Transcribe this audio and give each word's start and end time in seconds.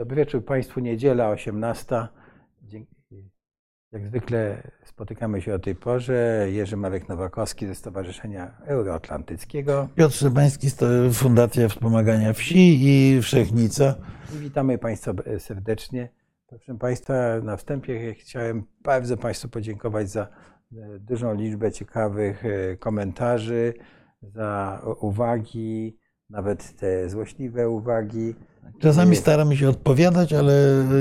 Dobry 0.00 0.16
wieczór 0.16 0.44
Państwu. 0.44 0.80
Niedziela 0.80 1.28
18. 1.30 2.08
Dzięki- 2.62 3.30
Jak 3.92 4.06
zwykle 4.06 4.62
spotykamy 4.84 5.40
się 5.42 5.54
o 5.54 5.58
tej 5.58 5.74
porze. 5.74 6.46
Jerzy 6.50 6.76
Marek 6.76 7.08
Nowakowski 7.08 7.66
ze 7.66 7.74
Stowarzyszenia 7.74 8.54
Euroatlantyckiego. 8.66 9.88
Piotr 9.94 10.14
Szymański, 10.14 10.70
sto- 10.70 10.86
Fundacja 11.12 11.68
Wspomagania 11.68 12.32
Wsi 12.32 12.78
i 12.82 13.22
Wszechnica. 13.22 13.94
I 14.34 14.38
witamy 14.38 14.78
Państwa 14.78 15.12
serdecznie. 15.38 16.08
Proszę 16.46 16.78
Państwa, 16.78 17.14
na 17.42 17.56
wstępie 17.56 18.14
chciałem 18.14 18.62
bardzo 18.82 19.16
Państwu 19.16 19.48
podziękować 19.48 20.10
za 20.10 20.22
e, 20.22 20.98
dużą 20.98 21.34
liczbę 21.34 21.72
ciekawych 21.72 22.44
e, 22.44 22.76
komentarzy, 22.76 23.74
za 24.22 24.80
uwagi, 25.00 25.98
nawet 26.30 26.76
te 26.76 27.08
złośliwe 27.10 27.68
uwagi. 27.68 28.34
Czasami 28.78 29.16
staramy 29.16 29.56
się 29.56 29.68
odpowiadać, 29.68 30.32
ale 30.32 30.54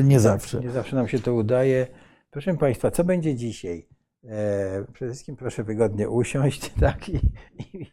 nie 0.03 0.19
zawsze. 0.19 0.59
Nie 0.59 0.71
zawsze 0.71 0.95
nam 0.95 1.07
się 1.07 1.19
to 1.19 1.33
udaje. 1.33 1.87
Proszę 2.31 2.57
Państwa, 2.57 2.91
co 2.91 3.03
będzie 3.03 3.35
dzisiaj? 3.35 3.87
E, 4.25 4.85
przede 4.93 5.11
wszystkim 5.11 5.35
proszę 5.35 5.63
wygodnie 5.63 6.09
usiąść, 6.09 6.69
tak? 6.79 7.09
I, 7.09 7.15
i, 7.73 7.85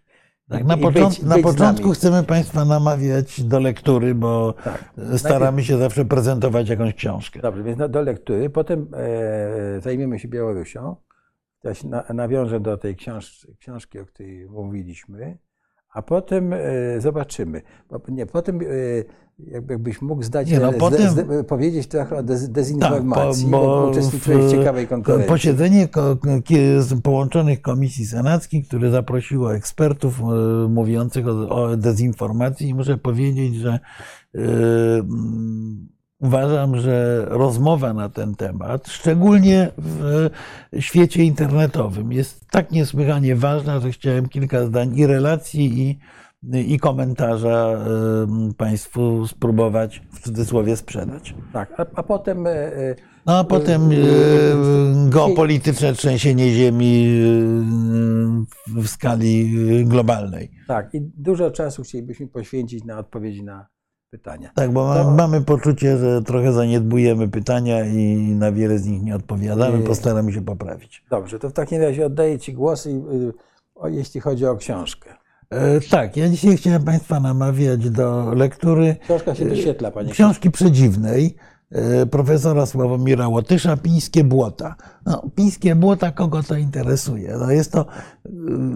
Tak, 0.49 0.65
na, 0.65 0.75
i 0.77 0.81
począt, 0.81 1.15
być- 1.15 1.23
na 1.23 1.35
być 1.35 1.45
początku 1.45 1.91
chcemy 1.91 2.23
Państwa 2.23 2.65
namawiać 2.65 3.41
do 3.43 3.61
lektury, 3.61 4.15
bo 4.15 4.53
Tak. 4.65 4.85
staramy 5.17 5.65
się 5.65 5.79
zawsze 5.79 6.05
prezentować 6.05 6.69
jakąś 6.69 6.95
książkę. 6.95 7.41
Dobrze, 7.41 7.63
więc 7.63 7.79
na- 7.79 7.89
do 7.89 8.03
lektury. 8.03 8.51
Potem 8.51 8.87
e, 8.95 9.81
zajmiemy 9.81 10.19
się 10.19 10.29
Białorusią. 10.29 10.97
Ja 11.65 11.75
się 11.75 11.89
na, 11.89 12.05
nawiążę 12.15 12.61
do 12.61 12.77
tej 12.77 12.97
książ, 12.97 13.47
książki, 13.61 13.99
o 13.99 14.07
której 14.07 14.47
mówiliśmy. 14.51 15.39
A 15.97 16.03
potem 16.03 16.53
e, 16.53 16.59
zobaczymy. 16.99 17.63
Bo, 17.91 18.01
nie, 18.09 18.27
potem 18.27 18.61
e, 18.61 18.65
jakby- 19.51 19.73
jakbyś 19.75 20.03
mógł 20.03 20.23
zdać, 20.23 20.51
Nie, 20.51 20.61
no, 20.61 20.73
potem- 20.73 21.11
zde- 21.11 21.45
powiedzieć 21.45 21.87
trochę 21.87 22.17
o 22.17 22.23
dez, 22.23 22.43
Tak, 22.43 22.51
dezinformacji, 22.53 23.47
bo, 23.47 23.89
uczestniczyłeś 23.91 24.45
w 24.45 24.51
ciekawej 24.51 24.87
konferencji. 24.87 25.29
posiedzenie 25.29 25.89
połączonych 27.03 27.63
komisji 27.63 28.07
senackich, 28.07 28.69
które 28.69 28.91
zaprosiło 28.91 29.55
ekspertów 29.55 30.21
e, 30.21 30.25
mówiących 30.69 31.29
o, 31.29 31.49
o 31.49 31.77
dezinformacji 31.77 32.69
i 32.69 32.75
muszę 32.75 32.99
powiedzieć, 32.99 33.55
że 33.55 33.79
mm, 34.35 35.89
uważam, 36.21 36.81
że 36.81 37.25
rozmowa 37.29 37.93
na 37.95 38.09
ten 38.09 38.35
temat, 38.35 38.89
szczególnie 38.89 39.71
w 39.79 40.31
świecie 40.79 41.25
internetowym, 41.25 42.13
jest 42.13 42.47
tak 42.51 42.71
niesłychanie 42.71 43.37
ważna, 43.37 43.81
że 43.81 43.91
chciałem 43.91 44.29
kilka 44.29 44.67
zdań 44.67 44.97
i 44.99 45.07
relacji, 45.07 45.81
i, 45.83 45.99
i 46.75 46.79
komentarza 46.79 47.69
e, 47.73 48.53
Państwu 48.57 49.27
spróbować 49.27 50.03
w 50.13 50.21
cudzysłowie 50.21 50.77
sprzedać. 50.77 51.35
Tak, 51.53 51.81
a, 51.81 51.87
a 51.95 52.03
potem 52.03 52.47
e, 52.47 52.51
e, 52.51 52.95
No 53.27 53.39
a 53.39 53.45
potem 53.45 53.91
e, 53.91 53.95
geopolityczne 55.11 55.93
trzęsienie 55.93 56.51
ziemi 56.53 57.07
e, 58.77 58.81
w 58.81 58.89
skali 58.89 59.55
e, 59.81 59.85
globalnej. 59.85 60.51
tak, 60.69 60.95
i 60.95 61.01
dużo 61.17 61.51
czasu 61.51 61.83
chcielibyśmy 61.83 62.27
poświęcić 62.29 62.85
na 62.85 62.99
odpowiedzi 62.99 63.45
na 63.45 63.67
pytania. 64.19 64.51
Tak, 64.55 64.73
bo 64.73 64.95
To- 64.95 65.11
mamy 65.11 65.41
poczucie, 65.41 65.99
że 65.99 66.23
trochę 66.23 66.53
zaniedbujemy 66.53 67.29
pytania 67.29 67.85
i 67.85 68.17
na 68.39 68.53
wiele 68.53 68.79
z 68.79 68.87
nich 68.87 69.03
nie 69.03 69.17
odpowiadamy. 69.17 69.79
Postaramy 69.79 70.33
się 70.33 70.45
poprawić. 70.45 71.05
Dobrze, 71.11 71.39
to 71.39 71.51
w 71.51 71.53
takim 71.53 71.83
razie 71.83 72.07
oddaję 72.07 72.39
Ci 72.39 72.53
głos, 72.53 72.87
y, 72.87 72.93
jeśli 73.85 74.21
chodzi 74.21 74.47
o 74.47 74.57
książkę. 74.57 75.11
E, 75.51 75.81
Tak, 75.81 76.17
ja 76.17 76.29
dzisiaj 76.29 76.57
chciałem 76.57 76.85
Państwa 76.85 77.21
namawiać 77.21 77.91
do 77.91 78.35
lektury 78.35 78.97
Książka 79.05 79.35
się 79.35 79.45
wyświetla, 79.45 79.91
Panie 79.91 80.13
książki 80.13 80.51
przedziwnej 80.51 81.27
e, 81.27 81.56
profesora 82.11 82.67
Sławomira 82.67 83.29
Łotysza 83.29 83.77
Pińskie 83.77 84.25
Błota. 84.25 84.77
No, 85.07 85.31
Pińskie 85.35 85.75
Błota 85.75 86.13
kogo 86.13 86.43
to 86.43 86.57
interesuje? 86.57 87.37
No, 87.41 87.51
jest 87.51 87.73
to 87.73 87.81
e, 87.81 88.31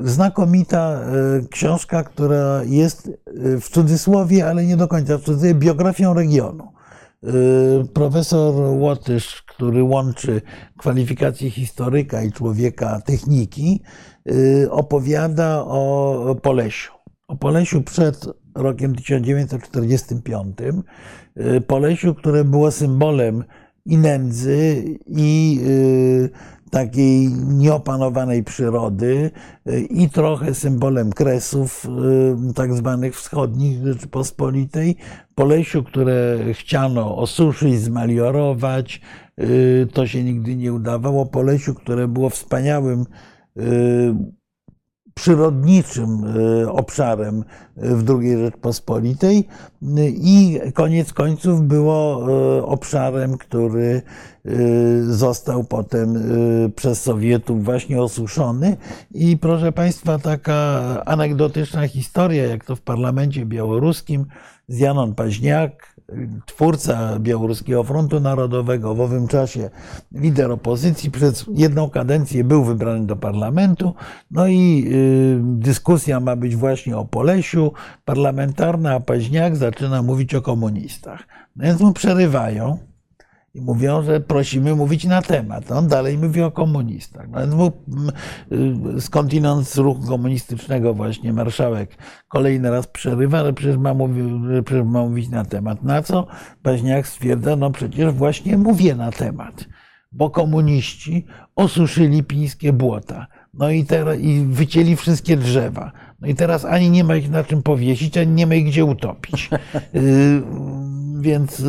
znakomita 0.04 1.00
e, 1.00 1.48
książka, 1.50 2.04
która 2.04 2.64
jest 2.64 3.08
e, 3.08 3.60
w 3.60 3.68
cudzysłowie, 3.68 4.48
ale 4.48 4.66
nie 4.66 4.76
do 4.76 4.88
końca 4.88 5.18
w 5.18 5.22
cudzysłowie, 5.22 5.54
biografią 5.54 6.14
regionu. 6.14 6.72
E, 7.22 7.30
Profesor 7.94 8.54
Łotysz, 8.54 9.42
który 9.42 9.82
łączy 9.82 10.42
kwalifikacje 10.78 11.50
historyka 11.50 12.22
i 12.22 12.32
człowieka 12.32 13.00
techniki, 13.00 13.82
e, 14.26 14.70
opowiada 14.70 15.64
o 15.64 16.36
Polesiu. 16.42 16.92
O 17.28 17.36
Polesiu 17.36 17.82
przed 17.82 18.26
rokiem 18.60 18.94
1945. 18.94 20.56
Y, 21.36 21.60
Polesiu, 21.60 22.14
które 22.14 22.44
było 22.44 22.70
symbolem 22.70 23.44
i 23.86 23.98
nędzy, 23.98 24.84
i 25.06 25.60
takiej 26.70 27.28
nieopanowanej 27.28 28.44
przyrody, 28.44 29.30
y, 29.68 29.80
i 29.80 30.08
trochę 30.10 30.54
symbolem 30.54 31.12
kresów 31.12 31.86
y, 32.50 32.54
tak 32.54 32.74
zwanych 32.74 33.16
wschodnich 33.16 33.86
Rzeczypospolitej. 33.86 34.96
Polesiu, 35.34 35.84
które 35.84 36.38
chciano 36.52 37.16
osuszyć, 37.16 37.80
zmaliorować, 37.80 39.00
to 39.92 40.06
się 40.06 40.24
nigdy 40.24 40.56
nie 40.56 40.72
udawało. 40.72 41.26
Polesiu, 41.26 41.74
które 41.74 42.08
było 42.08 42.30
wspaniałym 42.30 43.04
przyrodniczym 45.14 46.36
y, 46.62 46.70
obszarem 46.70 47.38
y, 47.38 47.96
w 47.96 48.10
II 48.10 48.36
Rzeczpospolitej 48.38 49.38
y, 49.38 49.86
i 50.16 50.60
koniec 50.74 51.12
końców 51.12 51.62
było 51.62 52.26
obszarem, 52.64 53.38
który 53.38 54.02
został 55.02 55.64
potem 55.64 56.14
przez 56.76 57.02
Sowietów 57.02 57.64
właśnie 57.64 58.02
osuszony. 58.02 58.76
I 59.14 59.38
proszę 59.38 59.72
Państwa, 59.72 60.18
taka 60.18 60.80
anegdotyczna 61.06 61.88
historia, 61.88 62.46
jak 62.46 62.64
to 62.64 62.76
w 62.76 62.80
parlamencie 62.80 63.46
białoruskim, 63.46 64.26
z 64.68 64.78
Janon 64.78 65.14
Paźniak, 65.14 65.89
twórca 66.46 67.18
Białoruskiego 67.18 67.84
Frontu 67.84 68.20
Narodowego, 68.20 68.94
w 68.94 69.00
owym 69.00 69.28
czasie 69.28 69.70
lider 70.12 70.52
opozycji, 70.52 71.10
przez 71.10 71.46
jedną 71.54 71.90
kadencję 71.90 72.44
był 72.44 72.64
wybrany 72.64 73.06
do 73.06 73.16
parlamentu. 73.16 73.94
No 74.30 74.46
i 74.46 74.84
y, 74.92 75.40
dyskusja 75.42 76.20
ma 76.20 76.36
być 76.36 76.56
właśnie 76.56 76.96
o 76.96 77.04
Polesiu, 77.04 77.72
parlamentarna, 78.04 78.94
a 78.94 79.00
Paźniak 79.00 79.56
zaczyna 79.56 80.02
mówić 80.02 80.34
o 80.34 80.42
komunistach. 80.42 81.22
No 81.56 81.64
więc 81.64 81.80
mu 81.80 81.92
przerywają 81.92 82.78
i 83.54 83.60
mówią, 83.60 84.02
że 84.02 84.20
prosimy 84.20 84.74
mówić 84.74 85.04
na 85.04 85.22
temat. 85.22 85.70
On 85.70 85.88
dalej 85.88 86.18
mówi 86.18 86.42
o 86.42 86.50
komunistach. 86.50 87.28
No 87.48 87.72
y, 88.96 89.00
skądinąd 89.00 89.68
z 89.68 89.78
ruchu 89.78 90.06
komunistycznego 90.06 90.94
właśnie 90.94 91.32
marszałek 91.32 91.96
kolejny 92.28 92.70
raz 92.70 92.86
przerywa, 92.86 93.38
ale 93.38 93.52
przecież 93.52 93.76
ma, 93.76 93.94
mówi, 93.94 94.22
że 94.50 94.62
przecież 94.62 94.84
ma 94.84 95.02
mówić 95.02 95.28
na 95.28 95.44
temat. 95.44 95.82
Na 95.82 96.02
co 96.02 96.26
Paźniak 96.62 97.08
stwierdza, 97.08 97.56
no 97.56 97.70
przecież 97.70 98.12
właśnie 98.12 98.58
mówię 98.58 98.94
na 98.94 99.12
temat, 99.12 99.64
bo 100.12 100.30
komuniści 100.30 101.26
osuszyli 101.56 102.22
pińskie 102.24 102.72
błota. 102.72 103.26
No 103.54 103.70
i, 103.70 103.84
teraz, 103.84 104.18
i 104.18 104.44
wycięli 104.44 104.96
wszystkie 104.96 105.36
drzewa. 105.36 105.92
No 106.20 106.28
i 106.28 106.34
teraz 106.34 106.64
ani 106.64 106.90
nie 106.90 107.04
ma 107.04 107.16
ich 107.16 107.30
na 107.30 107.44
czym 107.44 107.62
powiesić, 107.62 108.18
ani 108.18 108.32
nie 108.32 108.46
ma 108.46 108.54
ich 108.54 108.66
gdzie 108.66 108.84
utopić. 108.84 109.50
Y, 109.94 110.42
Więc 111.20 111.60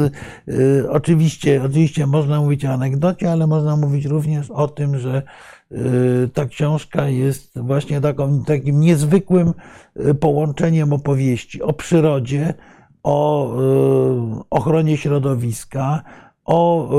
y, 0.47 0.89
oczywiście, 0.89 1.63
oczywiście 1.63 2.07
można 2.07 2.39
mówić 2.41 2.65
o 2.65 2.69
anegdocie, 2.69 3.31
ale 3.31 3.47
można 3.47 3.75
mówić 3.75 4.05
również 4.05 4.51
o 4.51 4.67
tym, 4.67 4.99
że 4.99 5.23
y, 5.71 6.29
ta 6.33 6.45
książka 6.45 7.09
jest 7.09 7.59
właśnie 7.59 8.01
taką, 8.01 8.43
takim 8.43 8.79
niezwykłym 8.79 9.53
połączeniem 10.19 10.93
opowieści 10.93 11.61
o 11.61 11.73
przyrodzie, 11.73 12.53
o 13.03 13.55
ochronie 14.49 14.97
środowiska, 14.97 16.03
o 16.51 16.89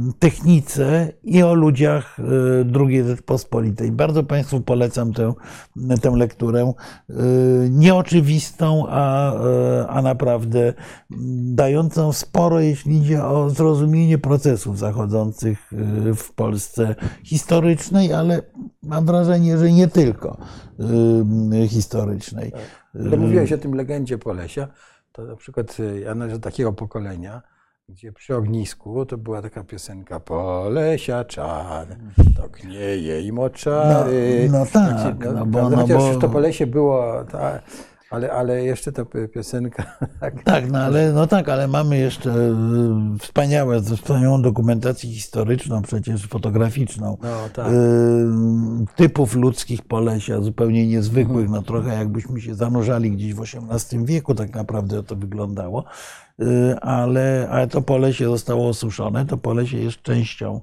y, 0.00 0.12
technice 0.18 1.12
i 1.22 1.42
o 1.42 1.54
ludziach 1.54 2.18
y, 2.18 2.22
II 2.80 3.04
Rzeczpospolitej. 3.04 3.92
Bardzo 3.92 4.22
Państwu 4.24 4.60
polecam 4.60 5.12
tę, 5.12 5.32
tę 6.02 6.10
lekturę. 6.10 6.72
y, 7.10 7.14
Nieoczywistą, 7.70 8.84
a, 8.88 9.32
a 9.88 10.02
naprawdę 10.02 10.74
dającą 11.54 12.12
sporo, 12.12 12.60
jeśli 12.60 12.96
idzie 12.96 13.24
o 13.24 13.50
zrozumienie 13.50 14.18
procesów 14.18 14.78
zachodzących 14.78 15.72
w 16.16 16.32
Polsce 16.34 16.94
historycznej, 17.24 18.12
ale 18.12 18.42
mam 18.82 19.06
wrażenie, 19.06 19.58
że 19.58 19.72
nie 19.72 19.88
tylko 19.88 20.36
historycznej. 21.68 22.52
Gdy 22.94 23.16
mówiłeś 23.16 23.52
o 23.52 23.58
tym 23.58 23.74
legendzie 23.74 24.18
Polesia, 24.18 24.68
to 25.12 25.24
na 25.24 25.36
przykład 25.36 25.76
ja 26.04 26.14
należę 26.14 26.38
do 26.38 26.42
takiego 26.42 26.72
pokolenia, 26.72 27.42
gdzie 27.88 28.12
przy 28.12 28.36
ognisku 28.36 29.06
to 29.06 29.18
była 29.18 29.42
taka 29.42 29.64
piosenka 29.64 30.20
Polesia 30.20 31.24
czar, 31.24 31.86
to 32.36 32.48
gnieje 32.48 33.20
i 33.22 33.32
moczary. 33.32 34.48
No- 34.52 34.58
no 34.58 34.66
tak, 34.72 35.00
Znaczy, 35.00 35.16
no 35.34 35.46
bo- 35.46 35.58
prawda? 35.58 35.76
no 35.76 35.82
Chociaż 35.82 35.98
bo- 36.02 36.08
już 36.12 36.18
to 36.20 36.28
Polesie 36.28 36.66
było 36.66 37.24
ta, 37.24 37.60
Ale, 38.10 38.32
ale 38.32 38.64
jeszcze 38.64 38.92
ta 38.92 39.04
pi- 39.04 39.28
piosenka. 39.34 39.84
Tak. 40.20 40.42
Tak, 40.42 40.70
no 40.70 40.78
ale, 40.78 41.12
no 41.12 41.26
tak, 41.26 41.48
ale 41.48 41.68
mamy 41.68 41.98
jeszcze 41.98 42.30
y, 42.30 43.18
wspaniałe, 43.20 43.80
wspaniałą 43.82 44.42
dokumentację 44.42 45.10
historyczną, 45.10 45.82
przecież 45.82 46.26
fotograficzną, 46.26 47.16
No 47.22 47.28
tak. 47.54 47.72
y, 47.72 47.76
typów 48.96 49.34
ludzkich 49.36 49.82
Polesia, 49.82 50.40
zupełnie 50.40 50.86
niezwykłych, 50.86 51.48
no 51.50 51.62
trochę 51.62 51.94
jakbyśmy 51.94 52.40
się 52.40 52.54
zanurzali 52.54 53.10
gdzieś 53.12 53.34
w 53.34 53.42
XVIII 53.42 54.04
wieku, 54.06 54.34
tak 54.34 54.54
naprawdę 54.54 55.02
to 55.02 55.16
wyglądało, 55.16 55.84
ale, 56.80 57.48
ale 57.50 57.66
to 57.66 57.82
Polesie 57.82 58.24
zostało 58.24 58.68
osuszone, 58.68 59.26
to 59.26 59.36
Polesie 59.36 59.78
jest 59.78 60.02
częścią 60.02 60.60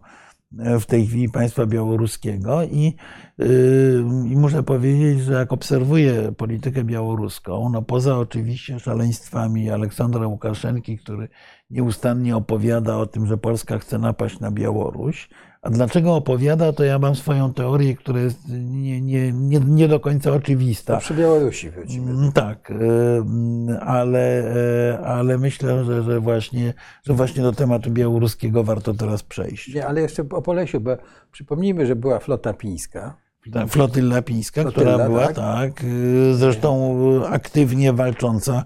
e, 0.59 0.79
w 0.79 0.85
tej 0.85 1.07
chwili 1.07 1.29
państwa 1.29 1.65
białoruskiego 1.65 2.63
i, 2.63 2.95
y, 3.41 4.03
i 4.29 4.37
muszę 4.37 4.63
powiedzieć, 4.63 5.19
że 5.19 5.33
jak 5.33 5.53
obserwuję 5.53 6.31
politykę 6.37 6.83
białoruską, 6.83 7.69
no 7.69 7.81
poza 7.81 8.17
oczywiście 8.17 8.79
szaleństwami 8.79 9.69
Aleksandra 9.69 10.27
Łukaszenki, 10.27 10.97
który 10.97 11.27
nieustannie 11.69 12.35
opowiada 12.35 12.97
o 12.97 13.05
tym, 13.05 13.27
że 13.27 13.37
Polska 13.37 13.79
chce 13.79 13.99
napaść 13.99 14.39
na 14.39 14.51
Białoruś, 14.51 15.29
a 15.63 15.69
dlaczego 15.69 16.15
opowiada, 16.15 16.73
to 16.73 16.83
ja 16.83 16.99
mam 16.99 17.15
swoją 17.15 17.53
teorię, 17.53 17.95
która 17.95 18.19
jest 18.19 18.39
nie, 18.49 19.01
nie, 19.01 19.31
nie, 19.31 19.59
nie 19.59 19.87
do 19.87 19.99
końca 19.99 20.31
oczywista. 20.31 20.93
To 20.93 20.99
przy 20.99 21.13
Białorusi 21.13 21.69
wrócimy. 21.69 22.11
Mm, 22.11 22.31
Tak, 22.31 22.71
mm, 22.71 23.77
ale, 23.81 24.55
y, 24.93 24.97
ale 24.99 25.37
myślę, 25.37 25.85
że, 25.85 26.03
że, 26.03 26.19
właśnie, 26.19 26.73
że 27.03 27.13
właśnie 27.13 27.43
do 27.43 27.51
tematu 27.51 27.91
białoruskiego 27.91 28.63
warto 28.63 28.93
teraz 28.93 29.23
przejść. 29.23 29.73
Nie, 29.73 29.87
ale 29.87 30.01
jeszcze 30.01 30.25
o 30.29 30.41
Polesiu, 30.41 30.81
bo 30.81 30.97
przypomnijmy, 31.31 31.85
że 31.85 31.95
była 31.95 32.19
flota 32.19 32.53
pińska. 32.53 33.17
Ta 33.53 33.67
Flotylla 33.67 34.21
pińska, 34.21 34.61
Flotylla, 34.61 34.93
która 34.93 35.07
była, 35.07 35.27
tak. 35.27 35.35
tak, 35.35 35.83
y, 35.83 36.35
zresztą 36.35 36.95
aktywnie 37.29 37.93
walcząca 37.93 38.63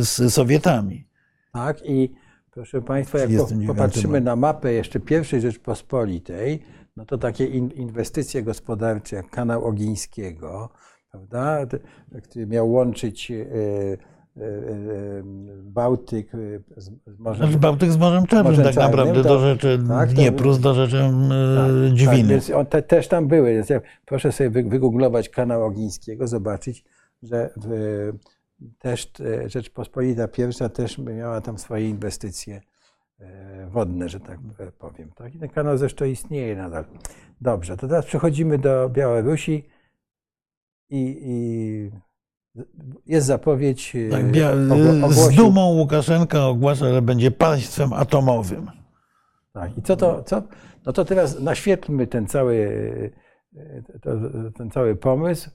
z 0.00 0.34
Sowietami. 0.34 1.08
Tak, 1.52 1.82
i 1.84 2.12
proszę 2.58 2.82
Państwa, 2.82 3.18
jak 3.18 3.28
po, 3.28 3.34
39 3.34 3.66
popatrzymy 3.66 4.20
na 4.20 4.36
mapę 4.36 4.72
jeszcze 4.72 5.00
pierwszej 5.00 5.40
Rzeczpospolitej, 5.40 6.62
no 6.96 7.04
to 7.04 7.18
takie 7.18 7.46
in, 7.46 7.70
inwestycje 7.70 8.42
gospodarcze 8.42 9.16
jak 9.16 9.30
kanał 9.30 9.64
Ogińskiego, 9.64 10.68
prawda, 11.10 11.66
który 12.22 12.46
miał 12.46 12.70
łączyć 12.72 13.30
e, 13.30 13.34
e, 13.34 14.44
e, 14.44 15.22
Bałtyk 15.62 16.32
z, 16.76 16.90
Morzem 17.18 17.46
Znaczy 17.46 17.58
Bałtyk 17.58 17.90
z 17.92 17.96
Morzem 17.96 18.26
Czarnym 18.26 18.56
tak 18.56 18.74
Czarnym, 18.74 18.90
naprawdę 18.90 19.22
to- 19.22 19.28
do 19.28 19.38
rzeczy 19.38 19.78
tak, 19.88 20.08
to- 20.08 20.14
Dniepru, 20.14 20.56
do 20.56 20.74
rzeczy 20.74 20.96
y, 20.96 21.56
Tak, 21.56 21.94
Dźwiny. 21.94 22.28
więc 22.28 22.50
on 22.50 22.66
te, 22.66 22.82
też 22.82 23.08
tam 23.08 23.28
były. 23.28 23.54
Więc 23.54 23.68
ja, 23.68 23.80
proszę 24.06 24.32
sobie 24.32 24.50
wy, 24.50 24.62
wygooglować 24.62 25.28
kanał 25.28 25.64
Ogińskiego, 25.64 26.28
zobaczyć, 26.28 26.84
że 27.22 27.50
w, 27.56 28.12
też 28.78 29.12
e, 29.20 29.48
Rzeczpospolita 29.48 30.28
Pierwsza 30.28 30.68
też 30.68 30.98
miała 30.98 31.40
tam 31.40 31.58
swoje 31.58 31.88
inwestycje 31.88 32.60
e, 33.20 33.66
wodne, 33.70 34.08
że 34.08 34.20
tak 34.20 34.38
e, 34.58 34.72
powiem. 34.72 35.10
Tak? 35.16 35.34
I 35.34 35.38
ten 35.38 35.48
kanał 35.48 35.78
zresztą 35.78 36.04
istnieje 36.04 36.56
nadal. 36.56 36.84
Dobrze, 37.40 37.76
to 37.76 37.88
teraz 37.88 38.06
przechodzimy 38.06 38.58
do 38.58 38.88
Białorusi 38.88 39.68
i, 40.90 41.18
i 41.22 41.90
jest 43.06 43.26
zapowiedź. 43.26 43.96
Tak, 44.10 44.24
bia- 44.26 44.68
ogło- 44.72 45.12
z 45.12 45.18
ogłosił- 45.18 45.36
dumą 45.36 45.66
Łukaszenka 45.66 46.46
ogłasza, 46.46 46.92
że 46.92 47.02
będzie 47.02 47.30
państwem 47.30 47.92
atomowym. 47.92 48.70
Tak, 49.52 49.78
i 49.78 49.82
co 49.82 49.96
to, 49.96 50.22
co? 50.22 50.42
No 50.86 50.92
to 50.92 51.04
teraz 51.04 51.40
naświetlmy 51.40 52.06
ten 52.06 52.26
cały, 52.26 52.68
ten 54.56 54.70
cały 54.70 54.96
pomysł. 54.96 55.50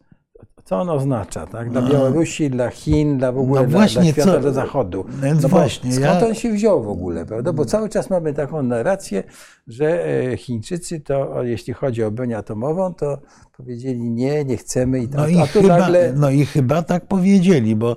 Co 0.65 0.81
on 0.81 0.89
oznacza, 0.89 1.47
tak? 1.47 1.69
Dla 1.71 1.81
Białorusi, 1.81 2.49
dla 2.49 2.69
Chin, 2.69 3.17
dla 3.17 3.31
w 3.31 3.37
ogóle 3.37 3.61
No 3.61 3.67
dla, 3.67 3.79
właśnie, 3.79 4.01
dla 4.03 4.11
świata, 4.11 4.31
co- 4.33 4.39
dla 4.39 4.51
Zachodu. 4.51 5.05
No 5.21 5.41
bo 5.41 5.47
właśnie, 5.47 5.91
skąd 5.91 6.21
ja- 6.21 6.27
on 6.27 6.35
się 6.35 6.51
wziął 6.51 6.83
w 6.83 6.89
ogóle, 6.89 7.25
prawda? 7.25 7.53
Bo 7.53 7.65
cały 7.65 7.89
czas 7.89 8.09
mamy 8.09 8.33
taką 8.33 8.63
narrację, 8.63 9.23
że 9.67 10.05
e, 10.31 10.37
Chińczycy 10.37 10.99
to, 10.99 11.43
jeśli 11.43 11.73
chodzi 11.73 12.03
o 12.03 12.11
broń 12.11 12.33
atomową, 12.33 12.93
to 12.93 13.17
powiedzieli 13.57 14.09
nie, 14.11 14.45
nie 14.45 14.57
chcemy 14.57 14.99
i 14.99 15.07
tak. 15.07 15.19
No 15.21 15.27
i, 15.27 15.37
A 15.37 15.47
tu 15.47 15.61
chyba, 15.61 15.77
nagle 15.79 16.13
no 16.15 16.29
i 16.29 16.45
chyba 16.45 16.81
tak 16.81 17.07
powiedzieli, 17.07 17.75
bo 17.75 17.95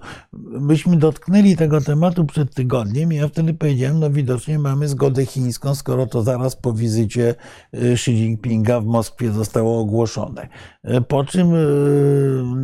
myśmy 0.60 0.96
dotknęli 0.96 1.56
tego 1.56 1.80
tematu 1.80 2.24
przed 2.24 2.54
tygodniem 2.54 3.12
i 3.12 3.16
ja 3.16 3.28
wtedy 3.28 3.54
powiedziałem, 3.54 4.00
no 4.00 4.10
widocznie 4.10 4.58
mamy 4.58 4.88
zgodę 4.88 5.26
chińską, 5.26 5.74
skoro 5.74 6.06
to 6.06 6.22
zaraz 6.22 6.56
po 6.56 6.72
wizycie 6.72 7.34
y, 7.74 7.78
Xi 7.92 8.10
Jinpinga 8.10 8.80
w 8.80 8.84
Moskwie 8.86 9.30
zostało 9.32 9.80
ogłoszone. 9.80 10.48
Y, 10.84 11.00
Po 11.00 11.24
czym 11.24 11.46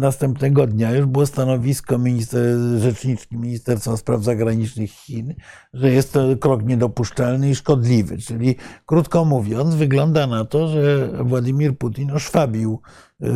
następnego 0.01 0.67
dnia 0.67 0.93
już 0.93 1.07
było 1.07 1.27
stanowisko 1.27 1.99
minister, 1.99 2.59
rzeczniczki 2.79 3.37
Ministerstwa 3.37 3.97
Spraw 3.97 4.23
Zagranicznych 4.23 4.91
Chin, 4.91 5.35
że 5.75 5.91
jest 5.91 6.13
to 6.13 6.37
krok 6.37 6.65
niedopuszczalny 6.65 7.51
i 7.51 7.55
szkodliwy. 7.55 8.19
Czyli 8.19 8.57
krótko 8.87 9.25
mówiąc, 9.25 9.75
wygląda 9.75 10.27
na 10.27 10.45
to, 10.45 10.69
że 10.69 11.11
Władimir 11.25 11.79
Putin 11.79 12.11
oszwabił 12.11 12.81
y, 13.23 13.27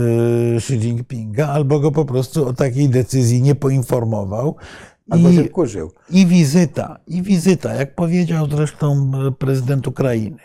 Xi 0.57 0.75
Jinpinga, 0.75 1.49
albo 1.49 1.81
go 1.81 1.93
po 1.93 2.05
prostu 2.05 2.49
o 2.49 2.53
takiej 2.53 2.89
decyzji 2.89 3.43
nie 3.43 3.55
poinformował. 3.55 4.57
albo 5.11 5.33
się 5.33 5.43
I, 5.43 5.49
wkurzył. 5.49 5.93
I 6.11 6.27
wizyta, 6.27 7.01
i 7.07 7.23
wizyta, 7.23 7.75
jak 7.75 7.95
powiedział 7.95 8.49
zresztą 8.51 9.11
prezydent 9.39 9.89
Ukrainy, 9.89 10.39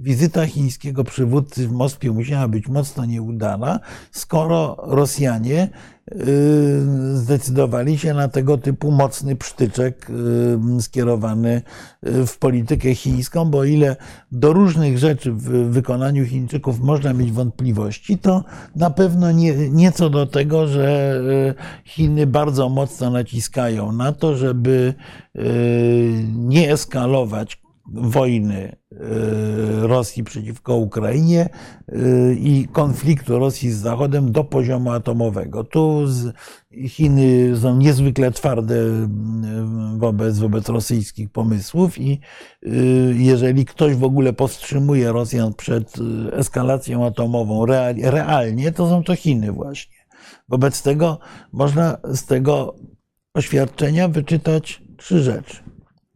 wizyta 0.00 0.46
chińskiego 0.46 1.04
przywódcy 1.04 1.68
w 1.68 1.72
Moskwie 1.72 2.10
musiała 2.10 2.48
być 2.48 2.68
mocno 2.68 3.04
nieudana, 3.04 3.80
skoro 4.10 4.76
Rosjanie 4.82 5.68
y, 6.12 6.16
zdecydowali 7.14 7.98
się 7.98 8.14
na 8.14 8.28
tego 8.28 8.58
typu 8.58 8.90
mocny 8.90 9.36
przytyczek 9.36 10.10
y, 10.78 10.82
skierowany 10.82 11.62
y, 12.06 12.26
w 12.26 12.38
politykę 12.38 12.94
chińską, 12.94 13.44
bo 13.44 13.58
o 13.58 13.64
ile 13.64 13.96
do 14.32 14.52
różnych 14.52 14.98
rzeczy 14.98 15.32
w 15.32 15.70
wykonaniu 15.70 16.24
Chińczyków 16.24 16.80
można 16.80 17.12
mieć 17.12 17.32
wątpliwości, 17.32 18.18
to 18.18 18.44
na 18.76 18.90
pewno 18.90 19.32
nie, 19.32 19.70
nie 19.70 19.92
co 19.92 20.10
do 20.10 20.26
tego, 20.26 20.66
że 20.66 21.20
Chiny 21.84 22.26
bardzo 22.26 22.68
mocno 22.68 23.10
naciskają 23.10 23.92
na 23.92 24.12
to, 24.12 24.36
żeby 24.36 24.94
nie 26.34 26.72
eskalować 26.72 27.65
wojny 27.92 28.76
y, 28.92 28.96
Rosji 29.86 30.24
przeciwko 30.24 30.76
Ukrainie 30.76 31.48
y, 31.88 32.36
i 32.40 32.68
konfliktu 32.72 33.38
Rosji 33.38 33.70
z 33.70 33.76
Zachodem 33.76 34.32
do 34.32 34.44
poziomu 34.44 34.90
atomowego. 34.92 35.64
Tu 35.64 36.04
Chiny 36.88 37.56
są 37.56 37.76
niezwykle 37.76 38.30
twarde 38.30 38.74
y, 38.74 39.08
wobec, 39.98 40.38
wobec 40.38 40.68
rosyjskich 40.68 41.30
pomysłów 41.30 41.98
i 42.00 42.20
jeżeli 43.12 43.64
ktoś 43.64 43.94
w 43.94 44.04
ogóle 44.04 44.32
powstrzymuje 44.32 45.12
Rosjan 45.12 45.54
przed 45.54 45.94
eskalacją 46.32 47.06
atomową 47.06 47.66
real- 47.66 48.02
realnie, 48.02 48.72
to 48.72 48.88
są 48.88 49.04
to 49.04 49.16
Chiny 49.16 49.52
właśnie. 49.52 49.96
Wobec 50.48 50.82
tego 50.82 51.18
można 51.52 51.96
z 52.04 52.26
tego 52.26 52.76
oświadczenia 53.34 54.08
wyczytać 54.08 54.82
trzy 54.96 55.22
rzeczy. 55.22 55.56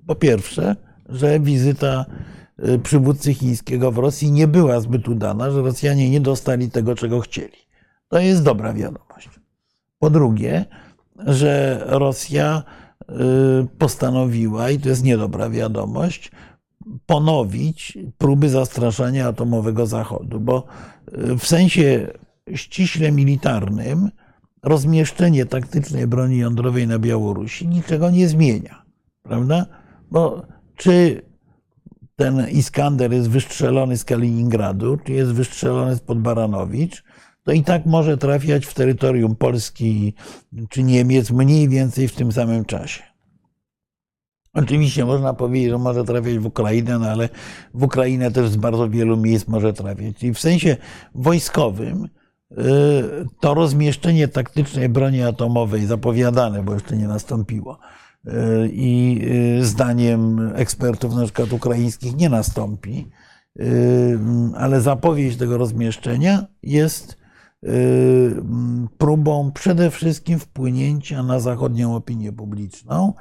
Po 0.07 0.15
pierwsze, 0.15 0.77
że 1.11 1.41
wizyta 1.41 2.05
y, 2.69 2.79
przywódcy 2.79 3.35
chińskiego 3.35 3.93
w 3.93 3.99
Rosji 3.99 4.33
nie 4.33 4.49
była 4.49 4.81
zbyt 4.81 5.09
udana, 5.09 5.51
że 5.51 5.63
Rosjanie 5.63 6.11
nie 6.11 6.21
dostali 6.21 6.71
tego, 6.71 6.95
czego 6.95 7.21
chcieli. 7.21 7.59
To 8.09 8.19
jest 8.19 8.43
dobra 8.43 8.73
wiadomość. 8.73 9.29
Po 9.99 10.11
drugie, 10.11 10.65
że 11.27 11.83
Rosja 11.87 12.63
y, 13.03 13.05
postanowiła, 13.79 14.71
i 14.71 14.79
to 14.79 14.89
jest 14.89 15.05
niedobra 15.05 15.51
wiadomość, 15.51 16.31
ponowić 17.07 17.99
próby 18.19 18.49
zastraszania 18.49 19.29
atomowego 19.29 19.87
Zachodu, 19.87 20.41
bo 20.41 20.65
y, 21.19 21.39
w 21.39 21.47
sensie 21.47 22.07
ściśle 22.55 23.13
militarnym 23.13 24.11
rozmieszczenie 24.63 25.47
taktycznej 25.47 26.07
broni 26.07 26.39
jądrowej 26.39 26.87
na 26.87 26.99
Białorusi 26.99 27.69
niczego 27.69 28.11
nie 28.11 28.29
zmienia. 28.29 28.83
Prawda? 29.23 29.67
Bo 30.11 30.43
czy 30.81 31.23
ten 32.17 32.49
Iskander 32.49 33.13
jest 33.13 33.31
wystrzelony 33.31 33.97
z 33.97 34.05
Kaliningradu, 34.05 34.97
czy 34.97 35.13
jest 35.13 35.33
wystrzelony 35.33 35.97
spod 35.97 36.19
Baranowicz, 36.19 37.05
to 37.45 37.53
i 37.53 37.65
tak 37.65 37.87
może 37.87 38.19
trafiać 38.19 38.67
w 38.67 38.75
terytorium 38.75 39.37
Polski 39.37 40.15
czy 40.69 40.83
Niemiec 40.83 41.31
mniej 41.31 41.69
więcej 41.69 42.09
w 42.09 42.15
tym 42.15 42.33
samym 42.33 42.65
czasie. 42.65 43.03
Oczywiście 44.55 45.05
można 45.05 45.35
powiedzieć, 45.35 45.71
że 45.71 45.79
może 45.79 46.05
trafiać 46.05 46.39
w 46.39 46.47
Ukrainę, 46.47 46.99
no 46.99 47.07
ale 47.07 47.29
w 47.75 47.83
Ukrainę 47.83 48.31
też 48.31 48.49
z 48.49 48.57
bardzo 48.57 48.89
wielu 48.89 49.17
miejsc 49.17 49.49
może 49.49 49.73
trafiać. 49.73 50.23
I 50.23 50.35
w 50.35 50.39
sensie 50.39 50.77
wojskowym 51.15 52.05
y, 52.05 52.57
to 53.41 53.55
rozmieszczenie 53.55 54.29
taktycznej 54.29 54.89
broni 54.89 55.23
atomowej 55.23 55.87
zapowiadane, 55.87 56.63
bo 56.63 56.75
jeszcze 56.75 56.97
nie 56.97 57.09
nastąpiło, 57.09 57.79
i 58.73 59.21
y, 59.61 59.65
zdaniem 59.65 60.53
ekspertów, 60.55 61.15
na 61.15 61.25
przykład 61.25 61.53
ukraińskich, 61.53 62.17
nie 62.17 62.29
nastąpi, 62.29 63.11
y, 63.61 64.19
ale 64.57 64.81
zapowiedź 64.81 65.37
tego 65.37 65.59
rozmieszczenia 65.59 66.47
jest 66.63 67.21
próbą 68.99 69.53
przede 69.53 69.91
wszystkim 69.91 70.39
wpłynięcia 70.39 71.23
na 71.23 71.41
zachodnią 71.41 71.97
opinię 71.97 72.33
publiczną, 72.33 73.15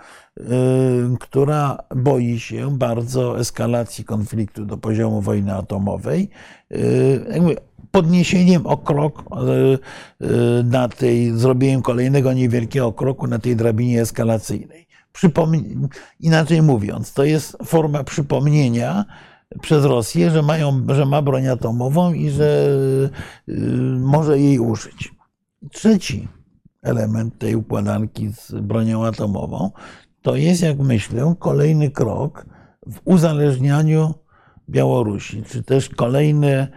która 1.19 1.77
boi 1.95 2.39
się 2.39 2.77
bardzo 2.77 3.39
eskalacji 3.39 4.03
konfliktu 4.03 4.65
do 4.65 4.77
poziomu 4.77 5.21
wojny 5.21 5.55
atomowej. 5.55 6.29
Podniesieniem 7.91 8.67
o 8.67 8.77
krok 8.77 9.23
na 10.63 10.89
tej, 10.89 11.31
zrobieniem 11.31 11.81
kolejnego 11.81 12.33
niewielkiego 12.33 12.93
kroku 12.93 13.27
na 13.27 13.39
tej 13.39 13.55
drabinie 13.55 14.01
eskalacyjnej. 14.01 14.88
Inaczej 16.19 16.61
mówiąc, 16.61 17.13
to 17.13 17.23
jest 17.23 17.57
forma 17.65 18.03
przypomnienia, 18.03 19.05
przez 19.61 19.85
Rosję, 19.85 20.31
że, 20.31 20.41
mają, 20.41 20.85
że 20.89 21.05
ma 21.05 21.21
broń 21.21 21.47
atomową 21.47 22.13
i 22.13 22.29
że 22.29 22.67
y, 23.49 23.53
może 23.99 24.39
jej 24.39 24.59
użyć. 24.59 25.13
Trzeci 25.71 26.27
element 26.81 27.38
tej 27.38 27.55
układanki 27.55 28.29
z 28.33 28.51
bronią 28.51 29.05
atomową 29.05 29.71
to 30.21 30.35
jest, 30.35 30.61
jak 30.61 30.79
myślę, 30.79 31.35
kolejny 31.39 31.91
krok 31.91 32.45
w 32.88 32.99
uzależnianiu 33.05 34.13
Białorusi, 34.69 35.43
czy 35.43 35.63
też 35.63 35.89
kolejny, 35.89 36.67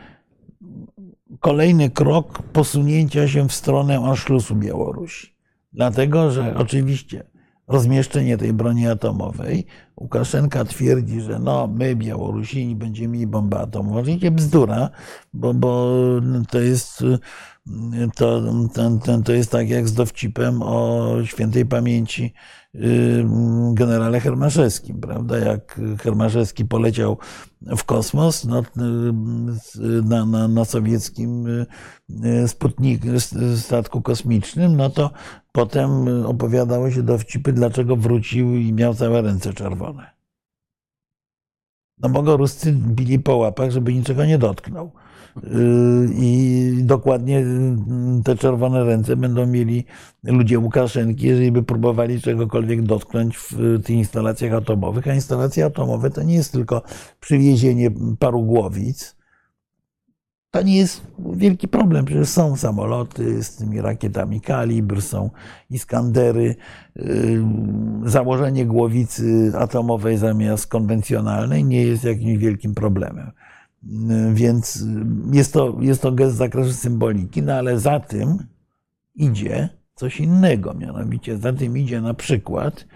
kolejny 1.40 1.90
krok 1.90 2.42
posunięcia 2.42 3.28
się 3.28 3.48
w 3.48 3.52
stronę 3.52 3.98
Anschlussu 3.98 4.54
Białorusi. 4.54 5.36
Dlatego, 5.72 6.30
że 6.30 6.56
oczywiście 6.56 7.24
rozmieszczenie 7.68 8.36
tej 8.36 8.52
broni 8.52 8.88
atomowej. 8.88 9.66
Łukaszenka 10.00 10.64
twierdzi, 10.64 11.20
że 11.20 11.38
no, 11.38 11.66
my, 11.66 11.96
Białorusini, 11.96 12.76
będziemy 12.76 13.08
mieli 13.08 13.26
bombę 13.26 13.58
atomową. 13.58 14.00
Oczywiście 14.00 14.30
bzdura, 14.30 14.90
bo, 15.32 15.54
bo 15.54 15.94
to 16.50 16.60
jest. 16.60 17.04
To, 18.14 18.42
to, 19.04 19.18
to 19.24 19.32
jest 19.32 19.50
tak 19.50 19.68
jak 19.68 19.88
z 19.88 19.94
dowcipem 19.94 20.62
o 20.62 21.14
świętej 21.24 21.66
pamięci 21.66 22.34
generale 23.74 24.20
Hermaszewskim, 24.20 25.00
prawda? 25.00 25.38
Jak 25.38 25.80
Hermaszewski 26.00 26.64
poleciał 26.64 27.18
w 27.62 27.84
kosmos 27.84 28.44
no, 28.44 28.62
na, 30.04 30.26
na, 30.26 30.48
na 30.48 30.64
sowieckim 30.64 31.46
Sputnik, 32.46 33.02
statku 33.56 34.02
kosmicznym, 34.02 34.76
no 34.76 34.90
to 34.90 35.10
potem 35.52 36.08
opowiadało 36.26 36.90
się 36.90 37.02
dowcipy, 37.02 37.52
dlaczego 37.52 37.96
wrócił 37.96 38.56
i 38.56 38.72
miał 38.72 38.94
całe 38.94 39.22
ręce 39.22 39.52
czerwone. 39.52 40.10
No 41.98 42.08
bo 42.08 42.22
go 42.22 42.36
Ruscy 42.36 42.72
bili 42.72 43.18
po 43.18 43.36
łapach, 43.36 43.70
żeby 43.70 43.94
niczego 43.94 44.24
nie 44.24 44.38
dotknął. 44.38 44.92
I 46.14 46.74
dokładnie 46.82 47.38
mm, 47.38 48.22
te 48.22 48.36
czerwone 48.36 48.84
ręce 48.84 49.16
będą 49.16 49.46
mieli 49.46 49.84
ludzie 50.24 50.58
Łukaszenki, 50.58 51.26
jeżeli 51.26 51.52
by 51.52 51.62
próbowali 51.62 52.20
czegokolwiek 52.20 52.82
dotknąć 52.82 53.36
w 53.36 53.82
tych 53.84 53.96
instalacjach 53.96 54.52
atomowych. 54.52 55.08
A 55.08 55.14
instalacje 55.14 55.64
atomowe 55.64 56.10
to 56.10 56.22
nie 56.22 56.34
jest 56.34 56.52
tylko 56.52 56.82
przywiezienie 57.20 57.90
paru 58.18 58.42
głowic. 58.42 59.16
To 60.50 60.62
nie 60.62 60.76
jest 60.76 61.02
wielki 61.18 61.68
problem, 61.68 62.04
przecież 62.04 62.28
są 62.28 62.56
samoloty 62.56 63.44
z 63.44 63.56
tymi 63.56 63.80
rakietami 63.80 64.40
kalibr, 64.40 65.02
są 65.02 65.30
Iskandery. 65.70 66.56
Założenie 68.04 68.66
głowicy 68.66 69.52
atomowej 69.58 70.18
zamiast 70.18 70.66
konwencjonalnej 70.66 71.64
nie 71.64 71.82
jest 71.82 72.04
jakimś 72.04 72.38
wielkim 72.38 72.74
problemem. 72.74 73.30
Więc 74.32 74.84
jest 75.32 75.52
to, 75.52 75.76
jest 75.80 76.02
to 76.02 76.12
gest 76.12 76.34
z 76.34 76.38
zakresu 76.38 76.72
symboliki, 76.72 77.42
no 77.42 77.54
ale 77.54 77.78
za 77.78 78.00
tym 78.00 78.38
idzie 79.14 79.68
coś 79.94 80.20
innego. 80.20 80.74
Mianowicie 80.74 81.38
za 81.38 81.52
tym 81.52 81.78
idzie 81.78 82.00
na 82.00 82.14
przykład 82.14 82.86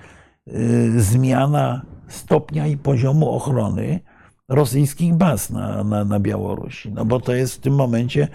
y, 0.49 1.03
zmiana 1.03 1.83
stopnia 2.09 2.67
i 2.67 2.77
poziomu 2.77 3.31
ochrony 3.31 4.01
rosyjskich 4.49 5.15
baz 5.15 5.51
na, 5.51 5.85
na, 5.85 6.05
na 6.05 6.21
Białorusi. 6.21 6.93
No 6.93 7.05
bo 7.05 7.21
to 7.21 7.35
jest 7.35 7.55
w 7.55 7.61
tym 7.61 7.75
momencie, 7.75 8.29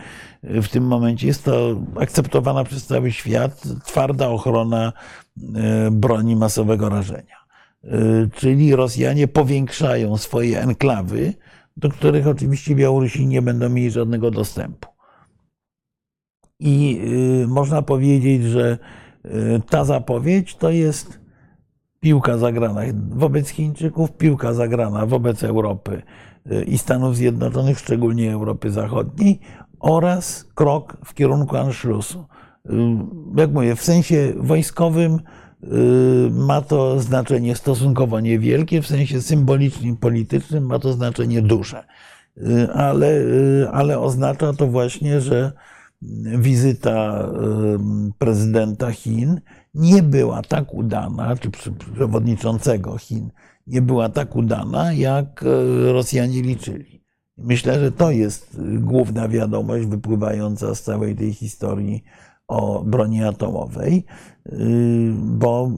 w 0.44 0.68
tym 0.68 0.84
momencie 0.84 1.28
jest 1.28 1.44
to 1.44 1.82
akceptowana 2.00 2.64
przez 2.64 2.86
cały 2.86 3.12
świat 3.12 3.64
twarda 3.86 4.30
ochrona 4.30 4.94
y, 5.38 5.44
broni 5.92 6.36
masowego 6.36 6.90
rażenia. 6.90 7.36
Y, 7.84 8.30
czyli 8.36 8.76
Rosjanie 8.76 9.28
powiększają 9.28 10.18
swoje 10.18 10.62
enklawy, 10.62 11.34
do 11.82 11.90
których 11.90 12.28
oczywiście 12.28 12.76
Białorusini 12.76 13.28
nie 13.28 13.42
będą 13.42 13.70
mieli 13.70 13.92
żadnego 13.92 14.32
dostępu. 14.32 14.90
I 16.60 17.02
y, 17.44 17.48
można 17.48 17.82
powiedzieć, 17.82 18.44
że 18.44 18.78
y, 19.26 19.62
ta 19.70 19.86
zapowiedź 19.86 20.56
to 20.56 20.70
jest 20.70 21.20
piłka 22.00 22.38
zagrana 22.38 22.82
wobec 23.10 23.50
Chińczyków, 23.50 24.12
piłka 24.12 24.54
zagrana 24.54 25.06
wobec 25.06 25.44
Europy 25.44 26.02
y, 26.52 26.64
i 26.64 26.78
Stanów 26.78 27.16
Zjednoczonych, 27.16 27.80
szczególnie 27.80 28.34
Europy 28.34 28.72
Zachodniej, 28.72 29.40
oraz 29.80 30.46
krok 30.56 30.98
w 31.06 31.14
kierunku 31.14 31.58
Anschlussu. 31.58 32.26
Jak 33.36 33.52
mówię, 33.52 33.76
w 33.76 33.84
sensie 33.84 34.34
wojskowym 34.38 35.20
ma 36.32 36.62
to 36.62 37.00
znaczenie 37.00 37.56
stosunkowo 37.56 38.20
niewielkie, 38.20 38.82
w 38.82 38.88
sensie 38.88 39.22
symbolicznym, 39.22 39.98
politycznym 39.98 40.66
ma 40.66 40.80
to 40.80 40.94
znaczenie 40.94 41.42
duże. 41.42 41.84
Y, 42.38 42.74
ale, 42.74 43.08
y, 43.08 43.68
ale 43.72 44.00
oznacza 44.00 44.54
to 44.54 44.68
właśnie, 44.68 45.22
że 45.22 45.52
wizyta 46.38 47.30
prezydenta 48.18 48.92
Chin 48.92 49.42
nie 49.74 50.04
była 50.04 50.42
tak 50.42 50.74
udana, 50.74 51.36
czy 51.36 51.52
przewodniczącego 51.96 52.98
Chin 52.98 53.30
nie 53.68 53.82
była 53.82 54.10
tak 54.10 54.36
udana, 54.36 54.94
jak 54.94 55.46
Rosjanie 55.92 56.42
liczyli. 56.42 57.04
Myślę, 57.38 57.80
że 57.80 57.92
to 57.92 58.12
jest 58.12 58.62
główna 58.80 59.28
wiadomość 59.28 59.86
wypływająca 59.86 60.76
z 60.76 60.82
całej 60.82 61.16
tej 61.16 61.34
historii 61.34 62.04
o 62.52 62.84
broni 62.84 63.24
atomowej, 63.24 64.06
y, 64.46 65.14
bo 65.16 65.72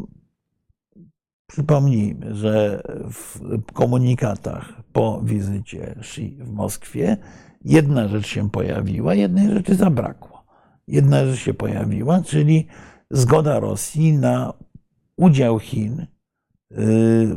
przypomnijmy, 1.47 2.35
że 2.35 2.83
w 3.11 3.39
komunikatach 3.73 4.83
po 4.93 5.21
wizycie 5.23 5.95
Xi 5.99 6.37
w 6.39 6.51
Moskwie 6.51 7.17
jedna 7.65 8.07
rzecz 8.07 8.27
się 8.27 8.49
pojawiła, 8.49 9.13
jednej 9.13 9.49
rzeczy 9.49 9.75
zabrakło. 9.75 10.45
Jedna 10.87 11.25
rzecz 11.25 11.39
się 11.39 11.53
pojawiła, 11.53 12.21
czyli 12.21 12.67
zgoda 13.11 13.59
Rosji 13.59 14.13
na 14.13 14.53
udział 15.17 15.59
Chin, 15.59 16.07
y, 16.71 17.35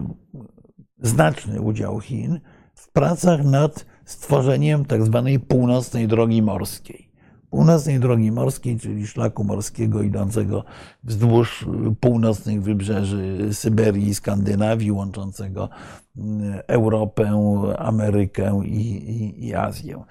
znaczny 0.99 1.61
udział 1.61 2.01
Chin 2.01 2.41
w 2.75 2.93
pracach 2.93 3.45
nad 3.45 3.87
stworzeniem 4.05 4.85
tak 4.85 5.05
zwanej 5.05 5.41
północnej 5.41 6.09
drogi 6.09 6.43
morskiej 6.43 7.06
północnej 7.51 8.01
drogi 8.01 8.33
morskiej, 8.33 8.79
czyli 8.79 9.07
szlaku 9.07 9.45
morskiego 9.45 10.03
idącego 10.03 10.65
wzdłuż 11.05 11.67
północnych 12.01 12.63
wybrzeży 12.63 13.49
Syberii 13.53 14.09
i 14.09 14.15
Skandynawii, 14.15 14.93
łączącego 14.93 15.69
mm, 16.17 16.61
Europę, 16.67 17.33
Amerykę 17.79 18.61
i, 18.65 18.81
i, 19.11 19.47
i 19.47 19.55
Azję. 19.55 20.05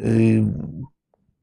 Y, 0.00 0.44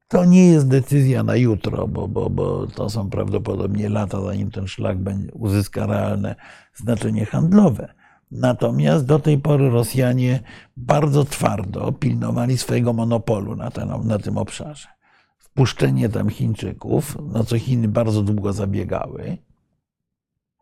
to 0.07 0.25
nie 0.25 0.47
jest 0.47 0.67
decyzja 0.67 1.23
na 1.23 1.35
jutro, 1.35 1.87
bo, 1.87 2.07
bo, 2.07 2.29
bo 2.29 2.67
to 2.67 2.89
są 2.89 3.09
prawdopodobnie 3.09 3.89
lata, 3.89 4.21
zanim 4.21 4.51
ten 4.51 4.67
szlak 4.67 4.97
uzyska 5.33 5.85
realne 5.85 6.35
znaczenie 6.75 7.25
handlowe. 7.25 7.93
Natomiast 8.31 9.05
do 9.05 9.19
tej 9.19 9.37
pory 9.37 9.69
Rosjanie 9.69 10.39
bardzo 10.77 11.25
twardo 11.25 11.91
pilnowali 11.91 12.57
swojego 12.57 12.93
monopolu 12.93 13.55
na, 13.55 13.71
ten, 13.71 13.89
na 14.03 14.19
tym 14.19 14.37
obszarze 14.37 14.98
wpuszczenie 15.59 16.09
tam 16.09 16.29
Chińczyków, 16.29 17.17
na 17.33 17.43
co 17.43 17.59
Chiny 17.59 17.87
bardzo 17.87 18.21
długo 18.21 18.53
zabiegały, 18.53 19.37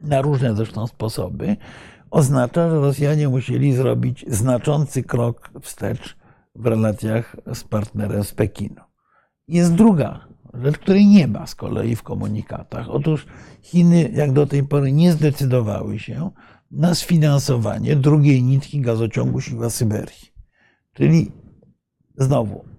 na 0.02 0.22
różne 0.22 0.56
zresztą 0.56 0.88
sposoby, 0.88 1.58
oznacza, 2.12 2.70
że 2.70 2.76
Rosjanie 2.76 3.30
musieli 3.30 3.74
zrobić 3.74 4.26
znaczący 4.28 5.04
krok 5.04 5.52
wstecz 5.62 6.18
w 6.56 6.66
relacjach 6.66 7.36
z 7.54 7.64
partnerem 7.64 8.24
z 8.24 8.32
Pekinu. 8.32 8.82
Jest 9.48 9.74
druga 9.74 10.28
rzecz, 10.54 10.78
której 10.78 11.08
nie 11.08 11.28
ma 11.28 11.48
z 11.48 11.56
kolei 11.56 11.96
w 11.96 12.04
komunikatach. 12.04 12.90
Otóż 12.90 13.26
Chiny, 13.62 14.12
jak 14.14 14.32
do 14.32 14.48
tej 14.48 14.64
pory, 14.64 14.92
nie 14.92 15.12
zdecydowały 15.12 16.00
się 16.00 16.32
na 16.72 16.96
sfinansowanie 16.96 17.96
drugiej 17.96 18.44
nitki 18.44 18.82
gazociągu 18.82 19.42
Siła 19.42 19.70
Syberii. 19.70 20.32
Czyli 20.94 21.32
znowu 22.16 22.77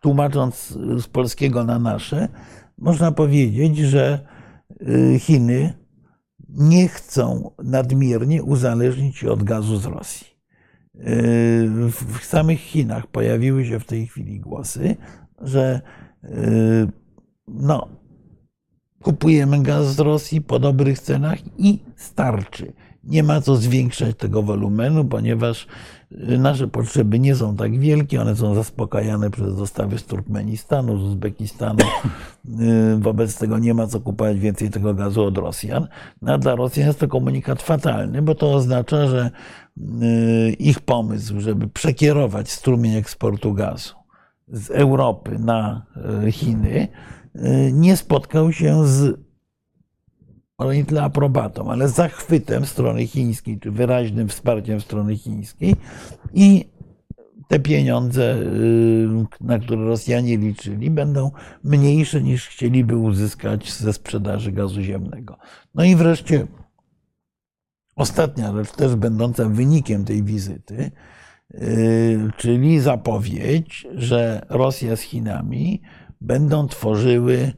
tłumacząc 0.00 0.78
z 0.98 1.06
polskiego 1.06 1.64
na 1.64 1.78
nasze, 1.78 2.28
można 2.78 3.12
powiedzieć, 3.12 3.78
że 3.78 4.26
y, 4.82 5.18
Chiny 5.18 5.74
nie 6.48 6.88
chcą 6.88 7.50
nadmiernie 7.64 8.42
uzależnić 8.42 9.16
się 9.16 9.30
od 9.30 9.42
gazu 9.42 9.76
z 9.76 9.84
Rosji. 9.84 10.26
Y, 10.94 11.00
w 11.90 12.24
samych 12.24 12.60
Chinach 12.60 13.06
pojawiły 13.06 13.64
się 13.64 13.80
w 13.80 13.86
tej 13.86 14.06
chwili 14.06 14.40
głosy, 14.40 14.96
że 15.40 15.80
y, 16.24 16.28
no, 17.48 17.88
kupujemy 19.02 19.62
gaz 19.62 19.94
z 19.94 19.98
Rosji 19.98 20.40
po 20.40 20.58
dobrych 20.58 20.98
cenach 20.98 21.38
i 21.58 21.78
starczy. 21.96 22.72
Nie 23.04 23.22
ma 23.22 23.40
co 23.40 23.56
zwiększać 23.56 24.16
tego 24.16 24.42
wolumenu, 24.42 25.04
ponieważ 25.04 25.66
nasze 26.38 26.68
potrzeby 26.68 27.18
nie 27.18 27.34
są 27.34 27.56
tak 27.56 27.78
wielkie, 27.78 28.20
one 28.20 28.36
są 28.36 28.54
zaspokajane 28.54 29.30
przez 29.30 29.56
dostawy 29.56 29.98
z 29.98 30.04
Turkmenistanu, 30.04 30.98
z 30.98 31.02
Uzbekistanu. 31.02 31.78
Y, 32.60 32.98
wobec 32.98 33.38
tego 33.38 33.58
nie 33.58 33.74
ma 33.74 33.86
co 33.86 34.00
kupować 34.00 34.38
więcej 34.38 34.70
tego 34.70 34.94
gazu 34.94 35.24
od 35.24 35.38
Rosjan. 35.38 35.88
No, 36.22 36.32
a 36.32 36.38
dla 36.38 36.54
Rosjan 36.54 36.86
jest 36.86 36.98
to 36.98 37.08
komunikat 37.08 37.62
fatalny, 37.62 38.22
bo 38.22 38.34
to 38.34 38.52
oznacza, 38.52 39.06
że 39.06 39.30
y, 39.78 40.52
ich 40.52 40.80
pomysł, 40.80 41.40
żeby 41.40 41.68
przekierować 41.68 42.50
strumień 42.50 42.96
eksportu 42.96 43.54
gazu 43.54 43.94
z 44.48 44.70
Europy 44.70 45.38
na 45.38 45.86
Chiny, 46.30 46.88
nie 47.72 47.96
spotkał 47.96 48.52
się 48.52 48.86
z 48.86 49.27
ale 50.58 50.76
nie 50.76 50.84
tyle 50.84 51.02
aprobatą, 51.02 51.70
ale 51.70 51.88
zachwytem 51.88 52.66
strony 52.66 53.06
chińskiej, 53.06 53.60
czy 53.60 53.70
wyraźnym 53.70 54.28
wsparciem 54.28 54.80
strony 54.80 55.16
chińskiej 55.16 55.76
i 56.34 56.64
te 57.48 57.60
pieniądze, 57.60 58.36
y, 58.36 59.08
na 59.40 59.58
które 59.58 59.84
Rosjanie 59.84 60.36
liczyli, 60.36 60.90
będą 60.90 61.30
mniejsze 61.64 62.22
niż 62.22 62.48
chcieliby 62.48 62.96
uzyskać 62.96 63.72
ze 63.72 63.92
sprzedaży 63.92 64.52
gazu 64.52 64.82
ziemnego. 64.82 65.38
No 65.74 65.84
i 65.84 65.96
wreszcie 65.96 66.46
ostatnia 67.96 68.52
rzecz, 68.52 68.72
też 68.72 68.94
będąca 68.94 69.48
wynikiem 69.48 70.04
tej 70.04 70.22
wizyty, 70.22 70.90
y, 71.54 72.30
czyli 72.36 72.80
zapowiedź, 72.80 73.86
że 73.94 74.46
Rosja 74.48 74.96
z 74.96 75.00
Chinami 75.00 75.82
będą 76.20 76.68
tworzyły 76.68 77.52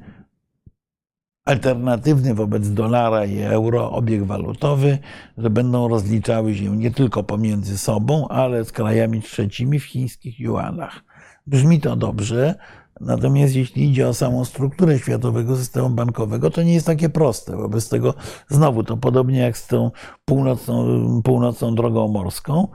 alternatywny 1.45 2.35
wobec 2.35 2.71
dolara 2.71 3.25
i 3.25 3.39
euro 3.41 3.93
obieg 3.93 4.25
walutowy, 4.25 4.99
że 5.39 5.51
będą 5.51 5.89
rozliczały 5.89 6.55
się 6.55 6.77
nie 6.77 6.91
tylko 6.91 7.23
pomiędzy 7.23 7.79
sobą, 7.79 8.29
ale 8.29 8.65
z 8.65 8.73
krajami 8.73 9.23
trzecimi 9.23 9.79
w 9.79 9.85
chińskich 9.85 10.41
juanach. 10.41 11.05
Brzmi 11.47 11.81
to 11.81 11.97
dobrze, 11.97 12.55
natomiast 13.01 13.57
jeśli 13.57 13.91
idzie 13.91 14.09
o 14.09 14.15
samą 14.15 14.45
strukturę 14.45 14.99
światowego 14.99 15.57
systemu 15.57 15.91
bankowego, 15.91 16.51
to 16.51 16.63
nie 16.63 16.75
jest 16.75 16.87
takie 16.87 17.09
proste. 17.09 17.57
Wobec 17.57 17.89
tego 17.89 18.15
znowu 18.49 18.85
to 18.85 18.97
podobnie 18.97 19.39
jak 19.39 19.59
z 19.59 19.67
tą 19.67 19.91
północną, 20.25 21.23
północną 21.23 21.75
drogą 21.75 22.09
morską, 22.09 22.69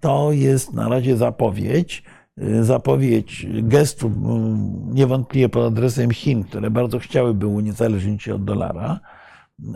to 0.00 0.32
jest 0.32 0.72
na 0.72 0.88
razie 0.88 1.16
zapowiedź, 1.16 2.02
zapowiedź 2.60 3.46
gestu 3.50 4.08
y, 4.08 4.10
niewątpliwie 4.94 5.48
pod 5.48 5.64
adresem 5.64 6.10
Chin, 6.10 6.44
które 6.44 6.70
bardzo 6.70 6.98
chciałyby 6.98 7.46
uniezależnić 7.46 8.22
się 8.22 8.34
od 8.34 8.44
dolara, 8.44 9.00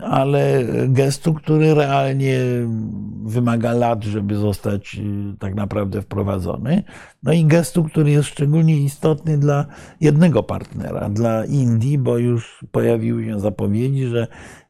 ale 0.01 0.63
gestu, 0.87 1.33
który 1.33 1.73
realnie 1.73 2.39
wymaga 3.23 3.73
lat, 3.73 4.03
żeby 4.03 4.35
zostać 4.35 4.95
y, 4.95 5.37
tak 5.39 5.55
naprawdę 5.55 6.01
wprowadzony. 6.01 6.83
No 7.23 7.33
i 7.33 7.45
gestu, 7.45 7.83
który 7.83 8.11
jest 8.11 8.29
szczególnie 8.29 8.77
istotny 8.77 9.37
dla 9.37 9.65
jednego 10.01 10.43
partnera, 10.43 11.09
dla 11.09 11.45
Indii, 11.45 11.97
bo 11.97 12.17
już 12.17 12.65
pojawiły 12.71 13.25
się 13.25 13.39
zapowiedzi, 13.39 14.05
że 14.05 14.27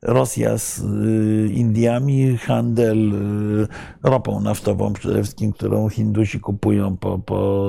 Rosja 0.07 0.57
z 0.57 0.79
y, 0.79 1.53
Indiami, 1.53 2.37
handel 2.37 3.13
y, 3.13 3.67
ropą 4.03 4.41
naftową 4.41 4.93
przede 4.93 5.23
wszystkim, 5.23 5.53
którą 5.53 5.89
Hindusi 5.89 6.39
kupują 6.39 6.97
po, 6.97 7.19
po 7.19 7.67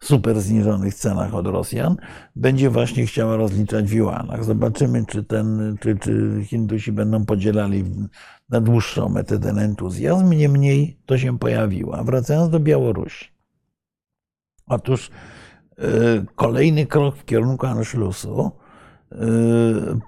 super 0.00 0.40
zniżonych 0.40 0.94
cenach 0.94 1.34
od 1.34 1.46
Rosjan, 1.46 1.96
będzie 2.36 2.70
właśnie 2.70 3.06
chciała 3.06 3.36
rozliczać 3.36 3.84
w 3.84 3.92
juanach. 3.92 4.44
Zobaczymy, 4.44 5.06
czy, 5.06 5.24
ten, 5.24 5.76
czy, 5.80 5.98
czy 5.98 6.40
Hindusi 6.44 6.92
będą 6.92 7.24
podzielali 7.24 7.84
na 8.48 8.60
dłuższą 8.60 9.08
metę 9.08 9.38
ten 9.38 9.58
entuzjazm. 9.58 10.30
Niemniej 10.30 10.98
to 11.06 11.18
się 11.18 11.38
pojawiło. 11.38 11.96
A 11.98 12.04
wracając 12.04 12.50
do 12.50 12.60
Białorusi. 12.60 13.28
Otóż 14.66 15.10
y, 15.78 15.82
kolejny 16.34 16.86
krok 16.86 17.16
w 17.16 17.24
kierunku 17.24 17.66
Anschlussu 17.66 18.61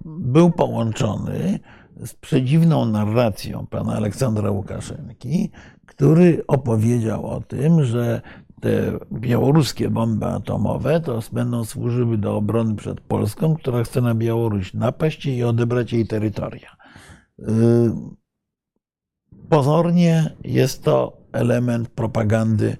był 0.04 0.50
połączony 0.50 1.60
z 2.04 2.14
przedziwną 2.14 2.84
narracją 2.84 3.66
pana 3.66 3.94
Aleksandra 3.94 4.50
Łukaszenki, 4.50 5.50
który 5.86 6.46
opowiedział 6.46 7.26
o 7.26 7.40
tym, 7.40 7.84
że 7.84 8.20
te 8.60 8.98
białoruskie 9.12 9.90
bomby 9.90 10.26
atomowe 10.26 11.00
to 11.00 11.20
będą 11.32 11.64
służyły 11.64 12.18
do 12.18 12.36
obrony 12.36 12.76
przed 12.76 13.00
Polską, 13.00 13.54
która 13.54 13.84
chce 13.84 14.00
na 14.00 14.14
Białoruś 14.14 14.74
napaść 14.74 15.26
i 15.26 15.44
odebrać 15.44 15.92
jej 15.92 16.06
terytoria. 16.06 16.76
Y, 17.38 17.44
pozornie 19.48 20.36
jest 20.44 20.84
to 20.84 21.16
element 21.32 21.88
propagandy 21.88 22.76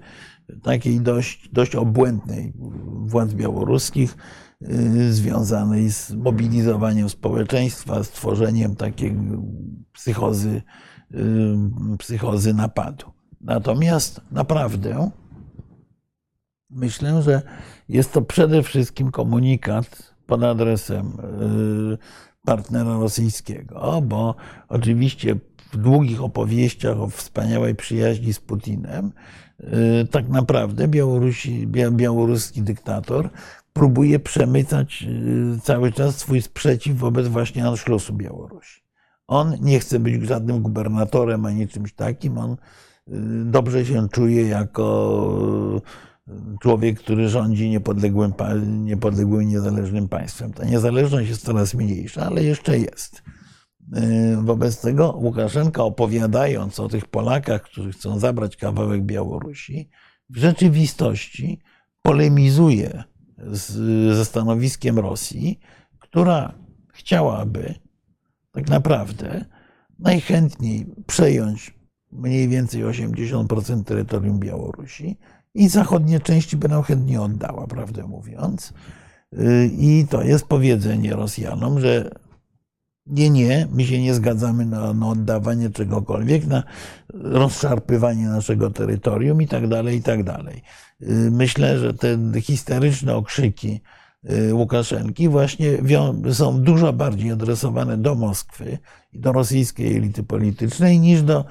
takiej 0.63 1.01
dość, 1.01 1.49
dość 1.49 1.75
obłędnej 1.75 2.53
władz 3.05 3.33
białoruskich, 3.33 4.13
y, 4.13 4.44
związanej 5.09 5.91
z 5.91 6.11
mobilizowaniem 6.11 7.09
społeczeństwa, 7.09 8.03
z 8.03 8.09
tworzeniem 8.09 8.75
takiej 8.75 9.17
psychozy, 9.93 10.61
y, 11.13 11.97
psychozy 11.97 12.53
napadu. 12.53 13.05
Natomiast 13.41 14.21
naprawdę 14.31 15.11
myślę, 16.69 17.21
że 17.21 17.41
jest 17.89 18.13
to 18.13 18.21
przede 18.21 18.63
wszystkim 18.63 19.11
komunikat 19.11 20.15
pod 20.27 20.43
adresem 20.43 21.07
y, 21.93 21.97
partnera 22.45 22.93
rosyjskiego, 22.93 24.01
bo 24.01 24.35
oczywiście 24.67 25.35
w 25.71 25.77
długich 25.77 26.23
opowieściach 26.23 26.99
o 26.99 27.07
wspaniałej 27.09 27.75
przyjaźni 27.75 28.33
z 28.33 28.39
Putinem 28.39 29.11
Y, 29.63 30.07
tak 30.07 30.29
naprawdę 30.29 30.87
Białorusi, 30.87 31.67
białoruski 31.91 32.61
dyktator 32.61 33.29
próbuje 33.75 34.19
przemycać 34.19 35.05
y, 35.57 35.59
cały 35.61 35.91
czas 35.91 36.17
swój 36.17 36.41
sprzeciw 36.41 36.97
wobec 36.97 37.27
właśnie 37.27 37.65
Anschlussu 37.65 38.13
Białorusi. 38.13 38.81
On 39.27 39.55
nie 39.61 39.79
chce 39.79 39.99
być 39.99 40.23
żadnym 40.23 40.61
gubernatorem 40.61 41.45
ani 41.45 41.67
czymś 41.67 41.93
takim. 41.93 42.37
On 42.37 42.51
y, 42.51 42.57
dobrze 43.45 43.85
się 43.85 44.09
czuje 44.09 44.47
jako 44.47 44.85
człowiek, 46.61 46.99
który 46.99 47.29
rządzi 47.29 47.69
niepodległym, 47.69 48.33
niepodległym 48.65 49.47
niezależnym 49.47 50.07
państwem. 50.07 50.53
Ta 50.53 50.65
niezależność 50.65 51.29
jest 51.29 51.45
coraz 51.45 51.73
mniejsza, 51.73 52.25
ale 52.25 52.43
jeszcze 52.43 52.79
jest. 52.79 53.23
Y, 53.97 54.37
wobec 54.41 54.81
tego 54.81 55.11
Łukaszenka, 55.11 55.83
opowiadając 55.83 56.79
o 56.79 56.89
tych 56.89 57.05
Polakach, 57.05 57.61
którzy 57.61 57.91
chcą 57.91 58.19
zabrać 58.19 58.57
kawałek 58.57 59.03
Białorusi, 59.03 59.89
w 60.29 60.37
rzeczywistości 60.37 61.61
polemizuje 62.01 63.03
z, 63.37 63.71
ze 64.15 64.25
stanowiskiem 64.25 64.99
Rosji, 64.99 65.59
która 65.99 66.53
chciałaby 66.93 67.73
tak 68.51 68.69
naprawdę 68.69 69.45
najchętniej 69.99 70.85
przejąć 71.07 71.73
mniej 72.11 72.47
więcej 72.47 72.83
80% 72.83 73.83
terytorium 73.83 74.39
Białorusi 74.39 75.17
i 75.53 75.69
zachodnie 75.69 76.19
części 76.19 76.57
by 76.57 76.67
nam 76.67 76.83
chętnie 76.83 77.21
oddała, 77.21 77.67
prawdę 77.67 78.07
mówiąc. 78.07 78.73
Y, 79.33 79.69
I 79.77 80.07
to 80.09 80.23
jest 80.23 80.45
powiedzenie 80.45 81.13
Rosjanom, 81.13 81.79
że 81.79 82.11
nie, 83.05 83.29
nie, 83.29 83.67
my 83.71 83.85
się 83.85 84.01
nie 84.01 84.13
zgadzamy 84.13 84.65
na, 84.65 84.93
na, 84.93 85.07
oddawanie 85.07 85.69
czegokolwiek, 85.69 86.47
na 86.47 86.63
rozszarpywanie 87.13 88.27
naszego 88.27 88.71
terytorium 88.71 89.41
i 89.41 89.47
tak 89.47 89.67
dalej, 89.67 89.97
i 89.97 90.01
tak 90.01 90.23
dalej. 90.23 90.61
Y, 91.01 91.31
myślę, 91.31 91.79
że 91.79 91.93
te 91.93 92.17
histeryczne 92.41 93.15
okrzyki 93.15 93.81
y, 94.29 94.53
Łukaszenki 94.53 95.29
właśnie 95.29 95.77
są 96.31 96.61
dużo 96.61 96.93
bardziej 96.93 97.31
adresowane 97.31 97.97
do 97.97 98.15
Moskwy 98.15 98.77
i 99.13 99.19
do 99.19 99.31
rosyjskiej 99.31 99.97
elity 99.97 100.23
politycznej 100.23 100.99
niż 100.99 101.21
do 101.21 101.45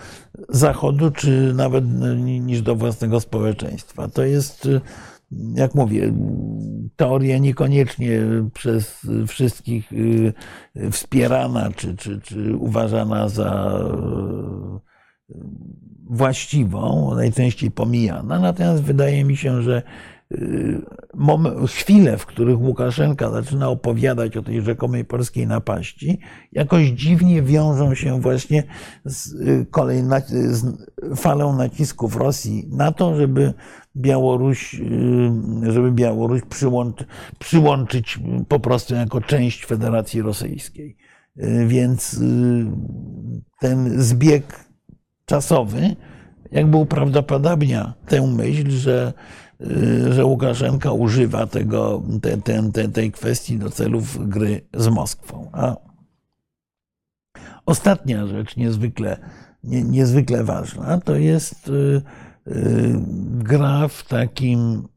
Zachodu, 0.48 1.10
czy 1.10 1.52
nawet 1.54 1.84
niż 2.40 2.62
do 2.62 2.76
własnego 2.76 3.20
społeczeństwa. 3.20 4.08
To 4.08 4.24
jest 4.24 4.66
y, 4.66 4.80
jak 5.55 5.75
mówię, 5.75 6.12
teoria 6.97 7.38
niekoniecznie 7.38 8.20
przez 8.55 9.07
wszystkich 9.27 9.92
y, 9.92 10.33
wspierana 10.90 11.70
czy, 11.77 11.97
czy, 11.97 12.20
czy 12.20 12.57
uważana 12.57 13.29
za 13.29 13.81
y, 15.29 15.35
właściwą, 16.11 17.14
najczęściej 17.14 17.70
pomijana. 17.70 18.38
Natomiast 18.38 18.83
wydaje 18.83 19.25
mi 19.25 19.37
się, 19.37 19.62
że 19.62 19.83
chwile, 21.66 22.18
w 22.18 22.27
których 22.27 22.61
Łukaszenka 22.61 23.31
zaczyna 23.31 23.68
opowiadać 23.68 24.37
o 24.37 24.42
tej 24.42 24.62
rzekomej 24.62 25.05
polskiej 25.05 25.47
napaści, 25.47 26.18
jakoś 26.53 26.88
dziwnie 26.88 27.42
wiążą 27.42 27.94
się 27.94 28.20
właśnie 28.20 28.62
z, 29.05 29.35
kolej, 29.70 30.03
z 30.29 30.64
falą 31.16 31.57
nacisków 31.57 32.16
Rosji 32.16 32.68
na 32.70 32.92
to, 32.92 33.16
żeby 33.16 33.55
Białoruś, 33.96 34.80
żeby 35.62 35.92
Białoruś 35.92 36.42
przyłączy, 36.42 37.04
przyłączyć 37.38 38.18
po 38.48 38.61
prostu 38.61 38.94
jako 38.94 39.20
część 39.20 39.66
Federacji 39.66 40.22
Rosyjskiej. 40.22 40.96
Więc 41.66 42.20
ten 43.61 44.02
zbieg 44.02 44.64
czasowy 45.24 45.96
jakby 46.54 46.76
uprawdopodobnia 46.76 47.94
tę 48.07 48.26
myśl, 48.26 48.70
że, 48.70 49.12
że 50.11 50.24
Łukaszenka 50.24 50.92
używa 50.92 51.46
tego, 51.46 52.02
te, 52.22 52.37
te, 52.37 52.70
te, 52.72 52.88
tej 52.88 53.12
kwestii 53.12 53.59
do 53.59 53.70
celów 53.70 54.28
gry 54.28 54.61
z 54.74 54.88
Moskwą. 54.88 55.50
A 55.52 55.76
ostatnia 57.66 58.26
rzecz, 58.26 58.57
niezwykle, 58.57 59.16
nie, 59.64 59.83
niezwykle 59.83 60.44
ważna, 60.44 61.00
to 61.00 61.16
jest 61.16 61.68
y, 61.68 61.72
y, 61.72 62.02
gra 63.26 63.88
w 63.88 64.09
takim 64.09 64.88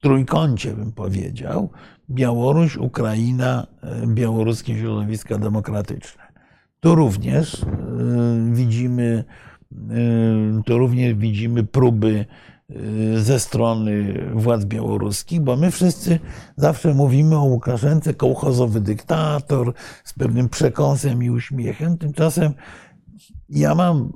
trójkącie, 0.00 0.72
bym 0.72 0.92
powiedział, 0.92 1.70
Białoruś, 2.10 2.76
Ukraina, 2.76 3.66
y, 4.02 4.06
białoruskie 4.06 4.78
środowiska 4.78 5.38
demokratyczne. 5.38 6.22
Tu 6.80 6.94
również 6.94 7.66
widzimy 8.52 9.24
Y, 9.72 10.62
to 10.66 10.78
również 10.78 11.14
widzimy 11.14 11.64
próby 11.64 12.26
y, 12.70 13.22
ze 13.22 13.40
strony 13.40 14.20
władz 14.34 14.64
białoruskich, 14.64 15.40
bo 15.40 15.56
my 15.56 15.70
wszyscy 15.70 16.18
zawsze 16.56 16.94
mówimy 16.94 17.36
o 17.36 17.44
Łukaszence, 17.44 18.14
kołchozowy 18.14 18.80
dyktator 18.80 19.72
z 20.04 20.12
pewnym 20.12 20.48
przekąsem 20.48 21.22
i 21.22 21.30
uśmiechem. 21.30 21.98
Tymczasem 21.98 22.52
ja 23.48 23.74
mam 23.74 24.12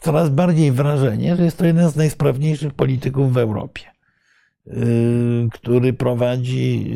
coraz 0.00 0.30
bardziej 0.30 0.72
wrażenie, 0.72 1.36
że 1.36 1.44
jest 1.44 1.58
to 1.58 1.66
jeden 1.66 1.90
z 1.90 1.96
najsprawniejszych 1.96 2.74
polityków 2.74 3.32
w 3.32 3.38
Europie, 3.38 3.82
y, 4.66 5.48
który 5.52 5.92
prowadzi 5.92 6.90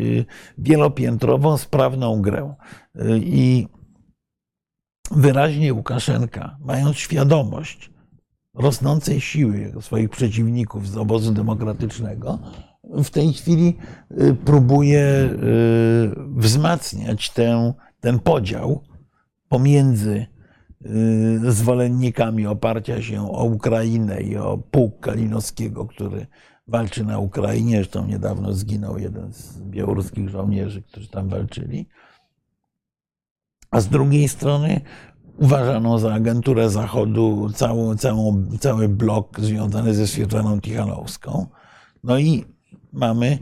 wielopiętrową, 0.59 1.57
sprawną 1.57 2.23
grę. 2.23 2.55
I 3.17 3.69
wyraźnie 5.11 5.75
Łukaszenka, 5.75 6.57
mając 6.61 6.97
świadomość, 6.97 7.91
rosnącej 8.55 9.21
siły 9.21 9.73
swoich 9.81 10.11
przeciwników 10.11 10.89
z 10.89 10.97
obozu 10.97 11.33
demokratycznego, 11.33 12.39
w 12.85 13.11
tej 13.11 13.33
chwili 13.33 13.77
y, 14.21 14.35
próbuje 14.35 15.01
y, 15.01 15.31
wzmacniać 16.37 17.31
tę, 17.31 17.73
ten 18.01 18.19
podział 18.19 18.85
pomiędzy 19.49 20.11
y, 20.11 20.27
zwolennikami 21.49 22.47
oparcia 22.47 23.03
się 23.03 23.33
o 23.33 23.45
Ukrainę 23.45 24.21
i 24.21 24.37
o 24.37 24.59
pułk 24.59 25.01
Kalinowskiego, 25.01 25.87
który 25.87 26.27
walczy 26.67 27.05
na 27.05 27.19
Ukrainie. 27.19 27.77
Zresztą 27.77 28.07
niedawno 28.07 28.53
zginął 28.53 28.99
jeden 28.99 29.33
z 29.33 29.61
białoruskich 29.61 30.29
żołnierzy, 30.29 30.83
którzy 30.83 31.09
tam 31.09 31.29
walczyli. 31.29 31.89
A 33.71 33.81
z 33.81 33.89
drugiej 33.89 34.29
strony 34.29 34.81
uważano 35.39 35.99
za 35.99 36.15
agenturę 36.15 36.71
Zachodu 36.71 37.51
całą, 37.55 37.97
całą, 37.97 38.47
cały 38.61 38.89
blok 38.89 39.41
związany 39.41 39.95
ze 39.95 40.07
Świetlaną 40.07 40.61
Tichanowską. 40.61 41.47
No 42.05 42.19
i 42.19 42.45
mamy, 42.93 43.39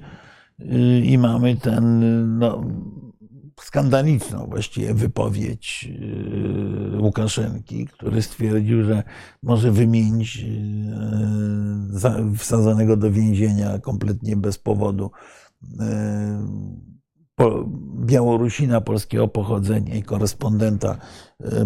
y, 0.61 1.00
i 1.05 1.18
mamy 1.18 1.57
ten 1.57 2.05
no, 2.38 2.64
skandaliczną 3.64 4.46
właściwie 4.46 4.94
wypowiedź 4.94 5.88
y, 6.94 7.01
Łukaszenki, 7.01 7.87
który 7.87 8.23
stwierdził, 8.23 8.85
że 8.85 9.03
może 9.42 9.73
wymienić 9.73 10.44
y, 12.33 12.37
wsadzonego 12.37 12.96
do 12.96 13.11
więzienia 13.11 13.79
kompletnie 13.79 14.37
bez 14.37 14.59
powodu 14.59 15.11
Białorusina 18.05 18.81
polskiego 18.81 19.29
pochodzenia 19.29 19.94
i 19.94 20.03
korespondenta 20.03 20.96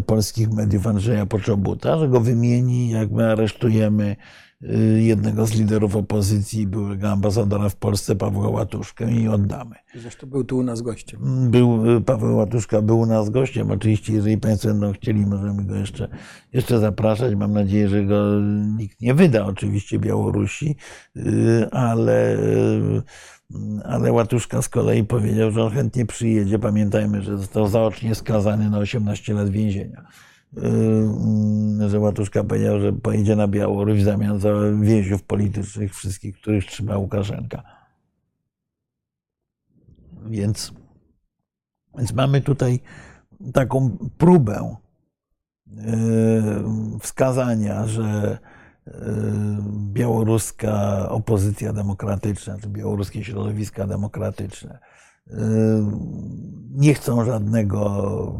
polskich 0.07 0.51
mediów 0.51 0.87
Andrzeja 0.87 1.27
Poczobuta, 1.27 1.99
że 1.99 2.09
go 2.09 2.21
wymieni, 2.21 2.91
jak 2.91 3.11
my 3.11 3.31
aresztujemy 3.31 4.17
jednego 4.97 5.47
z 5.47 5.55
liderów 5.55 5.97
opozycji, 5.97 6.67
byłego 6.67 7.11
ambasadora 7.11 7.69
w 7.69 7.77
Polsce, 7.77 8.17
Pawła 8.17 8.49
Łatuszkę 8.49 9.13
i 9.13 9.29
oddamy. 9.29 9.77
Zresztą 9.95 10.27
był 10.27 10.45
tu 10.45 10.59
u 10.59 10.63
nas 10.63 10.83
gościem. 10.83 11.21
Był, 11.51 11.97
e, 11.97 12.01
Paweł 12.01 12.37
Łatuszka 12.37 12.83
był 12.83 12.99
u 12.99 13.07
nas 13.07 13.31
gościem. 13.31 13.71
Oczywiście, 13.71 14.13
jeżeli 14.13 14.39
Państwo 14.39 14.69
będą 14.69 14.93
chcieli, 14.93 15.27
możemy 15.27 15.65
go 15.65 15.75
jeszcze, 15.75 16.09
jeszcze 16.53 16.79
zapraszać. 16.79 17.35
Mam 17.35 17.53
nadzieję, 17.53 17.89
że 17.89 18.05
go 18.05 18.41
nikt 18.79 19.01
nie 19.01 19.15
wyda, 19.15 19.47
oczywiście 19.47 19.99
Białorusi, 19.99 20.77
ale 21.71 22.39
ale 23.85 24.13
Łatuszka 24.13 24.63
z 24.63 24.69
kolei 24.69 25.05
powiedział, 25.05 25.51
że 25.51 25.65
on 25.65 25.73
chętnie 25.73 26.07
przyjedzie. 26.07 26.59
Pamiętajmy, 26.59 27.23
że 27.23 27.39
został 27.39 27.69
zaocznie 27.69 28.15
skazany 28.15 28.71
na 28.71 28.79
18 28.79 29.35
lat 29.35 29.51
więzienia. 29.51 30.05
Yy, 30.57 31.89
że 31.89 32.01
Łatuszka 32.01 32.45
powiedział, 32.45 32.81
że 32.81 32.93
pojedzie 32.93 33.37
na 33.37 33.49
Białoruś 33.49 33.99
w 33.99 34.05
zamian 34.05 34.41
za 34.41 34.51
więźniów 34.81 35.23
politycznych, 35.23 35.95
wszystkich, 35.95 36.37
których 36.37 36.65
trzyma 36.65 36.97
Łukaszenka. 36.97 37.63
Więc, 40.27 40.73
więc 41.99 42.13
mamy 42.13 42.41
tutaj 42.41 42.81
taką 43.53 43.99
próbę 44.19 44.77
yy, 45.67 45.83
wskazania, 47.01 47.87
że 47.87 48.39
białoruska 49.93 51.09
opozycja 51.09 51.73
demokratyczna, 51.73 52.59
czy 52.59 52.69
białoruskie 52.69 53.25
środowiska 53.25 53.87
demokratyczne 53.87 54.79
nie 56.71 56.95
chcą 56.95 57.25
żadnego, 57.25 58.39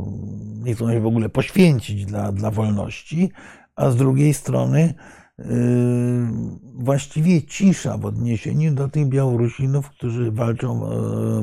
nie 0.63 0.75
chcą 0.75 0.93
się 0.93 1.01
w 1.01 1.07
ogóle 1.07 1.29
poświęcić 1.29 2.07
dla, 2.07 2.33
dla 2.33 2.51
wolności, 2.51 3.31
a 3.77 3.91
z 3.91 3.97
drugiej 3.97 4.35
strony 4.35 4.95
właściwie 6.75 7.43
cisza 7.43 7.99
w 7.99 8.05
odniesieniu 8.05 8.75
do 8.75 8.89
tych 8.89 9.09
Białorusinów, 9.09 9.91
którzy 9.91 10.31
walczą 10.31 10.81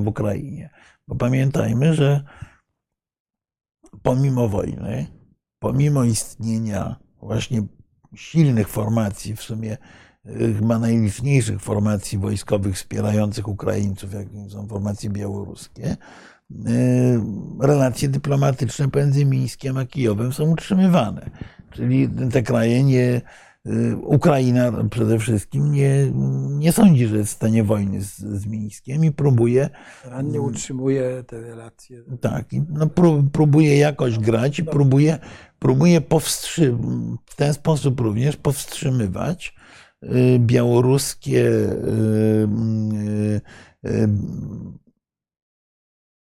w 0.04 0.08
Ukrainie. 0.08 0.70
Bo 1.08 1.16
pamiętajmy, 1.16 1.94
że 1.94 2.24
pomimo 4.02 4.48
wojny, 4.48 5.08
pomimo 5.60 6.04
istnienia 6.04 6.96
właśnie 7.20 7.64
silnych 8.16 8.68
formacji, 8.68 9.36
w 9.36 9.42
sumie 9.42 9.78
chyba 10.26 10.80
najliczniejszych 10.80 11.62
formacji 11.62 12.18
wojskowych 12.18 12.76
wspierających 12.76 13.48
Ukraińców, 13.48 14.14
jakim 14.14 14.50
są 14.50 14.68
formacje 14.68 15.10
białoruskie, 15.10 15.98
y, 16.52 17.22
relacje 17.62 18.10
dyplomatyczne 18.10 18.90
pomiędzy 18.90 19.26
Mińskiem 19.26 19.78
a 19.78 19.86
Kijowem 19.86 20.34
są 20.34 20.52
utrzymywane. 20.52 21.30
Czyli 21.72 22.10
te 22.32 22.44
kraje 22.44 22.84
nie, 22.84 23.22
y, 23.68 23.98
Ukraina 23.98 24.72
przede 24.90 25.20
wszystkim 25.20 25.72
nie, 25.72 26.12
nie 26.50 26.72
sądzi, 26.72 27.08
że 27.08 27.18
jest 27.18 27.32
w 27.32 27.36
stanie 27.36 27.64
wojny 27.64 28.02
z, 28.02 28.18
z 28.18 28.46
Mińskiem 28.46 29.06
i 29.06 29.12
próbuje. 29.12 29.70
Rannie 30.06 30.42
utrzymuje 30.42 31.24
te 31.28 31.42
relacje. 31.42 32.04
Tak, 32.22 32.46
no, 32.70 32.88
próbuje 33.32 33.78
jakoś 33.78 34.20
grać 34.20 34.60
i 34.60 34.64
próbuje 34.64 35.20
próbuje 35.62 36.02
powstrzymać, 36.02 36.82
w 37.26 37.36
ten 37.36 37.54
sposób 37.54 38.00
również 38.00 38.36
powstrzymywać 38.38 39.56
y, 39.58 39.61
białoruskie 40.40 41.46
y, 41.46 43.42
y, 43.86 44.10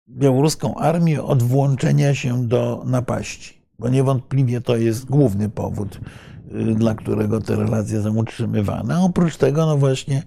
białoruską 0.10 0.76
armię 0.76 1.24
od 1.24 1.44
włączenia 1.44 2.16
się 2.16 2.48
do 2.48 2.84
napaści, 2.86 3.62
bo 3.80 3.90
niewątpliwie 3.90 4.62
to 4.62 4.78
jest 4.78 5.06
główny 5.06 5.50
powód, 5.50 6.00
dla 6.76 6.96
którego 6.96 7.42
te 7.42 7.56
relacje 7.56 8.02
są 8.02 8.16
utrzymywane. 8.16 8.96
A 8.96 9.00
oprócz 9.00 9.38
tego, 9.38 9.66
no 9.66 9.78
właśnie, 9.78 10.24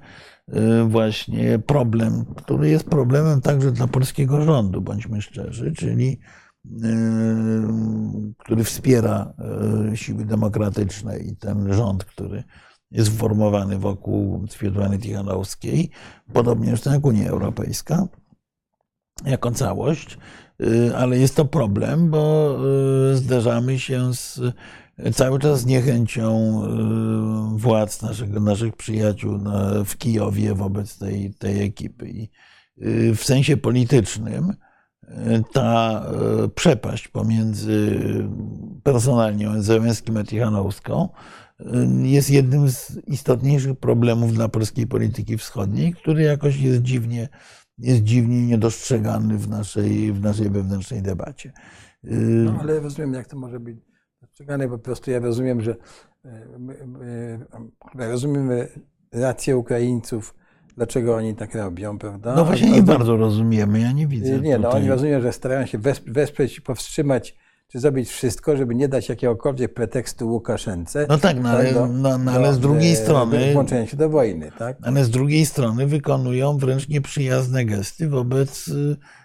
właśnie 0.89 1.59
problem, 1.59 2.25
który 2.37 2.69
jest 2.69 2.85
problemem 2.85 3.41
także 3.41 3.73
dla 3.73 3.87
polskiego 3.87 4.43
rządu, 4.43 4.81
bądźmy 4.81 5.23
szczerzy, 5.23 5.73
czyli 5.73 6.21
który 8.39 8.65
wspiera 8.65 9.35
siły 9.95 10.25
demokratyczne 10.25 11.19
i 11.19 11.37
ten 11.37 11.73
rząd, 11.73 12.05
który 12.05 12.45
jest 12.95 13.19
formowany 13.19 13.79
wokół 13.79 14.47
Swietłany 14.49 14.99
Tichanowskiej, 14.99 15.91
podobnie 16.33 16.67
zresztą 16.67 16.93
jak 16.93 17.07
Unia 17.07 17.29
Europejska, 17.29 18.07
jako 19.25 19.51
całość, 19.51 20.19
yy, 20.59 20.97
ale 20.97 21.19
jest 21.19 21.37
to 21.37 21.45
problem, 21.45 22.11
bo 22.11 22.57
zderzamy 23.15 23.79
się 23.79 24.15
z 24.15 24.41
cały 25.15 25.39
czas 25.39 25.61
z 25.61 25.67
niechęcią 25.67 26.61
y, 27.55 27.59
władz 27.59 28.03
naszego, 28.03 28.41
naszych 28.41 28.77
przyjaciół 28.77 29.39
w 29.85 29.97
Kijowie 29.97 30.55
wobec 30.55 30.99
tej, 30.99 31.35
tej 31.35 31.63
ekipy. 31.63 32.09
I 32.09 32.31
y, 32.83 33.15
w 33.15 33.25
sensie 33.25 33.57
politycznym 33.57 34.51
y, 35.03 35.43
ta 35.53 36.05
przepaść 36.55 37.09
pomiędzy 37.09 37.99
personalnie 38.83 39.51
Zełenskim 39.59 40.17
a 40.17 40.25
Tichanowską 40.25 41.09
jest 42.03 42.31
jednym 42.31 42.71
z 42.71 43.01
istotniejszych 43.07 43.79
problemów 43.79 44.33
dla 44.33 44.49
polskiej 44.49 44.87
polityki 44.87 45.39
wschodniej, 45.39 45.93
który 45.93 46.23
jakoś 46.23 46.61
jest 46.61 46.83
dziwnie, 46.83 47.29
jest 47.79 48.03
dziwnie 48.03 48.47
niedostrzegany 48.47 49.39
w 49.39 49.49
naszej, 49.49 50.13
w 50.13 50.21
naszej 50.21 50.51
wewnętrznej 50.51 51.03
debacie. 51.03 51.53
No, 52.45 52.59
ale 52.61 52.81
rozumiem, 52.81 53.15
jak 53.15 53.27
to 53.27 53.37
może 53.37 53.61
być 53.61 53.77
dostrzegane. 54.23 54.69
Po 54.69 54.79
prostu 54.79 55.11
ja 55.11 55.19
rozumiem, 55.19 55.61
że 55.61 55.77
my, 56.59 56.87
my, 56.87 57.47
rozumiemy 57.95 58.69
rację 59.13 59.57
Ukraińców, 59.57 60.35
dlaczego 60.77 61.17
oni 61.17 61.35
tak 61.35 61.55
robią, 61.55 61.99
prawda? 61.99 62.35
No 62.35 62.45
właśnie 62.45 62.71
nie 62.71 62.83
bardzo 62.83 63.17
rozumiemy, 63.17 63.81
ja 63.81 63.93
nie 63.93 64.07
widzę. 64.07 64.41
Nie, 64.41 64.59
no 64.59 64.65
tutaj. 64.65 64.81
oni 64.81 64.91
rozumieją, 64.91 65.21
że 65.21 65.33
starają 65.33 65.67
się 65.67 65.79
wesprzeć, 66.07 66.61
powstrzymać 66.61 67.37
czy 67.75 67.81
zrobić 67.81 68.09
wszystko, 68.09 68.57
żeby 68.57 68.75
nie 68.75 68.89
dać 68.89 69.09
jakiegokolwiek 69.09 69.75
pretekstu 69.75 70.29
Łukaszence. 70.29 71.07
No 71.09 71.19
tak, 71.19 71.41
no, 71.41 71.49
ale, 71.49 71.75
do, 71.75 71.87
no, 71.87 72.19
no, 72.19 72.33
ale 72.33 72.53
z 72.53 72.59
drugiej 72.59 72.95
do, 72.95 73.01
strony. 73.01 73.53
Włączenia 73.53 73.87
się 73.87 73.97
do 73.97 74.09
wojny, 74.09 74.53
tak? 74.59 74.77
Ale 74.83 75.05
z 75.05 75.11
drugiej 75.11 75.47
strony 75.47 75.87
wykonują 75.87 76.59
wręcz 76.59 76.89
nieprzyjazne 76.89 77.65
gesty 77.65 78.09
wobec 78.09 78.71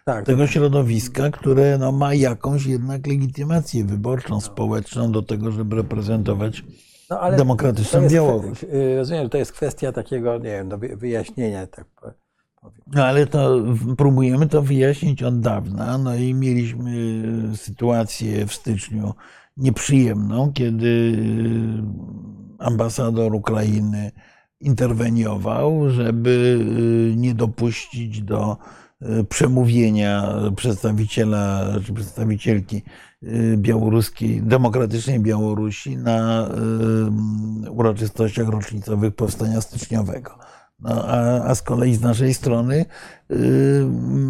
tak, 0.05 0.25
tego 0.25 0.47
środowiska, 0.47 1.29
które 1.29 1.77
no, 1.77 1.91
ma 1.91 2.13
jakąś 2.13 2.65
jednak 2.65 3.07
legitymację 3.07 3.83
wyborczą, 3.83 4.41
społeczną 4.41 5.11
do 5.11 5.21
tego, 5.21 5.51
żeby 5.51 5.75
reprezentować 5.75 6.63
no, 7.09 7.31
demokratyczną 7.37 8.07
Białoruś. 8.07 8.65
Rozumiem, 8.97 9.23
że 9.23 9.29
to 9.29 9.37
jest 9.37 9.51
kwestia 9.51 9.91
takiego, 9.91 10.37
nie 10.37 10.43
wiem, 10.43 10.69
do 10.69 10.77
wyjaśnienia, 10.77 11.67
tak 11.67 11.85
powiem. 11.85 12.28
No 12.93 13.05
ale 13.05 13.27
to 13.27 13.63
próbujemy 13.97 14.47
to 14.47 14.61
wyjaśnić 14.61 15.23
od 15.23 15.39
dawna. 15.39 15.97
No 15.97 16.15
i 16.15 16.33
mieliśmy 16.33 17.23
sytuację 17.55 18.45
w 18.45 18.53
styczniu 18.53 19.13
nieprzyjemną, 19.57 20.53
kiedy 20.53 21.17
ambasador 22.59 23.35
Ukrainy 23.35 24.11
interweniował, 24.59 25.89
żeby 25.89 26.65
nie 27.15 27.33
dopuścić 27.33 28.21
do 28.21 28.57
przemówienia 29.29 30.33
przedstawiciela 30.55 31.65
czy 31.85 31.93
przedstawicielki 31.93 32.83
białoruskiej, 33.57 34.41
demokratycznej 34.41 35.19
Białorusi 35.19 35.97
na 35.97 36.49
uroczystościach 37.69 38.47
rocznicowych 38.47 39.15
powstania 39.15 39.61
styczniowego. 39.61 40.48
No, 40.81 41.05
a, 41.05 41.43
a 41.43 41.55
z 41.55 41.61
kolei 41.61 41.95
z 41.95 42.01
naszej 42.01 42.33
strony 42.33 42.85
y, 43.31 43.85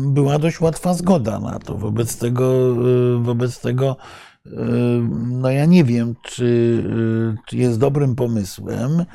była 0.07 0.39
dość 0.39 0.61
łatwa 0.61 0.93
zgoda 0.93 1.39
na 1.39 1.59
to. 1.59 1.77
Wobec 1.77 2.17
tego, 2.17 2.75
y, 3.15 3.19
wobec 3.23 3.59
tego 3.59 3.97
y, 4.45 4.51
no 5.27 5.49
ja 5.49 5.65
nie 5.65 5.83
wiem, 5.83 6.15
czy, 6.23 6.83
czy 7.47 7.57
jest 7.57 7.79
dobrym 7.79 8.15
pomysłem 8.15 9.05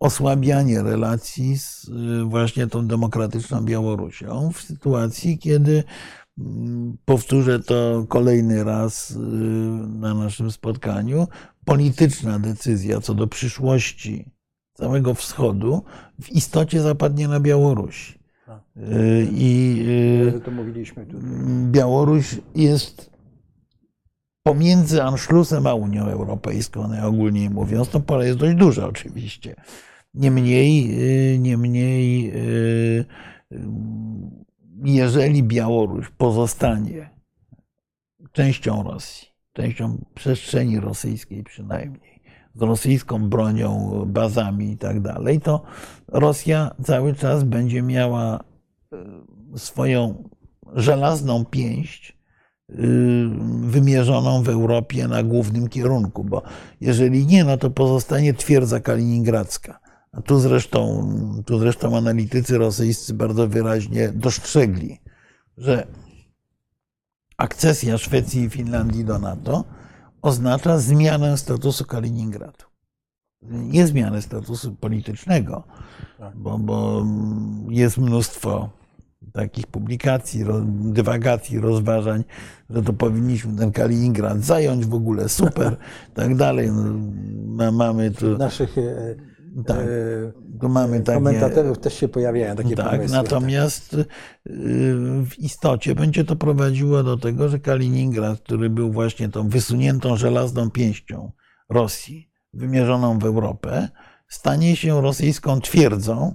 osłabianie 0.00 0.82
relacji 0.82 1.58
z 1.58 1.90
właśnie 2.24 2.66
tą 2.66 2.86
demokratyczną 2.86 3.60
Białorusią 3.60 4.50
w 4.54 4.62
sytuacji, 4.62 5.38
kiedy 5.38 5.84
powtórzę 7.04 7.60
to 7.60 8.04
kolejny 8.08 8.64
raz 8.64 9.14
na 9.88 10.14
naszym 10.14 10.50
spotkaniu, 10.50 11.28
polityczna 11.64 12.38
decyzja 12.38 13.00
co 13.00 13.14
do 13.14 13.26
przyszłości 13.26 14.37
całego 14.78 15.14
wschodu 15.14 15.82
w 16.20 16.30
istocie 16.30 16.80
zapadnie 16.80 17.28
na 17.28 17.40
Białoruś. 17.40 18.18
I 19.32 19.84
to 20.44 20.50
mówiliśmy 20.50 21.06
tutaj. 21.06 21.30
Białoruś 21.70 22.36
jest 22.54 23.10
pomiędzy 24.42 25.02
Anschlussem 25.02 25.66
a 25.66 25.74
Unią 25.74 26.04
Europejską, 26.04 26.88
najogólniej 26.88 27.50
mówiąc, 27.50 27.88
to 27.88 28.00
pole 28.00 28.26
jest 28.26 28.38
dość 28.38 28.56
duże 28.56 28.86
oczywiście. 28.86 29.54
Niemniej, 30.14 30.88
niemniej 31.38 32.32
jeżeli 34.84 35.42
Białoruś 35.42 36.08
pozostanie 36.18 37.10
częścią 38.32 38.82
Rosji, 38.82 39.28
częścią 39.52 40.04
przestrzeni 40.14 40.80
rosyjskiej 40.80 41.44
przynajmniej, 41.44 42.07
z 42.58 42.62
rosyjską 42.62 43.28
bronią, 43.28 44.02
bazami 44.06 44.72
i 44.72 44.76
tak 44.76 45.00
dalej, 45.00 45.40
to 45.40 45.62
Rosja 46.08 46.70
cały 46.84 47.14
czas 47.14 47.44
będzie 47.44 47.82
miała 47.82 48.40
e, 48.92 48.96
swoją 49.58 50.28
żelazną 50.74 51.44
pięść 51.44 52.18
e, 52.68 52.74
wymierzoną 53.60 54.42
w 54.42 54.48
Europie 54.48 55.08
na 55.08 55.22
głównym 55.22 55.68
kierunku, 55.68 56.24
bo 56.24 56.42
jeżeli 56.80 57.26
nie, 57.26 57.44
no 57.44 57.56
to 57.56 57.70
pozostanie 57.70 58.34
twierdza 58.34 58.80
kaliningradzka. 58.80 59.80
A 60.12 60.22
tu 60.22 60.40
zresztą, 60.40 61.12
tu 61.46 61.58
zresztą 61.58 61.96
analitycy 61.96 62.58
rosyjscy 62.58 63.14
bardzo 63.14 63.48
wyraźnie 63.48 64.08
dostrzegli, 64.08 65.00
że 65.56 65.86
akcesja 67.36 67.98
Szwecji 67.98 68.42
i 68.42 68.50
Finlandii 68.50 69.04
do 69.04 69.18
NATO 69.18 69.64
oznacza 70.22 70.78
zmianę 70.78 71.38
statusu 71.38 71.84
Kaliningradu. 71.84 72.64
Nie 73.42 73.86
zmianę 73.86 74.22
statusu 74.22 74.74
politycznego, 74.74 75.64
tak. 76.18 76.36
bo, 76.36 76.58
bo 76.58 77.06
jest 77.68 77.98
mnóstwo 77.98 78.70
takich 79.32 79.66
publikacji, 79.66 80.44
dywagacji, 80.68 81.60
rozważań, 81.60 82.24
że 82.70 82.82
to 82.82 82.92
powinniśmy 82.92 83.56
ten 83.56 83.72
Kaliningrad 83.72 84.40
zająć 84.40 84.86
w 84.86 84.94
ogóle, 84.94 85.28
super, 85.28 85.76
tak 86.14 86.36
dalej. 86.36 86.70
No, 87.46 87.72
mamy 87.72 88.10
tu... 88.10 88.38
Naszych 88.38 88.78
e, 88.78 89.14
tak, 89.66 89.86
tu 90.60 90.68
mamy 90.68 91.00
takie, 91.00 91.18
komentatorów 91.18 91.78
też 91.78 91.94
się 91.94 92.08
pojawiają 92.08 92.56
takie 92.56 92.76
tak, 92.76 92.90
pomysły. 92.90 93.16
Natomiast 93.16 93.90
tak. 93.90 94.06
w 95.24 95.38
istocie 95.38 95.94
będzie 95.94 96.24
to 96.24 96.36
prowadziło 96.36 97.02
do 97.02 97.16
tego, 97.16 97.48
że 97.48 97.58
Kaliningrad, 97.58 98.40
który 98.40 98.70
był 98.70 98.92
właśnie 98.92 99.28
tą 99.28 99.48
wysuniętą 99.48 100.16
żelazną 100.16 100.70
pięścią 100.70 101.32
Rosji, 101.70 102.30
wymierzoną 102.52 103.18
w 103.18 103.24
Europę, 103.24 103.88
stanie 104.28 104.76
się 104.76 105.00
rosyjską 105.00 105.60
twierdzą, 105.60 106.34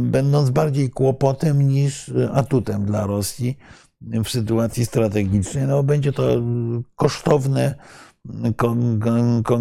będąc 0.00 0.50
bardziej 0.50 0.90
kłopotem 0.90 1.62
niż 1.68 2.12
atutem 2.32 2.84
dla 2.84 3.06
Rosji 3.06 3.58
w 4.00 4.28
sytuacji 4.28 4.86
strategicznej. 4.86 5.66
No, 5.66 5.82
będzie 5.82 6.12
to 6.12 6.42
kosztowne 6.96 7.74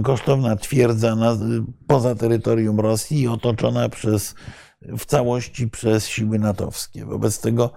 kosztowna 0.04 0.56
twierdza 0.56 1.15
na, 1.15 1.38
poza 1.88 2.15
terytorium 2.15 2.80
Rosji 2.80 3.21
i 3.21 3.28
otoczona 3.28 3.89
przez, 3.89 4.36
w 4.82 5.06
całości 5.06 5.69
przez 5.69 6.08
siły 6.08 6.39
natowskie. 6.39 7.06
Wobec 7.06 7.41
tego 7.41 7.69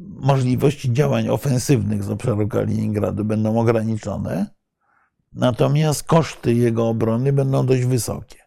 możliwości 0.00 0.92
działań 0.92 1.28
ofensywnych 1.28 2.04
z 2.04 2.10
obszaru 2.10 2.48
Kaliningradu 2.48 3.24
będą 3.24 3.60
ograniczone, 3.60 4.46
natomiast 5.32 6.02
koszty 6.02 6.54
jego 6.54 6.88
obrony 6.88 7.32
będą 7.32 7.66
dość 7.66 7.84
wysokie. 7.84 8.42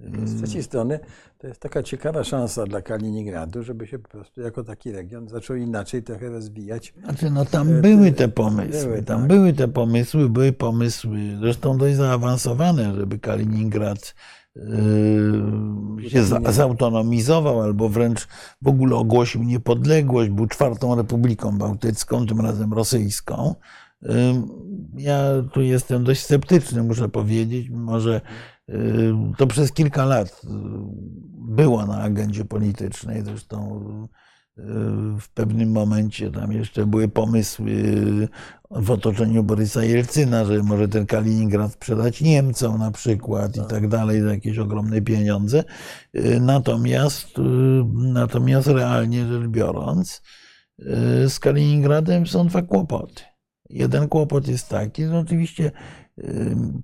Z 0.00 0.42
trzeciej 0.42 0.62
strony 0.62 1.00
to 1.44 1.48
jest 1.48 1.60
taka 1.60 1.82
ciekawa 1.82 2.24
szansa 2.24 2.66
dla 2.66 2.82
Kaliningradu, 2.82 3.62
żeby 3.62 3.86
się 3.86 3.98
po 3.98 4.08
prostu 4.08 4.40
jako 4.40 4.64
taki 4.64 4.92
region 4.92 5.28
zaczął 5.28 5.56
inaczej 5.56 6.02
trochę 6.02 6.28
rozwijać. 6.28 6.94
Znaczy, 7.04 7.30
no 7.30 7.44
tam 7.44 7.80
były 7.80 8.12
te 8.12 8.28
pomysły, 8.28 8.84
były, 8.84 9.02
tam 9.02 9.18
tak. 9.20 9.28
były 9.28 9.52
te 9.52 9.68
pomysły, 9.68 10.28
były 10.28 10.52
pomysły, 10.52 11.18
zresztą 11.40 11.78
dość 11.78 11.96
zaawansowane, 11.96 12.94
żeby 12.94 13.18
Kaliningrad 13.18 14.14
yy, 14.56 16.10
się 16.10 16.22
za, 16.22 16.40
zautonomizował 16.52 17.62
albo 17.62 17.88
wręcz 17.88 18.28
w 18.62 18.68
ogóle 18.68 18.96
ogłosił 18.96 19.42
niepodległość, 19.42 20.30
był 20.30 20.46
czwartą 20.46 20.96
republiką 20.96 21.58
bałtycką, 21.58 22.26
tym 22.26 22.40
razem 22.40 22.72
rosyjską. 22.72 23.54
Ja 24.96 25.18
tu 25.52 25.62
jestem 25.62 26.04
dość 26.04 26.20
sceptyczny, 26.24 26.82
muszę 26.82 27.08
powiedzieć, 27.08 27.70
może 27.70 28.20
to 29.36 29.46
przez 29.46 29.72
kilka 29.72 30.04
lat 30.04 30.28
y, 30.44 30.48
było 31.54 31.86
na 31.86 32.00
agendzie 32.00 32.44
politycznej. 32.44 33.22
Zresztą 33.24 33.80
y, 34.58 34.62
w 35.20 35.28
pewnym 35.34 35.72
momencie 35.72 36.30
tam 36.30 36.52
jeszcze 36.52 36.86
były 36.86 37.08
pomysły 37.08 37.74
w 38.70 38.90
otoczeniu 38.90 39.42
Borysa 39.42 39.84
Jelcyna, 39.84 40.44
że 40.44 40.62
może 40.62 40.88
ten 40.88 41.06
Kaliningrad 41.06 41.72
sprzedać 41.72 42.20
Niemcom 42.20 42.78
na 42.78 42.90
przykład 42.90 43.56
i 43.56 43.60
tak, 43.60 43.68
tak 43.68 43.88
dalej 43.88 44.22
za 44.22 44.34
jakieś 44.34 44.58
ogromne 44.58 45.02
pieniądze. 45.02 45.64
Y, 46.16 46.40
natomiast, 46.40 47.28
natomiast 47.94 48.68
realnie 48.68 49.26
rzecz 49.26 49.48
biorąc, 49.48 50.22
z 51.28 51.38
Kaliningradem 51.38 52.26
są 52.26 52.46
dwa 52.46 52.62
kłopoty. 52.62 53.22
Jeden 53.70 54.08
kłopot 54.08 54.48
jest 54.48 54.68
taki, 54.68 55.06
że 55.06 55.18
oczywiście 55.18 55.64
y, 55.66 56.03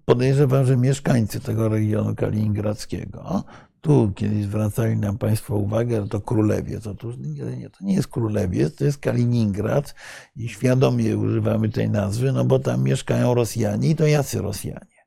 podejrzewam, 0.05 0.67
że 0.67 0.77
mieszkańcy 0.77 1.41
tego 1.41 1.69
regionu 1.69 2.15
kaliningradzkiego, 2.15 3.45
tu 3.81 4.13
kiedyś 4.17 4.45
zwracali 4.45 4.97
nam 4.97 5.19
Państwo 5.19 5.57
uwagę, 5.57 6.03
że 6.03 6.09
to 6.09 6.21
Królewiec. 6.21 6.87
Otóż 6.87 7.15
nie, 7.19 7.57
nie, 7.57 7.71
to 7.71 7.85
nie 7.85 7.95
jest 7.95 8.09
Królewiec, 8.09 8.75
to 8.75 8.85
jest 8.85 8.99
Kaliningrad 8.99 9.95
i 10.37 10.49
świadomie 10.49 11.17
używamy 11.17 11.69
tej 11.69 11.91
nazwy, 11.91 12.33
no 12.33 12.45
bo 12.45 12.59
tam 12.59 12.83
mieszkają 12.83 13.35
Rosjanie 13.35 13.91
i 13.91 13.97
to 13.97 14.07
jacy 14.07 14.43
Rosjanie? 14.43 15.01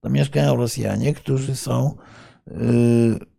Tam 0.00 0.12
mieszkają 0.12 0.56
Rosjanie, 0.56 1.14
którzy 1.14 1.56
są 1.56 1.96
y, 2.48 2.52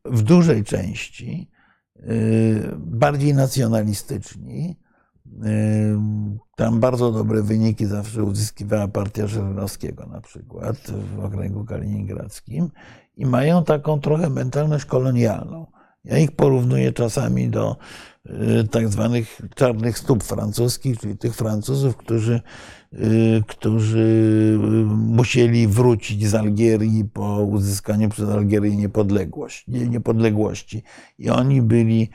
w 0.06 0.21
dużej 0.21 0.63
części 0.63 1.49
y, 1.97 2.71
bardziej 2.77 3.34
nacjonalistyczni, 3.34 4.75
tam 6.55 6.79
bardzo 6.79 7.11
dobre 7.11 7.41
wyniki 7.41 7.85
zawsze 7.85 8.23
uzyskiwała 8.23 8.87
partia 8.87 9.27
Żyrynowskiego 9.27 10.05
na 10.05 10.21
przykład 10.21 10.77
w 11.15 11.19
okręgu 11.19 11.65
kaliningradzkim 11.65 12.69
i 13.17 13.25
mają 13.25 13.63
taką 13.63 13.99
trochę 13.99 14.29
mentalność 14.29 14.85
kolonialną. 14.85 15.67
Ja 16.03 16.17
ich 16.17 16.31
porównuję 16.31 16.93
czasami 16.93 17.49
do 17.49 17.77
y, 18.25 18.67
tak 18.67 18.89
zwanych 18.89 19.41
czarnych 19.55 19.97
stóp 19.97 20.23
francuskich, 20.23 20.99
czyli 20.99 21.17
tych 21.17 21.35
Francuzów, 21.35 21.97
którzy, 21.97 22.41
którzy 23.47 23.99
y, 23.99 24.58
musieli 24.95 25.67
wrócić 25.67 26.27
z 26.27 26.36
Algierii 26.36 27.06
po 27.06 27.43
uzyskaniu 27.43 28.10
przez 28.10 28.30
Algierię 28.30 28.75
niepodległości. 28.75 29.71
niepodległości. 29.71 30.84
I 31.17 31.30
oni 31.30 31.62
byli 31.62 32.10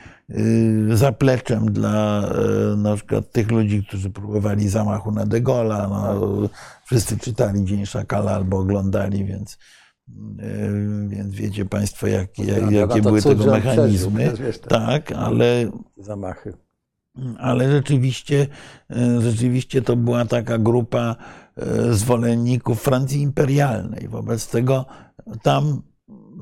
zapleczem 0.95 1.73
dla 1.73 2.31
na 2.77 2.97
przykład 2.97 3.33
tych 3.33 3.51
ludzi, 3.51 3.85
którzy 3.89 4.11
próbowali 4.11 4.69
zamachu 4.69 5.13
na 5.13 5.27
De 5.27 5.41
Gaulle'a. 5.41 5.89
No, 5.91 6.49
wszyscy 6.87 7.19
czytali 7.19 7.65
Dzień 7.65 7.87
Szakala 7.87 8.33
albo 8.33 8.59
oglądali, 8.59 9.25
więc 9.25 9.59
więc 11.09 11.35
wiecie 11.35 11.65
Państwo, 11.65 12.07
jak, 12.07 12.39
jak, 12.39 12.71
jakie 12.71 13.03
były 13.03 13.23
tego 13.23 13.47
mechanizmy. 13.47 14.33
Tak, 14.69 15.13
ale. 15.13 15.71
Zamachy. 15.97 16.66
Ale 17.39 17.71
rzeczywiście, 17.71 18.47
e, 18.91 19.21
rzeczywiście 19.21 19.83
to 19.83 19.97
była 19.97 20.25
taka 20.25 20.59
grupa 20.59 21.17
e, 21.57 21.95
zwolenników 21.95 22.83
Francji 22.83 23.23
imperialnej. 23.23 24.09
Wobec 24.09 24.49
tego 24.49 24.87
tam 25.43 25.83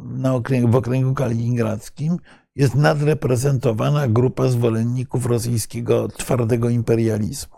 na 0.05 0.35
okręgu, 0.35 0.69
w 0.69 0.77
okręgu 0.77 1.15
kaliningradzkim 1.15 2.17
jest 2.57 2.75
nadreprezentowana 2.75 4.09
grupa 4.09 4.49
zwolenników 4.49 5.27
rosyjskiego 5.27 6.09
twardego 6.09 6.69
imperializmu. 6.69 7.57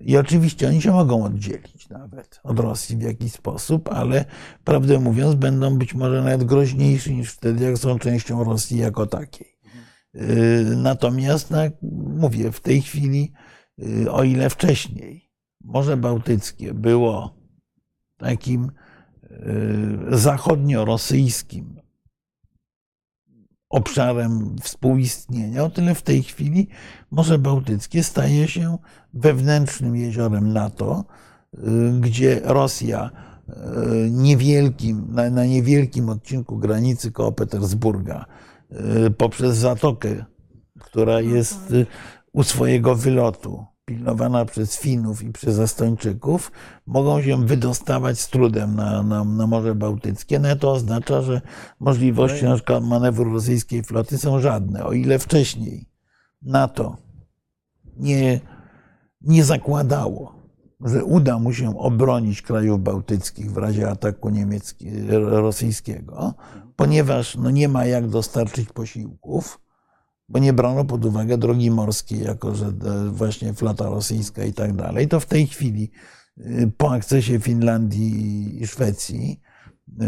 I 0.00 0.16
oczywiście 0.16 0.68
oni 0.68 0.82
się 0.82 0.92
mogą 0.92 1.24
oddzielić 1.24 1.88
nawet 1.88 2.40
od 2.42 2.60
Rosji 2.60 2.96
w 2.96 3.02
jakiś 3.02 3.32
sposób, 3.32 3.88
ale 3.92 4.24
prawdę 4.64 4.98
mówiąc, 4.98 5.34
będą 5.34 5.78
być 5.78 5.94
może 5.94 6.22
nawet 6.22 6.44
groźniejsi 6.44 7.14
niż 7.14 7.32
wtedy, 7.32 7.64
jak 7.64 7.78
są 7.78 7.98
częścią 7.98 8.44
Rosji 8.44 8.78
jako 8.78 9.06
takiej. 9.06 9.55
Y, 10.20 10.76
natomiast, 10.76 11.50
no, 11.50 11.58
mówię, 12.16 12.52
w 12.52 12.60
tej 12.60 12.82
chwili, 12.82 13.32
y, 13.82 14.12
o 14.12 14.24
ile 14.24 14.50
wcześniej 14.50 15.30
Morze 15.64 15.96
Bałtyckie 15.96 16.74
było 16.74 17.36
takim 18.16 18.70
y, 19.22 20.16
zachodnio-rosyjskim 20.16 21.64
obszarem 23.68 24.56
współistnienia, 24.62 25.64
o 25.64 25.70
tyle 25.70 25.94
w 25.94 26.02
tej 26.02 26.22
chwili 26.22 26.68
Morze 27.10 27.38
Bałtyckie 27.38 28.02
staje 28.02 28.48
się 28.48 28.78
wewnętrznym 29.14 29.96
jeziorem 29.96 30.52
NATO, 30.52 31.04
gdzie 32.00 32.40
Rosja 32.44 33.10
niewielkim, 34.10 35.06
na, 35.10 35.30
na 35.30 35.44
niewielkim 35.46 36.08
odcinku 36.08 36.58
granicy 36.58 37.12
koło 37.12 37.32
Petersburga 37.32 38.26
poprzez 39.18 39.56
zatokę, 39.56 40.24
która 40.80 41.20
jest 41.20 41.74
u 42.32 42.42
swojego 42.42 42.94
wylotu, 42.94 43.64
pilnowana 43.84 44.44
przez 44.44 44.78
Finów 44.78 45.22
i 45.22 45.32
przez 45.32 45.58
Estończyków, 45.58 46.52
mogą 46.86 47.22
się 47.22 47.46
wydostawać 47.46 48.20
z 48.20 48.28
trudem 48.28 48.76
na, 48.76 49.02
na, 49.02 49.24
na 49.24 49.46
Morze 49.46 49.74
Bałtyckie. 49.74 50.38
No 50.38 50.56
to 50.56 50.72
oznacza, 50.72 51.22
że 51.22 51.40
możliwości 51.80 52.44
na 52.44 52.54
przykład 52.54 52.84
manewru 52.84 53.32
rosyjskiej 53.32 53.82
floty 53.82 54.18
są 54.18 54.40
żadne. 54.40 54.84
O 54.84 54.92
ile 54.92 55.18
wcześniej 55.18 55.88
NATO 56.42 56.96
nie, 57.96 58.40
nie 59.20 59.44
zakładało, 59.44 60.34
że 60.80 61.04
uda 61.04 61.38
mu 61.38 61.52
się 61.52 61.78
obronić 61.78 62.42
krajów 62.42 62.82
bałtyckich 62.82 63.52
w 63.52 63.56
razie 63.56 63.90
ataku 63.90 64.30
rosyjskiego, 65.20 66.34
ponieważ 66.76 67.36
no 67.36 67.50
nie 67.50 67.68
ma 67.68 67.86
jak 67.86 68.08
dostarczyć 68.08 68.72
posiłków, 68.72 69.60
bo 70.28 70.38
nie 70.38 70.52
brano 70.52 70.84
pod 70.84 71.04
uwagę 71.04 71.38
drogi 71.38 71.70
morskiej, 71.70 72.20
jako 72.20 72.54
że 72.54 72.72
właśnie 73.10 73.54
flota 73.54 73.84
rosyjska 73.84 74.44
i 74.44 74.52
tak 74.52 74.72
dalej, 74.72 75.08
to 75.08 75.20
w 75.20 75.26
tej 75.26 75.46
chwili 75.46 75.90
y, 76.38 76.72
po 76.76 76.92
akcesie 76.92 77.40
Finlandii 77.40 78.62
i 78.62 78.66
Szwecji 78.66 79.40
y, 80.02 80.04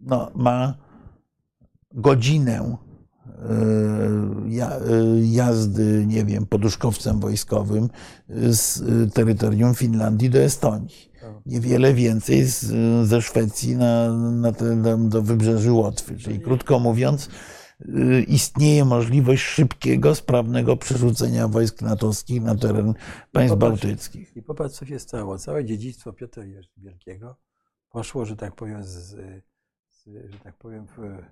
no, 0.00 0.30
ma 0.34 0.74
godzinę 1.92 2.76
y, 3.26 5.26
jazdy, 5.26 6.04
nie 6.06 6.24
wiem, 6.24 6.46
poduszkowcem 6.46 7.20
wojskowym 7.20 7.88
z 8.48 8.82
terytorium 9.14 9.74
Finlandii 9.74 10.30
do 10.30 10.38
Estonii. 10.38 11.15
Niewiele 11.46 11.94
więcej 11.94 12.44
z, 12.44 12.64
ze 13.08 13.22
Szwecji 13.22 13.76
na, 13.76 14.12
na 14.12 14.52
te, 14.52 14.98
do 15.08 15.22
wybrzeży 15.22 15.72
Łotwy. 15.72 16.16
Czyli 16.16 16.40
krótko 16.40 16.78
mówiąc, 16.78 17.28
Y, 17.80 18.22
istnieje 18.22 18.84
możliwość 18.84 19.42
szybkiego, 19.42 20.14
sprawnego 20.14 20.76
przerzucenia 20.76 21.48
wojsk 21.48 21.82
natowskich 21.82 22.42
na 22.42 22.54
teren 22.54 22.94
państw 23.32 23.56
I 23.56 23.58
popatrz, 23.58 23.82
bałtyckich. 23.82 24.36
I 24.36 24.42
popatrz, 24.42 24.74
co 24.74 24.86
się 24.86 24.98
stało. 24.98 25.38
Całe 25.38 25.64
dziedzictwo 25.64 26.12
Piotra 26.12 26.42
Wielkiego 26.76 27.36
poszło, 27.90 28.24
że 28.24 28.36
tak 28.36 28.54
powiem, 28.54 28.84
z, 28.84 29.16
z 29.90 30.04
że 30.04 30.38
tak 30.38 30.56
powiem, 30.56 30.86
w, 30.86 31.22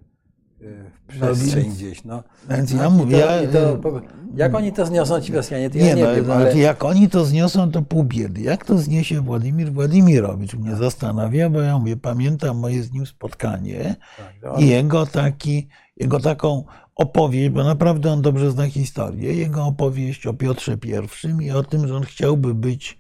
w 1.08 1.20
no 1.20 1.26
przestrzeń 1.26 1.68
no, 1.68 1.74
gdzieś. 1.74 2.04
No. 2.04 2.22
Więc 2.50 2.72
ja 2.72 2.90
mówię, 2.90 3.26
to, 3.52 3.76
to, 3.76 4.00
jak 4.36 4.54
oni 4.54 4.72
to 4.72 4.86
zniosą 4.86 5.20
ci 5.20 5.32
Rosjanie, 5.32 5.70
to 5.70 5.78
ja 5.78 5.84
nie, 5.84 5.94
nie 5.94 6.04
no, 6.04 6.14
wiem. 6.14 6.30
Ale... 6.30 6.42
Znaczy, 6.42 6.58
jak 6.58 6.84
oni 6.84 7.08
to 7.08 7.24
zniosą, 7.24 7.70
to 7.70 7.82
pół 7.82 8.04
biedy. 8.04 8.40
Jak 8.40 8.64
to 8.64 8.78
zniesie 8.78 9.20
Władimir 9.20 9.72
Władimirowicz? 9.72 10.54
Mnie 10.54 10.76
zastanawia, 10.76 11.50
bo 11.50 11.60
ja 11.60 11.78
mówię, 11.78 11.96
pamiętam 11.96 12.58
moje 12.58 12.82
z 12.82 12.92
nim 12.92 13.06
spotkanie 13.06 13.96
tak, 14.42 14.60
i 14.60 14.68
jego 14.68 15.06
taki 15.06 15.68
jego 15.96 16.20
taką 16.20 16.64
opowieść, 16.96 17.50
bo 17.50 17.64
naprawdę 17.64 18.12
on 18.12 18.22
dobrze 18.22 18.50
zna 18.50 18.66
historię, 18.66 19.34
jego 19.34 19.64
opowieść 19.64 20.26
o 20.26 20.34
Piotrze 20.34 20.76
I 20.84 21.44
i 21.44 21.50
o 21.50 21.62
tym, 21.62 21.88
że 21.88 21.96
on 21.96 22.02
chciałby 22.02 22.54
być, 22.54 22.98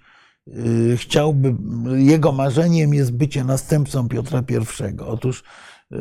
y, 0.48 0.96
chciałby, 0.96 1.54
jego 1.96 2.32
marzeniem 2.32 2.94
jest 2.94 3.12
bycie 3.12 3.44
następcą 3.44 4.08
Piotra 4.08 4.42
I. 4.50 5.00
Otóż 5.00 5.44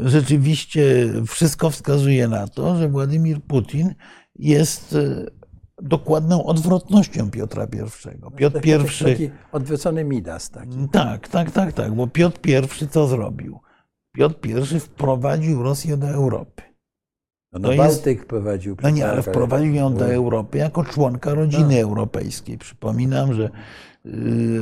rzeczywiście 0.06 1.10
wszystko 1.28 1.70
wskazuje 1.70 2.28
na 2.28 2.48
to, 2.48 2.76
że 2.76 2.90
Władimir 2.90 3.42
Putin 3.42 3.96
jest 4.36 4.94
y, 4.94 5.32
dokładną 5.82 6.46
odwrotnością 6.46 7.32
Piotra 7.32 7.64
I. 7.64 8.40
Piotr 8.62 8.92
I. 9.02 9.04
Taki 9.04 9.30
odwrócony 9.52 10.04
Midas. 10.04 10.50
Taki. 10.50 10.90
Tak, 10.92 11.28
tak, 11.28 11.52
tak, 11.52 11.74
tak, 11.74 11.94
bo 11.94 12.08
Piotr 12.08 12.40
I 12.82 12.88
co 12.88 13.08
zrobił? 13.08 13.60
Piotr 14.14 14.76
I 14.76 14.80
wprowadził 14.80 15.64
Rosję 15.64 15.98
do 15.98 16.08
Europy. 16.08 16.64
No, 17.54 17.60
no 17.60 17.78
Bałtyk 17.78 18.18
jest, 18.18 18.30
prowadził. 18.30 18.78
No 18.84 18.90
nie, 18.90 19.08
ale 19.10 19.22
wprowadził 19.22 19.74
ją 19.74 19.94
do 19.94 20.14
Europy 20.14 20.58
jako 20.58 20.84
członka 20.84 21.34
rodziny 21.34 21.76
no. 21.76 21.80
europejskiej. 21.80 22.58
Przypominam, 22.58 23.34
że 23.34 23.50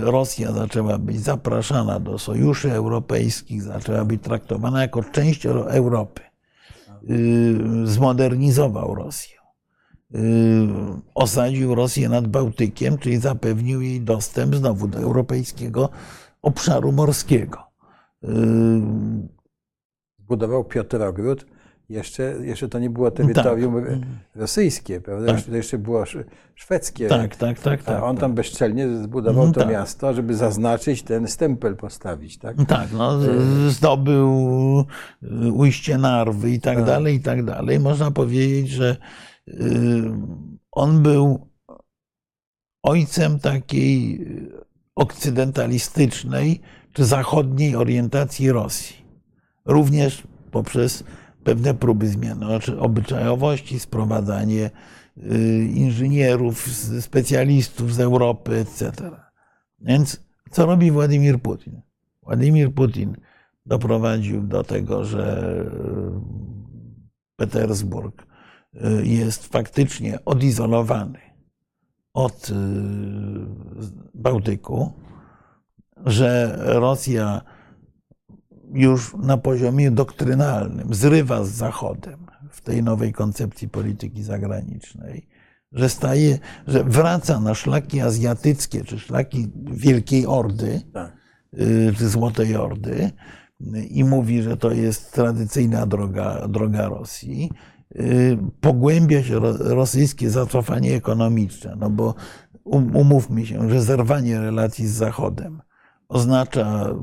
Rosja 0.01 0.51
zaczęła 0.51 0.97
być 0.97 1.19
zapraszana 1.19 1.99
do 1.99 2.19
sojuszy 2.19 2.71
europejskich, 2.71 3.62
zaczęła 3.62 4.06
być 4.06 4.21
traktowana 4.23 4.82
jako 4.82 5.04
część 5.04 5.45
Europy. 5.45 6.21
Y, 7.10 7.88
zmodernizował 7.88 8.95
Rosję. 8.95 9.38
Y, 10.15 10.19
osadził 11.15 11.75
Rosję 11.75 12.10
nad 12.10 12.27
Bałtykiem, 12.27 12.97
czyli 12.97 13.17
zapewnił 13.17 13.82
jej 13.82 14.01
dostęp 14.01 14.56
znowu 14.56 14.88
do 14.88 14.99
europejskiego 14.99 15.89
obszaru 16.41 16.91
morskiego. 16.91 17.63
Zbudował 20.19 20.63
Piotrogród 20.63 21.45
jeszcze, 21.91 22.23
jeszcze 22.23 22.69
to 22.69 22.80
nie 22.80 22.89
było 22.89 23.12
terytorium 23.12 23.85
tak. 23.85 24.10
rosyjskie, 24.35 25.02
prawda? 25.02 25.33
Tak. 25.33 25.44
To 25.44 25.56
jeszcze 25.56 25.77
było 25.77 26.04
szwedzkie. 26.56 27.08
Tak, 27.08 27.35
tak, 27.35 27.60
tak. 27.60 27.83
tak 27.83 27.96
a 27.96 28.04
on 28.04 28.17
tam 28.17 28.33
bezczelnie 28.33 28.89
zbudował 28.89 29.44
mhm, 29.44 29.54
to 29.54 29.60
tak. 29.60 29.69
miasto, 29.69 30.13
żeby 30.13 30.35
zaznaczyć 30.35 31.04
ten 31.04 31.27
stempel 31.27 31.75
postawić, 31.75 32.37
tak? 32.37 32.58
Tak, 32.67 32.87
no, 32.94 33.19
zdobył 33.69 34.29
y, 35.23 35.52
ujście 35.52 35.98
Narwy 35.98 36.52
i 36.52 36.60
tak, 36.60 36.75
tak 36.75 36.85
dalej, 36.85 37.15
i 37.15 37.19
tak 37.19 37.46
dalej. 37.46 37.79
Można 37.79 38.12
powiedzieć, 38.12 38.69
że 38.69 38.98
y, 39.48 39.54
on 40.71 41.04
był 41.04 41.48
ojcem 42.83 43.39
takiej 43.39 44.27
okcydentalistycznej 44.96 46.62
czy 46.94 47.06
zachodniej 47.06 47.75
orientacji 47.75 48.52
Rosji. 48.52 48.96
Również 49.65 50.23
poprzez 50.52 51.04
pewne 51.44 51.73
próby 51.73 52.08
zmiany 52.08 52.46
znaczy 52.46 52.79
obyczajowości, 52.79 53.79
sprowadzanie 53.79 54.69
y, 55.17 55.69
inżynierów, 55.73 56.67
specjalistów 57.02 57.94
z 57.94 58.00
Europy, 58.00 58.56
etc. 58.56 59.12
Więc 59.79 60.23
co 60.52 60.65
robi 60.65 60.92
Władimir 60.92 61.39
Putin? 61.39 61.81
Władimir 62.23 62.73
Putin 62.73 63.17
doprowadził 63.65 64.42
do 64.42 64.63
tego, 64.63 65.06
że 65.06 65.56
y, 65.62 65.71
Petersburg 67.35 68.25
y, 68.75 69.08
jest 69.08 69.48
faktycznie 69.48 70.25
odizolowany 70.25 71.19
od 72.13 72.52
Bałtyku, 74.13 74.94
że 76.06 76.58
Rosja 76.58 77.42
już 78.74 79.13
na 79.13 79.38
poziomie 79.38 79.92
doktrynalnym 79.92 80.94
zrywa 80.94 81.44
z 81.44 81.50
Zachodem 81.50 82.26
w 82.50 82.62
tej 82.62 82.84
nowej 82.84 83.13
koncepcji 83.13 83.69
polityki 83.69 84.24
zagranicznej, 84.24 85.28
że 85.72 85.90
staje, 85.90 86.40
że 86.67 86.84
wraca 86.84 87.40
na 87.40 87.56
szlaki 87.56 88.02
azjatyckie, 88.02 88.84
czy 88.84 89.00
szlaki 89.00 89.48
Wielkiej 89.72 90.26
Ordy, 90.28 90.82
tak. 90.94 91.22
Y, 91.60 91.94
czy 91.98 92.10
Złotej 92.10 92.56
Ordy 92.56 93.12
i 93.90 94.04
mówi, 94.04 94.42
że 94.42 94.58
to 94.58 94.72
jest 94.72 95.13
tradycyjna 95.13 95.86
droga, 95.86 96.48
droga 96.48 96.90
Rosji. 96.90 97.52
Y, 97.96 98.38
pogłębia 98.62 99.24
się 99.24 99.40
rosyjskie 99.60 100.30
zacofanie 100.30 100.96
ekonomiczne, 100.96 101.76
no 101.80 101.90
bo 101.90 102.15
um, 102.63 102.96
umówmy 102.96 103.46
się, 103.46 103.69
że 103.69 103.82
zerwanie 103.82 104.40
relacji 104.40 104.88
z 104.88 104.92
Zachodem 104.92 105.62
oznacza 106.12 106.96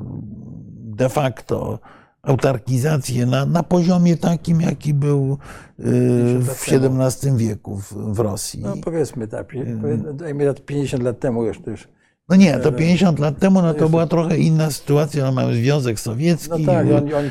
de 0.99 1.09
facto 1.09 1.79
autarkizację 2.23 3.27
na, 3.27 3.47
na 3.47 3.63
poziomie 3.63 4.17
takim, 4.17 4.61
jaki 4.61 4.95
był 4.95 5.39
y, 5.79 6.39
w 6.39 6.69
XVII 6.69 7.37
wieku 7.37 7.77
w, 7.77 7.93
w 7.93 8.19
Rosji. 8.19 8.63
No 8.63 8.75
powiedzmy 8.85 9.29
tak, 9.29 9.53
dajmy 10.15 10.55
50 10.55 11.03
lat 11.03 11.21
temu 11.21 11.45
już 11.45 11.61
to 11.61 11.71
już. 11.71 11.89
No 12.29 12.37
nie, 12.37 12.59
to 12.59 12.73
50 12.73 13.19
lat 13.19 13.39
temu 13.39 13.63
no 13.63 13.75
to 13.75 13.89
była 13.89 14.07
trochę 14.07 14.39
inna 14.39 14.71
sytuacja, 14.71 15.25
no 15.25 15.33
mamy 15.33 15.55
Związek 15.55 16.01
Sowiecki. 16.01 16.65
No 16.67 16.73
tak, 16.73 16.87
oni, 16.87 17.15
oni 17.15 17.31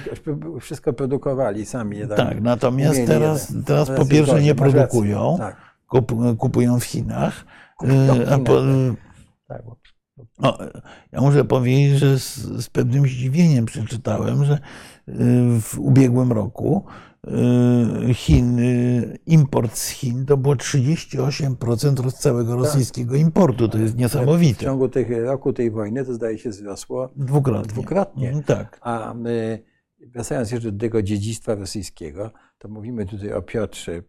wszystko 0.61 0.93
produkowali 0.93 1.65
sami. 1.65 2.07
Tak, 2.07 2.17
tak 2.17 2.41
natomiast 2.41 2.99
teraz, 3.07 3.53
teraz 3.65 3.89
po 3.89 4.05
pierwsze 4.05 4.41
nie 4.41 4.55
produkują, 4.55 5.37
tak. 5.37 5.55
kupują 6.37 6.79
w 6.79 6.83
Chinach. 6.83 7.45
Y. 7.83 8.31
A 8.31 8.37
po, 8.37 8.53
no, 10.39 10.57
ja 11.11 11.21
muszę 11.21 11.45
powiedzieć, 11.45 11.99
że 11.99 12.19
z, 12.19 12.35
z, 12.35 12.69
pewnym 12.69 13.07
zdziwieniem 13.07 13.65
przeczytałem, 13.65 14.45
że 14.45 14.53
y, 14.53 14.59
w 15.61 15.79
ubiegłym 15.79 16.31
roku 16.31 16.85
y, 18.07 18.13
Chin, 18.13 18.61
import 19.25 19.77
z 19.77 19.89
Chin 19.89 20.25
to 20.25 20.37
było 20.37 20.55
38% 20.55 22.11
całego 22.11 22.51
tak. 22.51 22.59
rosyjskiego 22.59 23.15
importu. 23.15 23.69
To 23.69 23.77
jest 23.77 23.97
niesamowite. 23.97 24.59
W 24.59 24.63
ciągu 24.63 24.89
tych 24.89 25.07
roku 25.25 25.53
tej 25.53 25.71
wojny 25.71 26.05
to 26.05 26.13
zdaje 26.13 26.37
się 26.37 26.49
wzrosło 26.49 27.09
dwukrotnie. 27.15 27.73
dwukrotnie. 27.73 28.27
Mhm, 28.27 28.43
tak. 28.43 28.79
A 28.81 29.13
my, 29.13 29.63
wracając 30.13 30.51
jeszcze 30.51 30.71
do 30.71 30.79
tego 30.79 31.01
dziedzictwa 31.01 31.55
rosyjskiego, 31.55 32.31
to 32.57 32.67
mówimy 32.67 33.05
tutaj 33.05 33.33
o 33.33 33.41
Piotrze 33.41 33.97
I, 33.97 34.01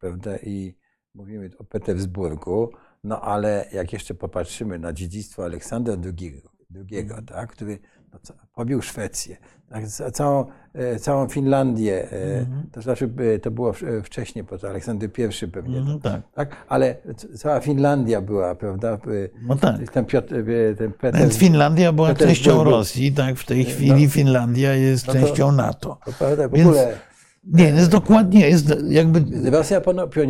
prawda, 0.00 0.36
i 0.36 0.74
mówimy 1.14 1.50
o 1.58 1.64
Petersburgu, 1.64 2.70
no 3.04 3.20
ale 3.20 3.64
jak 3.72 3.92
jeszcze 3.92 4.14
popatrzymy 4.14 4.78
na 4.78 4.92
dziedzictwo 4.92 5.44
Aleksandra 5.44 5.94
II, 6.04 6.42
II 6.90 6.98
mhm. 6.98 7.26
tak, 7.26 7.50
który 7.50 7.78
no, 8.12 8.18
pobił 8.54 8.82
Szwecję, 8.82 9.36
tak, 9.68 9.86
całą, 10.12 10.46
e, 10.74 10.98
całą 10.98 11.28
Finlandię, 11.28 12.12
e, 12.12 12.38
mhm. 12.38 12.66
to 12.72 12.82
znaczy 12.82 13.10
e, 13.34 13.38
to 13.38 13.50
było 13.50 13.72
wcześniej, 14.04 14.44
to 14.60 14.68
Aleksander 14.68 15.10
I 15.42 15.48
pewnie, 15.48 15.78
mhm, 15.78 16.00
tak. 16.00 16.22
tak. 16.34 16.56
ale 16.68 16.96
cała 17.36 17.60
Finlandia 17.60 18.20
była, 18.20 18.54
prawda? 18.54 18.98
No 19.42 19.56
tak. 19.56 19.92
Ten 19.92 20.04
Piotr, 20.04 20.34
ten 20.78 20.92
Peter, 20.92 21.20
Więc 21.20 21.36
Finlandia 21.36 21.92
była 21.92 22.08
Peter 22.08 22.28
częścią 22.28 22.64
Rosji, 22.64 23.12
tak, 23.12 23.36
w 23.36 23.46
tej 23.46 23.64
chwili 23.64 24.04
no, 24.04 24.10
Finlandia 24.10 24.74
jest 24.74 25.06
no 25.06 25.12
to, 25.12 25.18
częścią 25.18 25.52
NATO. 25.52 25.98
To 26.04 26.12
prawda, 26.12 26.48
w 26.48 26.52
Więc, 26.52 26.68
ogóle... 26.68 26.98
Nie, 27.44 27.64
jest 27.64 27.90
dokładnie, 27.90 28.48
jest 28.48 28.74
jakby... 28.88 29.50
Rosja 29.50 29.80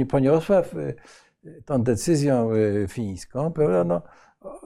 poniosła 0.07 0.63
w, 0.63 0.75
tą 1.65 1.83
decyzją 1.83 2.53
y, 2.53 2.87
fińską, 2.89 3.53
prawda, 3.53 3.85
no, 3.85 4.03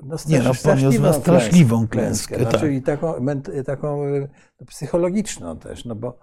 no, 0.02 0.16
nie, 0.28 0.38
no 0.38 0.52
poniosła 0.62 1.12
straszliwą 1.12 1.88
klęskę. 1.88 2.36
klęskę 2.36 2.50
znaczy, 2.50 2.66
tak. 2.66 2.72
I 2.72 2.82
taką, 2.82 3.26
taką 3.66 4.04
y, 4.04 4.28
no, 4.60 4.66
psychologiczną 4.66 5.58
też, 5.58 5.84
no 5.84 5.94
bo 5.94 6.18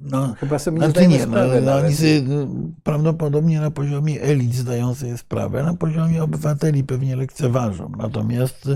no, 0.00 0.34
chyba 0.34 0.58
sobie 0.58 0.78
nie 0.78 0.84
znaczy 0.84 1.08
nie, 1.08 1.26
no, 1.26 1.36
no, 1.62 1.76
oni 1.76 1.94
sobie, 1.94 2.22
no, 2.22 2.46
prawdopodobnie 2.82 3.60
na 3.60 3.70
poziomie 3.70 4.22
elit 4.22 4.54
zdają 4.54 4.94
sobie 4.94 5.18
sprawę, 5.18 5.62
na 5.62 5.74
poziomie 5.74 6.22
obywateli 6.22 6.84
pewnie 6.84 7.16
lekceważą. 7.16 7.92
Natomiast 7.98 8.68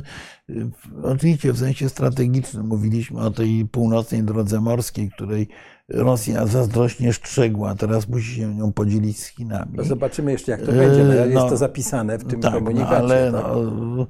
y, 0.48 0.70
oczywiście 1.02 1.52
w 1.52 1.58
sensie 1.58 1.88
strategicznym 1.88 2.66
mówiliśmy 2.66 3.20
o 3.20 3.30
tej 3.30 3.66
północnej 3.72 4.22
drodze 4.22 4.61
morskiej, 4.61 5.11
której 5.11 5.48
Rosja 5.91 6.47
zazdrośnie 6.47 7.12
strzegła, 7.12 7.74
teraz 7.74 8.09
musi 8.09 8.34
się 8.34 8.55
nią 8.55 8.72
podzielić 8.72 9.18
z 9.18 9.26
Chinami. 9.26 9.72
No 9.74 9.84
zobaczymy 9.84 10.32
jeszcze, 10.32 10.53
jak 10.53 10.61
to 10.61 10.72
będzie. 10.72 11.05
No, 11.05 11.14
jest 11.14 11.34
no, 11.34 11.49
to 11.49 11.57
zapisane 11.57 12.18
w 12.18 12.24
tym 12.24 12.41
tak, 12.41 12.55
komunikacie. 12.55 12.91
No, 12.93 12.99
ale 12.99 13.32
tak? 13.32 13.43
no, 13.43 14.07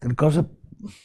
tylko, 0.00 0.30
że 0.30 0.44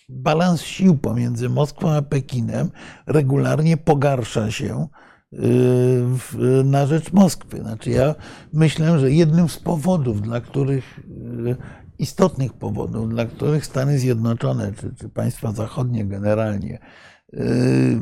balans 0.09 0.61
sił 0.61 0.97
pomiędzy 0.97 1.49
Moskwą 1.49 1.91
a 1.91 2.01
Pekinem 2.01 2.69
regularnie 3.07 3.77
pogarsza 3.77 4.51
się 4.51 4.87
y, 5.33 6.63
na 6.63 6.85
rzecz 6.85 7.13
Moskwy. 7.13 7.57
Znaczy 7.57 7.89
ja 7.89 8.15
myślę, 8.53 8.99
że 8.99 9.11
jednym 9.11 9.49
z 9.49 9.59
powodów, 9.59 10.21
dla 10.21 10.41
których 10.41 10.99
y, 10.99 11.55
istotnych 11.99 12.53
powodów, 12.53 13.09
dla 13.09 13.25
których 13.25 13.65
Stany 13.65 13.99
Zjednoczone 13.99 14.73
czy, 14.73 14.95
czy 14.95 15.09
państwa 15.09 15.51
zachodnie 15.51 16.05
generalnie 16.05 16.79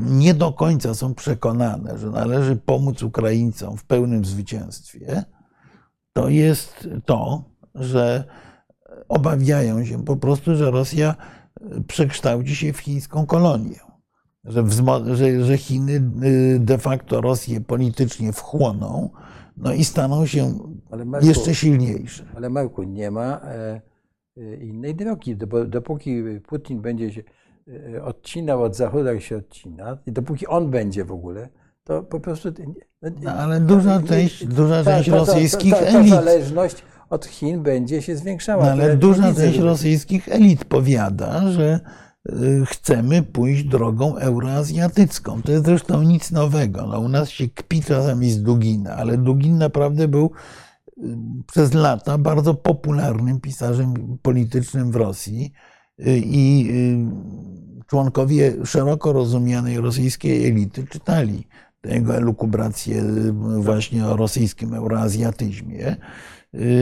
nie 0.02 0.34
do 0.34 0.54
końca 0.54 0.94
są 0.94 1.14
przekonane, 1.14 1.98
że 1.98 2.10
należy 2.10 2.56
pomóc 2.56 3.04
Ukraińcom 3.04 3.78
w 3.78 3.86
pełnym 3.86 4.26
zwycięstwie, 4.26 5.24
to 6.14 6.30
jest 6.30 6.90
to, 7.06 7.44
że 7.76 8.24
obawiają 9.08 9.86
się 9.86 10.06
po 10.06 10.18
prostu, 10.18 10.56
że 10.56 10.72
Rosja 10.72 11.16
przekształci 11.88 12.56
się 12.56 12.74
w 12.74 12.80
chińską 12.80 13.26
kolonię. 13.26 13.80
Że, 14.44 14.64
że, 15.14 15.46
że 15.46 15.58
Chiny 15.58 16.02
y, 16.24 16.60
de 16.60 16.78
facto 16.78 17.22
Rosję 17.22 17.62
politycznie 17.62 18.34
wchłoną 18.34 19.10
no 19.58 19.74
i 19.74 19.84
staną 19.84 20.26
się 20.26 20.60
Marku, 21.06 21.28
jeszcze 21.28 21.56
silniejsze. 21.56 22.26
Ale 22.36 22.50
Marku, 22.50 22.84
nie 22.84 23.12
ma 23.12 23.42
e, 23.42 23.82
e, 24.38 24.56
innej 24.56 24.96
drogi. 24.96 25.36
Dopóki 25.68 26.24
Putin 26.48 26.82
będzie 26.82 27.12
się 27.12 27.24
odcinał 28.04 28.64
od 28.64 28.76
Zachodu, 28.76 29.06
jak 29.06 29.22
się 29.22 29.38
odcina, 29.38 29.98
i 30.06 30.12
dopóki 30.12 30.48
on 30.48 30.72
będzie 30.72 31.06
w 31.06 31.12
ogóle, 31.12 31.50
to 31.84 32.04
po 32.04 32.20
prostu. 32.20 32.50
No, 33.02 33.10
no, 33.22 33.32
ale 33.32 33.60
duża 33.60 34.02
część, 34.02 34.46
duża 34.46 34.84
ta, 34.84 34.96
część 34.96 35.10
ta, 35.10 35.16
ta, 35.16 35.18
rosyjskich 35.18 35.74
ta, 35.74 35.80
elit. 35.80 36.10
zależność 36.10 36.84
od 37.10 37.26
Chin 37.26 37.64
będzie 37.64 38.02
się 38.02 38.18
zwiększała. 38.18 38.66
No, 38.66 38.72
ale 38.72 38.98
duża 38.98 39.34
część 39.34 39.60
rosyjskich 39.60 40.30
elit 40.30 40.66
powiada, 40.66 41.52
że 41.52 41.80
y, 42.30 42.66
chcemy 42.66 43.24
pójść 43.24 43.64
drogą 43.64 44.18
euroazjatycką. 44.18 45.42
To 45.42 45.52
jest 45.52 45.66
zresztą 45.66 46.04
nic 46.04 46.32
nowego. 46.32 46.88
No, 46.88 47.00
u 47.00 47.10
nas 47.10 47.30
się 47.30 47.48
kpi 47.50 47.82
czasami 47.82 48.32
z 48.32 48.44
Dugina, 48.44 48.96
ale 48.96 49.18
Dugin 49.18 49.58
naprawdę 49.58 50.08
był 50.08 50.32
y, 50.98 51.02
przez 51.48 51.74
lata 51.74 52.18
bardzo 52.18 52.54
popularnym 52.54 53.42
pisarzem 53.42 54.18
politycznym 54.22 54.92
w 54.92 54.96
Rosji 54.96 55.52
i 56.16 56.72
członkowie 57.88 58.54
szeroko 58.66 59.14
rozumianej 59.14 59.78
rosyjskiej 59.78 60.48
elity 60.48 60.88
czytali 60.88 61.48
jego 61.84 62.16
elukubrację 62.16 63.04
właśnie 63.58 64.06
o 64.06 64.18
rosyjskim 64.18 64.74
euroazjatyzmie, 64.74 65.96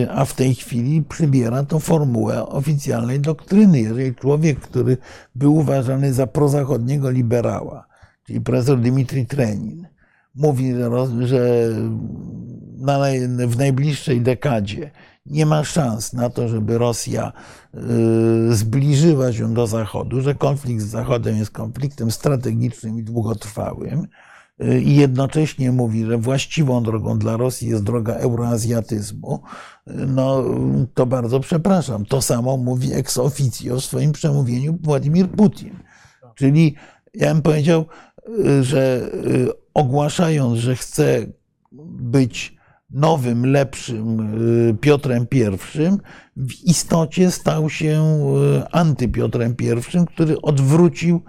a 0.09 0.25
w 0.25 0.35
tej 0.35 0.55
chwili 0.55 1.03
przybiera 1.03 1.63
to 1.63 1.79
formułę 1.79 2.47
oficjalnej 2.47 3.19
doktryny. 3.19 3.81
Jeżeli 3.81 4.15
człowiek, 4.15 4.59
który 4.59 4.97
był 5.35 5.55
uważany 5.55 6.13
za 6.13 6.27
prozachodniego 6.27 7.09
liberała, 7.09 7.87
czyli 8.23 8.41
profesor 8.41 8.79
Dmitry 8.79 9.25
Trenin, 9.25 9.87
mówi, 10.35 10.73
że 11.19 11.69
w 13.47 13.57
najbliższej 13.57 14.21
dekadzie 14.21 14.91
nie 15.25 15.45
ma 15.45 15.63
szans 15.63 16.13
na 16.13 16.29
to, 16.29 16.47
żeby 16.47 16.77
Rosja 16.77 17.31
y, 18.49 18.55
zbliżyła 18.55 19.33
się 19.33 19.53
do 19.53 19.67
Zachodu, 19.67 20.21
że 20.21 20.35
konflikt 20.35 20.81
z 20.81 20.87
Zachodem 20.87 21.37
jest 21.37 21.51
konfliktem 21.51 22.11
strategicznym 22.11 22.99
i 22.99 23.03
długotrwałym, 23.03 24.07
y, 24.63 24.81
i 24.81 24.95
jednocześnie 24.95 25.71
mówi, 25.71 26.05
że 26.05 26.17
właściwą 26.17 26.83
drogą 26.83 27.19
dla 27.19 27.37
Rosji 27.37 27.69
jest 27.69 27.83
droga 27.83 28.13
euroazjatyzmu, 28.13 29.41
no 29.87 30.43
to 30.93 31.05
bardzo 31.05 31.39
przepraszam. 31.39 32.05
To 32.05 32.21
samo 32.21 32.57
mówi 32.57 32.93
ex 32.93 33.17
officio 33.17 33.75
w 33.75 33.85
swoim 33.85 34.11
przemówieniu 34.11 34.77
Władimir 34.81 35.29
Putin. 35.29 35.79
Czyli 36.35 36.75
ja 37.13 37.33
bym 37.33 37.41
powiedział, 37.41 37.85
y, 38.29 38.63
że 38.63 39.11
ogłaszając, 39.73 40.59
że 40.59 40.75
chce 40.75 41.25
być 41.91 42.52
nowym, 42.93 43.45
lepszym 43.45 44.35
Piotrem 44.81 45.27
I, 45.31 45.43
w 46.37 46.63
istocie 46.63 47.31
stał 47.31 47.69
się 47.69 48.19
antypiotrem 48.71 49.55
I, 49.59 50.05
który 50.05 50.41
odwrócił 50.41 51.21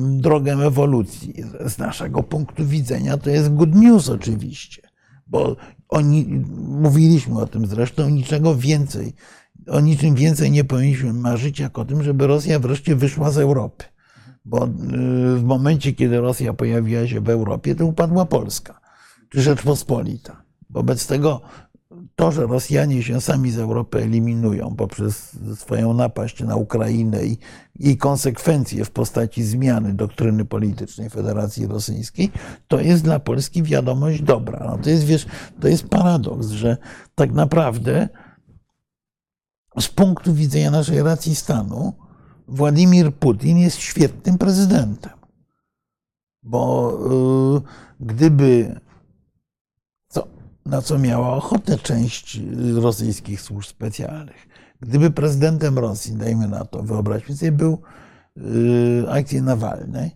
drogę 0.00 0.52
ewolucji. 0.52 1.34
Z 1.66 1.78
naszego 1.78 2.22
punktu 2.22 2.66
widzenia 2.66 3.16
to 3.16 3.30
jest 3.30 3.54
good 3.54 3.74
news 3.74 4.08
oczywiście, 4.08 4.82
bo 5.26 5.56
oni, 5.88 6.44
mówiliśmy 6.68 7.38
o 7.38 7.46
tym 7.46 7.66
zresztą, 7.66 8.08
niczego 8.08 8.56
więcej, 8.56 9.12
o 9.66 9.80
niczym 9.80 10.14
więcej 10.14 10.50
nie 10.50 10.64
powinniśmy 10.64 11.12
marzyć, 11.12 11.60
jak 11.60 11.78
o 11.78 11.84
tym, 11.84 12.02
żeby 12.02 12.26
Rosja 12.26 12.58
wreszcie 12.58 12.96
wyszła 12.96 13.30
z 13.30 13.38
Europy. 13.38 13.84
Bo 14.44 14.68
w 15.36 15.42
momencie, 15.44 15.92
kiedy 15.92 16.20
Rosja 16.20 16.52
pojawiła 16.52 17.06
się 17.06 17.20
w 17.20 17.30
Europie, 17.30 17.74
to 17.74 17.86
upadła 17.86 18.24
Polska, 18.24 18.80
Rzeczpospolita. 19.36 20.42
Wobec 20.70 21.06
tego 21.06 21.40
to, 22.16 22.32
że 22.32 22.46
Rosjanie 22.46 23.02
się 23.02 23.20
sami 23.20 23.50
z 23.50 23.58
Europy 23.58 24.02
eliminują 24.02 24.76
poprzez 24.76 25.38
swoją 25.54 25.94
napaść 25.94 26.40
na 26.40 26.56
Ukrainę 26.56 27.24
i 27.24 27.38
jej 27.74 27.96
konsekwencje 27.96 28.84
w 28.84 28.90
postaci 28.90 29.42
zmiany 29.42 29.94
doktryny 29.94 30.44
politycznej 30.44 31.10
Federacji 31.10 31.66
Rosyjskiej, 31.66 32.30
to 32.68 32.80
jest 32.80 33.04
dla 33.04 33.18
Polski 33.18 33.62
wiadomość 33.62 34.22
dobra. 34.22 34.66
No 34.66 34.78
to 34.78 34.90
jest, 34.90 35.04
wiesz, 35.04 35.26
to 35.60 35.68
jest 35.68 35.88
paradoks, 35.88 36.48
że 36.48 36.76
tak 37.14 37.32
naprawdę 37.32 38.08
z 39.80 39.88
punktu 39.88 40.34
widzenia 40.34 40.70
naszej 40.70 41.02
racji 41.02 41.34
stanu 41.34 41.92
Władimir 42.48 43.14
Putin 43.14 43.58
jest 43.58 43.76
świetnym 43.76 44.38
prezydentem. 44.38 45.12
Bo 46.42 46.92
yy, 48.00 48.06
gdyby 48.06 48.80
na 50.66 50.82
co 50.82 50.98
miała 50.98 51.36
ochotę 51.36 51.78
część 51.78 52.36
y, 52.36 52.80
rosyjskich 52.80 53.40
służb 53.40 53.68
specjalnych. 53.68 54.48
Gdyby 54.80 55.10
prezydentem 55.10 55.78
Rosji, 55.78 56.12
dajmy 56.12 56.48
na 56.48 56.64
to, 56.64 56.82
wyobraźmy 56.82 57.36
sobie, 57.36 57.52
był 57.52 57.82
yy, 58.36 59.06
akcji 59.10 59.42
Nawalnej, 59.42 60.10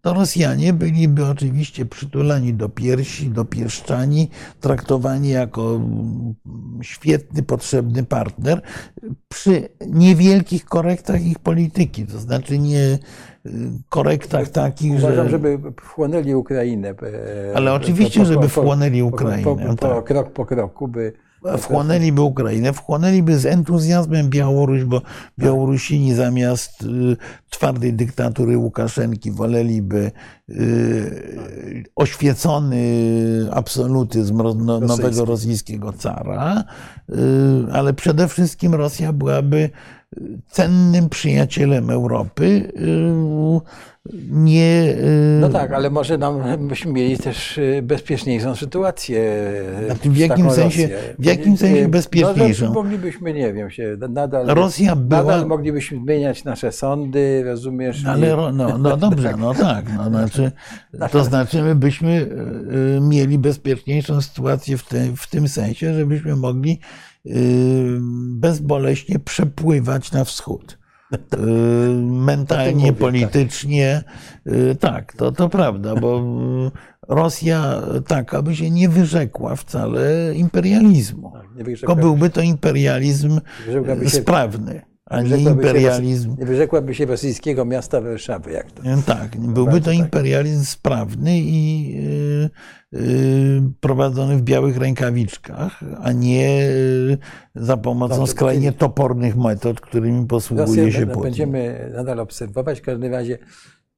to 0.00 0.14
Rosjanie 0.14 0.72
byliby 0.72 1.26
oczywiście 1.26 1.86
przytulani 1.86 2.54
do 2.54 2.68
piersi, 2.68 3.30
do 3.30 3.44
pieszczani, 3.44 4.28
traktowani 4.60 5.28
jako 5.28 5.76
mm, 5.76 6.34
świetny, 6.82 7.42
potrzebny 7.42 8.04
partner 8.04 8.62
przy 9.28 9.68
niewielkich 9.86 10.64
korektach 10.64 11.22
ich 11.22 11.38
polityki. 11.38 12.06
To 12.06 12.18
znaczy 12.18 12.58
nie 12.58 12.98
korektach 13.88 14.48
takich, 14.48 14.92
Uważam, 14.92 15.24
że... 15.24 15.30
żeby 15.30 15.58
wchłonęli 15.80 16.34
Ukrainę. 16.34 16.88
E, 16.88 17.56
Ale 17.56 17.72
oczywiście, 17.72 18.20
po, 18.20 18.26
po, 18.26 18.32
żeby 18.32 18.48
wchłonęli 18.48 19.02
Ukrainę. 19.02 19.76
Po, 19.76 19.76
tak. 19.76 20.04
Krok 20.04 20.32
po 20.32 20.46
kroku 20.46 20.88
by... 20.88 21.12
Wchłonęliby 21.58 22.20
Ukrainę, 22.20 22.72
wchłonęliby 22.72 23.38
z 23.38 23.46
entuzjazmem 23.46 24.30
Białoruś, 24.30 24.84
bo 24.84 25.02
Białorusini 25.38 26.14
zamiast 26.14 26.82
y, 26.82 27.16
twardej 27.50 27.92
dyktatury 27.92 28.58
Łukaszenki 28.58 29.30
woleliby 29.30 30.10
y, 30.50 31.84
oświecony 31.96 32.84
absolutyzm 33.50 34.42
no, 34.56 34.80
nowego 34.80 35.24
rosyjskiego 35.24 35.92
cara, 35.92 36.64
y, 37.10 37.14
ale 37.72 37.94
przede 37.94 38.28
wszystkim 38.28 38.74
Rosja 38.74 39.12
byłaby 39.12 39.70
cennym 40.48 41.08
przyjacielem 41.08 41.90
Europy. 41.90 42.72
Y, 42.76 43.92
nie. 44.30 44.94
Y, 44.98 45.38
no 45.40 45.48
tak, 45.48 45.72
ale 45.72 45.90
może 45.90 46.18
nam 46.18 46.42
byśmy 46.68 46.92
mieli 46.92 47.18
też 47.18 47.58
y, 47.58 47.80
bezpieczniejszą 47.82 48.54
sytuację. 48.54 49.34
Znaczy 49.86 50.10
w 50.10 50.16
jakim 50.16 50.50
sensie, 50.50 50.88
w 51.18 51.24
jakim 51.24 51.56
sensie 51.56 51.88
bezpieczniejszą? 51.88 52.64
No, 52.64 52.72
moglibyśmy, 52.72 53.32
nie 53.32 53.52
wiem, 53.52 53.70
się 53.70 53.96
nadal. 54.08 54.46
Rosja 54.46 54.96
była... 54.96 55.22
Nadal 55.22 55.46
moglibyśmy 55.46 55.98
zmieniać 55.98 56.44
nasze 56.44 56.72
sądy, 56.72 57.42
rozumiesz? 57.44 58.04
Ale 58.06 58.36
no, 58.52 58.78
no 58.78 58.96
dobrze, 58.96 59.34
no 59.38 59.54
tak. 59.54 59.84
No, 59.96 60.04
znaczy, 60.04 60.52
to 61.10 61.24
znaczy, 61.30 61.62
my 61.62 61.74
byśmy 61.74 62.26
mieli 63.00 63.38
bezpieczniejszą 63.38 64.20
sytuację 64.20 64.76
w, 64.76 64.88
te, 64.88 65.16
w 65.16 65.26
tym 65.26 65.48
sensie, 65.48 65.94
żebyśmy 65.94 66.36
mogli 66.36 66.80
bezboleśnie 68.30 69.18
przepływać 69.18 70.12
na 70.12 70.24
wschód. 70.24 70.78
Mentalnie, 72.02 72.74
mówię, 72.74 72.92
politycznie, 72.92 74.02
tak, 74.80 74.80
tak 74.80 75.12
to, 75.12 75.32
to 75.32 75.48
prawda, 75.48 75.96
bo 75.96 76.24
Rosja 77.08 77.82
tak, 78.06 78.34
aby 78.34 78.56
się 78.56 78.70
nie 78.70 78.88
wyrzekła 78.88 79.56
wcale 79.56 80.34
imperializmu. 80.34 81.32
Tak, 81.32 81.66
tylko 81.78 81.96
byłby 81.96 82.30
to 82.30 82.40
imperializm 82.40 83.40
sprawny 84.08 84.91
a 85.12 85.22
nie 85.22 85.36
imperializm. 85.36 86.36
Nie 86.38 86.46
wyrzekłaby 86.46 86.94
się 86.94 87.06
rosyjskiego 87.06 87.64
miasta 87.64 88.00
Warszawy, 88.00 88.52
jak 88.52 88.72
to. 88.72 88.82
Tak, 89.06 89.36
byłby 89.36 89.80
to 89.80 89.86
tak. 89.86 89.94
imperializm 89.94 90.64
sprawny 90.64 91.38
i 91.38 91.92
yy, 91.94 92.50
yy, 92.92 93.62
prowadzony 93.80 94.36
w 94.36 94.42
białych 94.42 94.76
rękawiczkach, 94.76 95.80
a 96.02 96.12
nie 96.12 96.58
yy, 96.58 97.18
za 97.54 97.76
pomocą 97.76 98.26
skrajnie 98.26 98.72
topornych 98.72 99.36
metod, 99.36 99.80
którymi 99.80 100.26
posługuje 100.26 100.66
Rosję 100.66 100.92
się 100.92 101.06
Putin. 101.06 101.22
Będziemy 101.22 101.90
nadal 101.94 102.20
obserwować. 102.20 102.78
W 102.78 102.82
każdym 102.82 103.12
razie 103.12 103.38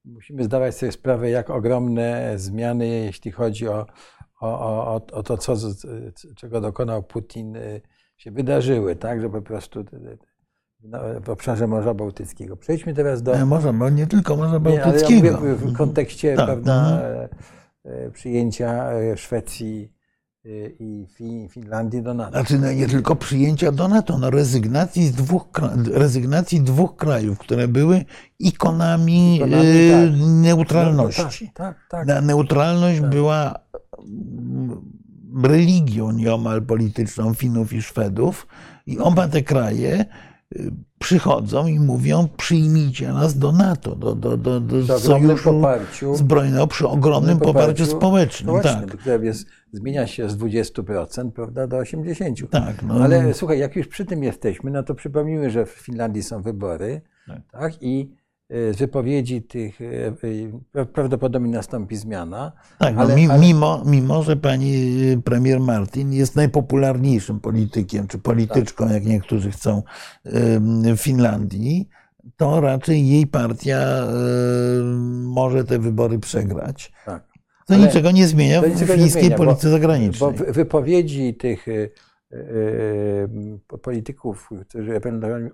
musimy 0.04 0.44
zdawać 0.44 0.76
sobie 0.76 0.92
sprawę, 0.92 1.30
jak 1.30 1.50
ogromne 1.50 2.32
zmiany, 2.36 2.86
jeśli 2.86 3.30
chodzi 3.30 3.68
o, 3.68 3.86
o, 4.40 4.48
o, 4.94 5.00
o 5.12 5.22
to, 5.22 5.38
co, 5.38 5.54
czego 6.36 6.60
dokonał 6.60 7.02
Putin, 7.02 7.56
y, 7.56 7.80
się 8.16 8.30
wydarzyły, 8.30 8.96
tak, 8.96 9.20
że 9.20 9.30
po 9.30 9.42
prostu 9.42 9.84
w 11.24 11.30
obszarze 11.30 11.66
Morza 11.66 11.94
Bałtyckiego. 11.94 12.56
Przejdźmy 12.56 12.94
teraz 12.94 13.22
do. 13.22 13.36
Nie, 13.36 13.44
morza, 13.44 13.72
bo 13.72 13.90
nie 13.90 14.06
tylko 14.06 14.36
Morza 14.36 14.60
Bałtyckiego. 14.60 15.40
Nie, 15.40 15.48
ja 15.48 15.54
w 15.54 15.72
kontekście 15.72 16.36
tak, 16.36 16.46
prawda, 16.46 16.90
no. 16.90 17.90
E, 17.90 18.10
przyjęcia 18.10 18.92
e, 18.92 19.16
Szwecji 19.16 19.92
e, 20.44 20.48
i 20.78 21.06
Finlandii 21.50 22.02
do 22.02 22.14
NATO. 22.14 22.30
Znaczy 22.30 22.58
no, 22.58 22.72
nie 22.72 22.86
tylko 22.86 23.16
przyjęcia 23.16 23.72
do 23.72 23.88
NATO, 23.88 24.18
no 24.18 24.30
rezygnacji, 24.30 25.06
z 25.06 25.12
dwóch, 25.12 25.46
rezygnacji 25.92 26.60
dwóch 26.60 26.96
krajów, 26.96 27.38
które 27.38 27.68
były 27.68 28.04
ikonami, 28.38 29.36
ikonami 29.36 29.90
tak. 29.90 30.10
neutralności. 30.26 31.44
No, 31.44 31.50
tak, 31.54 31.76
tak, 31.88 32.06
tak. 32.06 32.24
Neutralność 32.24 33.00
tak. 33.00 33.10
była 33.10 33.54
mm, 33.98 34.80
religią 35.44 36.12
nieomal 36.12 36.62
polityczną 36.62 37.34
Finów 37.34 37.72
i 37.72 37.82
Szwedów 37.82 38.46
i 38.86 38.98
oba 38.98 39.28
te 39.28 39.42
kraje 39.42 40.04
przychodzą 40.98 41.66
i 41.66 41.80
mówią, 41.80 42.28
przyjmijcie 42.36 43.12
nas 43.12 43.38
do 43.38 43.52
NATO, 43.52 43.96
do, 43.96 44.14
do, 44.14 44.36
do, 44.36 44.60
do 44.60 44.98
sojuszu 44.98 45.52
poparciu, 45.54 46.16
zbrojnego 46.16 46.66
przy 46.66 46.88
ogromnym 46.88 47.38
poparciu, 47.38 47.86
społecznym. 47.86 48.48
społecznym 48.48 48.88
tak. 48.88 49.00
które 49.00 49.24
jest, 49.24 49.46
zmienia 49.72 50.06
się 50.06 50.30
z 50.30 50.36
20% 50.36 51.30
prawda, 51.30 51.66
do 51.66 51.76
80%. 51.76 52.48
Tak, 52.48 52.82
no. 52.82 52.94
Ale 52.94 53.34
słuchaj, 53.34 53.58
jak 53.58 53.76
już 53.76 53.88
przy 53.88 54.04
tym 54.04 54.22
jesteśmy, 54.22 54.70
no 54.70 54.82
to 54.82 54.94
przypomnijmy, 54.94 55.50
że 55.50 55.66
w 55.66 55.70
Finlandii 55.70 56.22
są 56.22 56.42
wybory 56.42 57.00
tak. 57.26 57.40
tak 57.52 57.82
i 57.82 58.10
z 58.50 58.76
wypowiedzi 58.76 59.42
tych 59.42 59.80
e, 59.80 60.14
e, 60.74 60.86
prawdopodobnie 60.86 61.52
nastąpi 61.52 61.96
zmiana. 61.96 62.52
Tak, 62.78 62.94
no, 62.94 63.00
ale, 63.00 63.16
mimo, 63.38 63.82
mimo, 63.84 64.22
że 64.22 64.36
pani 64.36 64.96
premier 65.24 65.60
Martin 65.60 66.12
jest 66.12 66.36
najpopularniejszym 66.36 67.40
politykiem, 67.40 68.06
czy 68.06 68.18
polityczką, 68.18 68.84
tak. 68.84 68.94
jak 68.94 69.06
niektórzy 69.06 69.50
chcą, 69.50 69.82
w 70.24 70.96
Finlandii, 70.96 71.88
to 72.36 72.60
raczej 72.60 73.08
jej 73.08 73.26
partia 73.26 74.06
może 75.10 75.64
te 75.64 75.78
wybory 75.78 76.18
przegrać. 76.18 76.92
Tak. 77.06 77.24
To 77.66 77.74
ale 77.74 77.86
niczego 77.86 78.10
nie 78.10 78.26
zmienia 78.26 78.62
w 78.62 78.78
fińskiej 78.78 79.30
polityce 79.30 79.70
zagranicznej. 79.70 80.32
Bo 80.32 80.52
wypowiedzi 80.52 81.34
tych 81.34 81.66
polityków, 83.82 84.50
którzy 84.68 85.00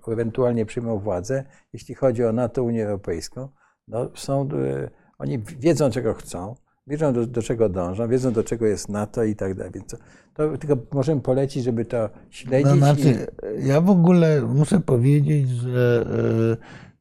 ewentualnie 0.07 0.65
przyjmą 0.65 0.99
władzę, 0.99 1.43
jeśli 1.73 1.95
chodzi 1.95 2.23
o 2.25 2.31
NATO, 2.31 2.63
Unię 2.63 2.85
Europejską, 2.85 3.49
no 3.87 4.09
są, 4.15 4.41
e, 4.41 4.89
oni 5.19 5.39
wiedzą, 5.39 5.91
czego 5.91 6.13
chcą, 6.13 6.55
wiedzą, 6.87 7.13
do, 7.13 7.27
do, 7.27 7.41
czego 7.41 7.69
dążą, 7.69 8.07
wiedzą, 8.07 8.31
do 8.31 8.43
czego 8.43 8.65
jest 8.65 8.89
NATO 8.89 9.23
i 9.23 9.35
tak 9.35 9.55
dalej. 9.55 9.71
Więc 9.71 9.87
to, 9.87 9.97
to 10.33 10.57
tylko 10.57 10.77
możemy 10.91 11.21
polecić, 11.21 11.63
żeby 11.63 11.85
to 11.85 12.09
śledzić. 12.29 12.71
No, 12.71 12.77
znaczy, 12.77 13.27
i... 13.61 13.67
Ja 13.67 13.81
w 13.81 13.89
ogóle 13.89 14.41
muszę 14.41 14.79
powiedzieć, 14.79 15.49
że 15.49 16.05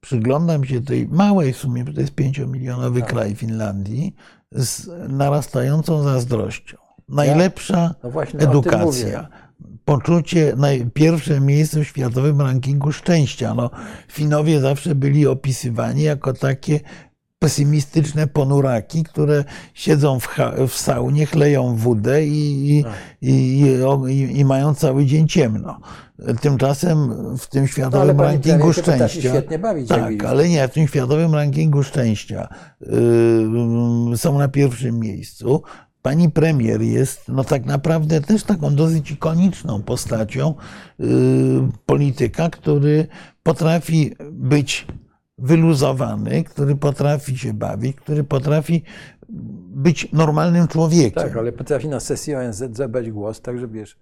przyglądam 0.00 0.64
się 0.64 0.80
tej 0.80 1.08
małej 1.08 1.52
sumie, 1.52 1.84
bo 1.84 1.92
to 1.92 2.00
jest 2.00 2.14
pięciomilionowy 2.14 3.00
Tak. 3.00 3.10
kraj 3.10 3.34
Finlandii, 3.34 4.16
z 4.52 4.88
narastającą 5.08 6.02
zazdrością. 6.02 6.76
Najlepsza 7.08 7.94
No 8.02 8.10
właśnie 8.10 8.40
edukacja, 8.40 9.28
poczucie, 9.84 10.54
naj, 10.56 10.86
pierwsze 10.94 11.40
miejsce 11.40 11.80
w 11.84 11.88
światowym 11.88 12.40
rankingu 12.40 12.92
szczęścia. 12.92 13.54
No, 13.54 13.70
Finowie 14.12 14.60
zawsze 14.60 14.94
byli 14.94 15.26
opisywani 15.26 16.02
jako 16.02 16.32
takie 16.32 16.80
pesymistyczne 17.38 18.26
ponuraki, 18.26 19.02
które 19.04 19.44
siedzą 19.74 20.20
w, 20.20 20.28
w 20.68 20.74
saunie, 20.74 21.26
chleją 21.26 21.74
wódę 21.76 22.26
i, 22.26 22.78
i, 22.78 22.84
Tak. 22.84 22.92
i, 23.22 23.60
i, 24.08 24.38
i 24.38 24.44
mają 24.44 24.74
cały 24.74 25.06
dzień 25.06 25.28
ciemno. 25.28 25.80
Tymczasem 26.40 27.14
w 27.38 27.46
tym 27.46 27.62
No, 27.62 27.68
światowym 27.68 28.16
pani 28.16 28.28
rankingu 28.32 28.72
szczęścia. 28.72 29.08
świetnie 29.30 29.58
bawić. 29.58 29.88
Tak, 29.88 30.24
ale 30.24 30.48
nie, 30.48 30.68
w 30.68 30.72
tym 30.72 30.86
światowym 30.88 31.34
rankingu 31.34 31.82
szczęścia 31.82 32.48
yy, 34.10 34.16
są 34.16 34.38
na 34.38 34.48
pierwszym 34.48 34.98
miejscu. 35.00 35.62
Pani 36.02 36.30
premier 36.30 36.82
jest 36.82 37.28
no 37.28 37.44
tak 37.44 37.64
naprawdę 37.64 38.20
też 38.20 38.44
taką 38.44 38.74
dosyć 38.74 39.10
ikoniczną 39.10 39.82
postacią 39.82 40.54
yy, 40.98 41.06
polityka, 41.86 42.50
który 42.50 43.06
potrafi 43.42 44.16
być 44.32 44.86
wyluzowany, 45.38 46.44
który 46.44 46.76
potrafi 46.76 47.38
się 47.38 47.52
bawić, 47.52 47.96
który 47.96 48.24
potrafi 48.24 48.82
być 49.68 50.12
normalnym 50.12 50.68
człowiekiem. 50.68 51.22
Tak, 51.22 51.36
ale 51.36 51.52
potrafi 51.52 51.88
na 51.88 52.00
sesji 52.00 52.34
ONZ 52.34 52.64
zabrać 52.72 53.10
głos, 53.10 53.40
tak 53.40 53.72
wiesz. 53.72 53.96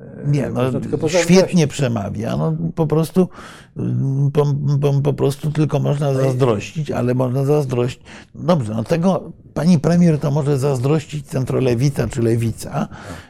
E, 0.00 0.28
Nie, 0.28 0.50
no, 0.50 0.62
świetnie 1.08 1.66
przemawia. 1.66 2.36
No, 2.36 2.56
po, 2.74 2.86
prostu, 2.86 3.28
mm, 3.76 4.30
po, 4.30 4.46
po, 4.80 4.92
po 5.02 5.12
prostu 5.12 5.50
tylko 5.50 5.78
można 5.78 6.14
zazdrościć, 6.14 6.90
ale 6.90 7.14
można 7.14 7.44
zazdrościć. 7.44 8.04
Dobrze, 8.34 8.74
no 8.74 8.84
tego 8.84 9.32
pani 9.54 9.78
premier 9.78 10.18
to 10.18 10.30
może 10.30 10.58
zazdrościć 10.58 11.26
centrolewica 11.26 12.08
czy 12.08 12.22
lewica, 12.22 12.88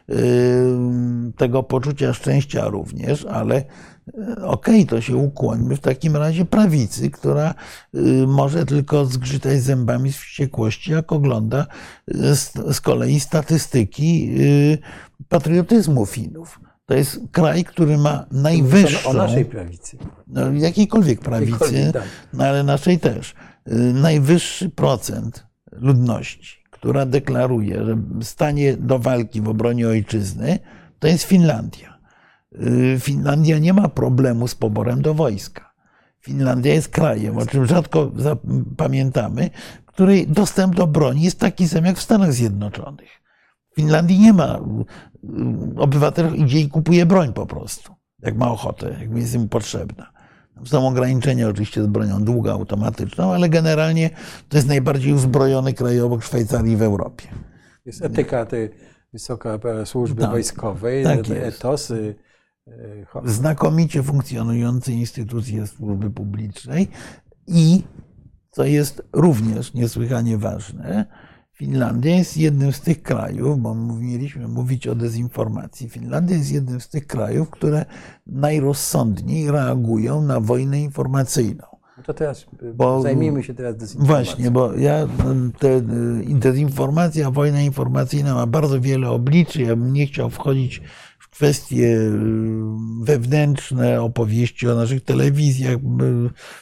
yy, 0.09 0.17
tego 1.37 1.63
poczucia 1.63 2.13
szczęścia 2.13 2.69
również, 2.69 3.25
ale 3.25 3.65
yy, 4.15 4.47
okej, 4.47 4.87
to 4.87 5.01
się 5.01 5.17
ukłońmy 5.17 5.77
w 5.77 5.81
takim 5.81 6.17
razie 6.17 6.45
prawicy, 6.45 7.11
która 7.11 7.55
yy, 7.93 8.27
może 8.27 8.67
tylko 8.67 9.07
zgrzytać 9.07 9.63
zębami 9.63 10.13
z 10.13 10.17
wściekłości, 10.17 10.93
jak 10.93 11.13
ogląda 11.13 11.67
yy, 12.09 12.37
z, 12.37 12.81
kolei 12.81 13.21
statystyki 13.21 14.27
yy, 14.27 14.79
patriotyzmu 15.29 16.07
Finów. 16.07 16.61
To 16.87 16.95
jest 16.95 17.21
kraj, 17.33 17.65
który 17.65 17.99
ma 17.99 18.27
najwyższą, 18.31 19.11
O 19.11 19.13
naszej 19.13 19.45
prawicy. 19.45 19.99
no, 20.27 20.53
jakiejkolwiek 20.53 21.21
prawicy, 21.21 21.91
tak. 21.93 22.03
no, 22.33 22.45
ale 22.45 22.63
naszej 22.63 22.99
też, 22.99 23.35
y, 23.69 23.75
najwyższy 23.75 24.71
procent 24.71 25.47
ludności, 25.73 26.65
która 26.71 27.07
deklaruje, 27.07 27.85
że 27.85 27.99
stanie 28.23 28.77
do 28.77 28.99
walki 28.99 29.41
w 29.41 29.49
obronie 29.49 29.89
ojczyzny, 29.89 30.59
to 30.99 31.09
jest 31.09 31.25
Finlandia. 31.25 31.96
Y, 32.63 33.01
Finlandia 33.01 33.59
nie 33.59 33.73
ma 33.73 33.89
problemu 33.89 34.49
z 34.49 34.55
poborem 34.55 35.03
do 35.03 35.15
wojska. 35.15 35.73
Finlandia 36.21 36.75
jest 36.75 36.89
krajem, 36.89 37.37
o 37.39 37.47
czym 37.47 37.67
rzadko 37.67 38.11
za- 38.17 38.37
pamiętamy, 38.77 39.51
której 39.87 40.27
dostęp 40.27 40.75
do 40.75 40.87
broni 40.87 41.23
jest 41.23 41.41
taki 41.41 41.69
sam 41.69 41.85
jak 41.85 41.97
w 41.97 42.03
Stanach 42.03 42.33
Zjednoczonych. 42.33 43.09
W 43.73 43.75
Finlandii 43.77 44.19
nie 44.19 44.33
ma. 44.33 44.61
y, 45.77 45.81
Obywatel 45.81 46.35
idzie 46.35 46.61
i 46.61 46.69
kupuje 46.69 47.07
broń 47.07 47.33
po 47.33 47.47
prostu, 47.47 47.93
jak 48.23 48.37
ma 48.37 48.51
ochotę, 48.51 48.97
jak 49.01 49.17
jest 49.17 49.37
mu 49.39 49.49
potrzebna. 49.49 50.13
Są 50.65 50.89
ograniczenia 50.89 51.49
oczywiście 51.49 51.83
z 51.83 51.87
bronią 51.87 52.25
długoautomatyczną, 52.25 53.33
ale 53.35 53.49
generalnie 53.49 54.11
to 54.49 54.57
jest 54.57 54.69
najbardziej 54.69 55.13
uzbrojony 55.13 55.73
kraj 55.75 56.01
obok 56.01 56.23
Szwajcarii 56.25 56.77
w 56.77 56.83
Europie. 56.83 57.29
Jest 57.87 58.03
etyka 58.05 58.47
tej 58.47 58.71
wysoka 59.13 59.59
służby 59.85 60.23
Tak, 60.23 60.31
wojskowej, 60.31 61.05
tak 61.05 61.29
jest. 61.29 61.57
etos, 61.59 61.89
ho- 61.89 61.95
Znakomicie 63.25 64.03
funkcjonujące 64.03 64.93
instytucje 64.93 65.67
służby 65.67 66.11
publicznej 66.11 66.89
i, 67.47 67.83
co 68.51 68.65
jest 68.65 69.03
również 69.13 69.75
niesłychanie 69.75 70.39
ważne, 70.39 71.07
Finlandia 71.53 72.17
jest 72.17 72.37
jednym 72.37 72.73
z 72.73 72.81
tych 72.81 73.03
krajów, 73.03 73.61
bo 73.61 73.75
mieliśmy 73.75 74.49
mówić 74.49 74.87
o 74.87 74.95
dezinformacji. 74.95 75.89
Finlandia 75.89 76.37
jest 76.37 76.53
jednym 76.53 76.81
z 76.81 76.89
tych 76.89 77.07
krajów, 77.07 77.51
które 77.51 77.85
najrozsądniej 78.27 79.51
reagują 79.51 80.23
na 80.23 80.41
wojnę 80.41 80.81
informacyjną. 80.81 81.65
No 81.97 82.03
to 82.03 82.15
teraz 82.15 82.47
y, 82.63 82.75
Bo- 82.75 83.03
zajmijmy 83.03 83.43
się 83.43 83.55
teraz 83.55 83.77
dezinformacją. 83.77 84.17
Właśnie, 84.25 84.51
bo 84.51 84.73
ja 84.75 85.09
te, 85.59 85.81
dezinformacja, 86.29 87.31
wojna 87.31 87.63
informacyjna 87.63 88.35
ma 88.35 88.47
bardzo 88.47 88.81
wiele 88.81 89.11
obliczy. 89.11 89.63
Ja 89.63 89.77
bym 89.77 89.93
nie 89.93 90.07
chciał 90.07 90.31
wchodzić 90.31 90.83
kwestie 91.37 91.87
y, 91.87 92.11
wewnętrzne, 93.03 94.03
opowieści 94.03 94.69
o 94.69 94.75
naszych 94.75 95.05
telewizjach, 95.05 95.77
y, 95.77 95.79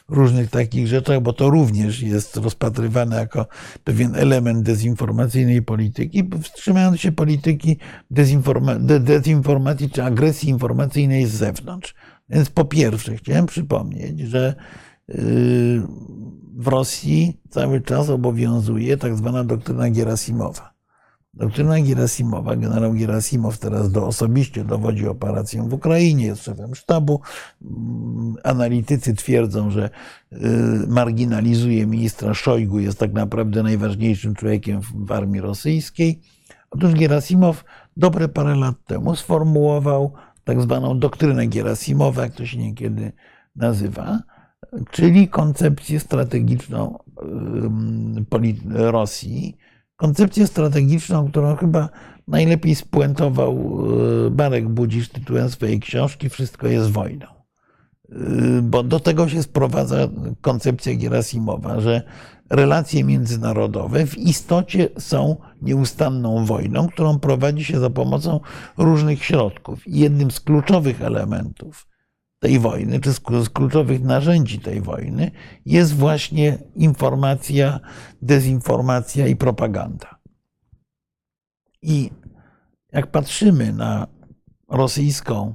różnych 0.08 0.50
takich 0.50 0.86
rzeczach, 0.86 1.20
bo 1.20 1.32
to 1.32 1.50
również 1.50 2.02
jest 2.02 2.36
rozpatrywane 2.36 3.16
jako 3.16 3.46
pewien 3.84 4.14
element 4.14 4.62
dezinformacyjnej 4.62 5.62
polityki, 5.62 6.30
wstrzymając 6.42 7.00
się 7.00 7.12
polityki 7.12 7.76
dezinforma- 8.10 8.84
de- 8.86 9.00
dezinformacji 9.00 9.90
czy 9.90 10.02
agresji 10.02 10.48
informacyjnej 10.48 11.26
z 11.26 11.30
zewnątrz. 11.30 11.94
Więc 12.28 12.50
po 12.50 12.64
pierwsze 12.64 13.16
chciałem 13.16 13.46
przypomnieć, 13.46 14.20
że 14.20 14.54
y, 15.10 15.14
w 16.56 16.68
Rosji 16.68 17.40
cały 17.50 17.80
czas 17.80 18.10
obowiązuje 18.10 18.96
tak 18.96 19.16
zwana 19.16 19.44
doktryna 19.44 19.90
Gerasimowa. 19.90 20.73
Doktryna 21.36 21.80
Gerasimowa, 21.80 22.56
generał 22.56 22.92
Gerasimow 22.92 23.58
teraz 23.58 23.92
do, 23.92 24.06
osobiście 24.06 24.64
dowodzi 24.64 25.08
operacją 25.08 25.68
w 25.68 25.74
Ukrainie, 25.74 26.26
jest 26.26 26.44
szefem 26.44 26.74
sztabu. 26.74 27.20
Mm, 27.62 28.34
Analitycy 28.44 29.14
twierdzą, 29.14 29.70
że 29.70 29.90
y, 30.32 30.38
marginalizuje 30.88 31.86
ministra 31.86 32.34
Szojgu, 32.34 32.78
jest 32.78 32.98
tak 32.98 33.12
naprawdę 33.12 33.62
najważniejszym 33.62 34.34
człowiekiem 34.34 34.80
w, 34.80 35.12
armii 35.12 35.40
rosyjskiej. 35.40 36.20
Otóż 36.70 36.94
Gerasimow 36.94 37.64
dobre 37.96 38.28
parę 38.28 38.54
lat 38.54 38.76
temu 38.86 39.16
sformułował 39.16 40.12
tak 40.44 40.60
zwaną 40.60 40.98
doktrynę 40.98 41.46
Gerasimowa, 41.46 42.22
jak 42.22 42.34
to 42.34 42.46
się 42.46 42.58
niekiedy 42.58 43.12
nazywa, 43.56 44.18
czyli 44.90 45.28
koncepcję 45.28 46.00
strategiczną 46.00 46.98
Rosji, 48.70 49.56
koncepcję 49.96 50.46
strategiczną, 50.46 51.30
którą 51.30 51.56
chyba 51.56 51.88
najlepiej 52.28 52.74
spuentował 52.74 53.78
y, 54.26 54.30
Marek 54.30 54.68
Budzisz 54.68 55.08
tytułem 55.08 55.50
swojej 55.50 55.80
książki 55.80 56.28
Wszystko 56.28 56.66
jest 56.66 56.90
wojną. 56.90 57.26
Y, 58.12 58.62
Bo 58.62 58.82
do 58.82 59.00
tego 59.00 59.28
się 59.28 59.42
sprowadza 59.42 59.96
koncepcja 60.40 60.94
Gerasimowa, 60.94 61.80
że 61.80 62.02
relacje 62.50 63.04
międzynarodowe 63.04 64.06
w 64.06 64.18
istocie 64.18 64.88
są 64.98 65.36
nieustanną 65.62 66.44
wojną, 66.44 66.88
którą 66.88 67.18
prowadzi 67.18 67.64
się 67.64 67.80
za 67.80 67.90
pomocą 67.90 68.40
różnych 68.78 69.24
środków. 69.24 69.82
Jednym 69.86 70.30
z 70.30 70.40
kluczowych 70.40 71.02
elementów 71.02 71.93
tej 72.44 72.58
wojny, 72.58 73.00
czy 73.00 73.12
z 73.12 73.50
kluczowych 73.50 74.02
narzędzi 74.02 74.60
tej 74.60 74.80
wojny, 74.80 75.30
jest 75.66 75.94
właśnie 75.94 76.58
informacja, 76.74 77.80
dezinformacja 78.22 79.26
i 79.26 79.36
propaganda. 79.36 80.18
I 81.82 82.10
jak 82.92 83.10
patrzymy 83.10 83.72
na 83.72 84.06
rosyjską 84.68 85.54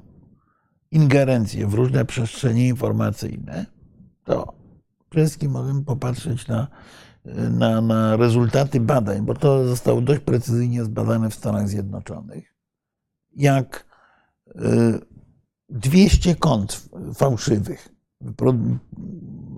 ingerencję 0.91 1.67
w 1.67 1.73
różne 1.73 2.05
przestrzenie 2.05 2.67
informacyjne, 2.67 3.65
to 4.23 4.53
przede 5.09 5.25
wszystkim 5.25 5.51
możemy 5.51 5.83
popatrzeć 5.83 6.47
na, 6.47 6.67
na, 7.51 7.81
na 7.81 8.17
rezultaty 8.17 8.79
badań, 8.79 9.21
bo 9.21 9.33
to 9.33 9.67
zostało 9.67 10.01
dość 10.01 10.21
precyzyjnie 10.21 10.83
zbadane 10.83 11.29
w 11.29 11.35
Stanach 11.35 11.67
Zjednoczonych. 11.67 12.55
Jak 13.35 13.85
y, 14.47 15.08
200 15.69 16.35
kont 16.35 16.89
fałszywych 17.15 17.89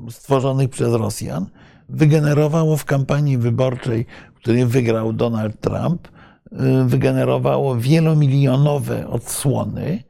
stworzonych 0.10 0.70
przez 0.70 0.94
Rosjan 0.94 1.46
wygenerowało 1.90 2.78
w 2.78 2.86
kampanii 2.86 3.38
wyborczej, 3.38 4.06
w 4.36 4.38
której 4.38 4.66
wygrał 4.66 5.14
Donald 5.14 5.62
Trump, 5.62 6.08
y, 6.08 6.86
wygenerowało 6.86 7.78
wielomilionowe 7.78 9.08
odsłony 9.08 10.04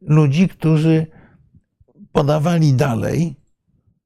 ludzi, 0.00 0.48
którzy 0.48 1.06
podawali 2.12 2.74
dalej 2.74 3.36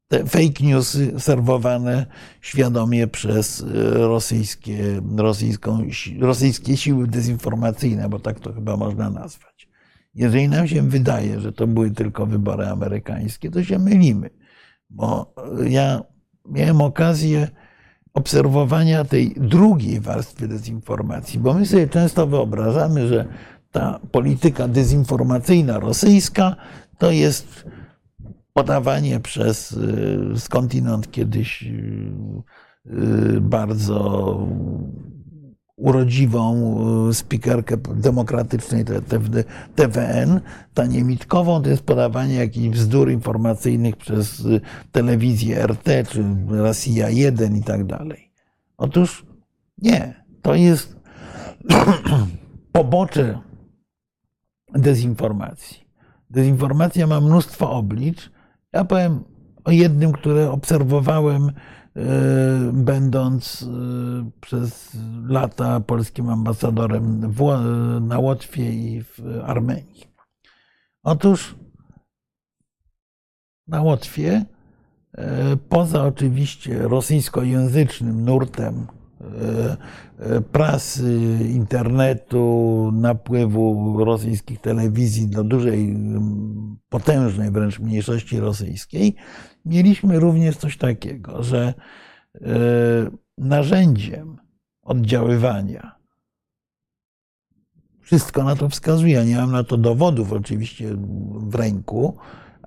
te 0.08 0.26
fake 0.26 0.64
newsy 0.64 1.20
serwowane 1.20 2.06
świadomie 2.40 3.06
przez 3.06 3.60
y, 3.60 3.64
rosyjskie, 3.94 5.00
rosyjską, 5.16 5.78
rosyjskie 6.20 6.76
siły 6.76 7.06
dezinformacyjne, 7.06 8.08
bo 8.08 8.18
tak 8.18 8.40
to 8.40 8.52
chyba 8.52 8.76
można 8.76 9.10
nazwać. 9.10 9.49
Jeżeli 10.14 10.48
nam 10.48 10.68
się 10.68 10.82
wydaje, 10.82 11.40
że 11.40 11.52
to 11.52 11.66
były 11.66 11.90
tylko 11.90 12.26
wybory 12.26 12.66
amerykańskie, 12.66 13.50
to 13.50 13.64
się 13.64 13.78
mylimy. 13.78 14.30
Bo 14.90 15.34
ja 15.68 16.02
miałem 16.48 16.80
okazję 16.80 17.48
obserwowania 18.14 19.04
tej 19.04 19.34
drugiej 19.36 20.00
warstwy 20.00 20.48
dezinformacji, 20.48 21.40
bo 21.40 21.54
my 21.54 21.66
sobie 21.66 21.88
często 21.88 22.26
wyobrażamy, 22.26 23.08
że 23.08 23.24
ta 23.72 24.00
polityka 24.12 24.68
dezinformacyjna 24.68 25.78
rosyjska 25.78 26.56
to 26.98 27.10
jest 27.10 27.64
podawanie 28.52 29.20
przez 29.20 29.72
y, 29.72 30.18
skądinąd 30.36 31.10
kiedyś 31.10 31.62
y, 31.62 32.12
y, 32.86 33.40
bardzo 33.40 34.38
urodziwą 35.80 36.74
spikerkę 37.12 37.76
demokratycznej 37.76 38.84
TVN, 39.74 40.40
Tanię 40.74 41.04
Mitkową, 41.04 41.62
to 41.62 41.70
jest 41.70 41.82
podawanie 41.82 42.34
jakichś 42.34 42.68
bzdur 42.68 43.10
informacyjnych 43.10 43.96
przez 43.96 44.42
telewizję 44.92 45.66
RT 45.66 45.88
czy 46.08 46.24
Rosja 46.48 47.10
1 47.10 47.56
i 47.56 47.62
tak 47.62 47.84
dalej. 47.84 48.32
Otóż 48.76 49.26
nie, 49.78 50.24
to 50.42 50.54
jest 50.54 50.96
pobocze 52.72 53.38
dezinformacji. 54.74 55.80
Dezinformacja 56.30 57.06
ma 57.06 57.20
mnóstwo 57.20 57.70
oblicz. 57.70 58.30
Ja 58.72 58.84
powiem 58.84 59.24
o 59.64 59.70
jednym, 59.70 60.12
które 60.12 60.50
obserwowałem, 60.50 61.52
będąc 62.72 63.62
e, 63.62 64.30
przez 64.40 64.96
lata 65.26 65.80
polskim 65.80 66.28
ambasadorem 66.28 67.34
na 68.00 68.18
Łotwie 68.18 68.72
i 68.72 69.02
w 69.02 69.20
Armenii. 69.44 70.04
Otóż 71.02 71.54
na 73.66 73.82
Łotwie, 73.82 74.44
e, 75.12 75.56
poza 75.56 76.04
oczywiście 76.04 76.78
rosyjskojęzycznym 76.78 78.24
nurtem 78.24 78.86
prasy, 80.52 81.38
internetu, 81.50 82.90
napływu 82.94 83.96
rosyjskich 84.04 84.60
telewizji 84.60 85.28
do 85.28 85.44
dużej, 85.44 85.96
potężnej 86.88 87.50
wręcz 87.50 87.78
mniejszości 87.78 88.40
rosyjskiej, 88.40 89.16
mieliśmy 89.64 90.20
również 90.20 90.56
coś 90.56 90.76
takiego, 90.76 91.42
że 91.42 91.74
e, 92.34 92.50
narzędziem 93.38 94.36
oddziaływania, 94.82 96.00
wszystko 98.00 98.44
na 98.44 98.56
to 98.56 98.68
wskazuje, 98.68 99.14
ja 99.14 99.24
nie 99.24 99.36
mam 99.36 99.52
na 99.52 99.64
to 99.64 99.76
dowodów 99.76 100.32
oczywiście 100.32 100.88
w 101.32 101.54
ręku, 101.54 102.18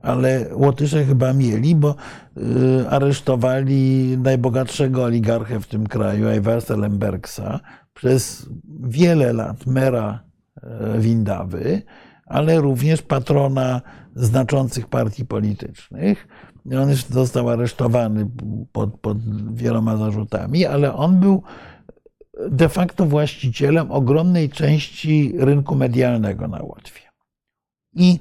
ale 0.03 0.45
Łotysze 0.55 1.05
chyba 1.05 1.33
mieli, 1.33 1.75
bo 1.75 1.95
y, 2.37 2.89
aresztowali 2.89 4.17
najbogatszego 4.17 5.03
oligarchę 5.03 5.59
w 5.59 5.67
tym 5.67 5.87
kraju, 5.87 6.31
Iversa 6.37 6.75
Lembergsa, 6.75 7.59
przez 7.93 8.49
wiele 8.79 9.33
lat 9.33 9.65
mera 9.65 10.23
e, 10.61 10.99
Windawy, 10.99 11.81
ale 12.25 12.61
również 12.61 13.01
patrona 13.01 13.81
znaczących 14.15 14.87
partii 14.87 15.25
politycznych. 15.25 16.27
On 16.71 16.95
został 17.09 17.49
aresztowany 17.49 18.27
pod, 18.71 18.99
pod 18.99 19.17
wieloma 19.55 19.97
zarzutami, 19.97 20.65
ale 20.65 20.93
on 20.93 21.19
był 21.19 21.43
de 22.49 22.69
facto 22.69 23.05
właścicielem 23.05 23.91
ogromnej 23.91 24.49
części 24.49 25.33
rynku 25.37 25.75
medialnego 25.75 26.47
na 26.47 26.63
Łotwie. 26.63 27.01
I 27.95 28.19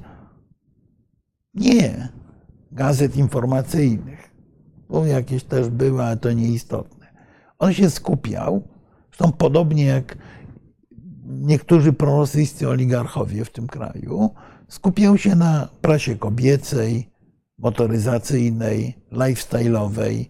nie 1.54 2.08
gazet 2.72 3.16
informacyjnych, 3.16 4.30
bo 4.88 5.06
jakieś 5.06 5.44
też 5.44 5.68
były, 5.68 6.02
ale 6.02 6.16
to 6.16 6.32
nieistotne. 6.32 7.06
On 7.58 7.72
się 7.72 7.90
skupiał, 7.90 8.62
zresztą 9.08 9.32
podobnie 9.32 9.84
jak 9.84 10.18
niektórzy 11.26 11.92
prorosyjscy 11.92 12.68
oligarchowie 12.68 13.44
w 13.44 13.50
tym 13.50 13.66
kraju, 13.66 14.30
skupiał 14.68 15.18
się 15.18 15.34
na 15.34 15.68
prasie 15.80 16.16
kobiecej, 16.16 17.11
motoryzacyjnej, 17.62 18.94
lifestyle'owej. 19.12 20.24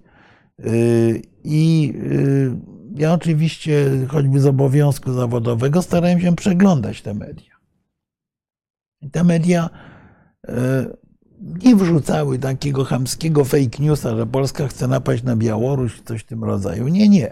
Y, 0.67 1.23
I 1.45 1.93
y, 1.97 2.57
ja 2.97 3.13
oczywiście, 3.13 3.91
choćby 4.09 4.41
z 4.41 4.47
obowiązku 4.47 5.13
zawodowego, 5.13 5.83
starałem 5.83 6.21
się 6.21 6.37
przeglądać 6.37 7.03
te 7.03 7.15
media. 7.15 7.53
Te 9.13 9.25
media 9.25 9.71
y, 10.49 10.53
nie 11.65 11.77
wrzucały 11.77 12.39
takiego 12.39 12.85
chamskiego 12.85 13.45
fake 13.45 13.79
newsa, 13.83 14.17
że 14.17 14.27
Polska 14.27 14.69
chce 14.69 14.89
napaść 14.89 15.23
na 15.23 15.37
Białoruś, 15.37 16.01
coś 16.01 16.21
w 16.21 16.27
tym 16.27 16.45
rodzaju. 16.45 16.89
Nie, 16.89 17.09
nie. 17.09 17.31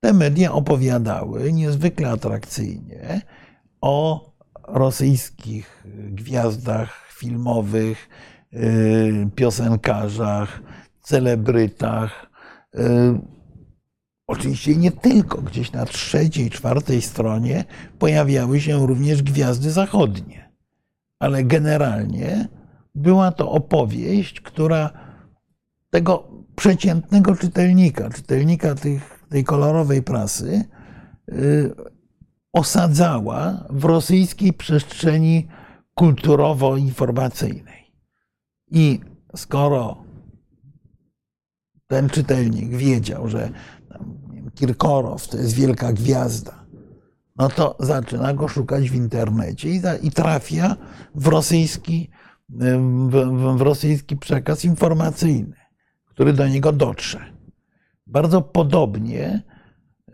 Te 0.00 0.12
media 0.12 0.52
opowiadały 0.52 1.52
niezwykle 1.52 2.10
atrakcyjnie 2.10 3.20
o 3.80 4.26
rosyjskich 4.68 5.84
gwiazdach 6.10 7.06
filmowych, 7.12 8.08
piosenkarzach, 9.34 10.62
celebrytach. 11.02 12.30
Y, 12.74 12.80
oczywiście 14.26 14.76
nie 14.76 14.92
tylko, 14.92 15.42
gdzieś 15.42 15.72
na 15.72 15.84
trzeciej, 15.84 16.50
czwartej 16.50 17.02
stronie 17.02 17.64
pojawiały 17.98 18.60
się 18.60 18.86
również 18.86 19.22
gwiazdy 19.22 19.70
zachodnie, 19.70 20.52
ale 21.18 21.44
generalnie 21.44 22.48
była 22.94 23.32
to 23.32 23.50
opowieść, 23.50 24.40
która 24.40 24.90
tego 25.90 26.28
przeciętnego 26.56 27.36
czytelnika, 27.36 28.10
czytelnika 28.10 28.74
tych, 28.74 29.26
tej 29.28 29.44
kolorowej 29.44 30.02
prasy, 30.02 30.64
yy, 31.28 31.74
osadzała 32.52 33.66
w 33.70 33.84
rosyjskiej 33.84 34.52
przestrzeni 34.52 35.48
kulturowo-informacyjnej. 35.94 37.75
I 38.70 39.00
skoro 39.36 40.04
ten 41.86 42.08
czytelnik 42.08 42.68
wiedział, 42.70 43.28
że 43.28 43.50
Kirkorow 44.54 45.28
to 45.28 45.36
jest 45.36 45.54
wielka 45.54 45.92
gwiazda, 45.92 46.66
no 47.36 47.48
to 47.48 47.76
zaczyna 47.80 48.34
go 48.34 48.48
szukać 48.48 48.90
w 48.90 48.94
internecie 48.94 49.68
i, 50.02 50.10
trafia 50.10 50.76
w 51.14 51.26
rosyjski 51.26 52.10
w, 52.48 53.56
rosyjski 53.60 54.16
przekaz 54.16 54.64
informacyjny, 54.64 55.56
który 56.04 56.32
do 56.32 56.48
niego 56.48 56.72
dotrze. 56.72 57.32
Bardzo 58.06 58.42
podobnie 58.42 59.42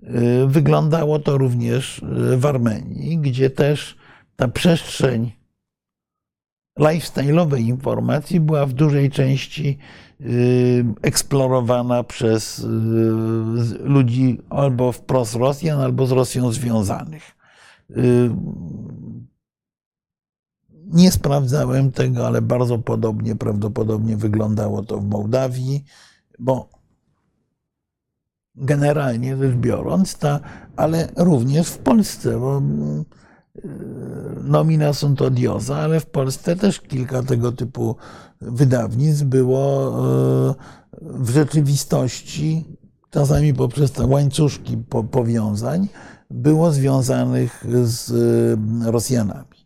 y, 0.02 0.46
wyglądało 0.46 1.18
to 1.18 1.38
również 1.38 1.98
y, 1.98 2.36
w 2.36 2.46
Armenii, 2.46 3.18
gdzie 3.18 3.50
też 3.50 3.96
ta 4.36 4.48
przestrzeń 4.48 5.32
lifestyle'owej 6.78 7.60
informacji 7.60 8.40
była 8.40 8.66
w 8.66 8.72
dużej 8.72 9.10
części 9.10 9.78
y, 10.20 10.84
eksplorowana 11.02 12.04
przez 12.04 12.66
ludzi 13.80 14.40
albo 14.50 14.92
wprost 14.92 15.34
Rosjan, 15.34 15.80
albo 15.80 16.06
z 16.06 16.12
Rosją 16.12 16.52
związanych. 16.52 17.36
Nie 20.86 21.12
sprawdzałem 21.12 21.92
tego, 21.92 22.26
ale 22.26 22.42
bardzo 22.42 22.78
podobnie, 22.78 23.36
prawdopodobnie 23.36 24.16
wyglądało 24.16 24.82
to 24.82 24.98
w 24.98 25.04
Mołdawii, 25.04 25.84
bo 26.38 26.68
generalnie 28.54 29.36
rzecz 29.36 29.54
biorąc, 29.54 30.18
ta, 30.18 30.40
ale 30.76 31.08
również 31.16 31.68
w 31.68 31.78
Polsce, 31.78 32.40
bo 32.40 32.58
y, 32.58 33.21
nomina 34.42 34.92
sunt 34.92 35.22
odiosa, 35.22 35.76
ale 35.76 36.00
w 36.00 36.06
Polsce 36.06 36.56
też 36.56 36.80
kilka 36.80 37.22
tego 37.22 37.52
typu 37.52 37.96
wydawnictw 38.40 39.24
było 39.24 39.88
y, 40.50 40.54
w 41.00 41.30
rzeczywistości, 41.30 42.64
czasami 43.10 43.54
poprzez 43.54 43.92
te 43.92 44.06
łańcuszki 44.06 44.76
powiązań, 45.10 45.88
było 46.30 46.72
związanych 46.72 47.64
z 47.84 48.10
y, 48.10 48.90
Rosjanami. 48.90 49.62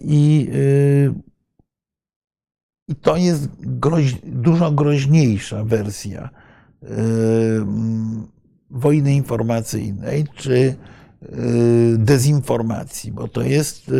I, 0.00 0.50
i 2.88 2.94
to 2.96 3.16
jest 3.16 3.48
groź, 3.60 4.16
dużo 4.24 4.72
groźniejsza 4.72 5.64
wersja 5.64 6.30
wojny 8.70 9.14
informacyjnej 9.14 10.26
czy 10.34 10.76
dezinformacji, 11.96 13.12
bo 13.12 13.28
to 13.28 13.42
jest 13.42 13.90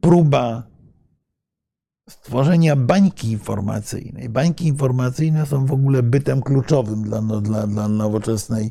próba 0.00 0.62
stworzenia 2.08 2.76
bańki 2.76 3.30
informacyjnej. 3.30 4.28
Bańki 4.28 4.66
informacyjne 4.66 5.46
są 5.46 5.66
w 5.66 5.72
ogóle 5.72 6.02
bytem 6.02 6.42
kluczowym 6.42 7.02
dla, 7.02 7.20
no, 7.20 7.40
dla, 7.40 7.66
dla, 7.66 7.88
nowoczesnej, 7.88 8.70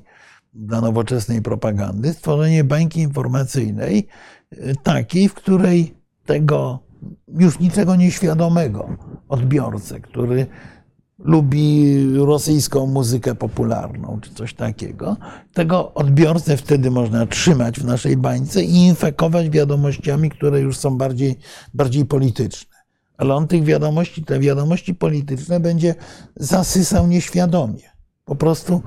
dla 0.54 0.82
nowoczesnej 0.82 1.42
propagandy. 1.42 2.14
Stworzenie 2.14 2.64
bańki 2.64 3.02
informacyjnej 3.02 4.08
takiej, 4.84 5.30
w 5.30 5.34
której 5.34 5.98
tego 6.26 6.80
już 7.28 7.60
niczego 7.60 7.96
nieświadomego 7.96 8.90
odbiorcę, 9.28 10.00
który 10.00 10.48
lubi 11.20 11.96
rosyjską 12.16 12.88
muzykę 12.88 13.36
popularną 13.36 14.20
czy 14.22 14.34
coś 14.34 14.54
takiego. 14.54 15.18
Tego 15.54 15.94
odbiorcę 15.94 16.58
wtedy 16.58 16.92
można 16.92 17.26
trzymać 17.26 17.80
w 17.80 17.86
naszej 17.86 18.18
bańce 18.18 18.64
i 18.64 18.76
infekować 18.76 19.50
wiadomościami, 19.50 20.30
które 20.30 20.60
już 20.60 20.78
są 20.78 20.98
bardziej, 20.98 21.36
bardziej 21.74 22.06
polityczne. 22.06 22.78
Ale 23.18 23.36
on 23.36 23.48
tych 23.48 23.64
wiadomości, 23.64 24.24
te 24.24 24.40
wiadomości 24.40 24.96
polityczne 24.96 25.60
będzie 25.60 25.96
zasysał 26.36 27.08
nieświadomie. 27.08 27.90
Po 28.26 28.36
prostu 28.36 28.82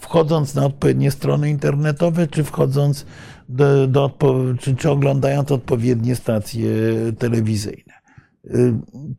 wchodząc 0.00 0.54
na 0.54 0.66
odpowiednie 0.66 1.10
strony 1.10 1.50
internetowe, 1.50 2.26
czy 2.26 2.44
wchodząc 2.44 3.06
do, 3.48 3.86
do 3.86 4.10
czy, 4.60 4.76
czy 4.76 4.90
oglądając 4.90 5.52
odpowiednie 5.52 6.16
stacje 6.16 6.70
telewizyjne. 7.18 7.92
Y, 8.44 8.74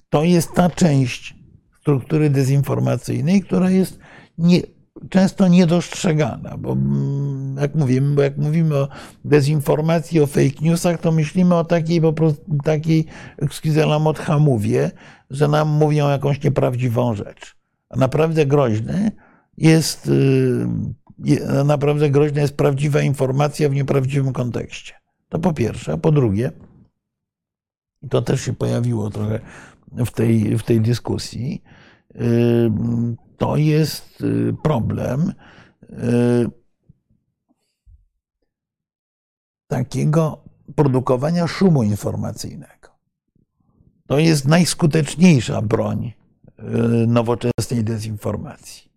to 0.09 0.23
jest 0.23 0.53
ta 0.53 0.69
część 0.69 1.42
struktury 1.83 2.29
dezinformacyjnej, 2.29 3.41
która 3.41 3.69
jest 3.69 3.99
nie, 4.37 4.61
często 5.09 5.47
niedostrzegana, 5.47 6.57
bo 6.57 6.71
mm, 6.71 7.57
jak 7.61 7.75
mówimy, 7.75 8.15
bo 8.15 8.21
jak 8.21 8.37
mówimy 8.37 8.75
o 8.75 8.87
dezinformacji, 9.25 10.19
o 10.19 10.27
fake 10.27 10.61
newsach, 10.61 11.01
to 11.01 11.11
myślimy 11.11 11.55
o 11.55 11.63
takiej 11.63 12.01
po 12.01 12.13
prostu 12.13 12.57
takiej 12.63 13.05
excuse 13.37 13.85
hamowie, 14.15 14.91
że 15.29 15.47
nam 15.47 15.69
mówią 15.69 16.09
jakąś 16.09 16.43
nieprawdziwą 16.43 17.15
rzecz. 17.15 17.55
A 17.89 17.97
naprawdę 17.97 18.45
groźne 18.45 19.11
jest 19.57 20.07
y, 20.07 21.63
naprawdę 21.65 22.09
groźna 22.09 22.41
jest 22.41 22.57
prawdziwa 22.57 23.01
informacja 23.01 23.69
w 23.69 23.73
nieprawdziwym 23.73 24.33
kontekście. 24.33 24.93
To 25.29 25.39
po 25.39 25.53
pierwsze. 25.53 25.93
A 25.93 25.97
po 25.97 26.11
drugie, 26.11 26.51
i 28.01 28.09
to 28.09 28.21
też 28.21 28.41
się 28.41 28.53
pojawiło 28.53 29.09
trochę 29.09 29.39
w 30.05 30.11
tej, 30.11 30.57
w 30.57 30.63
tej 30.63 30.81
dyskusji, 30.81 31.63
y, 32.15 32.71
to 33.37 33.57
jest 33.57 34.21
y, 34.21 34.53
problem 34.63 35.33
takiego 39.67 40.43
produkowania 40.75 41.47
szumu 41.47 41.83
informacyjnego. 41.83 42.89
To 44.07 44.19
jest 44.19 44.47
najskuteczniejsza 44.47 45.61
broń 45.61 46.13
nowoczesnej 47.07 47.83
dezinformacji 47.83 48.93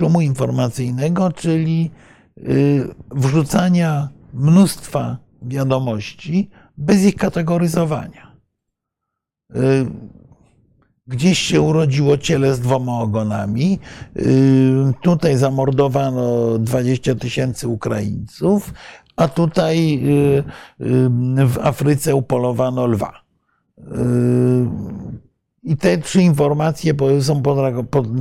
szumu 0.00 0.20
informacyjnego, 0.20 1.32
czyli 1.32 1.90
y, 2.38 2.94
wrzucania 3.10 4.08
mnóstwa 4.34 5.18
wiadomości 5.42 6.50
bez 6.76 7.04
ich 7.04 7.16
kategoryzowania. 7.16 8.29
Y, 9.56 9.86
gdzieś 11.06 11.38
się 11.38 11.60
urodziło 11.60 12.18
ciele 12.18 12.54
z 12.54 12.60
dwoma 12.60 13.00
ogonami. 13.00 13.78
Y, 14.16 14.92
tutaj 15.02 15.36
zamordowano 15.36 16.58
20 16.58 17.14
tysięcy 17.14 17.68
Ukraińców, 17.68 18.74
a 19.16 19.28
tutaj 19.28 20.02
w 21.46 21.58
Afryce 21.62 22.14
upolowano 22.14 22.86
lwa. 22.86 23.12
I 25.62 25.76
te 25.76 25.98
trzy 25.98 26.22
informacje 26.22 26.94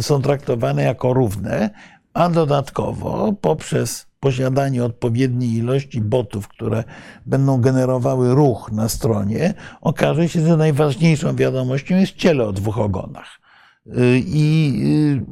są 0.02 0.22
traktowane 0.22 0.84
jako 0.84 1.14
równe, 1.14 1.70
a 2.14 2.30
dodatkowo 2.30 3.34
poprzez 3.42 4.09
posiadanie 4.20 4.84
odpowiedniej 4.86 5.54
ilości 5.54 6.02
botów, 6.02 6.48
które 6.48 6.84
będą 7.26 7.62
generowały 7.62 8.36
ruch 8.36 8.72
na 8.72 8.90
stronie, 8.90 9.54
okaże 9.82 10.30
się, 10.30 10.42
że 10.48 10.58
najważniejszą 10.58 11.36
wiadomością 11.36 11.96
jest 11.96 12.16
ciele 12.16 12.46
o 12.46 12.54
dwóch 12.54 12.80
ogonach. 12.80 13.40
Y, 13.88 14.22
I 14.26 14.74
y, 14.84 15.26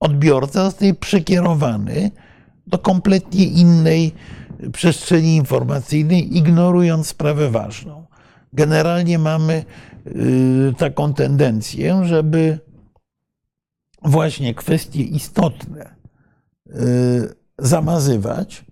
odbiorca 0.00 0.64
zostaje 0.64 0.94
przekierowany 0.94 2.10
do 2.66 2.78
kompletnie 2.78 3.44
innej 3.44 4.12
przestrzeni 4.72 5.36
informacyjnej, 5.36 6.36
ignorując 6.36 7.06
sprawę 7.06 7.50
ważną. 7.50 8.06
Generalnie 8.52 9.18
mamy 9.18 9.64
Y, 10.06 10.74
taką 10.78 11.14
tendencję, 11.14 12.04
żeby 12.04 12.58
właśnie 14.02 14.54
kwestie 14.54 15.02
istotne 15.02 15.94
zamazywać, 17.58 18.64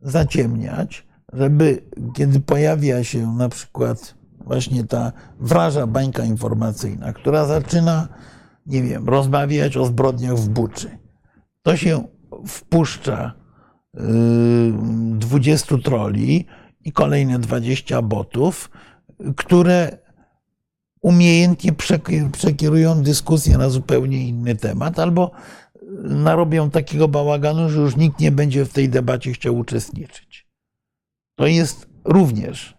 zaciemniać, 0.00 1.06
żeby 1.32 1.82
kiedy 2.14 2.40
pojawia 2.40 3.04
się 3.04 3.34
na 3.36 3.48
przykład 3.48 4.14
właśnie 4.40 4.84
ta 4.84 5.12
wraża 5.40 5.86
bańka 5.86 6.24
informacyjna, 6.24 7.12
która 7.12 7.46
zaczyna, 7.46 8.08
nie 8.66 8.82
wiem, 8.82 9.08
rozmawiać 9.08 9.76
o 9.76 9.86
zbrodniach 9.86 10.36
w 10.36 10.48
Buczy, 10.48 10.98
to 11.62 11.76
się 11.76 12.04
wpuszcza 12.46 13.32
20 13.94 15.74
y, 15.74 15.78
troli 15.78 16.46
i 16.84 16.92
kolejne 16.92 17.38
20 17.38 18.02
botów, 18.02 18.70
które 19.36 19.98
umiejętnie 21.00 21.72
przekierują 22.32 23.02
dyskusję 23.02 23.58
na 23.58 23.68
zupełnie 23.68 24.28
inny 24.28 24.56
temat, 24.56 24.98
albo 24.98 25.30
narobią 26.02 26.70
takiego 26.70 27.08
bałaganu, 27.08 27.68
że 27.68 27.80
już 27.80 27.96
nikt 27.96 28.20
nie 28.20 28.32
będzie 28.32 28.64
w 28.64 28.72
tej 28.72 28.88
debacie 28.88 29.32
chciał 29.32 29.58
uczestniczyć. 29.58 30.46
To 31.36 31.46
jest 31.46 31.88
również 32.04 32.78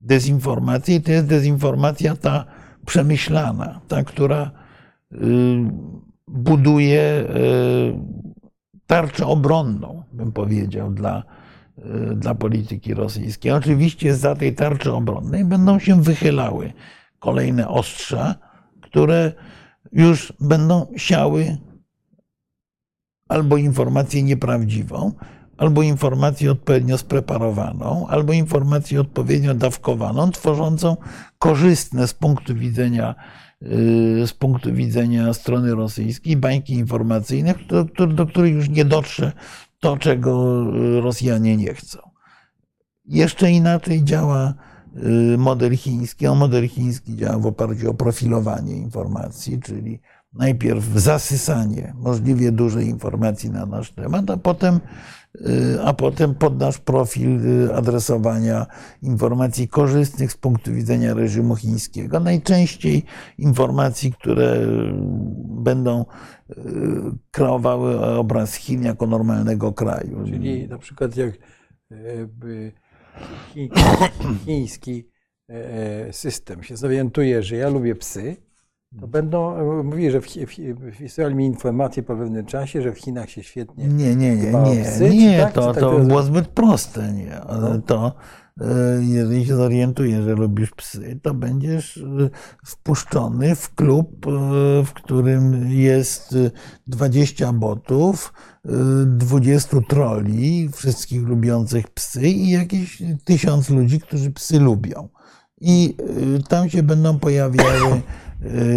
dezinformacja 0.00 0.94
i 0.94 1.00
to 1.00 1.12
jest 1.12 1.26
dezinformacja 1.26 2.16
ta 2.16 2.44
przemyślana, 2.86 3.80
ta, 3.88 4.04
która 4.04 4.50
y, 5.12 5.18
buduje 6.28 7.02
y, 7.02 7.28
tarczę 8.86 9.26
obronną, 9.26 10.02
bym 10.12 10.32
powiedział, 10.32 10.90
dla, 10.90 11.22
y, 11.78 12.14
dla 12.14 12.34
polityki 12.34 12.94
rosyjskiej. 12.94 13.52
Oczywiście 13.52 14.14
za 14.14 14.34
tej 14.34 14.54
tarczy 14.54 14.92
obronnej 14.92 15.44
będą 15.44 15.78
się 15.78 16.02
wychylały 16.02 16.72
kolejne 17.18 17.68
ostrza, 17.68 18.34
które 18.80 19.32
już 19.92 20.32
będą 20.40 20.86
siały 20.96 21.56
albo 23.28 23.56
informację 23.56 24.22
nieprawdziwą, 24.22 25.12
albo 25.56 25.82
informację 25.82 26.50
odpowiednio 26.50 26.98
spreparowaną, 26.98 28.06
albo 28.08 28.32
informację 28.32 29.00
odpowiednio 29.00 29.54
dawkowaną, 29.54 30.30
tworzącą 30.30 30.96
korzystne 31.38 32.08
z 32.08 32.14
punktu 32.14 32.54
widzenia, 32.54 33.14
y, 33.62 34.26
z 34.26 34.32
punktu 34.32 34.74
widzenia 34.74 35.34
strony 35.34 35.74
rosyjskiej 35.74 36.36
bańki 36.36 36.74
informacyjne, 36.74 37.54
do, 37.68 38.06
do 38.06 38.26
których 38.26 38.54
już 38.54 38.68
nie 38.68 38.84
dotrze 38.84 39.32
to, 39.80 39.96
czego 39.96 40.64
Rosjanie 41.00 41.56
nie 41.56 41.74
chcą. 41.74 41.98
Jeszcze 43.04 43.50
inaczej 43.50 44.04
działa 44.04 44.54
Y, 44.96 45.38
model 45.38 45.76
chiński. 45.76 46.26
A 46.26 46.34
model 46.34 46.68
chiński 46.68 47.16
działa 47.16 47.38
w 47.38 47.46
oparciu 47.46 47.90
o 47.90 47.94
profilowanie 47.94 48.76
informacji, 48.76 49.60
czyli 49.60 50.00
najpierw 50.32 50.84
zasysanie 50.84 51.94
możliwie 51.96 52.52
dużej 52.52 52.86
informacji 52.86 53.50
na 53.50 53.66
nasz 53.66 53.92
temat, 53.92 54.30
a 54.30 54.36
potem, 54.36 54.80
y, 55.40 55.78
a 55.84 55.92
potem 55.92 56.34
pod 56.34 56.60
nasz 56.60 56.78
profil 56.78 57.46
y, 57.46 57.74
adresowania 57.74 58.66
informacji 59.02 59.68
korzystnych 59.68 60.32
z 60.32 60.36
punktu 60.36 60.72
widzenia 60.72 61.14
reżimu 61.14 61.56
chińskiego. 61.56 62.20
Najczęściej 62.20 63.02
informacji, 63.38 64.12
które 64.12 64.66
będą 65.44 66.04
kreowały 67.30 68.00
obraz 68.00 68.54
Chin 68.54 68.82
jako 68.82 69.06
normalnego 69.06 69.72
kraju. 69.72 70.24
Czyli 70.26 70.68
na 70.68 70.78
przykład 70.78 71.16
jak 71.16 71.38
chiński 74.44 75.08
e, 75.48 75.52
e, 75.52 76.12
system 76.12 76.62
się 76.62 76.76
zorientuje, 76.76 77.42
że 77.42 77.56
ja 77.56 77.68
lubię 77.68 77.94
psy, 77.94 78.36
to 79.00 79.08
będą 79.08 79.56
e, 79.56 79.82
mówili, 79.82 80.10
że 80.10 80.20
wysłali 81.00 81.34
mi 81.34 81.46
informację 81.46 82.02
po 82.02 82.16
pewnym 82.16 82.46
czasie, 82.46 82.82
że 82.82 82.92
w 82.92 82.98
Chinach 82.98 83.30
się 83.30 83.42
świetnie. 83.42 83.84
Nie, 83.88 84.16
nie, 84.16 84.36
nie, 84.36 84.52
nie, 84.52 84.84
psy, 84.84 85.10
nie, 85.10 85.38
tak? 85.38 85.52
to, 85.52 85.74
tak 85.74 85.80
to 85.80 85.98
było 85.98 86.22
zbyt 86.22 86.48
proste, 86.48 87.12
nie. 87.12 87.40
Ale 87.40 87.70
no. 87.70 87.82
to 87.82 88.12
jeżeli 89.00 89.46
się 89.46 89.56
zorientujesz, 89.56 90.24
że 90.24 90.34
lubisz 90.34 90.70
psy, 90.70 91.20
to 91.22 91.34
będziesz 91.34 92.04
wpuszczony 92.66 93.54
w 93.54 93.74
klub, 93.74 94.26
w 94.84 94.92
którym 94.94 95.70
jest 95.70 96.34
20 96.86 97.52
botów, 97.52 98.32
20 99.06 99.76
troli, 99.88 100.68
wszystkich 100.72 101.22
lubiących 101.22 101.90
psy 101.90 102.28
i 102.28 102.50
jakieś 102.50 103.02
tysiąc 103.24 103.70
ludzi, 103.70 104.00
którzy 104.00 104.30
psy 104.30 104.60
lubią. 104.60 105.08
I 105.60 105.96
tam 106.48 106.68
się 106.68 106.82
będą 106.82 107.18
pojawiały 107.18 108.02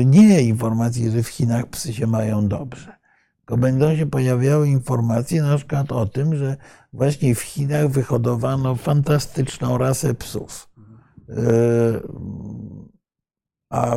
nie 0.05 0.41
informacje, 0.41 1.11
że 1.11 1.23
w 1.23 1.27
Chinach 1.27 1.65
psy 1.67 1.93
się 1.93 2.07
mają 2.07 2.47
dobrze, 2.47 2.95
tylko 3.37 3.57
będą 3.57 3.95
się 3.95 4.05
pojawiały 4.05 4.69
informacje 4.69 5.41
na 5.41 5.57
przykład 5.57 5.91
o 5.91 6.05
tym, 6.05 6.35
że 6.35 6.57
właśnie 6.93 7.35
w 7.35 7.41
Chinach 7.41 7.87
wyhodowano 7.87 8.75
fantastyczną 8.75 9.77
rasę 9.77 10.13
psów. 10.13 10.69
Y, 11.29 11.33
A 13.69 13.95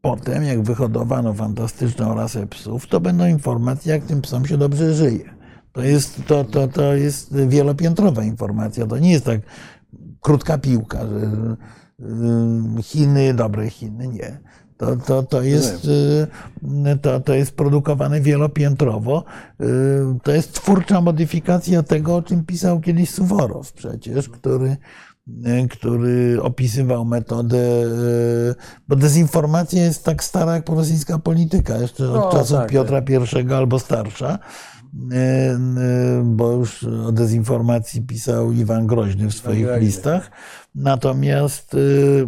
potem, 0.00 0.42
jak 0.42 0.62
wyhodowano 0.62 1.34
fantastyczną 1.34 2.14
rasę 2.14 2.46
psów, 2.46 2.86
to 2.86 3.00
będą 3.00 3.26
informacje, 3.26 3.92
jak 3.92 4.04
tym 4.04 4.20
psom 4.20 4.46
się 4.46 4.58
dobrze 4.58 4.94
żyje. 4.94 5.34
To 5.72 5.82
jest, 5.82 6.26
to, 6.26 6.44
to, 6.44 6.68
to 6.68 6.94
jest 6.94 7.36
wielopiętrowa 7.36 8.24
informacja. 8.24 8.86
To 8.86 8.98
nie 8.98 9.12
jest 9.12 9.24
tak 9.24 9.40
krótka 10.20 10.58
piłka, 10.58 11.06
że 11.06 11.16
y, 11.16 11.56
Chiny, 12.82 13.34
dobre 13.34 13.70
Chiny, 13.70 14.08
nie. 14.08 14.40
To, 14.76 14.96
to, 14.96 15.22
to, 15.22 15.42
jest, 15.42 15.84
y, 15.84 16.98
to, 17.02 17.20
to 17.20 17.34
jest 17.34 17.56
produkowane 17.56 18.20
wielopiętrowo. 18.20 19.24
Y, 19.60 19.64
to 20.22 20.32
jest 20.32 20.52
twórcza 20.52 21.00
modyfikacja 21.00 21.82
tego, 21.82 22.16
o 22.16 22.22
czym 22.22 22.44
pisał 22.44 22.80
kiedyś 22.80 23.10
Suworow 23.10 23.72
przecież, 23.72 24.28
który, 24.28 24.76
który 25.70 26.42
opisywał 26.42 27.04
metodę, 27.04 27.58
bo 28.88 28.96
dezinformacja 28.96 29.84
jest 29.84 30.04
tak 30.04 30.24
stara 30.24 30.54
jak 30.54 30.68
rosyjska 30.68 31.18
polityka, 31.18 31.76
jeszcze 31.76 32.10
od 32.10 32.14
No, 32.14 32.32
czasów 32.32 32.58
tak, 32.58 32.70
Piotra 32.70 33.02
I 33.48 33.52
albo 33.52 33.78
starsza 33.78 34.38
bo 36.24 36.52
już 36.52 36.84
o 36.84 37.12
dezinformacji 37.12 38.02
pisał 38.02 38.52
Iwan 38.52 38.86
Groźny 38.86 39.28
w 39.28 39.34
swoich 39.34 39.64
Groźny. 39.64 39.80
listach. 39.80 40.30
Natomiast, 40.74 41.74
y, 41.74 42.26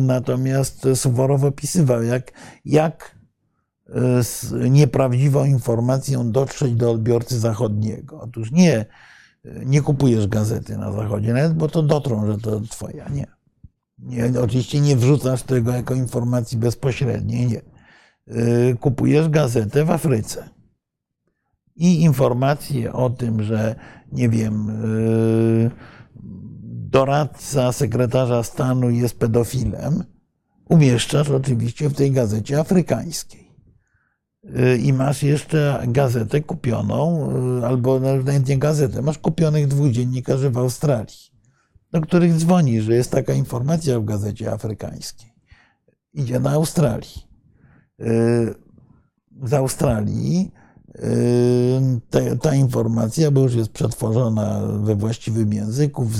natomiast 0.00 0.86
Suworow 0.94 1.44
opisywał, 1.44 2.02
jak, 2.02 2.32
jak 2.64 3.14
y, 3.88 4.24
z 4.24 4.52
nieprawdziwą 4.70 5.44
informacją 5.44 6.32
dotrzeć 6.32 6.74
do 6.74 6.90
odbiorcy 6.90 7.38
zachodniego. 7.38 8.20
Otóż 8.20 8.52
nie, 8.52 8.86
nie 9.66 9.82
kupujesz 9.82 10.26
gazety 10.26 10.78
na 10.78 10.92
zachodzie, 10.92 11.32
nawet 11.32 11.54
bo 11.54 11.68
to 11.68 11.82
dotrą, 11.82 12.26
że 12.26 12.38
to 12.38 12.60
twoja. 12.60 13.08
Nie. 13.08 13.26
nie 13.98 14.40
oczywiście 14.40 14.80
nie 14.80 14.96
wrzucasz 14.96 15.42
tego 15.42 15.72
jako 15.72 15.94
informacji 15.94 16.58
bezpośredniej, 16.58 17.46
nie. 17.46 17.60
Kupujesz 18.80 19.28
gazetę 19.28 19.84
w 19.84 19.90
Afryce 19.90 20.59
i 21.80 22.02
informacje 22.02 22.92
o 22.92 23.10
tym, 23.10 23.42
że 23.42 23.74
nie 24.12 24.28
wiem, 24.28 24.82
yy, 24.82 25.70
doradca 26.90 27.72
sekretarza 27.72 28.42
stanu 28.42 28.90
jest 28.90 29.18
pedofilem, 29.18 30.04
umieszczasz 30.68 31.30
oczywiście 31.30 31.88
w 31.88 31.94
tej 31.94 32.12
gazecie 32.12 32.60
afrykańskiej. 32.60 33.50
Yy, 34.42 34.78
I 34.78 34.92
masz 34.92 35.22
jeszcze 35.22 35.82
gazetę 35.88 36.40
kupioną, 36.40 37.30
yy, 37.56 37.66
albo 37.66 38.00
nawet 38.00 38.48
nie 38.48 38.58
gazetę, 38.58 39.02
masz 39.02 39.18
kupionych 39.18 39.68
dwóch 39.68 39.90
dziennikarzy 39.90 40.50
w 40.50 40.58
Australii, 40.58 41.30
do 41.92 42.00
których 42.00 42.34
dzwoni, 42.34 42.80
że 42.80 42.94
jest 42.94 43.10
taka 43.10 43.32
informacja 43.32 44.00
w 44.00 44.04
gazecie 44.04 44.52
afrykańskiej. 44.52 45.30
Idzie 46.12 46.40
na 46.40 46.50
Australii. 46.50 47.30
Z 49.42 49.52
Australii 49.52 50.52
ta, 52.10 52.18
ta, 52.42 52.54
informacja, 52.54 53.30
bo 53.30 53.40
już 53.40 53.54
jest 53.54 53.70
przetworzona 53.70 54.60
we 54.82 54.94
właściwym 54.94 55.52
języku, 55.52 56.04
w 56.04 56.14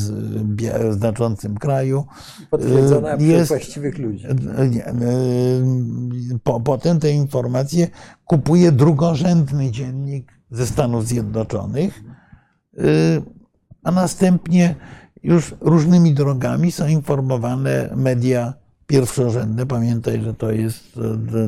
znaczącym 0.91 1.59
kraju. 1.59 2.05
Potwierdzona 2.51 3.11
jest, 3.11 3.23
przez 3.23 3.49
właściwych 3.49 3.99
ludzi. 3.99 4.27
Nie, 4.71 4.85
po, 6.43 6.61
potem 6.61 7.01
te 7.01 7.11
informacje 7.11 7.89
kupuje 8.25 8.73
drugorzędny 8.73 9.71
dziennik 9.71 10.33
ze 10.51 10.67
Stanów 10.67 11.07
Zjednoczonych, 11.07 12.03
a 13.83 13.91
następnie 13.91 14.75
już 15.23 15.55
różnymi 15.61 16.15
drogami 16.15 16.73
są 16.73 16.87
informowane 16.87 17.91
media 17.97 18.55
pierwszorzędne. 18.91 19.67
Pamiętaj, 19.67 20.23
że 20.23 20.35
to 20.35 20.53
jest, 20.53 20.99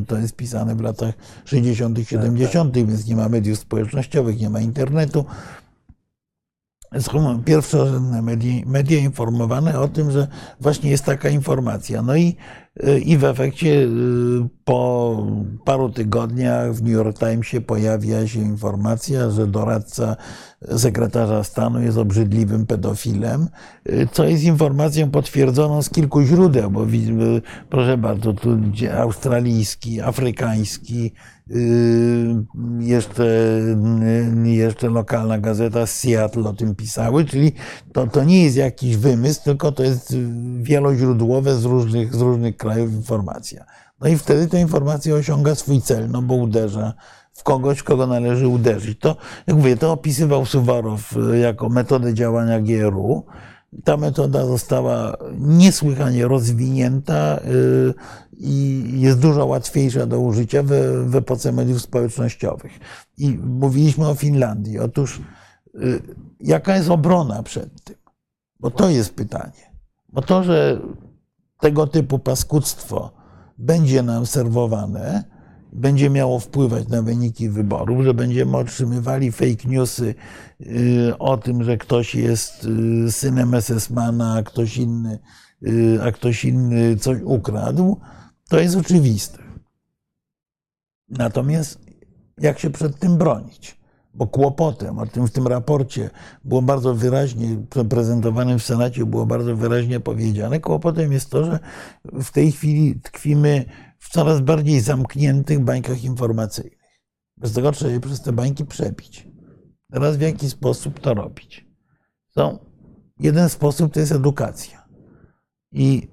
to 0.07 0.19
jest 0.19 0.37
pisane 0.37 0.75
w 0.75 0.81
latach 0.81 1.15
60., 1.45 1.99
70., 2.09 2.75
więc 2.75 3.07
nie 3.07 3.17
ma 3.17 3.29
mediów 3.29 3.59
społecznościowych, 3.59 4.41
nie 4.41 4.51
ma 4.51 4.61
internetu. 4.61 5.25
Są 7.01 7.43
pierwszorzędne 7.45 8.23
media, 8.23 8.53
media 8.67 8.99
informowane 8.99 9.81
o 9.81 9.89
tym, 9.89 10.11
że 10.11 10.29
właśnie 10.61 10.91
jest 10.91 11.05
taka 11.05 11.29
informacja. 11.29 12.03
No 12.03 12.17
i, 12.17 12.37
i 13.05 13.19
w 13.19 13.25
efekcie 13.25 13.89
po 14.65 15.27
paru 15.65 15.91
tygodniach 15.91 16.75
w 16.75 16.83
New 16.83 16.93
York 16.93 17.19
Timesie 17.19 17.61
pojawia 17.61 18.27
się 18.27 18.41
informacja, 18.41 19.31
że 19.31 19.47
doradca 19.47 20.17
sekretarza 20.77 21.45
stanu 21.45 21.83
jest 21.83 21.99
obrzydliwym 21.99 22.67
pedofilem, 22.67 23.49
co 24.13 24.25
jest 24.25 24.45
informacją 24.45 25.11
potwierdzoną 25.11 25.83
z 25.83 25.91
kilku 25.91 26.23
źródeł, 26.23 26.71
bo 26.71 26.87
proszę 27.71 27.99
bardzo, 27.99 28.33
tu 28.33 28.59
australijski, 28.99 30.01
afrykański, 30.01 31.13
jeszcze, 32.81 33.59
jeszcze 34.45 34.91
lokalna 34.91 35.39
gazeta 35.39 35.87
z 35.87 35.99
Seattle 35.99 36.45
o 36.45 36.53
tym 36.53 36.75
pisały, 36.75 37.25
czyli 37.25 37.53
to, 37.93 38.07
to 38.07 38.25
nie 38.25 38.45
jest 38.45 38.57
jakiś 38.57 38.97
wymysł, 38.97 39.45
tylko 39.45 39.73
to 39.73 39.83
jest 39.83 40.17
wieloźródłowe 40.63 41.55
z 41.55 41.65
różnych, 41.65 42.15
z 42.15 42.21
różnych 42.21 42.57
krajów 42.63 42.93
informacja. 42.93 43.65
No 44.01 44.09
i 44.09 44.17
wtedy 44.17 44.49
ta 44.49 44.59
informacja 44.59 45.15
osiąga 45.15 45.55
swój 45.55 45.81
cel, 45.81 46.11
no 46.11 46.23
bo 46.23 46.35
uderza 46.35 46.95
w 47.33 47.43
kogoś, 47.43 47.83
kogo 47.83 48.07
należy 48.07 48.49
uderzyć. 48.49 48.99
To, 48.99 49.17
jak 49.47 49.57
mówię, 49.57 49.77
to 49.77 49.93
opisywał 49.93 50.47
Suwarow 50.47 51.15
jako 51.41 51.69
metodę 51.69 52.15
działania 52.15 52.61
GRU. 52.61 53.25
Ta 53.85 53.97
metoda 53.97 54.47
została 54.47 55.17
niesłychanie 55.39 56.29
rozwinięta 56.29 57.41
i 58.33 58.85
jest 58.95 59.19
dużo 59.19 59.47
łatwiejsza 59.47 60.07
do 60.07 60.21
użycia 60.21 60.63
w, 60.63 60.71
w 61.07 61.17
epoce 61.17 61.53
mediów 61.53 61.83
społecznościowych. 61.83 62.73
I 63.19 63.39
mówiliśmy 63.45 64.09
o 64.09 64.15
Finlandii. 64.15 64.79
Otóż, 64.79 65.21
jaka 66.41 66.77
jest 66.77 66.91
obrona 66.91 67.43
przed 67.43 67.85
tym? 67.85 67.97
Bo 68.61 68.71
to 68.71 68.91
jest 68.91 69.15
pytanie. 69.15 69.73
Bo 70.09 70.23
to, 70.23 70.45
że 70.45 70.81
tego 71.63 71.87
typu 71.87 72.19
paskudztwo 72.19 73.11
będzie 73.59 74.03
nam 74.03 74.27
serwowane, 74.27 75.25
będzie 75.73 76.11
miało 76.11 76.41
wpływać 76.41 76.89
na 76.89 77.03
wyniki 77.03 77.49
wyborów, 77.49 78.05
że 78.05 78.15
będziemy 78.15 78.57
otrzymywali 78.57 79.33
fake 79.33 79.69
newsy 79.69 80.15
y, 80.61 81.19
o 81.19 81.37
tym, 81.37 81.65
że 81.65 81.77
ktoś 81.77 82.15
jest 82.15 82.65
y, 82.65 83.13
synem 83.13 83.51
SS-mana, 83.51 84.35
a 84.35 84.43
ktoś 84.43 84.77
inny, 84.77 85.19
y, 85.67 85.99
a 86.03 86.13
ktoś 86.13 86.45
inny 86.45 86.97
coś 86.97 87.19
ukradł, 87.25 88.01
to 88.49 88.61
jest 88.61 88.77
oczywiste. 88.77 89.39
Natomiast 91.09 91.79
jak 92.39 92.59
się 92.59 92.71
przed 92.71 92.99
tym 92.99 93.19
bronić? 93.19 93.82
Bo 94.15 94.27
kłopotem, 94.27 94.99
o 94.99 95.07
tym 95.07 95.27
w 95.27 95.31
tym 95.31 95.47
raporcie 95.47 96.11
było 96.45 96.63
bardzo 96.63 96.95
wyraźnie, 96.95 97.57
prezentowanym 97.89 98.59
w 98.59 98.63
Senacie 98.63 99.07
było 99.07 99.27
bardzo 99.27 99.57
wyraźnie 99.57 100.01
powiedziane, 100.01 100.61
kłopotem 100.61 101.13
jest 101.13 101.31
to, 101.31 101.45
że 101.45 101.59
w 102.05 102.31
tej 102.31 102.53
chwili 102.53 103.01
tkwimy 103.01 103.65
w 103.99 104.09
coraz 104.09 104.41
bardziej 104.41 104.81
zamkniętych 104.81 105.61
bańkach 105.61 106.05
informacyjnych. 106.05 106.79
Bez 107.37 107.53
tego 107.53 107.73
trzeba 107.73 107.91
je 107.91 108.01
przez 108.01 108.23
te 108.23 108.33
bańki 108.33 108.65
przebić. 108.65 109.29
Teraz 109.93 110.17
w 110.17 110.21
jaki 110.21 110.51
sposób 110.51 111.01
to 111.01 111.15
robić? 111.15 111.67
Są, 112.29 112.59
jeden 113.21 113.49
sposób 113.49 113.93
to 113.93 114.01
jest 114.01 114.13
edukacja. 114.13 114.89
I 115.73 116.09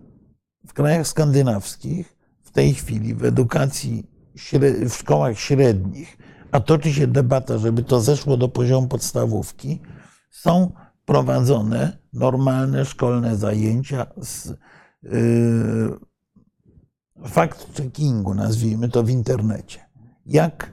w 0.67 0.73
krajach 0.73 1.07
skandynawskich 1.07 2.17
w 2.41 2.51
tej 2.51 2.73
chwili 2.73 3.15
w 3.15 3.25
edukacji, 3.25 4.07
w 4.89 4.93
szkołach 4.93 5.39
średnich, 5.39 6.17
a 6.51 6.59
toczy 6.59 6.93
się 6.93 7.07
debata, 7.07 7.57
żeby 7.57 7.83
to 7.83 8.01
zeszło 8.01 8.37
do 8.37 8.49
poziomu 8.49 8.87
podstawówki, 8.87 9.81
są 10.31 10.71
prowadzone 11.05 11.97
normalne 12.13 12.85
szkolne 12.85 13.35
zajęcia 13.35 14.05
z 14.21 14.53
yy, 15.03 15.99
fact-checkingu, 17.23 18.35
nazwijmy 18.35 18.89
to 18.89 19.03
w 19.03 19.09
internecie. 19.09 19.79
Jak, 20.25 20.71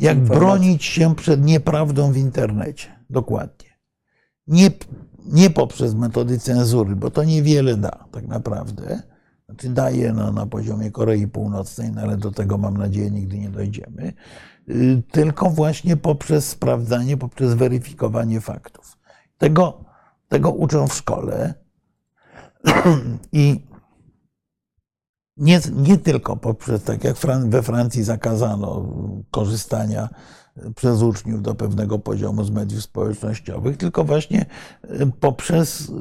jak 0.00 0.20
bronić 0.20 0.84
się 0.84 1.14
przed 1.14 1.44
nieprawdą 1.44 2.12
w 2.12 2.16
internecie. 2.16 2.88
Dokładnie. 3.10 3.68
Nie, 4.46 4.70
nie 5.26 5.50
poprzez 5.50 5.94
metody 5.94 6.38
cenzury, 6.38 6.96
bo 6.96 7.10
to 7.10 7.24
niewiele 7.24 7.76
da 7.76 8.04
tak 8.10 8.26
naprawdę. 8.26 9.02
Znaczy 9.48 9.68
daje 9.68 10.12
no, 10.12 10.32
na 10.32 10.46
poziomie 10.46 10.90
Korei 10.90 11.28
Północnej, 11.28 11.92
no 11.92 12.00
ale 12.00 12.16
do 12.16 12.30
tego 12.30 12.58
mam 12.58 12.76
nadzieję 12.76 13.10
nigdy 13.10 13.38
nie 13.38 13.50
dojdziemy. 13.50 14.12
Tylko 15.10 15.50
właśnie 15.50 15.96
poprzez 15.96 16.48
sprawdzanie, 16.48 17.16
poprzez 17.16 17.54
weryfikowanie 17.54 18.40
faktów. 18.40 18.98
Tego, 19.38 19.84
tego 20.28 20.50
uczą 20.50 20.86
w 20.86 20.94
szkole. 20.94 21.54
I 23.32 23.66
nie, 25.36 25.60
nie 25.76 25.98
tylko 25.98 26.36
poprzez, 26.36 26.84
tak 26.84 27.04
jak 27.04 27.16
we 27.48 27.62
Francji 27.62 28.04
zakazano 28.04 28.92
korzystania 29.30 30.08
przez 30.76 31.02
uczniów 31.02 31.42
do 31.42 31.54
pewnego 31.54 31.98
poziomu 31.98 32.44
z 32.44 32.50
mediów 32.50 32.82
społecznościowych, 32.82 33.76
tylko 33.76 34.04
właśnie 34.04 34.46
poprzez 35.20 35.92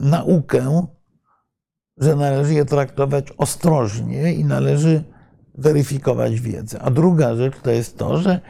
naukę 0.00 0.86
że 1.98 2.16
należy 2.16 2.54
je 2.54 2.64
traktować 2.64 3.26
ostrożnie 3.38 4.34
i 4.34 4.44
należy 4.44 5.04
weryfikować 5.54 6.40
wiedzę. 6.40 6.80
A 6.80 6.90
druga 6.90 7.36
rzecz 7.36 7.54
to 7.62 7.70
jest 7.70 7.98
to, 7.98 8.18
że 8.18 8.40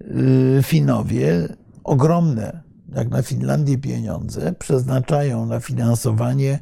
y, 0.00 0.60
Finowie 0.62 1.56
ogromne, 1.84 2.62
jak 2.94 3.08
na 3.08 3.22
Finlandię, 3.22 3.78
pieniądze 3.78 4.52
przeznaczają 4.58 5.46
na 5.46 5.60
finansowanie 5.60 6.58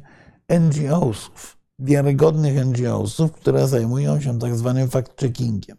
NGO-sów, 0.49 1.57
wiarygodnych 1.79 2.65
NGO-sów, 2.65 3.31
które 3.31 3.67
zajmują 3.67 4.21
się 4.21 4.39
tak 4.39 4.55
zwanym 4.55 4.87
fact-checkingiem, 4.87 5.75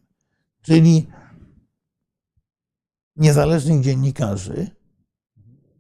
czyli 0.63 1.07
niezależnych 3.17 3.81
dziennikarzy, 3.81 4.71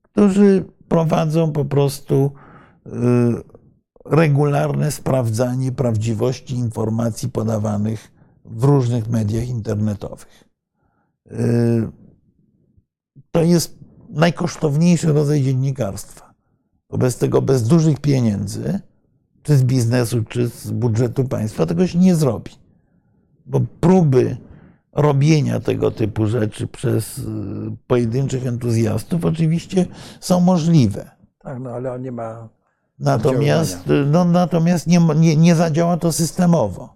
którzy 0.02 0.64
prowadzą 0.88 1.52
po 1.52 1.64
prostu 1.64 2.32
y, 2.86 2.90
regularne 4.04 4.90
sprawdzanie 4.90 5.72
prawdziwości 5.72 6.54
informacji 6.54 7.28
podawanych 7.28 8.12
w 8.44 8.64
różnych 8.64 9.08
mediach 9.08 9.48
internetowych. 9.48 10.44
Y, 11.30 11.88
to 13.30 13.42
jest 13.42 13.78
najkosztowniejszy 14.10 15.12
rodzaj 15.12 15.42
dziennikarstwa. 15.42 16.34
Wobec 16.90 17.18
tego 17.18 17.42
bez 17.42 17.68
dużych 17.68 18.00
pieniędzy, 18.00 18.80
czy 19.42 19.56
z 19.56 19.64
biznesu, 19.64 20.24
czy 20.24 20.48
z 20.48 20.70
budżetu 20.70 21.24
państwa, 21.24 21.66
tego 21.66 21.86
się 21.86 21.98
nie 21.98 22.14
zrobi. 22.14 22.52
Bo 23.46 23.60
próby 23.80 24.36
robienia 24.92 25.60
tego 25.60 25.90
typu 25.90 26.26
rzeczy 26.26 26.66
przez 26.66 27.18
y, 27.18 27.22
pojedynczych 27.86 28.46
entuzjastów 28.46 29.24
oczywiście 29.24 29.86
są 30.20 30.40
możliwe. 30.40 31.10
Tak, 31.38 31.60
no 31.60 31.70
ale 31.70 31.92
on 31.92 32.02
nie 32.02 32.12
ma. 32.12 32.48
Natomiast, 33.02 33.78
no, 34.12 34.24
natomiast 34.24 34.86
nie, 34.86 35.00
nie, 35.16 35.36
nie 35.36 35.54
zadziała 35.54 35.96
to 35.96 36.12
systemowo. 36.12 36.94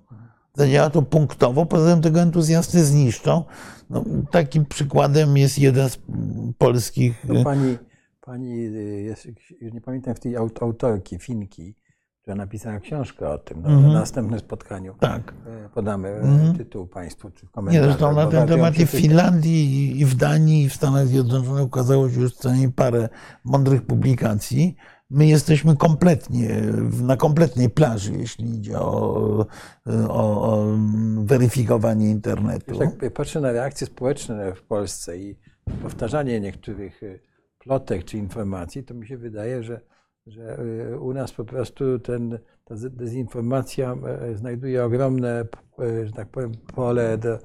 Zadziała 0.55 0.91
to 0.91 1.03
punktowo, 1.03 1.67
poza 1.67 1.93
tym 1.93 2.03
tego 2.03 2.21
entuzjasty 2.21 2.85
zniszczą. 2.85 3.45
No, 3.91 4.05
takim 4.31 4.65
przykładem 4.67 5.37
jest 5.37 5.59
jeden 5.59 5.91
z 5.91 5.99
polskich. 6.59 7.25
No, 7.29 7.45
pani, 7.45 7.79
pani 8.21 8.59
jest, 9.05 9.27
już 9.61 9.73
nie 9.75 9.81
pamiętam 9.81 10.15
w 10.15 10.21
tej 10.21 10.37
autorki, 10.37 11.19
Finki, 11.19 11.75
która 12.23 12.37
napisała 12.37 12.81
książkę 12.81 13.29
o 13.29 13.39
tym. 13.39 13.63
No, 13.63 13.69
Mhm. 13.69 13.93
Na 13.93 14.01
następnym 14.01 14.41
spotkaniu 14.41 14.95
Tak. 15.01 15.35
e, 15.47 15.69
podamy 15.69 16.09
e, 16.09 16.21
Mhm. 16.21 16.57
tytuł 16.57 16.87
Państwu, 16.87 17.31
czy 17.31 17.47
w 17.47 17.73
Nie, 17.73 17.83
zresztą 17.83 18.15
na 18.15 18.27
ten 18.27 18.49
temat 18.49 18.79
i 18.79 18.87
w. 18.87 18.91
Finlandii, 18.91 20.01
i 20.01 20.05
w 20.05 20.15
Danii, 20.15 20.65
i 20.65 20.69
w 20.69 20.75
Stanach 20.75 21.07
Zjednoczonych 21.07 21.65
ukazało 21.65 22.11
się 22.11 22.21
już 22.21 22.35
co 22.35 22.49
najmniej 22.49 22.73
parę 22.73 23.09
mądrych 23.45 23.83
publikacji. 23.87 24.77
My 25.11 25.27
jesteśmy 25.27 25.77
kompletnie, 25.77 26.63
na 27.03 27.17
kompletnej 27.17 27.71
plaży, 27.71 28.13
jeśli 28.13 28.55
idzie 28.55 28.79
o, 28.79 29.47
o, 30.09 30.53
o 30.53 30.67
weryfikowanie 31.25 32.11
internetu. 32.11 32.79
Tak 32.79 33.13
patrzę 33.13 33.41
na 33.41 33.53
reakcje 33.53 33.87
społeczne 33.87 34.55
w 34.55 34.63
Polsce 34.63 35.19
i 35.19 35.37
powtarzanie 35.83 36.41
niektórych 36.41 37.03
e, 37.03 37.19
plotek 37.59 38.05
czy 38.05 38.19
informacji, 38.19 38.85
to 38.85 38.95
mi 38.95 39.07
się 39.07 39.17
wydaje, 39.17 39.63
że, 39.63 39.81
że 40.27 40.59
e, 40.93 40.99
u 40.99 41.15
nas 41.15 41.33
po 41.33 41.45
prostu 41.45 41.99
ten, 41.99 42.39
ta 42.65 42.75
dezinformacja 42.91 43.97
e, 44.07 44.35
znajduje 44.35 44.85
ogromne, 44.85 45.45
że 46.05 46.13
tak 46.13 46.29
powiem, 46.29 46.53
pole 46.75 47.19
do, 47.19 47.39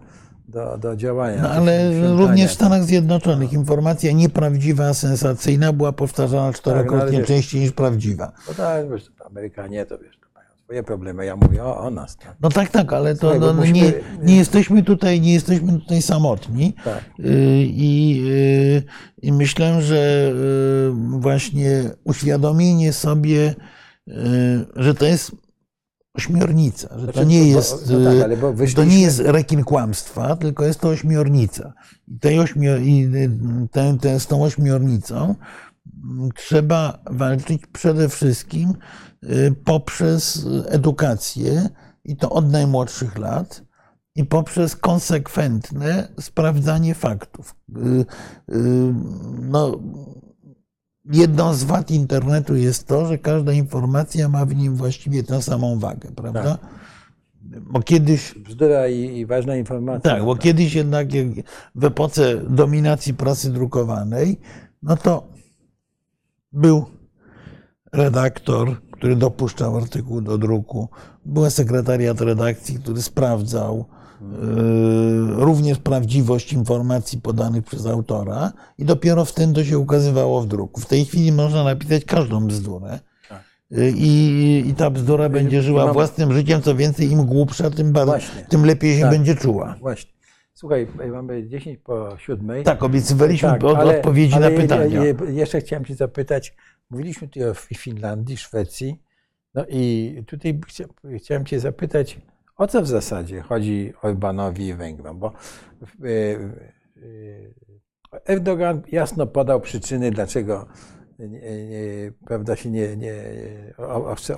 do, 0.52 0.78
do 0.78 0.96
działania. 0.96 1.42
No, 1.42 1.50
ale 1.50 1.92
również 2.18 2.52
w 2.52 2.54
Stanach 2.54 2.84
Zjednoczonych 2.84 3.54
informacja 3.54 4.12
nieprawdziwa, 4.12 4.94
sensacyjna 4.94 5.74
była 5.74 5.92
powtarzana 5.92 6.54
czterokrotnie 6.54 7.18
wiesz- 7.18 7.28
częściej 7.28 7.62
niż 7.62 7.72
prawdziwa. 7.72 8.32
No 8.48 8.54
tak, 8.54 8.90
wiesz, 8.92 9.12
Amerykanie 9.26 9.86
to 9.86 9.98
wiesz, 9.98 10.22
swoje 10.64 10.84
problemy. 10.84 11.26
Ja 11.26 11.36
mówię 11.36 11.64
o, 11.64 11.78
o 11.80 11.90
nas. 11.90 12.18
Tak. 12.18 12.36
No 12.42 12.50
tak, 12.50 12.70
tak, 12.70 12.94
ale 12.94 13.16
to 13.16 13.34
bo 13.40 13.40
no, 13.40 13.54
musimy- 13.54 13.74
nie, 13.74 13.94
nie 14.24 14.36
jesteśmy 14.38 14.84
tutaj, 14.84 15.22
nie 15.22 15.34
jesteśmy 15.34 15.80
tutaj 15.80 16.02
samotni. 16.02 16.74
tak. 16.84 17.04
Y, 17.20 17.24
I, 17.68 18.22
y, 18.30 18.84
I 19.22 19.32
myślę, 19.32 19.82
że 19.82 20.32
y, 20.90 21.20
właśnie 21.20 21.84
uświadomienie 22.04 22.94
sobie, 22.94 23.56
że 24.76 24.94
to 24.96 25.06
jest 25.06 25.32
ośmiornica, 26.14 27.00
że 27.00 27.08
to 27.08 27.14
Znaczy, 27.14 27.28
nie 27.28 27.48
jest, 27.48 27.92
no 27.92 28.22
tak, 28.22 28.32
y, 28.70 28.74
to 28.74 28.84
nie 28.84 29.02
jest 29.02 29.20
rekin 29.20 29.64
kłamstwa, 29.64 30.36
tylko 30.36 30.66
jest 30.66 30.80
to 30.80 30.88
ośmiornica. 30.90 31.74
I, 32.08 32.20
tej 32.20 32.40
ośmior, 32.40 32.82
i 32.82 33.04
y, 33.16 33.30
tę- 33.72 33.98
tę- 34.00 34.20
z 34.20 34.28
tą 34.28 34.44
ośmiornicą 34.44 35.36
mm, 36.04 36.30
trzeba 36.36 37.04
walczyć 37.12 37.62
przede 37.68 38.10
wszystkim 38.10 38.74
y, 39.24 39.56
poprzez 39.66 40.48
edukację 40.68 41.70
i 42.04 42.18
to 42.18 42.30
od 42.30 42.52
najmłodszych 42.52 43.18
lat 43.18 43.64
i 44.16 44.26
poprzez 44.26 44.76
konsekwentne 44.76 46.08
sprawdzanie 46.20 46.96
faktów. 46.96 47.56
Y, 47.78 48.06
y, 48.56 48.94
No, 49.42 49.80
jedną 51.06 51.54
z 51.54 51.64
wad 51.64 51.92
internetu 51.92 52.56
jest 52.56 52.88
to, 52.88 53.06
że 53.06 53.18
każda 53.18 53.54
informacja 53.54 54.30
ma 54.30 54.46
w 54.46 54.56
nim 54.56 54.76
właściwie 54.76 55.24
tę 55.24 55.42
samą 55.42 55.80
wagę, 55.80 56.10
prawda? 56.16 56.58
Bo 57.44 57.82
kiedyś 57.82 58.34
Bzdura 58.38 58.88
i, 58.88 59.18
i 59.18 59.26
ważna 59.26 59.56
informacja. 59.56 60.12
tak, 60.12 60.26
bo 60.26 60.36
kiedyś 60.36 60.74
jednak 60.74 61.08
w 61.76 61.84
epoce 61.86 62.38
dominacji 62.50 63.14
prasy 63.14 63.52
drukowanej, 63.52 64.40
no 64.84 64.98
to 64.98 65.28
był 66.52 66.86
redaktor, 67.94 68.82
który 68.92 69.16
dopuszczał 69.16 69.78
artykuł 69.78 70.22
do 70.22 70.38
druku, 70.38 70.90
był 71.26 71.50
sekretariat 71.50 72.22
redakcji, 72.22 72.80
który 72.80 73.02
sprawdzał 73.02 73.86
również 75.36 75.78
prawdziwość 75.80 76.54
informacji 76.54 77.22
podanych 77.22 77.64
przez 77.66 77.86
autora 77.86 78.52
i 78.78 78.86
dopiero 78.86 79.26
wtedy 79.26 79.54
to 79.54 79.64
się 79.64 79.80
ukazywało 79.80 80.42
w 80.42 80.48
druku. 80.48 80.82
W 80.82 80.86
tej 80.86 81.06
chwili 81.06 81.32
można 81.32 81.64
napisać 81.64 82.06
każdą 82.06 82.48
bzdurę. 82.48 83.00
Tak. 83.30 83.44
Yy, 83.72 83.92
I, 83.96 84.64
I 84.70 84.74
ta 84.74 84.90
bzdura 84.90 85.30
będzie 85.30 85.62
żyła 85.62 85.94
własnym 85.94 86.34
życiem. 86.34 86.62
Co 86.62 86.76
więcej, 86.76 87.12
im 87.12 87.26
głupsza, 87.26 87.70
tym, 87.70 87.92
bardziej, 87.92 88.20
Właśnie. 88.20 88.46
tym 88.50 88.66
lepiej 88.66 88.96
się 88.96 89.02
Tak. 89.02 89.12
będzie 89.12 89.36
czuła. 89.36 89.76
Właśnie. 89.80 90.12
Słuchaj, 90.54 90.88
mamy 91.12 91.48
10 91.48 91.80
po 91.84 92.18
7. 92.18 92.64
Tak, 92.64 92.84
obiecywaliśmy 92.84 93.50
Tak, 93.50 93.64
od, 93.64 93.78
ale- 93.78 93.98
odpowiedzi 93.98 94.34
ale 94.36 94.46
na 94.46 94.52
je- 94.56 94.62
pytania. 94.62 95.04
je- 95.04 95.16
Jeszcze 95.30 95.62
chciałem 95.62 95.86
Cię 95.86 95.96
zapytać, 95.96 96.56
mówiliśmy 96.90 97.28
tutaj 97.28 97.50
o 97.50 97.54
Finlandii, 97.54 98.38
Szwecji, 98.38 99.02
no 99.54 99.66
i 99.70 100.24
tutaj 100.28 100.60
chcia- 100.60 101.18
chciałem 101.18 101.46
Cię 101.46 101.60
zapytać, 101.60 102.20
o 102.58 102.68
co 102.68 102.82
w 102.82 102.88
zasadzie 102.88 103.42
chodzi 103.42 103.94
Orbanowi 104.02 104.68
i 104.68 104.74
Węgrom, 104.74 105.20
bo 105.20 105.28
e, 105.28 105.32
e, 106.08 106.12
Erdogan 108.26 108.82
jasno 108.92 109.28
podał 109.28 109.62
przyczyny, 109.62 110.12
dlaczego 110.12 110.68
prawda, 112.26 112.56
się 112.56 112.72
nie, 112.72 112.98
nie 112.98 113.14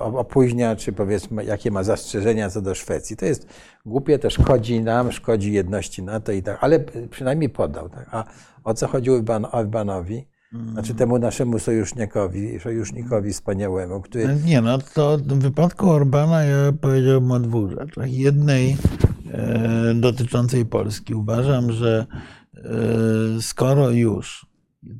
opóźnia, 0.00 0.76
czy 0.76 0.92
powiedzmy, 0.92 1.44
jakie 1.44 1.70
ma 1.70 1.82
zastrzeżenia 1.82 2.50
co 2.50 2.62
do 2.62 2.74
Szwecji. 2.74 3.16
To 3.16 3.26
jest 3.26 3.46
głupie, 3.86 4.18
to 4.18 4.30
szkodzi 4.30 4.80
nam, 4.80 5.12
szkodzi 5.12 5.52
jedności 5.52 6.02
NATO 6.02 6.32
i 6.32 6.42
tak, 6.42 6.58
ale 6.60 6.80
przynajmniej 7.10 7.50
podał. 7.50 7.88
Tak? 7.88 8.08
A 8.10 8.24
o 8.64 8.74
co 8.74 8.88
chodzi 8.88 9.10
Orban, 9.10 9.46
Orbanowi? 9.52 10.26
Znaczy 10.72 10.94
temu 10.94 11.18
naszemu 11.18 11.58
sojusznikowi, 11.58 12.60
sojusznikowi 12.60 13.32
wspaniałemu, 13.32 14.00
który 14.00 14.36
Nie, 14.44 14.60
no 14.60 14.78
to 14.78 15.18
w 15.18 15.38
wypadku 15.38 15.90
Orbana 15.90 16.44
ja 16.44 16.72
powiedziałbym 16.80 17.30
o 17.30 17.40
dwóch 17.40 17.70
rzeczach. 17.70 18.12
Jednej 18.12 18.76
e, 19.32 19.94
dotyczącej 19.94 20.66
Polski. 20.66 21.14
Uważam, 21.14 21.72
że 21.72 22.06
e, 22.54 22.62
skoro 23.40 23.90
już 23.90 24.46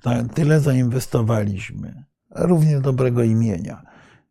ta, 0.03 0.24
tyle 0.24 0.61
zainwestowaliśmy, 0.61 2.05
również 2.31 2.81
dobrego 2.81 3.23
imienia, 3.23 3.83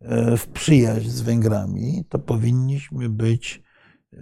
e, 0.01 0.37
w 0.37 0.47
przyjaźń 0.47 1.09
z 1.09 1.21
Węgrami, 1.21 2.05
to 2.09 2.19
powinniśmy 2.19 3.09
być 3.09 3.63
e, 4.13 4.17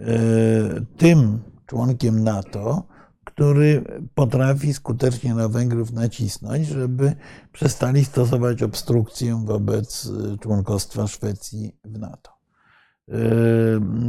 tym 0.96 1.38
członkiem 1.66 2.24
NATO, 2.24 2.86
który 3.34 3.84
potrafi 4.14 4.74
skutecznie 4.74 5.34
na 5.34 5.48
Węgrów 5.48 5.92
nacisnąć, 5.92 6.66
żeby 6.66 7.14
przestali 7.52 8.04
stosować 8.04 8.62
obstrukcję 8.62 9.42
wobec 9.44 10.06
y, 10.34 10.38
członkostwa 10.38 11.06
Szwecji 11.06 11.76
w 11.84 11.98
NATO. 11.98 12.30
Y, 13.08 13.12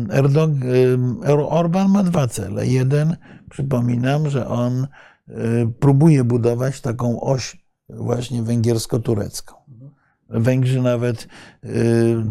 Erdog, 0.10 0.52
y, 1.28 1.38
Orban 1.50 1.90
ma 1.90 2.04
dwa 2.04 2.28
cele. 2.28 2.68
Jeden, 2.68 3.18
przypominam, 3.50 4.30
że 4.30 4.48
on 4.48 4.88
próbuje 5.80 6.24
budować 6.24 6.82
taką 6.82 7.22
oś 7.22 7.66
właśnie 7.90 8.44
węgiersko-turecką. 8.44 9.54
Węgrzy 10.30 10.82
nawet 10.82 11.28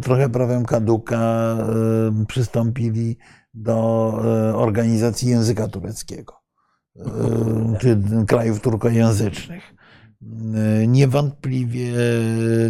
trochę 0.02 0.28
prawem 0.28 0.64
kaduka 0.64 1.56
przystąpili 2.28 3.16
do 3.54 3.74
organizacji 4.54 5.28
języka 5.28 5.68
tureckiego, 5.68 6.41
czy 7.80 8.02
krajów 8.26 8.60
turkojęzycznych. 8.60 9.62
Niewątpliwie, 10.88 11.92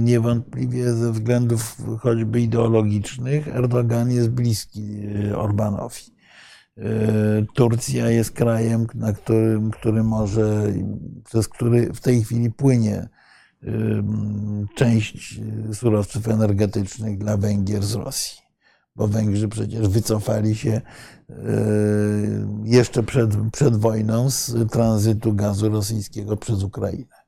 niewątpliwie 0.01 0.93
ze 0.93 1.13
względów 1.13 1.77
choćby 2.01 2.41
ideologicznych 2.41 3.49
Erdogan 3.49 4.11
jest 4.11 4.31
bliski 4.31 5.03
Orbanowi. 5.37 6.03
Turcja 7.55 8.11
jest 8.11 8.31
krajem, 8.31 8.87
na 8.95 9.13
którym, 9.13 9.71
który 9.71 10.03
może, 10.03 10.73
przez 11.25 11.49
który 11.49 11.93
w 11.93 12.01
tej 12.01 12.25
chwili 12.25 12.51
płynie 12.51 13.09
część 14.75 15.41
surowców 15.73 16.29
energetycznych 16.29 17.19
dla 17.19 17.37
Węgier 17.37 17.83
z 17.83 17.95
Rosji. 17.95 18.42
Bo 18.97 19.09
Węgrzy 19.09 19.49
przecież 19.49 19.89
wycofali 19.89 20.55
się 20.55 20.81
jeszcze 22.65 23.03
przed, 23.03 23.31
przed 23.53 23.77
wojną 23.77 24.31
z 24.31 24.71
tranzytu 24.71 25.35
gazu 25.35 25.69
rosyjskiego 25.69 26.37
przez 26.37 26.63
Ukrainę. 26.63 27.23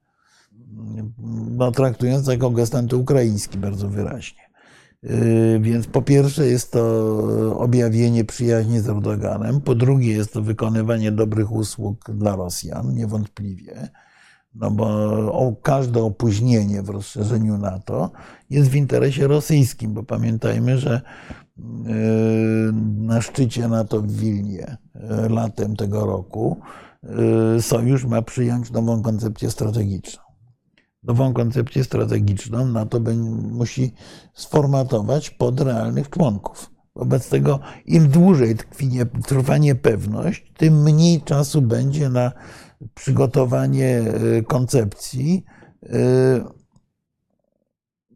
No, 1.51 1.73
traktując 1.73 2.27
jako 2.27 2.51
gest 2.51 2.75
antyukraiński 2.75 3.59
bardzo 3.59 3.89
wyraźnie. 3.89 4.41
Więc 5.61 5.87
po 5.87 6.03
pierwsze 6.03 6.47
jest 6.47 6.73
to 6.73 7.59
objawienie 7.59 8.25
przyjaźni 8.25 8.81
z 8.81 8.89
Erdoganem, 8.89 9.61
po 9.61 9.75
drugie 9.75 10.13
jest 10.13 10.33
to 10.33 10.43
wykonywanie 10.43 11.13
dobrych 11.13 11.53
usług 11.53 12.11
dla 12.11 12.37
Rosjan, 12.37 12.95
niewątpliwie 12.95 13.89
no 14.55 14.71
bo 14.71 15.57
każde 15.63 16.03
opóźnienie 16.03 16.83
w 16.83 16.89
rozszerzeniu 16.89 17.59
NATO 17.59 18.11
jest 18.51 18.71
w 18.71 18.75
interesie 18.75 19.27
rosyjskim, 19.27 19.95
bo 19.95 20.03
pamiętajmy, 20.03 20.79
że 20.79 20.95
e, 20.95 21.03
na 22.97 23.21
szczycie 23.21 23.69
NATO 23.69 24.01
w 24.01 24.13
Wilnie 24.13 24.77
e, 24.95 25.29
latem 25.29 25.77
tego 25.77 26.07
roku 26.07 26.61
e, 27.03 27.63
sojusz 27.63 28.05
ma 28.05 28.23
przyjąć 28.23 28.71
nową 28.71 29.03
koncepcję 29.03 29.51
strategiczną. 29.51 30.23
Nową 31.03 31.33
koncepcję 31.33 31.85
strategiczną 31.85 32.69
NATO 32.69 33.01
musi 33.51 33.93
sformatować 34.35 35.31
pod 35.31 35.61
realnych 35.61 36.11
członków. 36.11 36.71
Wobec 36.97 37.29
tego 37.29 37.61
im 37.87 38.09
dłużej 38.09 38.57
tkwi, 38.57 38.91
trwa 39.27 39.59
niepewność, 39.59 40.53
tym 40.57 40.83
mniej 40.83 41.23
czasu 41.23 41.63
będzie 41.63 42.09
na 42.09 42.33
przygotowanie 42.95 43.99
e, 43.99 44.43
koncepcji 44.43 45.45
e, 45.83 45.89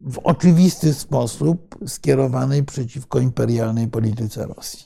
w 0.01 0.17
oczywisty 0.23 0.93
sposób 0.93 1.75
skierowanej 1.87 2.63
przeciwko 2.63 3.19
imperialnej 3.19 3.87
polityce 3.87 4.47
Rosji. 4.47 4.85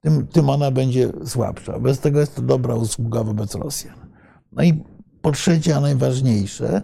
Tym, 0.00 0.26
tym 0.26 0.50
ona 0.50 0.70
będzie 0.70 1.12
słabsza. 1.24 1.78
Bez 1.78 2.00
tego 2.00 2.20
jest 2.20 2.34
to 2.34 2.42
dobra 2.42 2.74
usługa 2.74 3.24
wobec 3.24 3.54
Rosjan. 3.54 4.08
No 4.52 4.62
i 4.62 4.84
po 5.22 5.32
trzecie, 5.32 5.76
a 5.76 5.80
najważniejsze, 5.80 6.82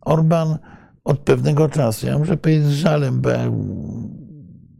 Orban 0.00 0.58
od 1.04 1.18
pewnego 1.18 1.68
czasu, 1.68 2.06
ja 2.06 2.18
muszę 2.18 2.36
powiedzieć 2.36 2.64
z 2.64 2.70
żalem, 2.70 3.20
bo 3.20 3.30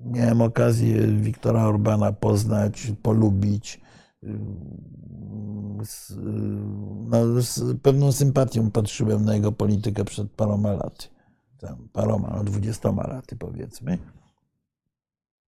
miałem 0.05 0.43
okazję 0.43 1.07
Wiktora 1.07 1.65
Orbana 1.65 2.13
poznać, 2.13 2.93
polubić, 3.03 3.81
z, 5.85 6.15
no, 7.09 7.43
z 7.43 7.81
pewną 7.83 8.13
sympatią 8.13 8.71
patrzyłem 8.71 9.25
na 9.25 9.35
jego 9.35 9.53
politykę 9.53 10.05
przed 10.05 10.31
paroma 10.31 10.73
laty. 10.73 11.09
Tam, 11.59 11.89
paroma, 11.93 12.33
no, 12.37 12.45
dwudziestoma 12.45 13.07
laty 13.07 13.37
powiedzmy. 13.37 13.99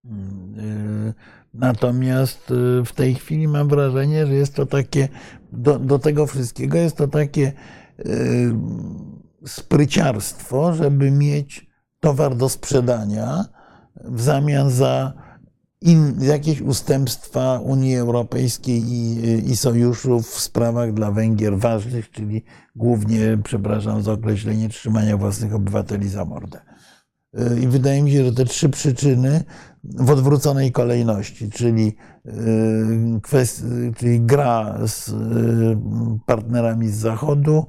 Mm, 0.04 1.12
natomiast 1.54 2.50
y, 2.50 2.84
w 2.84 2.92
tej 2.92 3.14
chwili 3.14 3.48
mam 3.48 3.68
wrażenie, 3.68 4.26
że 4.26 4.34
jest 4.34 4.54
to 4.54 4.66
takie, 4.66 5.08
do, 5.52 5.78
do 5.78 5.98
tego 5.98 6.26
wszystkiego 6.26 6.78
jest 6.78 6.96
to 6.96 7.08
takie 7.08 7.52
y, 7.98 8.54
spryciarstwo, 9.46 10.72
żeby 10.74 11.10
mieć 11.10 11.66
towar 12.00 12.36
do 12.36 12.48
sprzedania 12.48 13.44
w 14.04 14.20
zamian 14.20 14.70
za 14.70 15.12
in, 15.82 16.14
jakieś 16.20 16.60
ustępstwa 16.60 17.58
Unii 17.58 17.96
Europejskiej 17.96 18.82
i, 18.82 19.50
i 19.50 19.56
w 20.22 20.26
sprawach 20.26 20.92
dla 20.92 21.10
Węgier 21.10 21.58
ważnych, 21.58 22.10
czyli 22.10 22.44
głównie, 22.76 23.38
przepraszam 23.44 24.02
za 24.02 24.12
określenie, 24.12 24.68
trzymania 24.68 25.16
własnych 25.16 25.54
obywateli 25.54 26.08
za 26.08 26.24
mordę. 26.24 26.60
I 27.62 27.68
wydaje 27.68 28.02
mi 28.02 28.12
się, 28.12 28.24
że 28.24 28.32
te 28.32 28.44
trzy 28.44 28.68
przyczyny 28.68 29.44
w 29.84 30.10
odwróconej 30.10 30.72
kolejności, 30.72 31.50
czyli, 31.50 31.96
kwest, 33.22 33.64
czyli 33.96 34.20
gra 34.20 34.78
z 34.86 35.14
partnerami 36.26 36.88
z 36.88 36.94
Zachodu, 36.94 37.66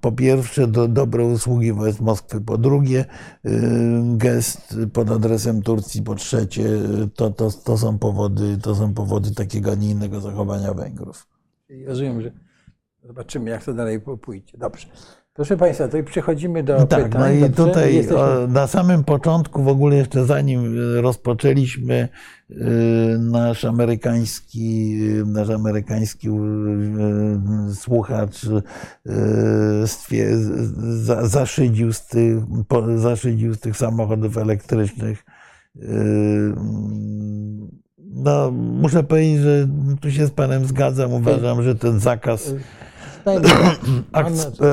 po 0.00 0.12
pierwsze 0.12 0.66
do, 0.66 0.88
dobre 0.88 1.24
usługi 1.24 1.72
wobec 1.72 2.00
Moskwy, 2.00 2.40
po 2.40 2.58
drugie 2.58 3.04
y, 3.46 3.50
gest 4.16 4.76
pod 4.92 5.10
adresem 5.10 5.62
Turcji, 5.62 6.02
po 6.02 6.14
trzecie 6.14 6.64
to, 7.14 7.30
to, 7.30 7.50
to, 7.50 7.78
są, 7.78 7.98
powody, 7.98 8.58
to 8.62 8.74
są 8.74 8.94
powody 8.94 9.34
takiego, 9.34 9.72
a 9.72 9.74
nie 9.74 9.90
innego 9.90 10.20
zachowania 10.20 10.74
Węgrów. 10.74 11.26
Rozumiem, 11.86 12.22
że 12.22 12.32
zobaczymy 13.02 13.50
jak 13.50 13.64
to 13.64 13.74
dalej 13.74 14.00
pójdzie. 14.00 14.58
Dobrze. 14.58 14.86
Proszę 15.38 15.56
Państwa, 15.56 15.88
to 15.88 16.02
przechodzimy 16.02 16.62
do 16.62 16.86
tak, 16.86 17.04
pytań. 17.04 17.20
No 17.40 17.46
i 17.46 17.50
tutaj 17.50 17.94
jesteśmy... 17.94 18.48
na 18.48 18.66
samym 18.66 19.04
początku, 19.04 19.62
w 19.62 19.68
ogóle 19.68 19.96
jeszcze 19.96 20.24
zanim 20.24 20.76
rozpoczęliśmy 21.00 22.08
y, 22.50 22.56
nasz 23.18 23.64
amerykański, 23.64 24.94
nasz 25.26 25.50
amerykański 25.50 26.28
słuchacz 27.74 28.46
zaszydził 31.22 31.92
z 31.92 32.06
tych, 32.06 32.36
zaszydził 32.96 33.54
z 33.54 33.60
tych 33.60 33.76
samochodów 33.76 34.38
elektrycznych. 34.38 35.24
No, 37.98 38.50
muszę 38.50 39.02
powiedzieć, 39.02 39.40
że 39.40 39.68
tu 40.00 40.10
się 40.10 40.26
z 40.26 40.30
Panem 40.30 40.64
zgadzam. 40.64 41.12
Uważam, 41.12 41.62
że 41.62 41.74
ten 41.74 42.00
zakaz 42.00 42.54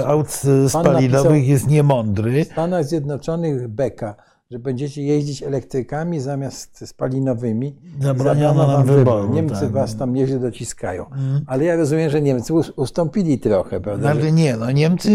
aut 0.05 0.41
spalinowych 0.67 1.47
jest 1.47 1.67
niemądry. 1.67 2.45
W 2.45 2.47
Stanach 2.47 2.85
Zjednoczonych 2.85 3.67
beka, 3.67 4.15
że 4.55 4.59
będziecie 4.59 5.03
jeździć 5.03 5.43
elektrykami 5.43 6.19
zamiast 6.19 6.87
spalinowymi. 6.87 7.75
Zabroniono 7.99 8.67
nam 8.67 8.85
wyboru. 8.85 9.33
Niemcy 9.33 9.61
tak. 9.61 9.71
was 9.71 9.97
tam 9.97 10.13
nieźle 10.13 10.39
dociskają. 10.39 11.05
Mm. 11.11 11.41
Ale 11.47 11.63
ja 11.63 11.75
rozumiem, 11.75 12.09
że 12.09 12.21
Niemcy 12.21 12.53
ustąpili 12.75 13.39
trochę, 13.39 13.81
prawda? 13.81 14.13
Znaczy 14.13 14.31
nie, 14.31 14.57
no 14.57 14.71
Niemcy 14.71 15.09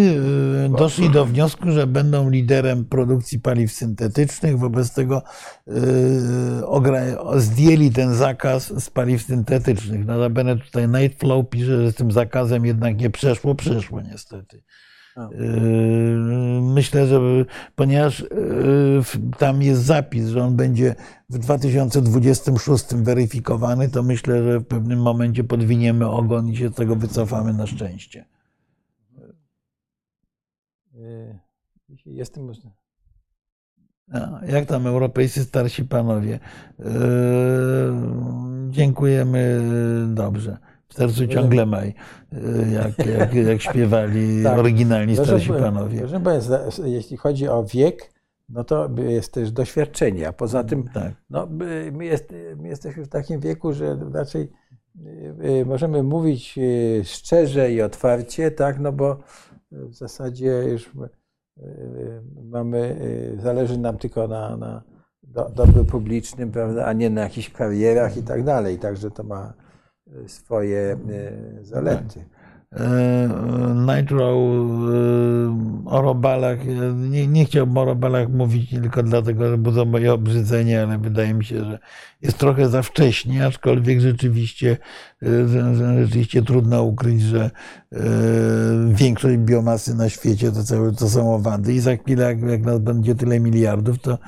y, 0.66 0.68
doszli 0.78 1.10
do 1.10 1.24
wniosku, 1.24 1.70
że 1.70 1.86
będą 1.86 2.30
liderem 2.30 2.84
produkcji 2.84 3.38
paliw 3.38 3.72
syntetycznych, 3.72 4.58
wobec 4.58 4.94
tego 4.94 5.22
yy, 5.66 7.40
zdjęli 7.40 7.90
ten 7.90 8.14
zakaz 8.14 8.84
z 8.84 8.90
paliw 8.90 9.22
syntetycznych. 9.22 10.06
Notabene 10.06 10.56
tutaj 10.56 10.88
Nightflow 10.88 11.48
pisze, 11.48 11.82
że 11.84 11.92
z 11.92 11.94
tym 11.94 12.12
zakazem 12.12 12.66
jednak 12.66 13.00
nie 13.00 13.10
przeszło, 13.10 13.54
przeszło 13.54 14.00
niestety. 14.00 14.62
Yy, 15.16 16.60
myślę, 16.62 17.06
że 17.06 17.20
ponieważ 17.74 18.20
yy, 18.20 19.02
tam 19.38 19.62
jest 19.62 19.82
zapis, 19.82 20.28
że 20.28 20.44
on 20.44 20.56
będzie 20.56 20.94
w 21.30 21.38
2026 21.38 22.84
weryfikowany, 22.94 23.88
to 23.88 24.02
myślę, 24.02 24.44
że 24.44 24.58
w 24.58 24.66
pewnym 24.66 25.02
momencie 25.02 25.44
podwiniemy 25.44 26.08
ogon 26.08 26.48
i 26.48 26.56
się 26.56 26.68
z 26.68 26.74
tego 26.74 26.96
wycofamy 26.96 27.52
na 27.52 27.66
szczęście. 27.66 28.24
Yy, 30.94 31.38
jestem. 32.06 32.52
A, 34.12 34.40
jak 34.46 34.66
tam 34.66 34.86
europejscy 34.86 35.44
starsi 35.44 35.84
panowie? 35.84 36.38
Dziękujemy 38.70 39.60
dobrze. 40.14 40.69
W 40.90 40.94
sercu 40.94 41.26
ciągle 41.26 41.66
maj, 41.66 41.94
jak, 42.72 43.06
jak, 43.06 43.34
jak 43.34 43.62
śpiewali 43.62 44.36
tak. 44.44 44.58
oryginalni 44.58 45.16
starsi 45.16 45.48
panowie. 45.48 45.98
Proszę 45.98 46.20
Państwa, 46.20 46.58
jeśli 46.84 47.16
chodzi 47.16 47.48
o 47.48 47.64
wiek, 47.64 48.12
no 48.48 48.64
to 48.64 48.88
jest 49.08 49.32
też 49.32 49.52
doświadczenie, 49.52 50.28
a 50.28 50.32
poza 50.32 50.64
tym 50.64 50.88
tak. 50.94 51.12
no, 51.30 51.48
my, 51.92 52.04
jest, 52.04 52.34
my 52.56 52.68
jesteśmy 52.68 53.04
w 53.04 53.08
takim 53.08 53.40
wieku, 53.40 53.72
że 53.72 53.98
raczej 54.12 54.42
y, 55.06 55.34
y, 55.60 55.66
możemy 55.66 56.02
mówić 56.02 56.58
y, 56.58 57.02
szczerze 57.04 57.72
i 57.72 57.82
otwarcie, 57.82 58.50
tak, 58.50 58.80
no 58.80 58.92
bo 58.92 59.18
w 59.72 59.94
zasadzie 59.94 60.64
już 60.68 60.90
mamy, 62.42 62.96
zależy 63.38 63.78
nam 63.78 63.98
tylko 63.98 64.28
na, 64.28 64.56
na 64.56 64.82
dobru 65.54 65.84
publicznym, 65.84 66.52
prawda, 66.52 66.84
a 66.86 66.92
nie 66.92 67.10
na 67.10 67.20
jakichś 67.20 67.50
karierach 67.50 68.16
i 68.16 68.22
tak 68.22 68.44
dalej, 68.44 68.78
także 68.78 69.10
to 69.10 69.22
ma 69.22 69.52
swoje 70.26 70.78
e, 70.78 71.64
zalety. 71.64 72.24
E, 72.72 73.28
Nitro 73.74 74.32
e, 74.32 74.40
o 75.86 76.02
robalach, 76.02 76.58
nie, 76.96 77.26
nie 77.26 77.44
chciałbym 77.44 77.78
o 77.78 77.84
robalach 77.84 78.28
mówić 78.28 78.70
tylko 78.70 79.02
dlatego, 79.02 79.50
że 79.50 79.58
budzą 79.58 79.84
moje 79.84 80.12
obrzydzenie, 80.12 80.82
ale 80.82 80.98
wydaje 80.98 81.34
mi 81.34 81.44
się, 81.44 81.64
że 81.64 81.78
jest 82.22 82.38
trochę 82.38 82.68
za 82.68 82.82
wcześnie, 82.82 83.46
aczkolwiek 83.46 84.00
rzeczywiście, 84.00 84.76
rzeczywiście 85.96 86.42
trudno 86.42 86.82
ukryć, 86.82 87.22
że 87.22 87.50
większość 88.92 89.36
biomasy 89.38 89.94
na 89.94 90.08
świecie 90.08 90.52
to, 90.52 90.64
całe, 90.64 90.92
to 90.92 91.08
są 91.08 91.34
owady 91.34 91.72
i 91.72 91.80
za 91.80 91.96
chwilę, 91.96 92.24
jak, 92.24 92.42
jak 92.42 92.62
nas 92.62 92.78
będzie 92.78 93.14
tyle 93.14 93.40
miliardów, 93.40 93.98
to, 93.98 94.18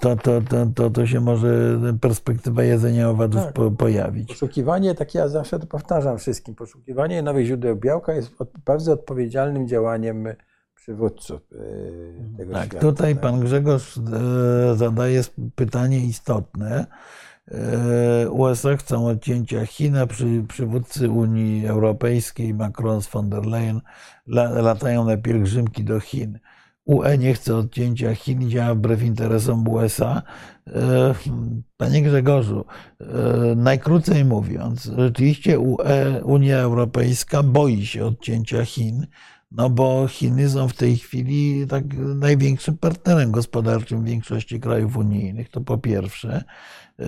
to, 0.00 0.16
to, 0.16 0.40
to, 0.40 0.66
to, 0.74 0.90
to 0.90 1.06
się 1.06 1.20
może 1.20 1.80
perspektywa 2.00 2.62
jedzenia 2.62 3.10
owadów 3.10 3.42
tak. 3.42 3.52
po, 3.52 3.70
pojawić. 3.70 4.28
Poszukiwanie, 4.28 4.94
tak 4.94 5.14
ja 5.14 5.28
zawsze 5.28 5.58
to 5.58 5.66
powtarzam 5.66 6.18
wszystkim, 6.18 6.54
poszukiwanie 6.54 7.22
nowych 7.22 7.46
źródeł 7.46 7.76
białka 7.76 8.12
jest 8.12 8.30
bardzo 8.64 8.92
odpowiedzialnym 8.92 9.68
działaniem 9.68 10.28
przywódców 10.74 11.40
e, 11.52 12.36
tego 12.36 12.52
tak, 12.52 12.64
świata. 12.64 12.80
Tutaj 12.80 13.14
tak? 13.14 13.22
pan 13.22 13.40
Grzegorz 13.40 13.98
e, 13.98 14.00
zadaje 14.76 15.22
pytanie 15.54 16.06
istotne. 16.06 16.86
E, 17.50 18.30
USA 18.30 18.76
chcą 18.76 19.06
odcięcia 19.06 19.66
Chin, 19.66 19.96
a 19.96 20.06
przy, 20.06 20.44
przywódcy 20.48 21.10
Unii 21.10 21.66
Europejskiej, 21.66 22.54
Macron 22.54 23.02
z 23.02 23.08
von 23.08 23.30
der 23.30 23.46
Leyen, 23.46 23.80
latają 24.62 25.04
na 25.04 25.16
pielgrzymki 25.16 25.84
do 25.84 26.00
Chin. 26.00 26.38
UE 26.84 27.18
nie 27.18 27.34
chce 27.34 27.56
odcięcia 27.56 28.14
Chin, 28.14 28.50
działa 28.50 28.74
wbrew 28.74 29.02
interesom 29.02 29.68
USA. 29.68 30.22
Panie 31.76 32.02
Grzegorzu, 32.02 32.64
najkrócej 33.56 34.24
mówiąc, 34.24 34.90
rzeczywiście 34.98 35.58
UE, 35.58 36.22
Unia 36.24 36.58
Europejska 36.58 37.42
boi 37.42 37.86
się 37.86 38.04
odcięcia 38.04 38.64
Chin 38.64 39.06
no 39.54 39.70
bo 39.70 40.08
Chiny 40.08 40.48
są 40.50 40.68
w 40.68 40.74
tej 40.74 40.96
chwili 40.96 41.66
tak 41.66 41.84
największym 41.96 42.78
partnerem 42.78 43.30
gospodarczym 43.30 44.04
większości 44.04 44.60
krajów 44.60 44.96
unijnych, 44.96 45.48
to 45.48 45.60
po 45.60 45.78
pierwsze. 45.78 46.44
Yy, 46.98 47.06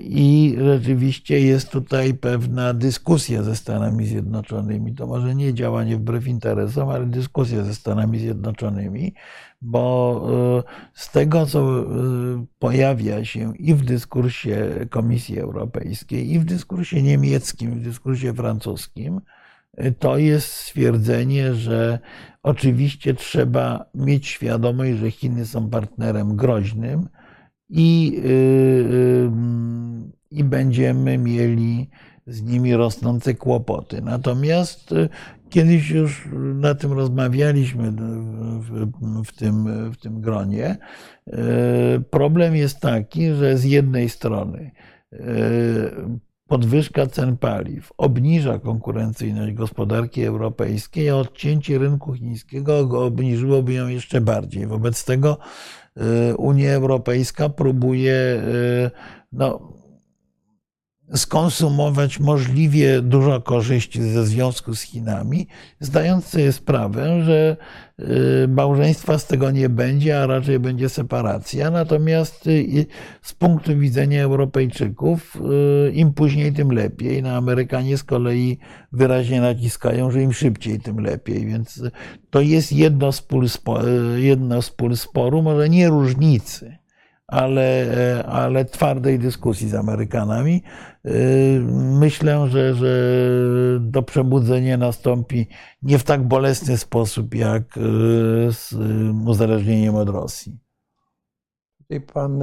I 0.00 0.56
rzeczywiście 0.58 1.40
jest 1.40 1.70
tutaj 1.70 2.14
pewna 2.14 2.74
dyskusja 2.74 3.42
ze 3.42 3.56
Stanami 3.56 4.06
Zjednoczonymi. 4.06 4.94
To 4.94 5.06
może 5.06 5.34
nie 5.34 5.54
działanie 5.54 5.96
wbrew 5.96 6.26
interesom, 6.26 6.88
ale 6.88 7.06
dyskusja 7.06 7.64
ze 7.64 7.74
Stanami 7.74 8.18
Zjednoczonymi, 8.18 9.14
bo 9.62 10.26
yy, 10.56 10.72
z 10.94 11.10
tego, 11.12 11.46
co 11.46 11.76
yy, 11.78 12.46
pojawia 12.58 13.24
się 13.24 13.56
i 13.56 13.74
w 13.74 13.84
dyskursie 13.84 14.86
Komisji 14.90 15.38
Europejskiej, 15.38 16.32
i 16.32 16.38
w 16.38 16.44
dyskursie 16.44 17.02
niemieckim, 17.02 17.72
i 17.72 17.74
w 17.74 17.82
dyskursie 17.82 18.34
francuskim, 18.34 19.20
to 19.98 20.18
jest 20.18 20.46
stwierdzenie, 20.46 21.54
że 21.54 21.98
oczywiście 22.42 23.14
trzeba 23.14 23.84
mieć 23.94 24.26
świadomość, 24.26 24.98
że 24.98 25.10
Chiny 25.10 25.46
są 25.46 25.70
partnerem 25.70 26.36
groźnym 26.36 27.08
i, 27.70 28.20
y, 28.24 28.28
y, 28.28 29.30
i 30.30 30.44
będziemy 30.44 31.18
mieli 31.18 31.90
z 32.26 32.42
nimi 32.42 32.74
rosnące 32.74 33.34
kłopoty. 33.34 34.02
Natomiast 34.02 34.92
y, 34.92 35.08
kiedyś 35.50 35.90
już 35.90 36.28
na 36.54 36.74
tym 36.74 36.92
rozmawialiśmy 36.92 37.92
w, 38.60 38.90
w, 39.26 39.32
tym, 39.32 39.90
w 39.92 39.96
tym 39.96 40.20
gronie. 40.20 40.76
Problem 42.10 42.56
jest 42.56 42.80
taki, 42.80 43.32
że 43.32 43.58
z 43.58 43.64
jednej 43.64 44.08
strony 44.08 44.70
podwyżka 46.50 47.06
cen 47.06 47.36
paliw 47.36 47.92
obniża 47.98 48.58
konkurencyjność 48.58 49.52
gospodarki 49.52 50.24
europejskiej, 50.24 51.10
a 51.10 51.16
odcięcie 51.16 51.78
rynku 51.78 52.12
chińskiego 52.14 52.78
obniżyłoby 52.78 53.72
ją 53.72 53.88
jeszcze 53.88 54.20
bardziej. 54.20 54.66
Wobec 54.66 55.04
tego 55.04 55.38
y, 55.38 55.79
Unia 56.38 56.72
Europejska 56.72 57.48
próbuje 57.48 58.36
y, 58.36 58.92
no, 59.32 59.79
skonsumować 61.14 62.20
możliwie 62.20 63.02
dużo 63.02 63.40
korzyści 63.40 64.02
ze 64.02 64.26
związku 64.26 64.74
z 64.74 64.82
Chinami, 64.82 65.46
zdając 65.80 66.26
sobie 66.26 66.52
sprawę, 66.52 67.24
że 67.24 67.56
y, 68.44 68.48
małżeństwa 68.48 69.18
z 69.18 69.26
tego 69.26 69.50
nie 69.50 69.68
będzie, 69.68 70.22
a 70.22 70.26
raczej 70.26 70.58
będzie 70.58 70.88
separacja. 70.88 71.70
Natomiast 71.70 72.46
y, 72.46 72.86
z 73.22 73.32
punktu 73.32 73.78
widzenia 73.78 74.22
Europejczyków, 74.22 75.36
y, 75.88 75.92
im 75.92 76.12
później, 76.12 76.52
tym 76.52 76.72
lepiej. 76.72 77.22
No, 77.22 77.30
Amerykanie 77.30 77.96
z 77.96 78.04
kolei 78.04 78.58
wyraźnie 78.92 79.40
naciskają, 79.40 80.10
że 80.10 80.22
im 80.22 80.32
szybciej, 80.32 80.80
tym 80.80 81.00
lepiej. 81.00 81.46
Więc 81.46 81.82
to 82.30 82.40
jest 82.40 82.72
jedno 82.72 83.12
z 83.12 83.22
pól, 83.22 83.46
jedno 84.16 84.62
z 84.62 84.72
sporu, 84.94 85.42
może 85.42 85.68
nie 85.68 85.88
różnicy 85.88 86.79
ale, 87.30 87.86
ale 88.26 88.64
twardej 88.64 89.18
dyskusji 89.18 89.68
z 89.68 89.74
Amerykanami. 89.74 90.62
Y, 91.06 91.60
myślę, 92.00 92.48
że, 92.48 92.74
że 92.74 92.90
to 93.92 94.02
przebudzenie 94.02 94.76
nastąpi 94.76 95.46
nie 95.82 95.98
w 95.98 96.04
tak 96.04 96.22
bolesny 96.22 96.78
sposób 96.78 97.34
jak 97.34 97.76
y, 97.76 97.80
z 98.52 98.74
uzależnieniem 99.26 99.94
od 99.94 100.08
Rosji. 100.08 100.58
Tutaj 101.78 102.00
pan 102.00 102.42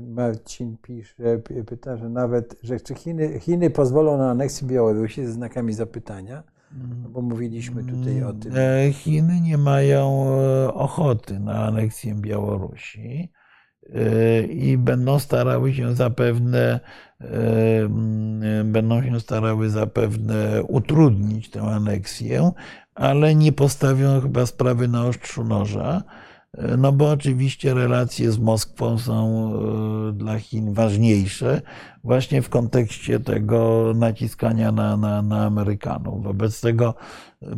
Marcin 0.00 0.76
pisze, 0.82 1.38
pyta, 1.66 1.96
że 1.96 2.08
nawet, 2.08 2.56
że 2.62 2.80
czy 2.80 2.94
Chiny, 2.94 3.40
Chiny 3.40 3.70
pozwolą 3.70 4.18
na 4.18 4.30
aneksję 4.30 4.68
Białorusi 4.68 5.26
ze 5.26 5.32
znakami 5.32 5.72
zapytania. 5.72 6.42
No 6.72 7.08
bo 7.08 7.22
mówiliśmy 7.22 7.84
tutaj 7.84 8.22
o 8.22 8.32
tym. 8.32 8.52
E, 8.56 8.92
Chiny 8.92 9.40
nie 9.40 9.58
mają 9.58 10.26
e, 10.28 10.74
ochoty 10.74 11.40
na 11.40 11.64
aneksję 11.64 12.14
Białorusi 12.14 13.32
e, 13.94 14.42
i 14.42 14.78
będą 14.78 15.18
starały 15.18 15.74
się 15.74 15.94
zapewne 15.94 16.80
będą 18.64 19.02
się 19.02 19.20
starały 19.20 19.70
zapewne 19.70 20.62
utrudnić 20.68 21.50
tę 21.50 21.62
aneksję, 21.62 22.50
ale 22.94 23.34
nie 23.34 23.52
postawią 23.52 24.20
chyba 24.20 24.46
sprawy 24.46 24.88
na 24.88 25.06
ostrzu 25.06 25.44
noża. 25.44 26.02
No 26.78 26.92
bo 26.92 27.10
oczywiście 27.10 27.74
relacje 27.74 28.32
z 28.32 28.38
Moskwą 28.38 28.98
są 28.98 29.52
dla 30.12 30.38
Chin 30.38 30.74
ważniejsze 30.74 31.62
właśnie 32.04 32.42
w 32.42 32.48
kontekście 32.48 33.20
tego 33.20 33.92
naciskania 33.96 34.72
na, 34.72 34.96
na, 34.96 35.22
na 35.22 35.46
Amerykanów. 35.46 36.24
Wobec 36.24 36.60
tego 36.60 36.94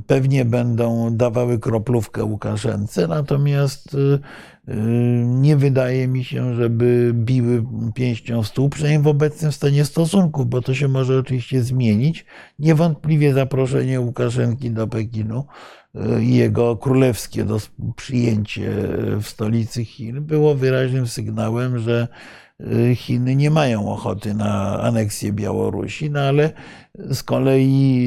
pewnie 0.07 0.45
będą 0.45 1.17
dawały 1.17 1.59
kroplówkę 1.59 2.25
Łukaszence, 2.25 3.07
natomiast 3.07 3.95
y, 3.95 4.21
nie 5.25 5.57
wydaje 5.57 6.09
mi 6.09 6.25
się, 6.25 6.55
żeby 6.55 7.13
biły 7.15 7.65
pięścią 7.95 8.43
w 8.43 8.47
stół, 8.47 8.69
przynajmniej 8.69 9.03
w 9.03 9.07
obecnym 9.07 9.53
stanie 9.53 9.85
stosunków, 9.85 10.47
bo 10.47 10.63
to 10.63 10.75
się 10.75 10.89
może 10.89 11.19
oczywiście 11.19 11.63
zmienić. 11.63 12.27
Niewątpliwie 12.59 13.35
zaproszenie 13.35 14.01
Łukaszenki 14.01 14.71
do 14.71 14.87
Pekinu 14.87 15.45
jego 16.19 16.77
królewskie 16.77 17.47
przyjęcie 17.97 18.71
w 19.21 19.27
stolicy 19.27 19.85
Chin 19.85 20.21
było 20.21 20.55
wyraźnym 20.55 21.07
sygnałem, 21.07 21.79
że 21.79 22.09
Y, 22.61 22.95
Chiny 22.95 23.37
nie 23.37 23.51
mają 23.51 23.89
ochoty 23.89 24.35
na 24.35 24.81
aneksję 24.81 25.33
Białorusi, 25.33 26.11
no 26.11 26.21
ale 26.21 26.53
z 26.99 27.23
kolei 27.23 28.07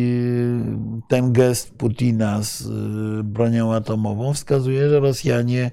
y, 0.99 1.01
ten 1.07 1.33
gest 1.33 1.77
Putina 1.77 2.43
z 2.43 2.61
y, 2.61 3.23
bronią 3.23 3.73
atomową 3.73 4.33
wskazuje, 4.33 4.89
że 4.89 4.99
Rosjanie, 4.99 5.71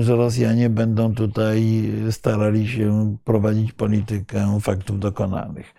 że 0.00 0.16
Rosjanie 0.16 0.70
będą 0.70 1.14
tutaj 1.14 1.90
starali 2.10 2.68
się 2.68 3.16
prowadzić 3.24 3.72
politykę 3.72 4.58
faktów 4.60 5.00
dokonanych. 5.00 5.74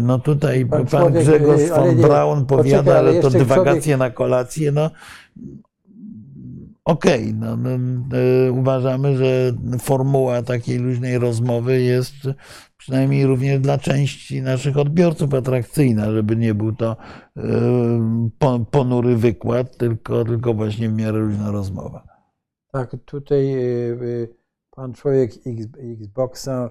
No 0.00 0.18
tutaj 0.18 0.66
pan, 0.66 0.86
pan 0.86 1.12
Grzegorz 1.12 1.68
von 1.68 1.96
Braun 1.96 2.46
powiada, 2.46 2.98
ale 2.98 3.20
to 3.20 3.30
dywagacje 3.30 3.82
człowiek... 3.82 3.98
na 3.98 4.10
kolację. 4.10 4.72
No, 4.72 4.90
okej, 6.84 7.22
okay, 7.22 7.34
no, 7.34 7.56
no, 7.56 7.70
e, 8.18 8.52
uważamy, 8.52 9.16
że 9.16 9.52
formuła 9.78 10.42
takiej 10.42 10.78
luźnej 10.78 11.18
rozmowy 11.18 11.82
jest 11.82 12.14
przynajmniej 12.76 13.26
również 13.26 13.60
dla 13.60 13.78
części 13.78 14.42
naszych 14.42 14.78
odbiorców 14.78 15.34
atrakcyjna, 15.34 16.12
żeby 16.12 16.36
nie 16.36 16.54
był 16.54 16.72
to 16.72 16.96
e, 17.36 18.64
ponury 18.70 19.16
wykład, 19.16 19.76
tylko, 19.76 20.24
tylko 20.24 20.54
właśnie 20.54 20.88
w 20.88 20.94
miarę 20.94 21.18
luźna 21.18 21.50
rozmowa. 21.50 22.06
Tak, 22.72 22.96
tutaj 23.04 23.52
e, 23.52 23.96
pan 24.70 24.92
człowiek 24.92 25.30
Xboxa 26.00 26.70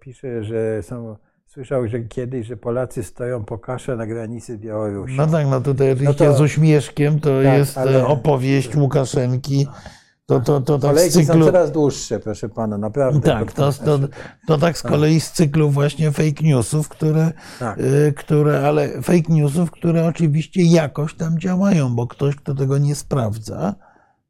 pisze, 0.00 0.44
że 0.44 0.82
są 0.82 1.16
Słyszał, 1.54 1.88
że 1.88 2.00
kiedyś, 2.00 2.46
że 2.46 2.56
Polacy 2.56 3.02
stoją 3.02 3.44
po 3.44 3.58
kaszę 3.58 3.96
na 3.96 4.06
granicy 4.06 4.58
Białorusi. 4.58 5.16
No 5.16 5.26
tak, 5.26 5.46
no 5.46 5.60
tutaj 5.60 5.92
oczywiście 5.92 6.24
no 6.24 6.32
to, 6.32 6.38
z 6.38 6.40
uśmieszkiem 6.40 7.20
to 7.20 7.42
tak, 7.42 7.58
jest 7.58 7.78
ale... 7.78 8.06
opowieść 8.06 8.76
Łukaszenki. 8.76 9.66
To, 10.26 10.40
to, 10.40 10.60
to 10.60 10.78
tak 10.78 10.90
Kolejki 10.90 11.12
cyklu... 11.12 11.44
są 11.44 11.44
coraz 11.44 11.72
dłuższe, 11.72 12.20
proszę 12.20 12.48
pana, 12.48 12.78
naprawdę. 12.78 13.20
Tak, 13.20 13.52
to, 13.52 13.72
to, 13.72 13.98
to 14.46 14.58
tak 14.58 14.78
z 14.78 14.82
tak. 14.82 14.92
kolei 14.92 15.20
z 15.20 15.32
cyklu 15.32 15.70
właśnie 15.70 16.12
fake 16.12 16.42
newsów, 16.44 16.88
które, 16.88 17.32
tak. 17.58 17.78
Y, 17.78 18.12
które, 18.16 18.68
ale 18.68 19.02
fake 19.02 19.32
newsów, 19.32 19.70
które 19.70 20.06
oczywiście 20.06 20.62
jakoś 20.62 21.14
tam 21.14 21.38
działają, 21.38 21.94
bo 21.94 22.06
ktoś, 22.06 22.36
kto 22.36 22.54
tego 22.54 22.78
nie 22.78 22.94
sprawdza, 22.94 23.74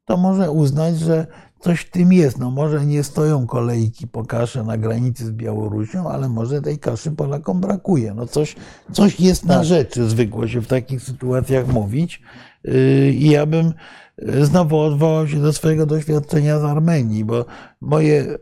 to 0.05 0.17
może 0.17 0.51
uznać, 0.51 0.99
że 0.99 1.27
coś 1.65 1.79
w 1.79 1.89
tym 1.89 2.13
jest. 2.13 2.39
No 2.39 2.51
może 2.51 2.85
nie 2.85 3.03
stoją 3.03 3.47
kolejki 3.47 4.07
po 4.07 4.25
kaszę 4.25 4.63
na 4.63 4.77
granicy 4.77 5.25
z 5.25 5.31
Białorusią, 5.31 6.09
ale 6.09 6.29
może 6.29 6.61
tej 6.61 6.79
kaszy 6.79 7.11
Polakom 7.11 7.61
brakuje. 7.61 8.13
No 8.13 8.27
coś, 8.27 8.55
coś 8.91 9.19
jest 9.19 9.45
na 9.45 9.55
Tak. 9.55 9.65
rzeczy, 9.65 10.09
zwykło 10.09 10.47
się 10.47 10.61
w 10.61 10.67
takich 10.67 11.01
sytuacjach 11.01 11.67
mówić. 11.67 12.21
Yy, 12.63 13.11
I 13.11 13.29
ja 13.29 13.45
bym 13.45 13.73
yy, 14.17 14.45
znowu 14.45 14.79
odwołał 14.79 15.27
się 15.27 15.41
do 15.41 15.53
swojego 15.53 15.85
doświadczenia 15.85 16.59
z 16.59 16.63
Armenii, 16.63 17.25
bo 17.25 17.45
moje 17.81 18.15
yy, 18.15 18.37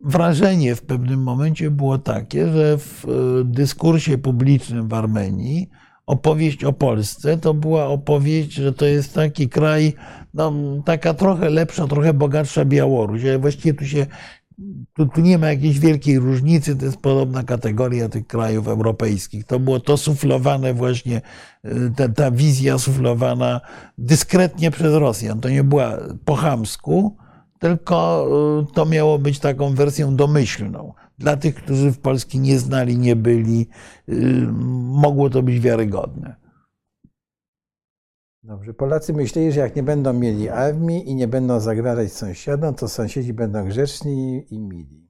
wrażenie 0.00 0.74
w 0.74 0.82
pewnym 0.82 1.22
momencie 1.22 1.70
było 1.70 1.98
takie, 1.98 2.52
że 2.52 2.78
w 2.78 3.04
dyskursie 3.44 4.18
publicznym 4.18 4.88
w 4.88 4.94
Armenii 4.94 5.70
opowieść 6.06 6.64
o 6.64 6.72
Polsce 6.72 7.38
to 7.38 7.54
była 7.54 7.86
opowieść, 7.86 8.52
że 8.52 8.72
to 8.72 8.84
jest 8.84 9.14
taki 9.14 9.48
kraj, 9.48 9.94
no, 10.34 10.52
taka 10.84 11.14
trochę 11.14 11.50
lepsza, 11.50 11.86
trochę 11.86 12.14
bogatsza 12.14 12.64
Białoruś, 12.64 13.24
ale 13.24 13.38
właściwie 13.38 13.74
tu 13.74 13.86
się 13.86 14.06
tu, 14.94 15.06
tu 15.06 15.20
nie 15.20 15.38
ma 15.38 15.48
jakiejś 15.48 15.78
wielkiej 15.78 16.18
różnicy, 16.18 16.76
to 16.76 16.84
jest 16.84 16.96
podobna 16.96 17.42
kategoria 17.42 18.08
tych 18.08 18.26
krajów 18.26 18.68
europejskich. 18.68 19.44
To 19.44 19.58
było 19.58 19.80
to 19.80 19.96
suflowane 19.96 20.74
właśnie, 20.74 21.20
y, 21.64 21.92
ta, 21.96 22.08
ta 22.08 22.30
wizja 22.30 22.78
suflowana 22.78 23.60
dyskretnie 23.98 24.70
przez 24.70 24.94
Rosjan. 24.94 25.40
To 25.40 25.48
nie 25.48 25.64
była 25.64 25.98
po 26.24 26.34
chamsku, 26.34 27.16
tylko 27.58 28.28
y, 28.70 28.74
to 28.74 28.86
miało 28.86 29.18
być 29.18 29.38
taką 29.38 29.74
wersją 29.74 30.16
domyślną. 30.16 30.92
Dla 31.18 31.36
tych, 31.36 31.54
którzy 31.54 31.92
w 31.92 31.98
Polski 31.98 32.40
nie 32.40 32.58
znali, 32.58 32.98
nie 32.98 33.16
byli, 33.16 33.68
y, 34.08 34.46
mogło 34.82 35.30
to 35.30 35.42
być 35.42 35.60
wiarygodne. 35.60 36.41
Dobrze, 38.44 38.74
Polacy 38.74 39.12
myśleli, 39.12 39.52
że 39.52 39.60
jak 39.60 39.76
nie 39.76 39.82
będą 39.82 40.12
mieli 40.12 40.48
armii 40.48 41.10
i 41.10 41.14
nie 41.14 41.28
będą 41.28 41.60
zagrażać 41.60 42.12
sąsiadom, 42.12 42.74
to 42.74 42.88
sąsiedzi 42.88 43.32
będą 43.32 43.64
grzeczni 43.64 44.46
i 44.50 44.60
mili. 44.60 45.08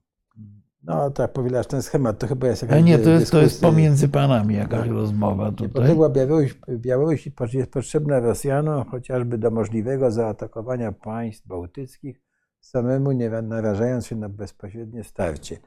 No, 0.83 1.11
tak 1.11 1.33
powielasz 1.33 1.67
ten 1.67 1.81
schemat, 1.81 2.19
to 2.19 2.27
chyba 2.27 2.47
jest 2.47 2.61
jakaś 2.61 2.73
Ale 2.73 2.83
nie, 2.83 2.99
to 2.99 3.09
jest, 3.09 3.31
to 3.31 3.41
jest 3.41 3.61
pomiędzy 3.61 4.09
panami 4.09 4.55
jakaś 4.55 4.87
rozmowa 4.87 5.51
tutaj. 5.51 5.67
Niepodległa 5.67 6.09
Białoruś, 6.09 6.59
Białoruś 6.69 7.29
jest 7.53 7.71
potrzebna 7.71 8.19
Rosjanom 8.19 8.85
chociażby 8.85 9.37
do 9.37 9.51
możliwego 9.51 10.11
zaatakowania 10.11 10.91
państw 10.91 11.47
bałtyckich, 11.47 12.21
samemu 12.59 13.11
nie 13.11 13.29
narażając 13.29 14.07
się 14.07 14.15
na 14.15 14.29
bezpośrednie 14.29 15.03
starcie. 15.03 15.57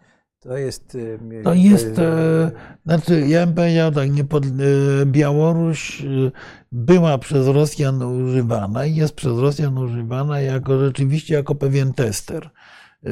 To 0.47 0.57
jest. 0.57 0.95
y, 0.95 1.19
To 1.45 1.55
jest, 1.55 1.99
e, 1.99 2.51
znaczy 2.87 3.21
ja 3.29 3.47
bym 3.47 3.55
powiedział 3.55 3.93
tak, 3.93 4.11
niepod, 4.11 4.45
e, 4.47 4.49
Białoruś 5.07 6.03
e, 6.03 6.07
była 6.73 7.19
przez 7.19 7.47
Rosjan 7.47 8.03
używana 8.03 8.87
i 8.87 8.95
jest 8.95 9.15
przez 9.15 9.39
Rosjan 9.39 9.79
używana 9.79 10.41
jako 10.41 10.79
rzeczywiście 10.79 11.35
jako 11.35 11.55
pewien 11.55 11.93
tester. 11.93 12.51
E, 13.05 13.11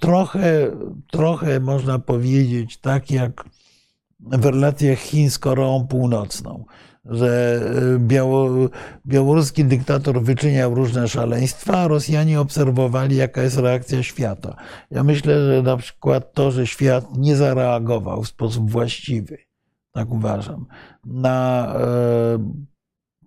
Trochę, 0.00 0.70
trochę 1.10 1.60
można 1.60 1.98
powiedzieć 1.98 2.76
tak 2.80 3.10
jak 3.10 3.44
w 4.20 4.44
relacjach 4.44 4.98
Chin 4.98 5.30
z 5.30 5.38
Koreą 5.38 5.86
Północną, 5.86 6.64
że 7.04 7.60
e, 7.94 7.98
biało, 7.98 8.50
białoruski 9.06 9.64
dyktator 9.64 10.22
wyczyniał 10.22 10.74
różne 10.74 11.08
szaleństwa, 11.08 11.78
a 11.78 11.88
Rosjanie 11.88 12.40
obserwowali, 12.40 13.16
jaka 13.16 13.42
jest 13.42 13.58
reakcja 13.58 14.02
świata. 14.02 14.56
Ja 14.90 15.04
myślę, 15.04 15.46
że 15.46 15.62
na 15.62 15.76
przykład 15.76 16.32
to, 16.32 16.50
że 16.50 16.66
świat 16.66 17.16
nie 17.16 17.36
zareagował 17.36 18.22
w 18.22 18.28
sposób 18.28 18.70
właściwy, 18.70 19.38
tak 19.92 20.10
uważam, 20.10 20.66
na 21.04 21.66
e, 21.76 22.68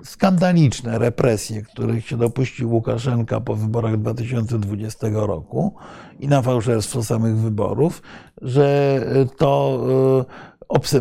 skandaliczne 0.04 1.00
represje, 1.00 1.62
których 1.62 2.08
się 2.08 2.18
dopuścił 2.18 2.72
Łukaszenka 2.72 3.42
po 3.42 3.56
wyborach 3.56 3.98
2020 3.98 5.08
roku 5.12 5.76
i 6.20 6.28
na 6.28 6.42
fałszerstwo 6.42 7.04
samych 7.04 7.38
wyborów, 7.38 8.02
że 8.42 9.00
to 9.38 9.82
e, 10.28 10.51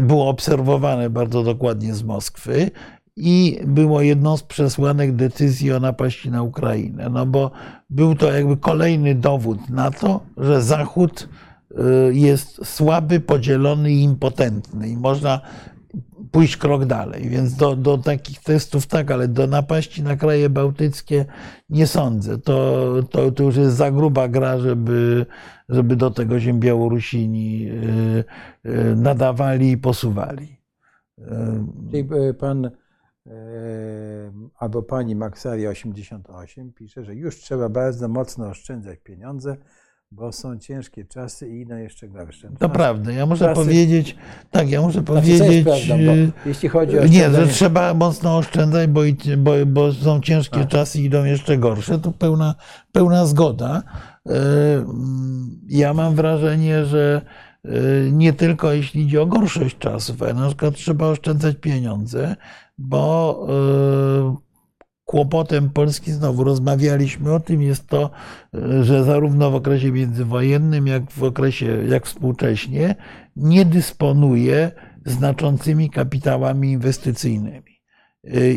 było 0.01 0.29
obserwowane 0.29 1.11
bardzo 1.11 1.43
dokładnie 1.43 1.95
z 1.95 2.03
Moskwy 2.03 2.71
i 3.17 3.61
było 3.67 4.03
jedną 4.03 4.37
z 4.37 4.43
przesłanek 4.43 5.13
decyzji 5.13 5.73
o 5.73 5.81
napaści 5.81 6.31
na 6.31 6.43
Ukrainę. 6.43 7.09
No 7.11 7.27
bo 7.27 7.51
był 7.91 8.15
to 8.15 8.33
jakby 8.33 8.57
kolejny 8.57 9.15
dowód 9.15 9.69
na 9.69 9.91
to, 9.91 10.21
że 10.37 10.63
Zachód 10.63 11.29
y, 11.71 12.15
jest 12.15 12.67
słaby, 12.67 13.21
podzielony 13.21 13.93
i 13.93 14.03
impotentny 14.03 14.89
i 14.89 14.97
można 14.97 15.41
pójść 16.31 16.57
krok 16.57 16.85
dalej. 16.85 17.29
Więc 17.29 17.55
do, 17.55 17.77
do 17.77 17.99
takich 17.99 18.41
testów 18.43 18.87
tak, 18.87 19.11
ale 19.11 19.29
do 19.29 19.47
napaści 19.47 20.03
na 20.03 20.17
kraje 20.17 20.51
bałtyckie 20.51 21.25
nie 21.71 21.87
sądzę. 21.87 22.39
To, 22.39 22.91
to, 23.11 23.31
to 23.31 23.43
już 23.43 23.57
jest 23.57 23.77
za 23.77 23.91
gruba 23.91 24.29
gra, 24.29 24.59
żeby, 24.59 25.27
żeby 25.71 25.97
do 25.97 26.11
tego 26.11 26.41
się 26.41 26.61
Białorusini 26.61 27.69
y, 27.71 28.25
y, 28.71 28.97
nadawali 28.97 29.71
i 29.71 29.79
posuwali. 29.79 30.61
Y, 31.19 31.25
Czyli 31.91 32.09
pan 32.39 32.71
albo 34.59 34.83
pani 34.83 35.17
Maxaria 35.17 35.71
88 35.71 36.73
pisze, 36.73 37.05
że 37.05 37.15
już 37.15 37.37
trzeba 37.37 37.69
bardzo 37.69 38.09
mocno 38.09 38.47
oszczędzać 38.49 38.99
pieniądze, 38.99 39.57
bo 40.13 40.33
są 40.33 40.59
ciężkie 40.59 41.05
czasy 41.05 41.49
i 41.49 41.61
inne 41.61 41.83
jeszcze 41.83 42.09
gorsze. 42.09 42.51
To 42.59 42.69
prawda. 42.69 43.13
Ja 43.13 43.27
muszę 43.27 43.45
Czasy- 43.45 43.61
powiedzieć, 43.65 44.17
tak, 44.51 44.71
ja 44.71 44.81
muszę 44.81 44.93
Znaczy, 44.93 45.07
powiedzieć. 45.07 45.67
jeśli 46.47 46.69
chodzi 46.69 46.99
o 46.99 47.07
Nie, 47.07 47.31
że 47.31 47.47
trzeba 47.47 47.95
mocno 47.95 48.37
oszczędzać, 48.37 48.91
bo, 48.91 49.01
bo, 49.39 49.53
bo 49.67 49.93
są 49.93 50.21
ciężkie 50.21 50.61
Tak. 50.61 50.69
czasy 50.69 51.01
i 51.01 51.05
idą 51.05 51.25
jeszcze 51.25 51.59
gorsze. 51.59 51.99
To 51.99 52.13
pełna, 52.13 52.55
pełna 52.93 53.27
zgoda. 53.27 53.83
E, 54.29 54.33
Ja 55.69 55.95
mam 55.95 56.15
wrażenie, 56.15 56.85
że 56.85 57.23
e, 57.65 57.71
nie 58.13 58.33
tylko 58.33 58.73
jeśli 58.73 59.03
idzie 59.03 59.23
o 59.23 59.27
gorszość 59.27 59.79
czasów, 59.79 60.23
ale 60.23 60.35
na 60.35 60.47
przykład 60.47 60.75
trzeba 60.75 61.07
oszczędzać 61.07 61.57
pieniądze, 61.57 62.37
bo 62.79 63.47
e, 63.49 64.51
kłopotem 65.05 65.71
Polski, 65.71 66.13
znowu 66.13 66.45
rozmawialiśmy 66.45 67.33
o 67.33 67.41
tym, 67.41 67.63
jest 67.63 67.87
to, 67.87 68.11
że 68.83 69.05
zarówno 69.05 69.51
w 69.51 69.55
okresie 69.55 69.93
międzywojennym, 69.93 70.87
jak 70.87 71.11
w 71.11 71.23
okresie, 71.23 71.85
jak 71.89 72.07
współcześnie, 72.07 72.95
nie 73.37 73.65
dysponuje 73.65 74.71
znaczącymi 75.07 75.91
kapitałami 75.91 76.73
inwestycyjnymi. 76.73 77.70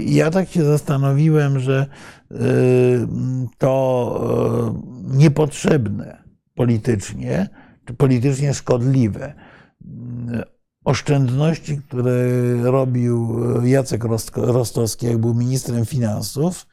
Ja 0.06 0.32
tak 0.32 0.50
się 0.50 0.64
zastanowiłem, 0.64 1.60
że 1.60 1.86
y, 2.32 2.36
to 3.58 4.74
y, 5.14 5.18
niepotrzebne 5.18 6.24
politycznie, 6.56 7.50
czy 7.86 7.94
politycznie 7.94 8.54
szkodliwe. 8.54 9.34
Y, 9.82 10.44
oszczędności, 10.84 11.78
które 11.78 12.14
robił 12.64 13.40
Jacek 13.66 14.04
Rost- 14.04 14.54
Rostowski, 14.54 15.06
jak 15.06 15.18
był 15.18 15.34
ministrem 15.34 15.86
finansów, 15.86 16.68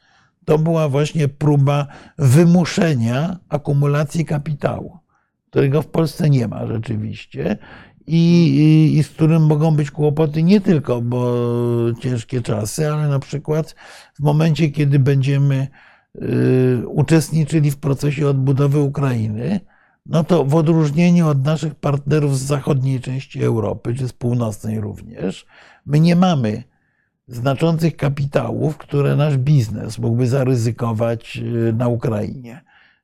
to 0.45 0.57
była 0.57 0.89
właśnie 0.89 1.27
próba 1.27 1.87
wymuszenia 2.17 3.39
akumulacji 3.49 4.25
kapitału, 4.25 4.97
którego 5.49 5.81
w 5.81 5.87
Polsce 5.87 6.29
nie 6.29 6.47
ma 6.47 6.67
rzeczywiście 6.67 7.57
i, 8.07 8.93
i, 8.97 9.03
z 9.03 9.09
którym 9.09 9.45
mogą 9.45 9.75
być 9.75 9.91
kłopoty 9.91 10.43
nie 10.43 10.61
tylko, 10.61 11.01
bo 11.01 11.35
ciężkie 11.99 12.41
czasy, 12.41 12.91
ale 12.91 13.07
na 13.07 13.19
przykład 13.19 13.75
w 14.13 14.19
momencie, 14.19 14.69
kiedy 14.69 14.99
będziemy 14.99 15.67
y, 16.15 16.87
uczestniczyli 16.87 17.71
w 17.71 17.77
procesie 17.77 18.27
odbudowy 18.27 18.79
Ukrainy, 18.79 19.59
no 20.05 20.23
to 20.23 20.45
w 20.45 20.55
odróżnieniu 20.55 21.27
od 21.27 21.45
naszych 21.45 21.75
partnerów 21.75 22.39
z 22.39 22.41
zachodniej 22.41 22.99
części 22.99 23.43
Europy, 23.43 23.95
czy 23.95 24.07
z 24.07 24.13
północnej 24.13 24.79
również, 24.79 25.45
my 25.85 25.99
nie 25.99 26.15
mamy 26.15 26.63
znaczących 27.27 27.95
kapitałów, 27.95 28.77
które 28.77 29.15
nasz 29.15 29.37
biznes 29.37 29.99
mógłby 29.99 30.27
zaryzykować 30.27 31.37
y, 31.37 31.73
na 31.73 31.87
Ukrainie. 31.87 32.61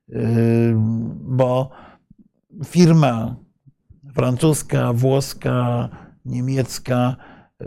Y, 0.08 0.74
Bo 1.20 1.70
firma 2.64 3.36
francuska, 4.18 4.92
włoska, 4.92 5.88
niemiecka 6.24 7.16
y, 7.62 7.64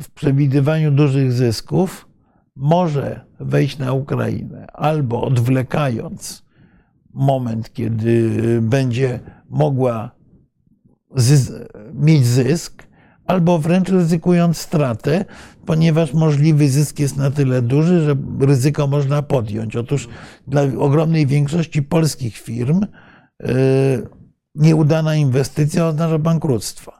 w 0.00 0.10
przewidywaniu 0.14 0.90
dużych 0.90 1.32
zysków 1.32 2.08
może 2.56 3.20
wejść 3.40 3.78
na 3.78 3.92
Ukrainę 3.92 4.66
albo 4.72 5.22
odwlekając 5.22 6.42
moment, 7.14 7.72
kiedy 7.72 8.30
będzie 8.62 9.20
mogła 9.48 10.10
mieć 11.94 12.26
zysk, 12.26 12.86
albo 13.26 13.58
wręcz 13.58 13.88
ryzykując 13.88 14.58
stratę, 14.58 15.24
ponieważ 15.66 16.14
możliwy 16.14 16.68
zysk 16.68 16.98
jest 16.98 17.16
na 17.16 17.30
tyle 17.30 17.62
duży, 17.62 18.00
że 18.00 18.16
ryzyko 18.40 18.86
można 18.86 19.22
podjąć. 19.22 19.76
Otóż 19.76 20.08
dla 20.46 20.62
ogromnej 20.78 21.26
większości 21.26 21.82
polskich 21.82 22.36
firm 22.36 22.86
y, 23.42 24.21
nieudana 24.54 25.14
inwestycja 25.16 25.86
oznacza 25.86 26.18
bankructwo. 26.18 26.92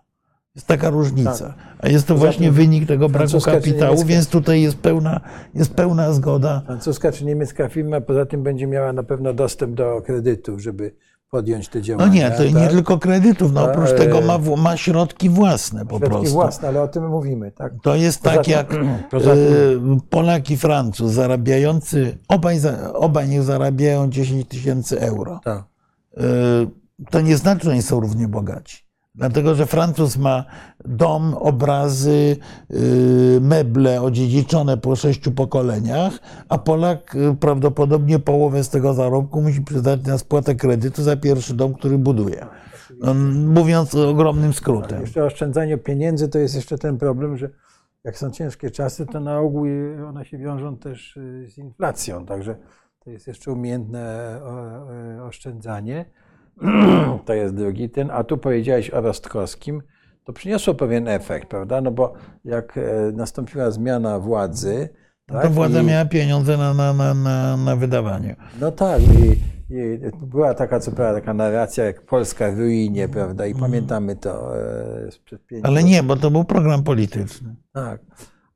Jest 0.55 0.67
taka 0.67 0.91
różnica. 0.91 1.47
Tak. 1.49 1.55
A 1.79 1.89
jest 1.89 2.07
to 2.07 2.15
właśnie 2.15 2.53
wynik 2.53 2.89
tego 2.89 3.09
braku 3.09 3.41
kapitału, 3.41 4.05
więc 4.05 4.29
tutaj 4.29 4.63
jest 4.63 4.77
pełna, 4.77 5.21
jest 5.55 5.75
pełna 5.75 6.13
zgoda. 6.13 6.63
Francuska 6.67 7.13
czy 7.13 7.25
niemiecka 7.25 7.69
firma 7.69 8.01
poza 8.01 8.27
tym 8.27 8.43
będzie 8.43 8.67
miała 8.67 8.93
na 8.93 9.03
pewno 9.03 9.33
dostęp 9.35 9.75
do 9.75 10.03
kredytów, 10.07 10.61
żeby 10.61 10.95
podjąć 11.31 11.69
te 11.69 11.79
No 11.79 11.85
działania. 11.85 12.13
nie, 12.13 12.37
to 12.37 12.45
nie 12.45 12.53
tak? 12.55 12.71
tylko 12.71 12.99
kredytów, 12.99 13.53
no 13.53 13.65
oprócz 13.65 13.91
e, 13.91 13.95
tego 13.95 14.21
ma, 14.21 14.39
ma 14.57 14.77
środki 14.77 15.29
własne 15.31 15.87
po 15.87 15.99
Środki 15.99 16.11
prostu. 16.17 16.35
własne, 16.35 16.69
ale 16.69 16.83
o 16.83 16.89
tym 16.89 17.09
mówimy, 17.09 17.51
tak? 17.53 17.73
To 17.83 17.95
jest 17.95 18.23
Poza 18.23 18.35
tak 18.37 18.45
tym- 18.45 18.53
jak 18.53 18.67
poza 19.11 19.35
tym- 19.35 19.93
e, 19.95 19.99
Polak 20.11 20.51
i 20.51 20.57
Francuz 20.57 21.13
zarabiający, 21.13 22.19
obaj, 22.29 22.59
obaj 22.95 23.29
niech 23.29 23.43
zarabiają 23.43 24.11
10 24.11 24.49
tysięcy 24.49 25.01
euro. 25.01 25.41
tak. 25.45 25.65
To 27.11 27.21
nie 27.21 27.37
znaczy, 27.37 27.65
że 27.65 27.71
oni 27.71 27.83
są 27.83 28.01
równie 28.01 28.29
bogaci. 28.29 28.93
Dlatego, 29.15 29.55
że 29.55 29.67
Francuz 29.67 30.17
ma 30.17 30.45
dom, 30.85 31.35
obrazy, 31.35 32.37
e, 32.71 32.75
meble 33.41 34.03
odziedziczone 34.03 34.77
po 34.77 34.97
sześciu 34.97 35.33
pokoleniach, 35.33 36.19
a 36.49 36.59
Polak 36.59 37.17
e, 37.17 37.37
prawdopodobnie 37.37 38.19
połowę 38.19 38.65
z 38.65 38.69
tego 38.69 38.95
zarobku 38.95 39.43
musi 39.43 39.61
przydać 39.61 40.07
na 40.07 40.19
spłatę 40.19 40.55
kredytu 40.55 41.03
za 41.03 41.17
pierwszy 41.17 41.55
dom, 41.55 41.75
który 41.75 41.99
buduje. 41.99 42.47
No, 43.01 43.15
Mówiąc 43.55 43.95
ogromnym 43.95 44.53
skrótem. 44.53 45.01
Jeszcze 45.01 45.25
oszczędzanie 45.25 45.79
pieniędzy 45.79 46.29
to 46.29 46.39
jest 46.39 46.55
jeszcze 46.55 46.79
ten 46.79 46.99
problem, 46.99 47.37
że 47.37 47.51
jak 48.05 48.19
są 48.19 48.31
ciężkie 48.31 48.71
czasy, 48.71 49.07
to 49.07 49.21
na 49.21 49.39
ogół 49.39 49.67
one 50.09 50.25
się 50.25 50.39
wiążą 50.39 50.77
też 50.77 51.17
y, 51.17 51.47
z 51.51 51.59
inflacją, 51.59 52.27
także 52.27 52.57
to 53.05 53.11
jest 53.11 53.27
jeszcze 53.27 53.53
umiejętne 53.53 54.41
oszczędzanie. 55.23 56.05
To 57.27 57.35
jest 57.35 57.55
drugi 57.55 57.91
ten, 57.91 58.11
a 58.11 58.25
tu 58.25 58.39
powiedziałeś 58.39 58.91
o 58.91 59.01
Rostkowskim, 59.01 59.83
to 60.25 60.33
przyniosło 60.33 60.75
pewien 60.75 61.09
efekt, 61.09 61.49
prawda? 61.49 61.81
No 61.81 61.91
bo 61.91 62.15
jak 62.45 62.79
e, 62.79 62.83
nastąpiła 63.13 63.71
zmiana 63.71 64.19
władzy, 64.19 64.89
tak, 65.27 65.43
To 65.43 65.51
władza 65.51 65.81
i- 65.83 65.85
miała 65.85 66.05
pieniądze 66.05 66.57
na, 66.57 66.75
na, 66.75 66.93
na, 66.93 67.15
na, 67.15 67.57
na 67.57 67.77
wydawanie. 67.77 68.37
No 68.61 68.73
tak, 68.73 69.01
i, 69.03 69.31
i 69.75 69.99
była 70.27 70.55
taka, 70.55 70.81
co 70.81 70.93
prawda, 70.93 71.21
taka 71.21 71.35
narracja 71.35 71.85
jak 71.85 72.03
Polska 72.07 72.53
w 72.53 72.59
ruinie, 72.59 73.09
prawda? 73.09 73.47
I 73.47 73.55
pamiętamy 73.55 74.17
to 74.17 74.57
e, 75.07 75.11
sprzed 75.11 75.47
pięciu 75.47 75.67
Ale 75.67 75.83
nie, 75.85 76.03
bo 76.03 76.17
to 76.17 76.31
był 76.31 76.45
program 76.45 76.83
polityczny. 76.83 77.55
Tak, 77.73 78.01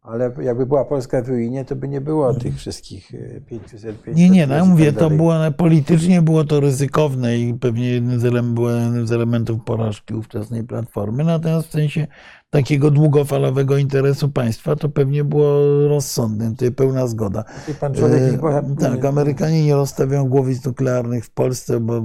ale 0.06 0.32
jakby 0.42 0.66
była 0.66 0.84
Polska 0.84 1.22
w 1.22 1.28
ruinie, 1.28 1.64
to 1.64 1.76
by 1.76 1.88
nie 1.88 2.00
było 2.00 2.34
tych 2.34 2.56
wszystkich 2.56 3.14
e, 3.14 3.40
500, 3.40 4.02
500 4.02 4.16
Nie, 4.16 4.30
nie, 4.30 4.46
no 4.46 4.54
ja 4.54 4.64
i 4.64 4.68
mówię, 4.68 4.92
tak 4.92 5.00
to 5.00 5.10
było 5.10 5.34
politycznie 5.56 6.22
było 6.22 6.44
to 6.44 6.60
ryzykowne 6.60 7.38
i 7.38 7.54
pewnie 7.54 7.88
jednym 7.90 8.20
z, 8.20 8.24
elem, 8.24 8.54
było 8.54 8.70
jednym 8.70 9.06
z 9.06 9.12
elementów 9.12 9.64
porażki 9.64 10.14
ówczesnej 10.14 10.64
platformy. 10.64 11.24
Natomiast 11.24 11.68
w 11.68 11.70
sensie 11.70 12.06
takiego 12.50 12.90
długofalowego 12.90 13.76
interesu 13.78 14.28
państwa 14.28 14.76
to 14.76 14.88
pewnie 14.88 15.24
było 15.24 15.60
rozsądne, 15.88 16.50
tutaj 16.50 16.72
pełna 16.72 17.06
zgoda. 17.06 17.44
I 17.70 17.74
pan 17.74 17.94
człowiek 17.94 18.22
E, 18.22 18.38
boha- 18.38 18.76
Tak, 18.80 19.04
Amerykanie 19.04 19.64
nie 19.64 19.74
rozstawiają 19.74 20.28
głowic 20.28 20.64
nuklearnych 20.64 21.24
w 21.24 21.30
Polsce, 21.30 21.80
bo 21.80 21.96
e, 21.96 22.04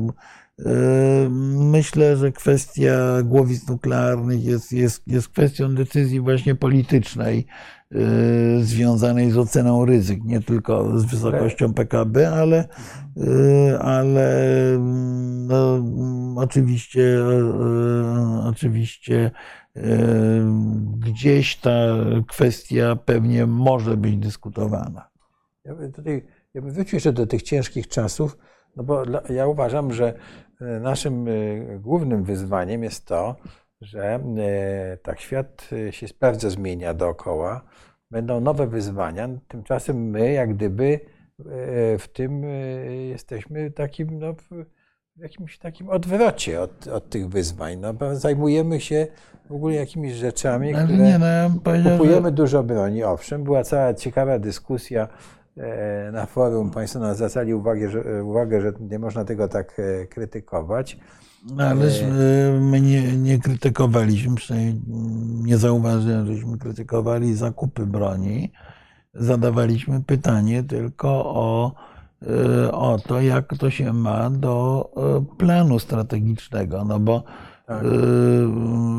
myślę, 1.58 2.18
że 2.18 2.32
kwestia 2.32 3.22
głowic 3.24 3.68
nuklearnych 3.68 4.44
jest, 4.44 4.72
jest, 4.72 5.08
jest 5.08 5.30
kwestią 5.30 5.76
decyzji 5.76 6.20
właśnie 6.20 6.56
politycznej, 6.56 7.48
związanej 8.62 9.32
z 9.32 9.38
oceną 9.38 9.86
ryzyk, 9.86 10.24
nie 10.24 10.42
tylko 10.42 11.00
z 11.00 11.06
wysokością 11.06 11.74
PKB, 11.74 12.30
ale, 12.30 12.68
e, 13.18 13.80
ale 13.80 14.54
mm, 14.74 15.48
no, 15.48 15.84
oczywiście, 16.36 17.18
e, 17.20 18.44
oczywiście 18.50 19.32
gdzieś 20.98 21.58
ta 21.58 21.72
kwestia 22.28 22.96
pewnie 22.96 23.46
może 23.46 23.98
być 23.98 24.18
dyskutowana. 24.18 25.10
Ja 25.66 25.76
bym 25.76 25.92
tutaj 25.92 26.26
ja 26.54 26.62
bym 26.62 26.72
wrócił 26.72 26.96
jeszcze 26.96 27.14
do 27.14 27.28
tych 27.28 27.42
ciężkich 27.42 27.88
czasów, 27.88 28.38
no 28.76 28.84
bo 28.84 29.04
ja 29.30 29.48
uważam, 29.48 29.94
że 29.94 30.14
naszym 30.82 31.26
głównym 31.80 32.24
wyzwaniem 32.24 32.84
jest 32.84 33.06
to, 33.06 33.36
że 33.82 34.20
e, 34.38 34.98
tak 34.98 35.20
świat 35.20 35.70
e, 35.88 35.92
się 35.92 36.08
bardzo 36.20 36.50
zmienia 36.50 36.94
dookoła, 36.94 37.62
będą 38.12 38.42
nowe 38.42 38.68
wyzwania, 38.68 39.30
tymczasem 39.48 40.10
my 40.10 40.32
jak 40.32 40.54
gdyby 40.54 41.00
e, 41.40 41.98
w 41.98 42.08
tym 42.14 42.44
jesteśmy 43.10 43.72
takim, 43.72 44.20
no, 44.20 44.34
w 45.16 45.22
jakimś 45.22 45.58
takim 45.58 45.90
odwrocie 45.90 46.62
od, 46.62 46.88
od 46.88 47.10
tych 47.10 47.30
wyzwań. 47.30 47.78
No, 47.78 47.94
bo 47.94 48.16
zajmujemy 48.16 48.80
się 48.80 49.08
w 49.50 49.52
ogóle 49.52 49.76
jakimiś 49.76 50.14
rzeczami, 50.14 50.74
Ale 50.74 50.84
które... 50.84 51.04
nie, 51.04 51.20
no 51.20 51.26
ja 51.26 51.52
powiedział, 51.64 51.92
że 51.92 51.98
Kupujemy 51.98 52.32
dużo 52.32 52.64
broni, 52.64 53.04
owszem. 53.04 53.44
Była 53.44 53.64
cała 53.64 53.94
ciekawa 53.94 54.40
dyskusja 54.40 55.08
na 56.12 56.26
forum. 56.26 56.72
Państwo 56.72 57.00
nas 57.00 57.18
zwracali 57.18 57.54
uwagę 57.54 57.90
że, 57.90 58.24
uwagę, 58.24 58.62
że 58.62 58.74
nie 58.80 59.00
można 59.00 59.26
tego 59.26 59.48
tak 59.48 59.82
krytykować. 60.10 60.98
Ależ 61.58 62.02
e, 62.02 62.08
my 62.62 62.82
nie, 62.82 63.18
nie 63.18 63.40
krytykowaliśmy, 63.40 64.36
przynajmniej 64.36 64.82
nie 65.44 65.58
zauważyłem, 65.58 66.36
żeśmy 66.36 66.58
krytykowali 66.58 67.36
zakupy 67.36 67.86
broni. 67.86 68.52
Zadawaliśmy 69.14 70.04
pytanie 70.04 70.64
tylko 70.64 71.10
o, 71.26 71.76
e, 72.22 72.72
o 72.72 73.00
to, 73.00 73.22
jak 73.22 73.58
to 73.58 73.70
się 73.70 73.94
ma 73.94 74.30
do 74.30 74.90
e, 74.98 75.36
planu 75.38 75.80
strategicznego. 75.80 76.86
No 76.86 77.00
bo 77.00 77.24
Tak. 77.68 77.84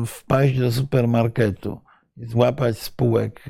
wpaść 0.05 0.59
do 0.59 0.71
supermarketu, 0.71 1.79
złapać 2.17 2.77
spółek 2.79 3.41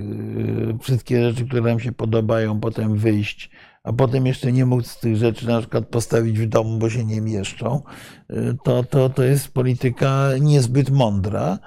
wszystkie 0.81 1.23
rzeczy, 1.29 1.45
które 1.45 1.61
nam 1.61 1.79
się 1.79 1.91
podobają, 1.91 2.59
potem 2.59 2.97
wyjść, 2.97 3.51
a 3.83 3.93
potem 3.93 4.25
jeszcze 4.25 4.51
nie 4.51 4.65
móc 4.65 4.99
tych 4.99 5.15
rzeczy 5.15 5.47
na 5.47 5.59
przykład 5.59 5.87
postawić 5.87 6.39
w 6.39 6.49
domu, 6.49 6.77
bo 6.79 6.89
się 6.89 7.05
nie 7.05 7.21
mieszczą, 7.21 7.81
e, 8.29 8.53
to, 8.63 8.83
to, 8.83 9.09
to 9.09 9.23
jest 9.23 9.53
polityka 9.53 10.29
niezbyt 10.41 10.89
mądra. 10.89 11.59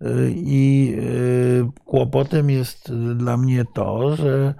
E, 0.00 0.06
I 0.30 0.94
e, 0.98 1.70
kłopotem 1.84 2.50
jest 2.50 2.92
dla 3.14 3.36
mnie 3.36 3.64
to, 3.74 4.16
że 4.16 4.54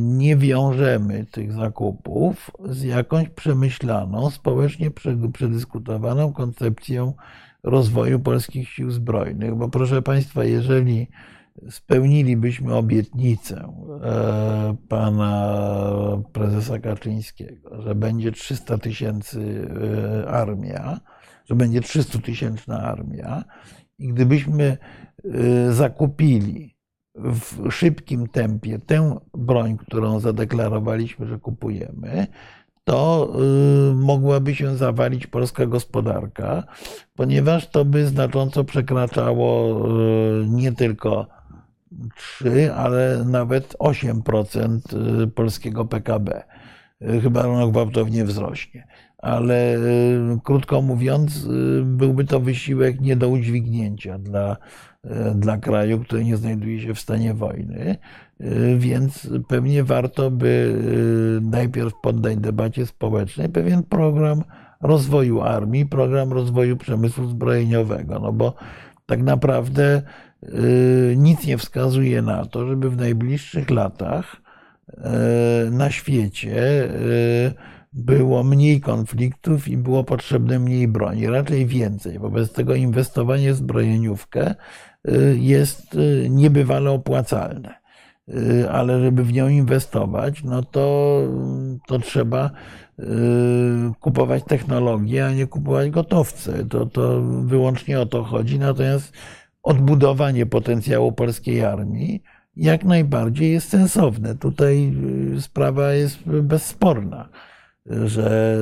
nie 0.00 0.36
wiążemy 0.36 1.26
tych 1.30 1.52
zakupów 1.52 2.50
z 2.64 2.82
jakąś 2.82 3.28
przemyślaną, 3.28 4.30
społecznie 4.30 4.90
prze- 4.90 5.32
przedyskutowaną 5.32 6.32
koncepcją 6.32 7.12
rozwoju 7.62 8.20
polskich 8.20 8.68
sił 8.68 8.90
zbrojnych. 8.90 9.54
Bo 9.54 9.68
proszę 9.68 10.02
Państwa, 10.02 10.44
jeżeli 10.44 11.08
spełnilibyśmy 11.70 12.74
obietnicę 12.74 13.72
e, 14.04 14.76
pana 14.88 15.58
prezesa 16.32 16.78
Kaczyńskiego, 16.78 17.82
że 17.82 17.94
będzie 17.94 18.32
300 18.32 18.78
tysięcy 18.78 19.68
e, 20.24 20.28
armia, 20.28 21.00
że 21.44 21.54
będzie 21.54 21.80
300 21.80 22.18
tysięczna 22.18 22.82
armia. 22.82 23.44
I 23.98 24.08
gdybyśmy 24.08 24.78
e, 25.24 25.72
zakupili 25.72 26.76
w 27.14 27.70
szybkim 27.72 28.28
tempie 28.28 28.78
tę 28.78 29.18
broń, 29.34 29.76
którą 29.76 30.20
zadeklarowaliśmy, 30.20 31.26
że 31.26 31.38
kupujemy, 31.38 32.26
to 32.84 33.32
mogłaby 33.94 34.54
się 34.54 34.76
zawalić 34.76 35.26
polska 35.26 35.66
gospodarka, 35.66 36.62
ponieważ 37.14 37.70
to 37.70 37.84
by 37.84 38.06
znacząco 38.06 38.64
przekraczało 38.64 39.82
nie 40.46 40.72
tylko 40.72 41.35
3, 42.16 42.72
ale 42.74 43.24
nawet 43.24 43.76
8% 43.78 45.22
y, 45.22 45.26
polskiego 45.26 45.84
PKB. 45.84 46.42
Y, 47.02 47.20
Chyba 47.20 47.46
ono 47.46 47.68
gwałtownie 47.68 48.24
wzrośnie. 48.24 48.86
Ale 49.18 49.76
y, 49.76 50.38
krótko 50.44 50.82
mówiąc, 50.82 51.48
byłby 51.84 52.24
to 52.24 52.40
wysiłek 52.40 53.00
nie 53.00 53.16
do 53.16 53.28
udźwignięcia 53.28 54.18
dla, 54.18 54.56
dla 55.34 55.58
kraju, 55.58 56.00
który 56.00 56.24
nie 56.24 56.36
znajduje 56.36 56.80
się 56.80 56.94
w 56.94 57.00
stanie 57.00 57.34
wojny. 57.34 57.96
Więc 58.78 59.30
pewnie 59.48 59.84
warto 59.84 60.30
by 60.30 60.80
najpierw 61.42 61.92
poddać 62.02 62.36
debacie 62.36 62.86
społecznej 62.86 63.48
pewien 63.48 63.82
program 63.82 64.42
rozwoju 64.80 65.42
armii, 65.42 65.86
program 65.86 66.32
rozwoju 66.32 66.76
przemysłu 66.76 67.28
zbrojeniowego. 67.28 68.18
No 68.18 68.32
bo 68.32 68.54
tak 69.06 69.22
naprawdę 69.22 70.02
nic 71.16 71.46
nie 71.46 71.58
wskazuje 71.58 72.22
na 72.22 72.44
to, 72.44 72.66
żeby 72.66 72.90
w 72.90 72.96
najbliższych 72.96 73.70
latach 73.70 74.36
y, 74.88 75.70
na 75.70 75.90
świecie 75.90 76.84
y, 76.84 77.54
było 77.92 78.44
mniej 78.44 78.80
konfliktów 78.80 79.68
i 79.68 79.76
było 79.76 80.04
potrzebne 80.04 80.58
mniej 80.58 80.88
broni, 80.88 81.26
raczej 81.26 81.66
więcej. 81.66 82.18
Wobec 82.18 82.52
tego 82.52 82.74
inwestowanie 82.74 83.52
w 83.52 83.56
zbrojeniówkę 83.56 84.54
y, 85.08 85.36
jest 85.38 85.94
y, 85.94 86.26
niebywale 86.30 86.90
opłacalne. 86.90 87.74
Y, 88.28 88.70
Ale 88.70 89.00
żeby 89.00 89.24
w 89.24 89.32
nią 89.32 89.48
inwestować, 89.48 90.44
no 90.44 90.62
to, 90.62 91.20
to 91.86 91.98
trzeba 91.98 92.50
y, 92.98 93.04
kupować 94.00 94.44
technologię, 94.44 95.26
a 95.26 95.32
nie 95.32 95.46
kupować 95.46 95.90
gotowce. 95.90 96.64
To, 96.64 96.86
to 96.86 97.22
wyłącznie 97.22 98.00
o 98.00 98.06
to 98.06 98.24
chodzi. 98.24 98.58
Natomiast 98.58 99.12
odbudowanie 99.66 100.46
potencjału 100.46 101.12
polskiej 101.12 101.64
armii 101.64 102.22
jak 102.56 102.84
najbardziej 102.84 103.52
jest 103.52 103.68
sensowne. 103.68 104.34
Tutaj 104.34 104.92
y, 105.36 105.40
sprawa 105.40 105.92
jest 105.92 106.18
bezsporna, 106.28 107.28
że 108.04 108.58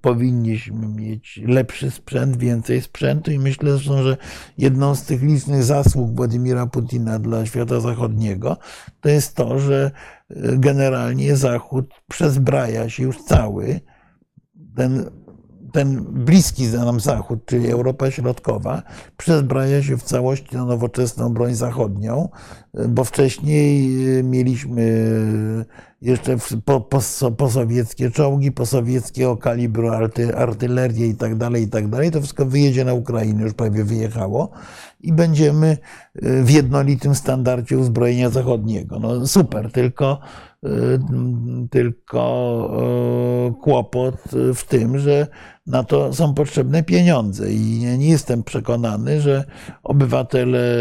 powinniśmy 0.00 0.88
mieć 0.88 1.40
lepszy 1.46 1.90
sprzęt, 1.90 2.36
więcej 2.36 2.82
sprzętu 2.82 3.30
i 3.30 3.38
myślę 3.38 3.72
zresztą, 3.72 4.02
że 4.02 4.16
jedną 4.58 4.94
z 4.94 5.02
tych 5.02 5.22
licznych 5.22 5.62
zasług 5.62 6.16
Władimira 6.16 6.66
Putina 6.66 7.18
dla 7.18 7.46
świata 7.46 7.80
zachodniego 7.80 8.56
to 9.00 9.08
jest 9.08 9.36
to, 9.36 9.58
że 9.58 9.90
y, 10.30 10.34
generalnie 10.58 11.36
Zachód 11.36 11.94
przezbraja 12.08 12.88
się 12.88 13.02
już 13.02 13.22
cały. 13.22 13.80
Ten 14.76 15.10
ten 15.76 16.04
bliski 16.04 16.66
nam 16.66 17.00
Zachód, 17.00 17.46
czyli 17.46 17.70
Europa 17.70 18.10
Środkowa, 18.10 18.82
przezbraja 19.16 19.82
się 19.82 19.96
w 19.96 20.02
całości 20.02 20.56
na 20.56 20.64
nowoczesną 20.64 21.34
broń 21.34 21.54
zachodnią, 21.54 22.28
bo 22.88 23.04
wcześniej 23.04 23.96
e, 24.18 24.22
mieliśmy 24.22 24.82
e, 25.60 25.96
jeszcze 26.02 26.36
posowieckie 27.38 28.10
czołgi, 28.10 28.52
posowieckiego 28.52 29.36
kalibru 29.36 29.90
artylerię 30.36 31.06
i 31.06 31.14
tak 31.14 31.36
dalej, 31.36 31.62
i 31.62 31.68
tak 31.68 31.88
dalej. 31.88 32.10
To 32.10 32.20
wszystko 32.20 32.46
wyjedzie 32.46 32.84
na 32.84 32.94
Ukrainę, 32.94 33.42
już 33.42 33.54
prawie 33.54 33.84
wyjechało 33.84 34.50
i 35.00 35.12
będziemy 35.12 35.78
e, 36.14 36.42
w 36.42 36.50
jednolitym 36.50 37.14
standardzie 37.14 37.78
uzbrojenia 37.78 38.30
zachodniego. 38.30 38.98
No 38.98 39.26
super, 39.26 39.72
tylko 39.72 40.20
tylko 41.70 42.22
y, 43.50 43.62
kłopot 43.62 44.14
w 44.54 44.64
tym, 44.64 44.98
że 44.98 45.26
na 45.66 45.84
to 45.84 46.12
są 46.12 46.34
potrzebne 46.34 46.82
pieniądze. 46.82 47.52
I 47.52 47.78
nie 47.98 48.08
jestem 48.08 48.42
przekonany, 48.42 49.20
że 49.20 49.44
obywatele 49.82 50.78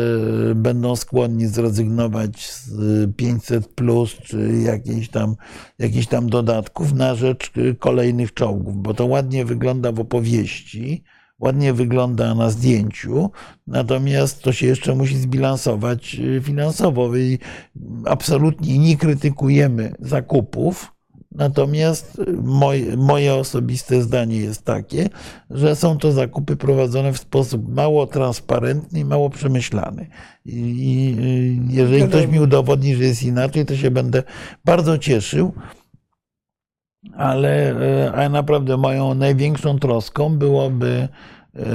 będą 0.55 0.95
skłonni 0.95 1.47
zrezygnować 1.47 2.51
z 2.51 3.15
500 3.15 3.67
plus 3.67 4.15
czy 4.15 4.61
jakichś 4.65 5.09
tam, 5.09 5.35
jakichś 5.79 6.07
tam 6.07 6.29
dodatków 6.29 6.93
na 6.93 7.15
rzecz 7.15 7.51
kolejnych 7.79 8.33
czołgów, 8.33 8.77
bo 8.77 8.93
to 8.93 9.05
ładnie 9.05 9.45
wygląda 9.45 9.91
w 9.91 9.99
opowieści, 9.99 11.03
ładnie 11.39 11.73
wygląda 11.73 12.35
na 12.35 12.49
zdjęciu, 12.49 13.31
natomiast 13.67 14.43
to 14.43 14.53
się 14.53 14.67
jeszcze 14.67 14.95
musi 14.95 15.17
zbilansować 15.17 16.15
y, 16.15 16.41
finansowo. 16.41 17.15
I 17.15 17.39
absolutnie 18.05 18.77
nie 18.77 18.97
krytykujemy 18.97 19.95
zakupów, 19.99 20.95
natomiast 21.31 22.21
moje, 22.43 22.97
moje 22.97 23.33
osobiste 23.33 24.01
zdanie 24.01 24.37
jest 24.37 24.65
takie, 24.65 25.09
że 25.49 25.75
są 25.75 25.97
to 25.97 26.11
zakupy 26.11 26.55
prowadzone 26.55 27.13
w 27.13 27.17
sposób 27.17 27.75
mało 27.75 28.07
transparentny 28.07 28.99
i 28.99 29.05
mało 29.05 29.29
przemyślany. 29.29 30.07
I 30.45 31.15
jeżeli 31.69 32.07
ktoś 32.07 32.27
mi 32.27 32.39
udowodni, 32.39 32.95
że 32.95 33.03
jest 33.03 33.23
inaczej, 33.23 33.65
to 33.65 33.75
się 33.75 33.91
będę 33.91 34.23
bardzo 34.65 34.97
cieszył 34.97 35.53
ale, 37.13 37.75
e, 38.05 38.11
ale 38.11 38.29
naprawdę 38.29 38.77
moją 38.77 39.13
największą 39.13 39.79
troską 39.79 40.37
byłoby, 40.37 41.07
e, 41.55 41.65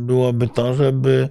byłoby 0.00 0.48
to, 0.48 0.74
żeby 0.74 1.28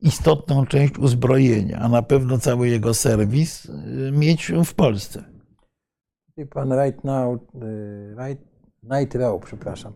istotną 0.00 0.66
część 0.66 0.98
uzbrojenia, 0.98 1.78
a 1.78 1.88
na 1.88 2.02
pewno 2.02 2.38
cały 2.38 2.68
jego 2.68 2.94
serwis 2.94 3.68
e, 3.68 4.12
mieć 4.12 4.52
w 4.64 4.74
Polsce. 4.74 5.24
I 6.36 6.46
pan 6.46 6.72
Right 6.72 7.04
Now, 7.04 7.40
right, 8.18 8.42
Night 8.82 9.14
Row, 9.14 9.42
przepraszam. 9.44 9.92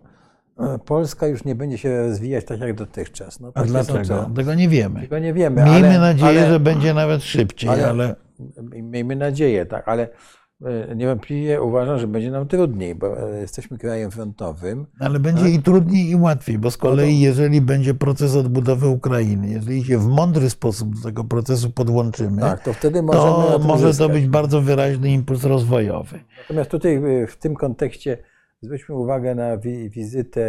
Polska 0.84 1.26
już 1.26 1.44
nie 1.44 1.54
będzie 1.54 1.78
się 1.78 2.02
rozwijać 2.02 2.44
tak 2.44 2.60
jak 2.60 2.74
dotychczas. 2.74 3.40
No, 3.40 3.52
a 3.54 3.64
dlaczego? 3.64 4.30
Tego 4.36 4.54
nie 4.54 4.68
wiemy. 4.68 5.00
Tego 5.00 5.18
nie 5.18 5.34
wiemy. 5.34 5.64
Miejmy 5.64 5.88
ale, 5.88 5.98
nadzieję, 5.98 6.40
ale, 6.40 6.50
że 6.50 6.60
będzie 6.60 6.94
nawet 6.94 7.22
szybciej, 7.22 7.70
ale, 7.70 7.88
ale... 7.88 8.16
Miejmy 8.82 9.16
nadzieję, 9.16 9.66
tak, 9.66 9.88
ale 9.88 10.08
E, 10.08 10.39
niewątpliwie 10.96 11.62
uważam, 11.62 11.98
że 11.98 12.06
będzie 12.06 12.30
nam 12.30 12.48
trudniej, 12.48 12.94
bo 12.94 13.30
e, 13.32 13.40
jesteśmy 13.40 13.78
krajem 13.78 14.10
frontowym. 14.10 14.86
Ale 14.98 15.20
będzie 15.20 15.42
tak? 15.42 15.52
i 15.52 15.62
trudniej, 15.62 16.10
i 16.10 16.16
łatwiej, 16.16 16.58
bo 16.58 16.70
z 16.70 16.78
no 16.78 16.82
kolei, 16.82 17.20
jeżeli 17.20 17.60
będzie 17.60 17.94
proces 17.94 18.36
odbudowy 18.36 18.88
Ukrainy, 18.88 19.48
jeżeli 19.48 19.84
się 19.84 19.98
w 19.98 20.06
mądry 20.06 20.50
sposób 20.50 20.96
do 20.96 21.02
tego 21.02 21.24
procesu 21.24 21.70
podłączymy, 21.70 22.40
tak, 22.40 22.64
to, 22.64 22.72
wtedy 22.72 23.02
to 23.12 23.60
może 23.64 23.94
to 23.94 24.08
być 24.08 24.26
bardzo 24.26 24.60
wyraźny 24.60 25.10
impuls 25.10 25.44
rozwojowy. 25.44 26.20
Natomiast 26.38 26.70
tutaj 26.70 27.22
e, 27.22 27.26
w 27.26 27.36
tym 27.36 27.54
kontekście 27.54 28.18
zwróćmy 28.62 28.94
uwagę 28.94 29.34
na 29.34 29.56
wi 29.56 29.90
wizytę 29.90 30.40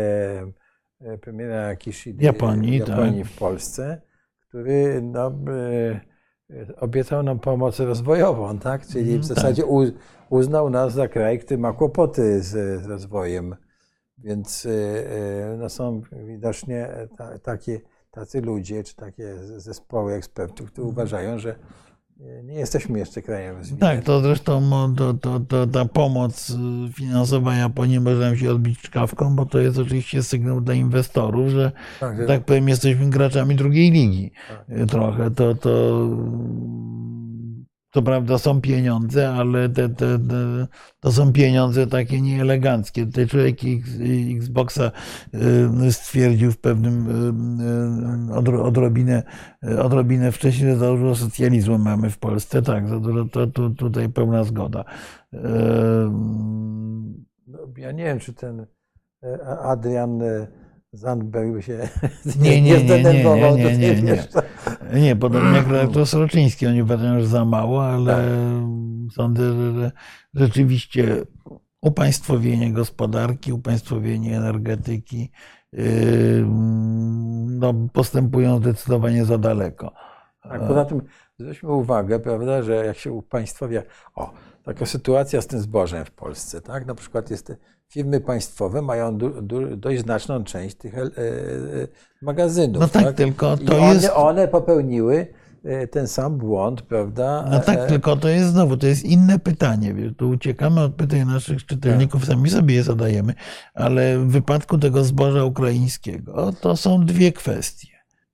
premiera 1.22 1.76
Kishida 1.76 2.26
Japonii, 2.26 2.78
Japonii 2.78 3.24
tak. 3.24 3.32
w 3.32 3.38
Polsce, 3.38 4.02
który 4.50 5.02
no, 5.02 5.32
obiecał 6.80 7.24
nam 7.24 7.40
pomoc 7.40 7.80
rozwojową, 7.80 8.60
tak? 8.60 8.88
Czyli 8.88 9.06
w 9.06 9.16
mhm, 9.16 9.24
zasadzie 9.24 9.62
tak. 9.62 9.72
uznał 10.30 10.70
nas 10.70 10.94
za 10.94 11.08
kraj, 11.08 11.40
który 11.40 11.58
ma 11.58 11.74
kłopoty 11.74 12.42
z, 12.42 12.86
rozwojem. 12.86 13.56
Więc 14.18 14.66
y, 14.66 14.70
y, 14.70 15.58
no, 15.58 15.70
są 15.70 16.02
widocznie 16.26 16.90
ta, 17.18 17.40
takie, 17.40 17.82
tacy 18.12 18.42
ludzie, 18.42 18.84
czy 18.84 18.96
takie 18.96 19.38
zespoły 19.38 20.14
ekspertów, 20.14 20.72
którzy 20.72 20.88
mhm. 20.88 20.96
uważają, 20.98 21.40
że 21.40 21.56
nie 22.44 22.54
jesteśmy 22.54 23.00
jeszcze 23.00 23.22
krajem 23.22 23.58
rozwiniętym. 23.58 23.90
Tak, 23.90 24.06
to 24.06 24.22
zresztą 24.22 24.70
to, 24.96 25.14
to, 25.14 25.40
to, 25.40 25.68
ta 25.68 25.86
pomoc 25.86 26.50
y, 26.50 26.54
finansowa 26.94 27.56
Japonii 27.56 28.00
może 28.00 28.20
nam 28.20 28.38
się 28.38 28.52
odbić 28.52 28.80
czkawką, 28.80 29.36
bo 29.36 29.46
to 29.46 29.60
jest 29.60 29.78
oczywiście 29.78 30.24
sygnał 30.24 30.62
dla 30.62 30.74
inwestorów, 30.74 31.50
że 31.50 31.72
tak, 32.00 32.18
że... 32.18 32.26
tak 32.26 32.46
powiem, 32.46 32.70
jesteśmy 32.70 33.10
graczami 33.10 33.56
drugiej 33.56 33.92
ligi. 33.92 34.32
Tak. 34.50 34.90
Trochę 34.90 35.32
to, 35.32 35.56
to 35.56 36.08
to 37.92 38.02
prawda 38.02 38.38
są 38.38 38.62
pieniądze, 38.62 39.30
ale 39.30 39.70
te, 39.70 39.90
te, 39.90 40.20
te, 40.20 40.68
to 41.00 41.12
są 41.12 41.34
pieniądze 41.34 41.88
takie 41.88 42.22
nieeleganckie. 42.22 43.06
Tutaj 43.06 43.28
człowiek 43.28 43.58
Xboxa 44.38 44.92
y, 45.88 45.92
stwierdził 45.92 46.52
w 46.52 46.58
pewnym 46.58 47.08
y, 48.30 48.40
y, 48.40 48.62
odrobinę, 48.64 49.24
odrobinę 49.80 50.32
wcześniej, 50.32 50.72
że 50.72 50.78
za 50.78 50.88
dużo 50.88 51.16
socjalizmu 51.16 51.78
mamy 51.78 52.10
w 52.10 52.18
Polsce. 52.18 52.62
Tak, 52.62 52.88
za 52.88 53.00
dużo, 53.00 53.26
to, 53.26 53.48
to 53.48 53.70
tutaj 53.70 54.10
pełna 54.10 54.44
zgoda. 54.44 54.86
No, 57.48 57.60
ja 57.78 57.92
nie 57.92 58.04
wiem, 58.04 58.20
czy 58.20 58.34
ten 58.34 58.66
Adrian 59.64 60.20
Zandberg 60.94 61.64
się 61.64 61.90
nie, 62.42 62.62
nie, 62.62 62.84
nie, 62.84 63.04
nie, 63.04 63.24
nie, 63.24 63.56
nie, 63.56 63.78
nie, 63.78 64.02
nie. 64.02 64.28
Nie, 65.02 65.16
podobnie 65.16 65.58
jak 65.58 65.68
redaktor 65.68 66.08
Sroczyński, 66.08 66.68
oni 66.68 66.82
uważają, 66.82 67.20
że 67.20 67.28
za 67.28 67.46
mało, 67.46 67.86
ale 67.86 68.16
tak. 68.16 68.26
sądzę, 69.14 69.54
że 69.54 69.92
rzeczywiście 70.34 71.26
upaństwowienie 71.82 72.74
gospodarki, 72.74 73.54
upaństwowienie 73.54 74.38
energetyki 74.38 75.32
yy, 75.74 76.46
no, 77.48 77.74
postępują 77.94 78.58
zdecydowanie 78.58 79.26
za 79.26 79.38
daleko. 79.38 79.94
Tak, 80.44 80.68
poza 80.68 80.86
tym 80.86 81.02
zwróćmy 81.40 81.72
uwagę, 81.72 82.20
prawda, 82.20 82.64
że 82.64 82.86
jak 82.86 82.98
się 82.98 83.12
upaństwowia, 83.12 83.84
o, 84.16 84.34
taka 84.64 84.86
sytuacja 84.86 85.42
z 85.42 85.48
tym 85.48 85.60
zbożem 85.60 86.06
w 86.06 86.12
Polsce, 86.12 86.62
tak, 86.62 86.86
na 86.86 86.96
przykład 86.96 87.32
jest 87.32 87.54
firmy 87.92 88.20
państwowe 88.20 88.82
mają 88.82 89.18
du, 89.18 89.42
du, 89.42 89.78
dość 89.78 90.02
znaczną 90.02 90.44
część 90.44 90.76
tych 90.76 90.98
e, 90.98 91.02
e, 91.02 91.08
magazynów. 92.22 92.82
No 92.82 92.88
tak, 92.88 93.04
tak? 93.04 93.16
tylko 93.16 93.58
to 93.58 93.78
one, 93.78 93.94
jest. 93.94 94.10
One 94.16 94.48
popełniły 94.48 95.28
e, 95.64 95.88
ten 95.88 96.08
sam 96.08 96.38
błąd, 96.38 96.82
prawda? 96.82 97.46
No 97.52 97.60
tak, 97.60 97.88
tylko 97.88 98.16
to 98.16 98.28
jest 98.28 98.50
znowu, 98.50 98.78
to 98.78 98.88
jest 98.88 99.04
inne 99.04 99.40
pytanie. 99.40 99.96
Tu 100.18 100.30
uciekamy 100.30 100.82
od 100.82 100.96
pytań 100.96 101.26
naszych 101.26 101.66
czytelników, 101.66 102.26
sami 102.26 102.50
sobie 102.50 102.76
je 102.76 102.84
zadajemy, 102.84 103.34
ale 103.74 104.20
w 104.20 104.28
wypadku 104.28 104.78
tego 104.78 105.04
zboża 105.04 105.44
ukraińskiego 105.44 106.54
to 106.62 106.78
są 106.78 107.06
dwie 107.06 107.32
kwestie. 107.32 107.88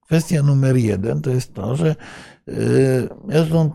Kwestia 0.06 0.42
numer 0.42 0.76
jeden 0.76 1.20
to 1.20 1.30
jest 1.30 1.54
to, 1.54 1.76
że 1.76 1.96
zresztą 3.28 3.70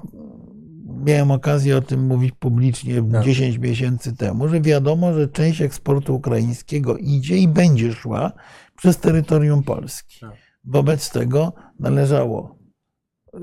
miałem 1.05 1.31
okazję 1.31 1.77
o 1.77 1.81
tym 1.81 2.05
mówić 2.05 2.33
publicznie 2.39 3.03
tak. 3.11 3.23
10 3.23 3.57
miesięcy 3.57 4.15
temu, 4.15 4.47
że 4.47 4.61
wiadomo, 4.61 5.13
że 5.13 5.27
część 5.27 5.61
eksportu 5.61 6.15
ukraińskiego 6.15 6.97
idzie 6.97 7.37
i 7.37 7.47
będzie 7.47 7.93
szła 7.93 8.31
przez 8.77 8.97
terytorium 8.97 9.63
Polski. 9.63 10.19
Tak. 10.19 10.33
Wobec 10.65 11.09
tego 11.09 11.53
należało 11.79 12.57
y, 13.33 13.39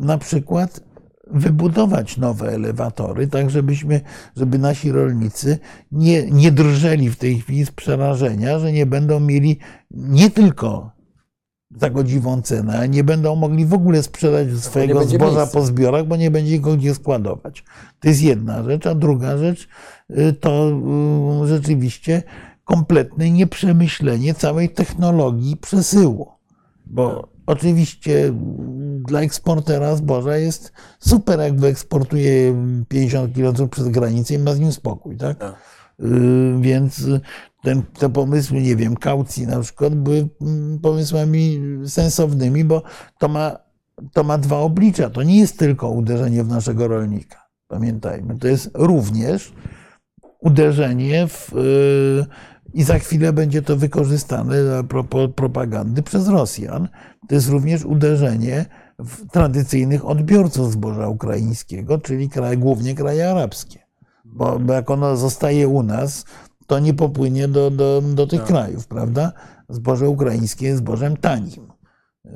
na 0.00 0.18
przykład 0.18 0.80
wybudować 1.30 2.16
nowe 2.16 2.48
elewatory, 2.48 3.26
tak 3.26 3.50
żebyśmy, 3.50 4.00
żeby 4.36 4.58
nasi 4.58 4.92
rolnicy 4.92 5.58
nie, 5.92 6.30
nie 6.30 6.52
drżeli 6.52 7.10
w 7.10 7.16
tej 7.16 7.40
chwili 7.40 7.66
z 7.66 7.70
przerażenia, 7.70 8.58
że 8.58 8.72
nie 8.72 8.86
będą 8.86 9.20
mieli 9.20 9.58
nie 9.90 10.30
tylko 10.30 10.99
za 11.76 11.90
godziwą 11.90 12.42
cenę, 12.42 12.88
nie 12.88 13.04
będą 13.04 13.36
mogli 13.36 13.66
w 13.66 13.74
ogóle 13.74 14.02
sprzedać 14.02 14.48
swojego 14.58 15.04
zboża 15.04 15.36
miejsca. 15.36 15.58
po 15.58 15.62
zbiorach, 15.66 16.06
bo 16.06 16.16
nie 16.16 16.30
będzie 16.30 16.58
go 16.58 16.76
gdzie 16.76 16.94
składować. 16.94 17.64
To 18.00 18.08
jest 18.08 18.22
jedna 18.22 18.64
rzecz, 18.64 18.86
a 18.86 18.94
druga 18.94 19.38
rzecz 19.38 19.68
y, 20.10 20.32
to 20.32 20.70
y, 21.44 21.46
rzeczywiście 21.46 22.22
kompletne 22.64 23.30
nieprzemyślenie 23.30 24.34
całej 24.34 24.68
technologii 24.68 25.56
przesyłu. 25.56 26.28
Bo 26.86 27.28
oczywiście 27.46 28.32
dla 29.08 29.20
eksportera 29.20 29.96
zboża 29.96 30.36
jest 30.36 30.72
super, 30.98 31.40
jak 31.40 31.60
wyeksportuje 31.60 32.54
50 32.88 33.34
km 33.34 33.68
przez 33.68 33.88
granicę 33.88 34.34
i 34.34 34.38
ma 34.38 34.54
z 34.54 34.60
nim 34.60 34.72
spokój, 34.72 35.16
tak? 35.16 35.38
Tak. 35.38 35.54
Y, 36.00 36.60
Więc 36.60 37.06
ten, 37.62 37.82
te 37.82 38.08
pomysły, 38.08 38.62
nie 38.62 38.76
wiem, 38.76 38.96
kaucji 38.96 39.46
na 39.46 39.60
przykład, 39.60 39.94
były 39.94 40.28
mm, 40.40 40.78
pomysłami 40.78 41.60
sensownymi, 41.86 42.64
bo 42.64 42.82
to 43.18 43.28
ma, 43.28 43.56
to 44.12 44.24
ma 44.24 44.38
dwa 44.38 44.58
oblicza. 44.58 45.10
To 45.10 45.22
nie 45.22 45.38
jest 45.38 45.58
tylko 45.58 45.90
uderzenie 45.90 46.44
w 46.44 46.48
naszego 46.48 46.88
rolnika. 46.88 47.46
Pamiętajmy, 47.68 48.38
to 48.38 48.48
jest 48.48 48.70
również 48.74 49.52
uderzenie 50.40 51.26
w. 51.28 51.52
y, 51.54 52.26
I 52.74 52.82
za 52.82 52.98
chwilę 52.98 53.32
będzie 53.32 53.62
to 53.62 53.76
wykorzystane 53.76 54.56
a 54.78 54.82
propagandy 55.28 56.02
przez 56.02 56.28
Rosjan. 56.28 56.88
To 57.28 57.34
jest 57.34 57.48
również 57.48 57.84
uderzenie 57.84 58.66
w 58.98 59.30
tradycyjnych 59.30 60.06
odbiorców 60.06 60.72
zboża 60.72 61.08
ukraińskiego, 61.08 61.98
czyli 61.98 62.28
kraj, 62.28 62.58
głównie 62.58 62.94
kraje 62.94 63.30
arabskie. 63.30 63.78
Bo, 64.24 64.58
bo 64.58 64.72
jak 64.72 64.90
ono 64.90 65.16
zostaje 65.16 65.68
u 65.68 65.82
nas, 65.82 66.24
to 66.70 66.78
nie 66.78 66.94
popłynie 66.94 67.48
do, 67.48 67.70
do, 67.70 68.02
do 68.14 68.26
tych 68.26 68.40
Tak. 68.40 68.48
krajów, 68.48 68.86
prawda? 68.86 69.32
Zboże 69.68 70.08
ukraińskie 70.08 70.66
jest 70.66 70.78
zbożem 70.78 71.16
tanim. 71.16 71.68
Y, 72.26 72.30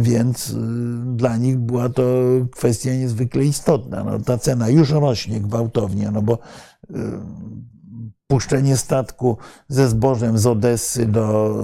Więc 0.00 0.50
y, 0.50 0.56
dla 1.16 1.36
nich 1.36 1.58
była 1.58 1.88
to 1.88 2.02
kwestia 2.50 2.94
niezwykle 2.94 3.44
istotna. 3.44 4.04
No, 4.04 4.18
ta 4.18 4.38
cena 4.38 4.68
już 4.68 4.90
rośnie 4.90 5.40
gwałtownie, 5.40 6.10
no 6.10 6.22
bo 6.22 6.34
y, 6.34 6.94
puszczenie 8.26 8.76
statku 8.76 9.36
ze 9.68 9.88
zbożem 9.88 10.38
z 10.38 10.46
Odessy 10.46 11.06
do 11.06 11.54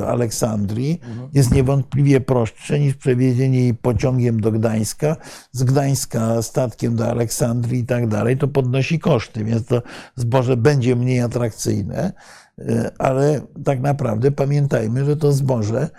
y, 0.00 0.06
Aleksandrii 0.06 1.00
jest 1.34 1.54
niewątpliwie 1.54 2.20
prostsze 2.20 2.80
niż 2.80 2.94
przewiezienie 2.94 3.60
jej 3.60 3.74
pociągiem 3.74 4.40
do 4.40 4.52
Gdańska, 4.52 5.16
z 5.52 5.62
Gdańska 5.62 6.42
statkiem 6.42 6.96
do 6.96 7.08
Aleksandrii 7.08 7.80
i 7.80 7.86
tak 7.86 8.08
dalej. 8.08 8.36
To 8.36 8.48
podnosi 8.48 8.98
koszty, 8.98 9.44
więc 9.44 9.66
to 9.66 9.82
zboże 10.16 10.56
będzie 10.56 10.96
mniej 10.96 11.20
atrakcyjne, 11.20 12.12
y, 12.58 12.90
ale 12.98 13.40
tak 13.64 13.80
naprawdę 13.80 14.30
pamiętajmy, 14.30 15.04
że 15.04 15.16
to 15.16 15.32
zboże 15.32 15.90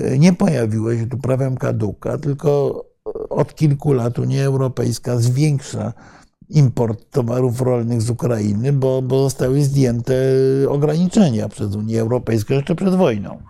y, 0.00 0.18
nie 0.18 0.32
pojawiło 0.32 0.94
się 0.94 1.06
tu 1.06 1.18
prawem 1.18 1.56
kaduka, 1.56 2.18
tylko 2.18 2.84
od 3.30 3.54
kilku 3.54 3.92
lat 3.92 4.18
Unia 4.18 4.44
Europejska 4.44 5.18
zwiększa 5.18 5.92
import 6.52 7.10
towarów 7.10 7.60
rolnych 7.60 8.02
z 8.02 8.10
Ukrainy, 8.10 8.72
bo, 8.72 9.02
bo 9.02 9.22
zostały 9.22 9.62
zdjęte 9.62 10.14
ograniczenia 10.68 11.48
przez 11.48 11.74
Unię 11.76 12.00
Europejską 12.00 12.54
jeszcze 12.54 12.74
przed 12.74 12.94
wojną. 12.94 13.42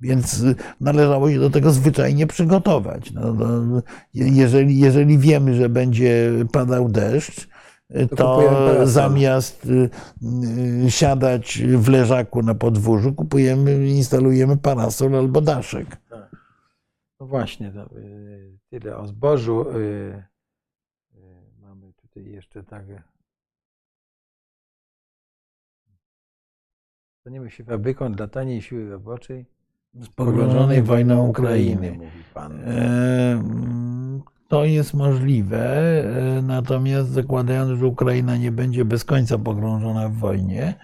Więc 0.00 0.42
należało 0.80 1.30
się 1.30 1.38
do 1.40 1.50
tego 1.50 1.70
zwyczajnie 1.70 2.26
przygotować. 2.26 3.12
No, 3.12 3.34
no, 3.34 3.82
je- 4.14 4.28
jeżeli, 4.28 4.78
jeżeli 4.78 5.18
wiemy, 5.18 5.54
że 5.54 5.68
będzie 5.68 6.32
padał 6.52 6.88
deszcz, 6.88 7.48
To 8.16 8.40
zamiast 8.86 9.66
y, 9.66 9.90
y, 10.86 10.90
siadać 10.90 11.62
w 11.76 11.88
leżaku 11.88 12.42
na 12.42 12.54
podwórzu, 12.54 13.12
kupujemy, 13.14 13.88
instalujemy 13.88 14.56
parasol 14.56 15.16
albo 15.16 15.40
daszek. 15.40 15.96
No 17.20 17.26
właśnie, 17.26 17.72
to, 17.72 17.96
y, 17.98 18.58
tyle 18.70 18.96
o 18.96 19.06
zbożu. 19.06 19.64
Tutaj 22.14 22.32
jeszcze 22.32 22.64
tak. 22.64 22.84
Staniemy 27.20 27.50
się 27.50 27.64
fabryką 27.64 28.12
dla 28.12 28.28
taniej 28.28 28.62
siły 28.62 28.90
roboczej 28.90 29.46
Z 30.00 30.08
pogrążonej 30.08 30.82
wojną 30.82 31.28
Ukrainy. 31.28 31.92
mówi 31.92 32.22
pan. 32.34 32.60
E, 32.64 33.42
To 34.48 34.64
jest 34.64 34.94
możliwe, 34.94 35.64
e, 36.38 36.42
natomiast 36.42 37.08
zakładając, 37.08 37.78
że 37.78 37.86
Ukraina 37.86 38.36
nie 38.36 38.52
będzie 38.52 38.84
bez 38.84 39.04
końca 39.04 39.38
pogrążona 39.38 40.08
w 40.08 40.12
wojnie, 40.16 40.74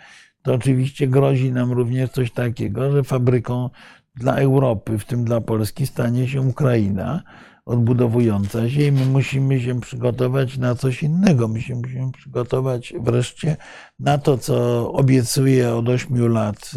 to 0.42 0.54
oczywiście 0.54 1.08
grozi 1.08 1.52
nam 1.52 1.72
również 1.72 2.10
coś 2.10 2.32
takiego, 2.32 2.92
że 2.92 3.04
fabryką 3.04 3.70
dla 4.14 4.36
Europy, 4.36 4.98
w 4.98 5.04
tym 5.04 5.24
dla 5.24 5.40
Polski, 5.40 5.86
stanie 5.86 6.28
się 6.28 6.40
Ukraina 6.40 7.22
odbudowująca 7.68 8.70
się 8.70 8.82
i 8.82 8.92
my 8.92 9.06
musimy 9.06 9.60
się 9.60 9.80
przygotować 9.80 10.58
na 10.58 10.74
coś 10.74 11.02
innego. 11.02 11.48
My 11.48 11.60
się 11.60 11.74
musimy 11.74 12.12
przygotować 12.12 12.94
wreszcie 13.00 13.56
na 13.98 14.18
to, 14.18 14.38
co 14.38 14.88
obiecuje 14.92 15.74
od 15.74 15.88
ośmiu 15.88 16.28
lat 16.28 16.70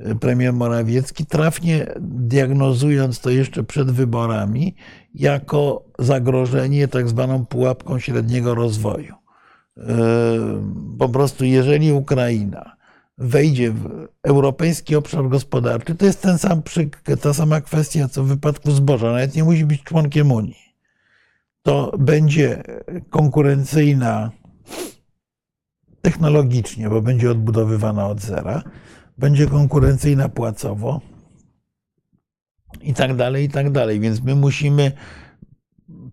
y, 0.00 0.14
premier 0.14 0.52
Morawiecki, 0.52 1.26
trafnie 1.26 1.86
diagnozując 2.00 3.20
to 3.20 3.30
jeszcze 3.30 3.64
przed 3.64 3.90
wyborami 3.90 4.74
jako 5.14 5.84
zagrożenie 5.98 6.88
tak 6.88 7.08
zwaną 7.08 7.46
pułapką 7.46 7.98
średniego 7.98 8.54
rozwoju. 8.54 9.14
Y, 9.78 9.82
Po 10.98 11.08
prostu, 11.08 11.44
jeżeli 11.44 11.92
Ukraina 11.92 12.75
wejdzie 13.18 13.70
w 13.70 14.08
europejski 14.22 14.96
obszar 14.96 15.28
gospodarczy, 15.28 15.94
to 15.94 16.04
jest 16.04 16.22
ten 16.22 16.38
sam, 16.38 16.62
ta 17.22 17.34
sama 17.34 17.60
kwestia, 17.60 18.08
co 18.08 18.24
w 18.24 18.26
wypadku 18.26 18.70
zboża, 18.70 19.12
nawet 19.12 19.34
nie 19.34 19.44
musi 19.44 19.64
być 19.64 19.82
członkiem 19.82 20.32
Unii. 20.32 20.66
To 21.62 21.92
będzie 21.98 22.62
konkurencyjna 23.10 24.30
technologicznie, 26.02 26.88
bo 26.88 27.02
będzie 27.02 27.30
odbudowywana 27.30 28.06
od 28.06 28.20
zera, 28.20 28.62
będzie 29.18 29.46
konkurencyjna 29.46 30.28
płacowo 30.28 31.00
i 32.82 32.94
tak 32.94 33.16
dalej, 33.16 33.44
i 33.44 33.48
tak 33.48 33.70
dalej. 33.70 34.00
Więc 34.00 34.22
my 34.22 34.34
musimy 34.34 34.92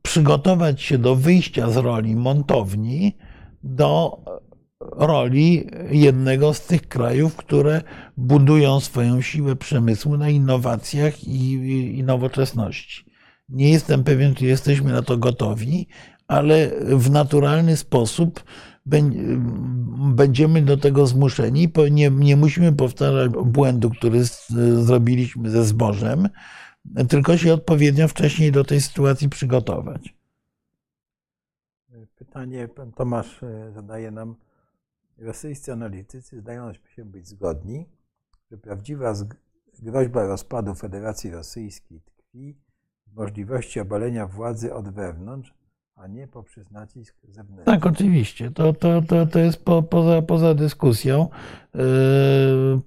przygotować 0.02 0.82
się 0.82 0.98
do 0.98 1.16
wyjścia 1.16 1.70
z 1.70 1.78
roli 1.78 2.16
montowni 2.16 3.18
do 3.64 4.20
roli 4.92 5.68
jednego 5.92 6.54
z 6.54 6.66
tych 6.66 6.88
krajów, 6.88 7.36
które 7.36 7.82
budują 8.18 8.80
swoją 8.80 9.22
siłę 9.22 9.56
przemysłu 9.56 10.18
na 10.18 10.30
innowacjach 10.30 11.24
i, 11.24 11.52
i 11.98 12.04
nowoczesności. 12.04 13.06
Nie 13.50 13.70
jestem 13.70 14.04
pewien, 14.04 14.36
czy 14.36 14.46
jesteśmy 14.46 14.92
na 14.92 15.02
to 15.02 15.18
gotowi, 15.18 15.88
ale 16.28 16.72
w 16.98 17.12
naturalny 17.12 17.78
sposób 17.78 18.44
bę- 18.88 19.38
będziemy 20.16 20.62
do 20.62 20.78
tego 20.78 21.08
zmuszeni. 21.08 21.72
Nie, 21.92 22.10
nie 22.10 22.38
musimy 22.38 22.74
powtarzać 22.74 23.32
błędu, 23.32 23.90
który 23.90 24.24
zrobiliśmy 24.84 25.50
ze 25.50 25.66
zbożem, 25.66 26.30
tylko 27.10 27.38
się 27.38 27.54
odpowiednio 27.54 28.08
wcześniej 28.08 28.52
do 28.52 28.64
tej 28.64 28.82
sytuacji 28.82 29.30
przygotować. 29.30 30.14
Pytanie 32.16 32.68
pan 32.68 32.92
Tomasz 32.92 33.44
e, 33.44 33.72
zadaje 33.72 34.12
nam. 34.12 34.36
Rosyjscy 35.24 35.74
analitycy 35.74 36.40
zdają 36.40 36.74
się 36.74 37.06
być 37.06 37.28
zgodni, 37.28 37.90
że 38.52 38.58
prawdziwa 38.58 39.14
groźba 39.80 40.26
rozpadu 40.28 40.76
Federacji 40.76 41.32
Rosyjskiej 41.32 42.02
tkwi 42.02 42.58
w 43.08 43.14
możliwości 43.14 43.80
obalenia 43.80 44.28
władzy 44.28 44.74
od 44.74 44.90
wewnątrz, 44.90 45.54
a 45.96 46.08
nie 46.08 46.28
poprzez 46.28 46.72
nacisk 46.72 47.16
zewnętrzny. 47.24 47.66
Tak, 47.66 47.86
oczywiście. 47.86 48.52
To, 48.52 48.74
to, 48.74 49.02
to, 49.02 49.26
to 49.26 49.40
jest 49.40 49.66
po, 49.66 49.84
poza, 49.84 50.22
poza 50.22 50.54
dyskusją. 50.54 51.30
Yy, 51.74 51.82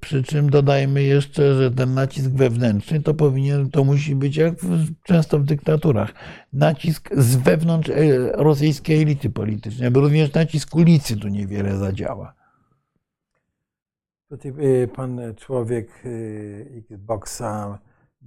Przy 0.00 0.22
czym 0.22 0.50
dodajmy 0.50 1.02
jeszcze, 1.02 1.54
że 1.54 1.70
ten 1.70 1.94
nacisk 1.94 2.30
wewnętrzny 2.30 3.02
to 3.02 3.14
powinien, 3.14 3.70
to 3.70 3.84
musi 3.84 4.14
być 4.14 4.36
jak 4.36 4.54
w, 4.54 5.02
często 5.02 5.38
w 5.38 5.44
dyktaturach. 5.44 6.12
Nacisk 6.52 7.14
z 7.16 7.36
wewnątrz 7.36 7.90
e, 7.90 8.32
rosyjskiej 8.32 9.02
elity 9.02 9.30
politycznej, 9.30 9.90
bo 9.90 10.00
również 10.00 10.32
nacisk 10.32 10.76
ulicy 10.76 11.16
tu 11.16 11.28
niewiele 11.28 11.76
zadziała. 11.76 12.34
Tutaj 14.28 14.52
y, 14.60 14.88
pan 14.88 15.20
człowiek 15.36 16.06
y, 16.06 16.84
Xboxa. 16.90 17.78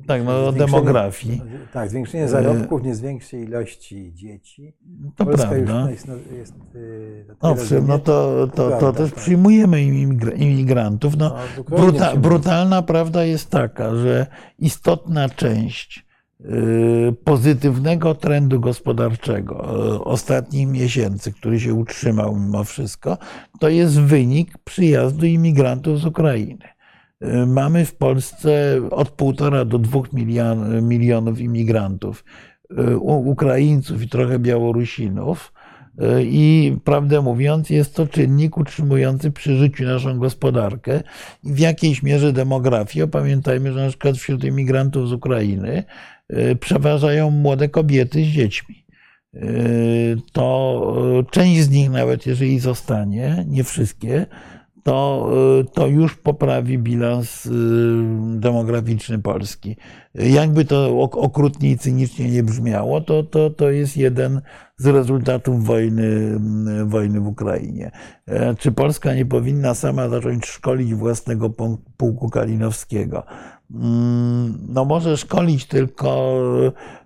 Tak, 0.08 0.24
no 0.26 0.48
o 0.48 0.52
demografii. 0.52 1.42
Tak, 1.74 1.90
zwiększenie 1.90 2.28
zarobków 2.28 2.84
nie 2.84 2.96
zwiększy 2.96 3.40
ilości 3.40 4.14
dzieci. 4.14 4.74
To 5.16 5.26
Polska 5.26 5.56
już 5.56 5.66
prawda. 5.68 5.92
jest, 5.92 6.08
jest 6.38 6.54
y, 6.76 7.26
Owszem, 7.40 7.88
no 7.88 8.00
to, 8.00 8.48
to, 8.48 8.48
to 8.48 8.68
prawda, 8.70 8.94
też 8.94 9.12
tak. 9.12 9.20
przyjmujemy 9.20 9.78
imigra- 9.78 10.38
imigrantów. 10.42 11.18
No, 11.18 11.36
No, 11.70 11.78
Bruta, 11.78 12.16
brutalna 12.16 12.82
prawda 12.82 13.24
jest 13.24 13.50
taka, 13.50 13.96
że 13.96 14.28
istotna 14.60 15.30
część 15.30 16.06
y, 16.42 17.16
pozytywnego 17.24 18.16
trendu 18.16 18.60
gospodarczego 18.60 19.86
y, 19.96 20.04
ostatnich 20.04 20.68
miesięcy, 20.68 21.34
który 21.34 21.60
się 21.60 21.74
utrzymał 21.74 22.36
mimo 22.36 22.64
wszystko, 22.64 23.18
to 23.60 23.70
jest 23.70 24.02
wynik 24.02 24.58
przyjazdu 24.58 25.26
imigrantów 25.26 26.00
z 26.00 26.06
Ukrainy. 26.06 26.66
Mamy 27.48 27.86
w 27.86 27.96
Polsce 27.96 28.82
od 28.92 29.10
półtora 29.10 29.66
do 29.66 29.80
dwóch 29.80 30.14
milion, 30.14 30.88
milionów 30.88 31.40
imigrantów, 31.40 32.26
Ukraińców 33.02 34.04
i 34.04 34.10
trochę 34.10 34.40
Białorusinów. 34.40 35.54
I 36.22 36.76
prawdę 36.84 37.22
mówiąc, 37.22 37.70
jest 37.70 37.96
to 37.96 38.08
czynnik 38.08 38.58
utrzymujący 38.58 39.32
przy 39.32 39.58
życiu 39.58 39.86
naszą 39.86 40.20
gospodarkę 40.20 41.02
i 41.44 41.54
w 41.54 41.60
jakiejś 41.60 42.04
mierze 42.04 42.34
demografię. 42.34 43.08
Pamiętajmy, 43.08 43.74
że 43.74 43.84
na 43.84 43.90
przykład 43.90 44.18
wśród 44.18 44.44
imigrantów 44.44 45.10
z 45.10 45.14
Ukrainy 45.14 45.84
przeważają 46.60 47.32
młode 47.32 47.70
kobiety 47.70 48.24
z 48.24 48.28
dziećmi. 48.28 48.86
To 50.32 51.26
część 51.32 51.62
z 51.62 51.70
nich, 51.70 51.90
nawet 51.90 52.26
jeżeli 52.26 52.60
zostanie, 52.60 53.46
nie 53.48 53.64
wszystkie, 53.64 54.26
to, 54.84 55.30
to 55.74 55.88
już 55.88 56.16
poprawi 56.16 56.80
bilans 56.80 57.50
demograficzny 58.36 59.20
Polski. 59.20 59.76
Jakby 60.16 60.66
to 60.66 61.00
okrutnie 61.00 61.72
i 61.72 61.78
cynicznie 61.78 62.32
nie 62.32 62.44
brzmiało, 62.44 63.02
to, 63.02 63.24
to, 63.24 63.50
to 63.50 63.70
jest 63.70 63.98
jeden 63.98 64.42
z 64.78 64.88
rezultatów 64.88 65.66
wojny, 65.66 66.40
wojny 66.86 67.20
w 67.20 67.28
Ukrainie. 67.28 67.92
E, 68.28 68.56
czy 68.56 68.72
Polska 68.72 69.14
nie 69.14 69.26
powinna 69.26 69.76
sama 69.76 70.10
zacząć 70.10 70.46
szkolić 70.46 70.94
własnego 70.94 71.50
pułku 71.98 72.30
kalinowskiego? 72.30 73.24
Mm, 73.72 74.58
no 74.70 74.86
może 74.86 75.18
szkolić 75.18 75.66
tylko 75.66 76.40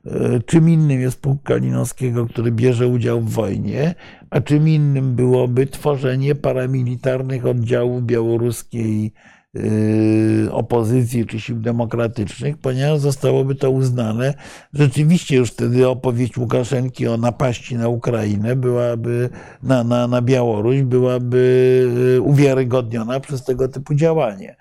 e, 0.05 0.39
czym 0.45 0.69
innym 0.69 1.01
jest 1.01 1.21
pułk 1.21 1.43
kalinowskiego, 1.43 2.25
który 2.25 2.51
bierze 2.51 2.87
udział 2.87 3.21
w 3.21 3.29
wojnie, 3.29 3.95
a 4.29 4.41
czym 4.41 4.69
innym 4.69 5.15
byłoby 5.15 5.67
tworzenie 5.67 6.35
paramilitarnych 6.35 7.45
oddziałów 7.45 8.03
białoruskiej 8.03 9.13
Y, 9.57 10.49
opozycji 10.51 11.25
czy 11.25 11.39
sił 11.39 11.59
demokratycznych, 11.59 12.57
ponieważ 12.57 12.99
zostałoby 12.99 13.55
to 13.55 13.71
uznane. 13.71 14.33
Rzeczywiście 14.73 15.35
już 15.35 15.51
wtedy 15.51 15.87
opowieść 15.87 16.37
Łukaszenki 16.37 17.07
o 17.07 17.17
napaści 17.17 17.75
na 17.75 17.87
Ukrainę 17.87 18.55
byłaby, 18.55 19.29
na, 19.63 19.83
na, 19.83 20.07
na 20.07 20.21
Białoruś 20.21 20.81
byłaby 20.81 22.17
y, 22.17 22.21
uwiarygodniona 22.21 23.19
przez 23.19 23.43
tego 23.43 23.67
typu 23.67 23.95
działanie. 23.95 24.55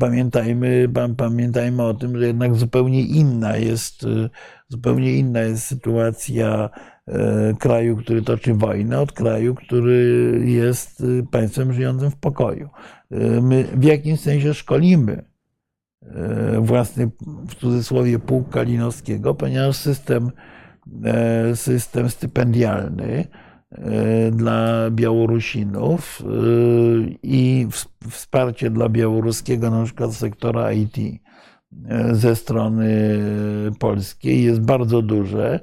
Pamiętajmy, 0.00 0.88
pamiętajmy 1.16 1.82
o 1.82 1.94
tym, 1.94 2.18
że 2.18 2.26
jednak 2.26 2.54
zupełnie 2.54 3.02
inna 3.02 3.56
jest, 3.56 4.04
y, 4.04 4.30
zupełnie 4.68 5.16
inna 5.16 5.40
jest 5.40 5.64
sytuacja 5.64 6.70
kraju, 7.58 7.96
który 7.96 8.22
toczy 8.22 8.54
wojnę, 8.54 9.00
od 9.00 9.12
kraju, 9.12 9.54
który 9.54 10.40
jest 10.44 11.02
państwem 11.30 11.72
żyjącym 11.72 12.10
w 12.10 12.16
pokoju. 12.16 12.68
E, 13.10 13.40
my 13.40 13.64
w 13.64 13.84
jakimś 13.84 14.20
sensie 14.20 14.54
szkolimy 14.54 15.24
e, 16.02 16.60
własny, 16.60 17.10
w 17.48 17.54
cudzysłowie, 17.54 18.18
pułk 18.18 18.50
Kalinowskiego, 18.50 19.34
ponieważ 19.34 19.76
system, 19.76 20.30
e, 21.04 21.56
system 21.56 22.10
stypendialny 22.10 23.26
dla 24.32 24.90
Białorusinów 24.90 26.22
i 27.22 27.66
wsparcie 28.10 28.70
dla 28.70 28.88
białoruskiego 28.88 29.70
na 29.70 29.84
przykład 29.84 30.12
sektora 30.12 30.72
IT 30.72 30.96
ze 32.12 32.36
strony 32.36 32.88
polskiej 33.78 34.44
jest 34.44 34.60
bardzo 34.60 35.02
duże. 35.02 35.60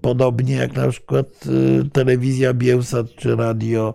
Podobnie 0.00 0.54
jak 0.54 0.76
na 0.76 0.88
przykład 0.88 1.26
telewizja 1.92 2.54
Bielsat 2.54 3.06
czy 3.16 3.36
radio 3.36 3.94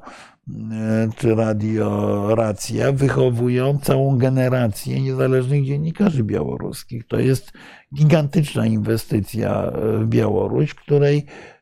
E, 0.72 1.10
czy 1.18 1.36
Radio 1.36 2.36
Racja 2.36 2.92
wychowują 2.92 3.80
całą 3.82 4.18
generację 4.18 5.02
niezależnych 5.02 5.66
dziennikarzy 5.66 6.24
białoruskich. 6.24 7.08
To 7.08 7.20
jest 7.20 7.52
gigantyczna 7.96 8.66
inwestycja 8.66 9.72
w 10.00 10.06
Białoruś, 10.06 10.74
której 10.74 11.18
e, 11.18 11.53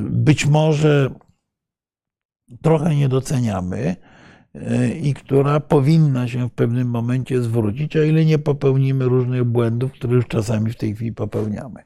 być 0.00 0.46
może 0.46 1.10
trochę 2.62 2.96
nie 2.96 3.08
doceniamy 3.08 3.96
e, 4.54 4.90
i 4.90 5.14
która 5.14 5.60
powinna 5.60 6.28
się 6.28 6.48
w 6.48 6.52
pewnym 6.52 6.88
momencie 6.88 7.42
zwrócić, 7.42 7.96
o 7.96 8.02
ile 8.02 8.24
nie 8.24 8.38
popełnimy 8.38 9.04
różnych 9.04 9.44
błędów, 9.44 9.92
które 9.92 10.14
już 10.14 10.26
czasami 10.26 10.70
w 10.70 10.76
tej 10.76 10.94
chwili 10.94 11.12
popełniamy. 11.12 11.82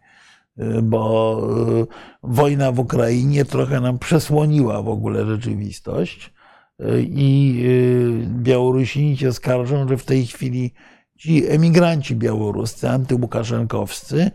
Bo 0.83 1.41
y, 1.83 1.87
wojna 2.23 2.73
w 2.73 2.79
Ukrainie 2.79 3.45
trochę 3.45 3.81
nam 3.81 3.99
przesłoniła 3.99 4.83
w 4.83 4.89
ogóle 4.89 5.27
rzeczywistość 5.27 6.33
y, 6.81 7.03
i 7.03 7.61
y, 7.65 8.27
Białorusini 8.27 9.17
się 9.17 9.33
skarżą, 9.33 9.89
że 9.89 9.97
w 9.97 10.05
tej 10.05 10.27
chwili 10.27 10.73
ci 11.19 11.47
emigranci 11.47 12.17
białoruscy, 12.17 12.89
antyłukaszenkowscy, 12.89 14.31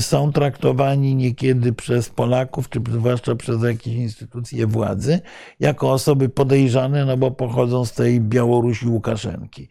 są 0.00 0.32
traktowani 0.32 1.14
niekiedy 1.14 1.72
przez 1.72 2.08
Polaków, 2.08 2.68
czy 2.68 2.80
zwłaszcza 2.90 3.34
przez 3.34 3.62
jakieś 3.62 3.94
instytucje 3.94 4.66
władzy, 4.66 5.20
jako 5.60 5.92
osoby 5.92 6.28
podejrzane, 6.28 7.04
no 7.04 7.16
bo 7.16 7.30
pochodzą 7.30 7.84
z 7.84 7.92
tej 7.92 8.20
Białorusi 8.20 8.88
Łukaszenki. 8.88 9.68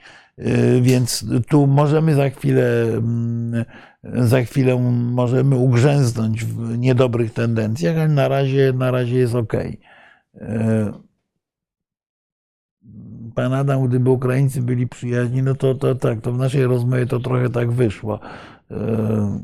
Więc 0.81 1.25
tu 1.49 1.67
możemy 1.67 2.15
za 2.15 2.29
chwilę 2.29 2.83
mm, 2.83 3.65
za 4.03 4.41
chwilę 4.41 4.79
możemy 4.91 5.55
ugrzęznąć 5.55 6.45
w 6.45 6.77
niedobrych 6.77 7.33
tendencjach, 7.33 7.97
ale 7.97 8.07
na 8.07 8.27
razie, 8.27 8.73
na 8.73 8.91
razie 8.91 9.17
jest 9.17 9.35
ok. 9.35 9.53
Pan 13.35 13.53
Adam, 13.53 13.87
gdyby 13.87 14.09
Ukraińcy 14.09 14.61
byli 14.61 14.87
przyjaźni, 14.87 15.43
no 15.43 15.55
to, 15.55 15.75
to 15.75 15.95
tak, 15.95 16.21
to 16.21 16.31
w 16.31 16.37
naszej 16.37 16.65
rozmowie 16.65 17.05
to 17.05 17.19
trochę 17.19 17.49
tak 17.49 17.71
wyszło. 17.71 18.19
E, 18.71 19.39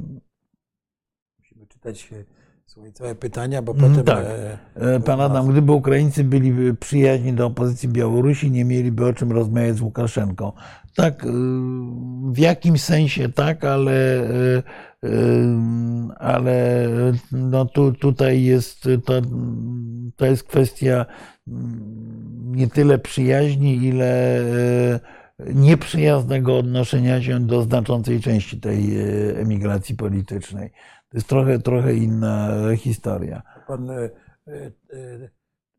Musimy 1.40 1.68
czytać 1.68 2.10
swoje 2.66 2.92
całe 2.92 3.16
pytania, 3.16 3.62
bo 3.62 3.74
potem... 3.74 4.04
Tak. 4.04 4.26
E, 4.76 5.00
pan 5.00 5.22
Adam, 5.22 5.48
gdyby 5.48 5.72
Ukraińcy 5.72 6.24
byli 6.24 6.76
przyjaźni 6.76 7.34
do 7.34 7.46
opozycji 7.46 7.90
Białorusi, 7.90 8.52
nie 8.52 8.66
mieliby 8.66 9.06
o 9.06 9.14
czym 9.14 9.32
rozmawiać 9.32 9.76
z 9.76 9.82
Łukaszenką. 9.82 10.52
Tak, 10.96 11.26
w 12.32 12.38
jakimś 12.38 12.82
sensie 12.82 13.30
tak, 13.30 13.64
ale, 13.64 14.28
ale 16.18 16.88
no 17.32 17.66
tu, 17.66 17.94
tutaj 17.94 18.44
jest 18.44 18.88
to, 19.06 19.22
to 20.16 20.26
jest 20.26 20.44
kwestia 20.44 21.06
mm, 21.48 22.56
nie 22.56 22.68
tyle 22.68 23.00
przyjaźni, 23.00 23.76
ile 23.76 24.40
nieprzyjaznego 25.40 26.58
odnoszenia 26.58 27.22
się 27.22 27.40
do 27.40 27.62
znaczącej 27.62 28.22
części 28.22 28.60
tej 28.60 28.98
emigracji 29.36 29.96
politycznej. 29.96 30.70
To 31.10 31.18
jest 31.18 31.28
trochę, 31.28 31.60
trochę 31.60 31.94
inna 31.94 32.50
historia. 32.78 33.42
Pan, 33.68 33.90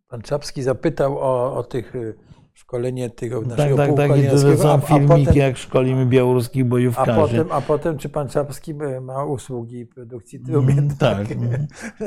pan 0.08 0.22
Czapski 0.22 0.62
zapytał 0.62 1.18
o, 1.18 1.56
o 1.56 1.64
tych 1.64 1.92
szkolenie 2.58 3.10
tego 3.10 3.40
tak, 3.40 3.48
naszego 3.48 3.76
Tak, 3.76 3.96
tak, 3.96 4.08
tak. 4.08 4.30
To 4.30 4.56
są 4.56 4.80
filmiki, 4.80 5.26
potem, 5.26 5.36
jak 5.36 5.56
szkolimy 5.56 6.06
białoruskich 6.06 6.64
bojówkarzy. 6.64 7.10
A 7.10 7.16
potem, 7.16 7.46
a 7.52 7.60
potem, 7.60 7.98
czy 7.98 8.08
pan 8.08 8.28
Czapski 8.28 8.74
ma 9.00 9.24
usługi 9.24 9.86
produkcji 9.86 10.40
tylu 10.40 10.60
mm, 10.60 10.96
Tak. 10.98 11.26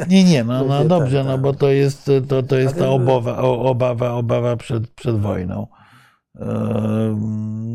Nie, 0.09 0.23
nie, 0.23 0.43
no, 0.43 0.63
no 0.69 0.85
dobrze, 0.85 1.17
tak, 1.17 1.25
no 1.25 1.31
tak. 1.31 1.41
bo 1.41 1.53
to 1.53 1.69
jest, 1.69 2.11
to, 2.27 2.43
to 2.43 2.57
jest 2.57 2.77
ta 2.77 2.89
obawa, 2.89 3.37
obawa, 3.41 4.13
obawa 4.13 4.55
przed, 4.57 4.87
przed 4.87 5.19
wojną. 5.19 5.67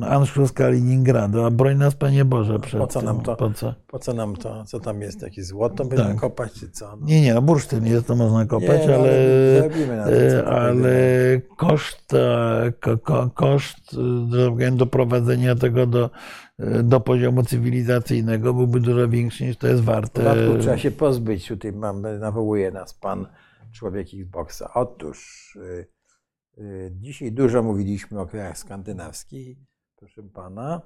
Anszlus 0.03 0.53
Kaliningradu, 0.53 1.45
a 1.45 1.51
broń 1.51 1.77
nas 1.77 1.95
Panie 1.95 2.25
Boże 2.25 2.59
przed 2.59 2.81
po 2.81 2.87
co 2.87 3.03
nam 3.03 3.21
to? 3.21 3.37
Po 3.37 3.51
co? 3.51 3.75
po 3.87 3.99
co 3.99 4.13
nam 4.13 4.37
to? 4.37 4.65
Co 4.65 4.81
tam 4.81 5.01
jest? 5.01 5.23
Jakieś 5.23 5.47
złoto 5.47 5.85
będziemy 5.85 6.11
tak. 6.11 6.21
kopać, 6.21 6.53
czy 6.53 6.71
co? 6.71 6.97
No. 6.97 7.07
Nie, 7.07 7.21
nie, 7.21 7.35
no 7.35 7.43
bursztyn 7.43 7.87
jest, 7.87 8.07
to 8.07 8.17
można 8.17 8.47
kopać, 8.47 8.81
nie, 8.81 8.89
no, 8.89 8.95
ale, 8.95 10.03
ale, 10.05 10.45
ale 10.45 10.91
koszt, 11.57 12.13
ko, 12.81 12.99
ko, 12.99 13.31
koszt 13.35 13.97
doprowadzenia 14.73 15.55
tego 15.55 15.87
do, 15.87 16.11
do 16.83 17.01
poziomu 17.01 17.43
cywilizacyjnego 17.43 18.55
byłby 18.55 18.81
dużo 18.81 19.09
większy 19.09 19.45
niż 19.45 19.57
to 19.57 19.67
jest 19.67 19.83
warte. 19.83 20.21
W 20.21 20.25
dodatku 20.25 20.59
trzeba 20.63 20.79
się 20.79 20.91
pozbyć, 20.91 21.49
tutaj 21.49 21.73
mamy, 21.73 22.19
nawołuje 22.19 22.71
nas 22.71 22.95
Pan 22.95 23.27
człowiek 23.73 24.09
Xboxa. 24.15 24.71
Otóż 24.75 25.53
y, 25.57 25.87
Y, 25.87 25.96
dzisiaj 26.91 27.33
dużo 27.33 27.63
mówiliśmy 27.63 28.21
o 28.21 28.27
krajach 28.27 28.59
skandynawskich, 28.59 29.59
proszę 29.97 30.23
pana 30.23 30.81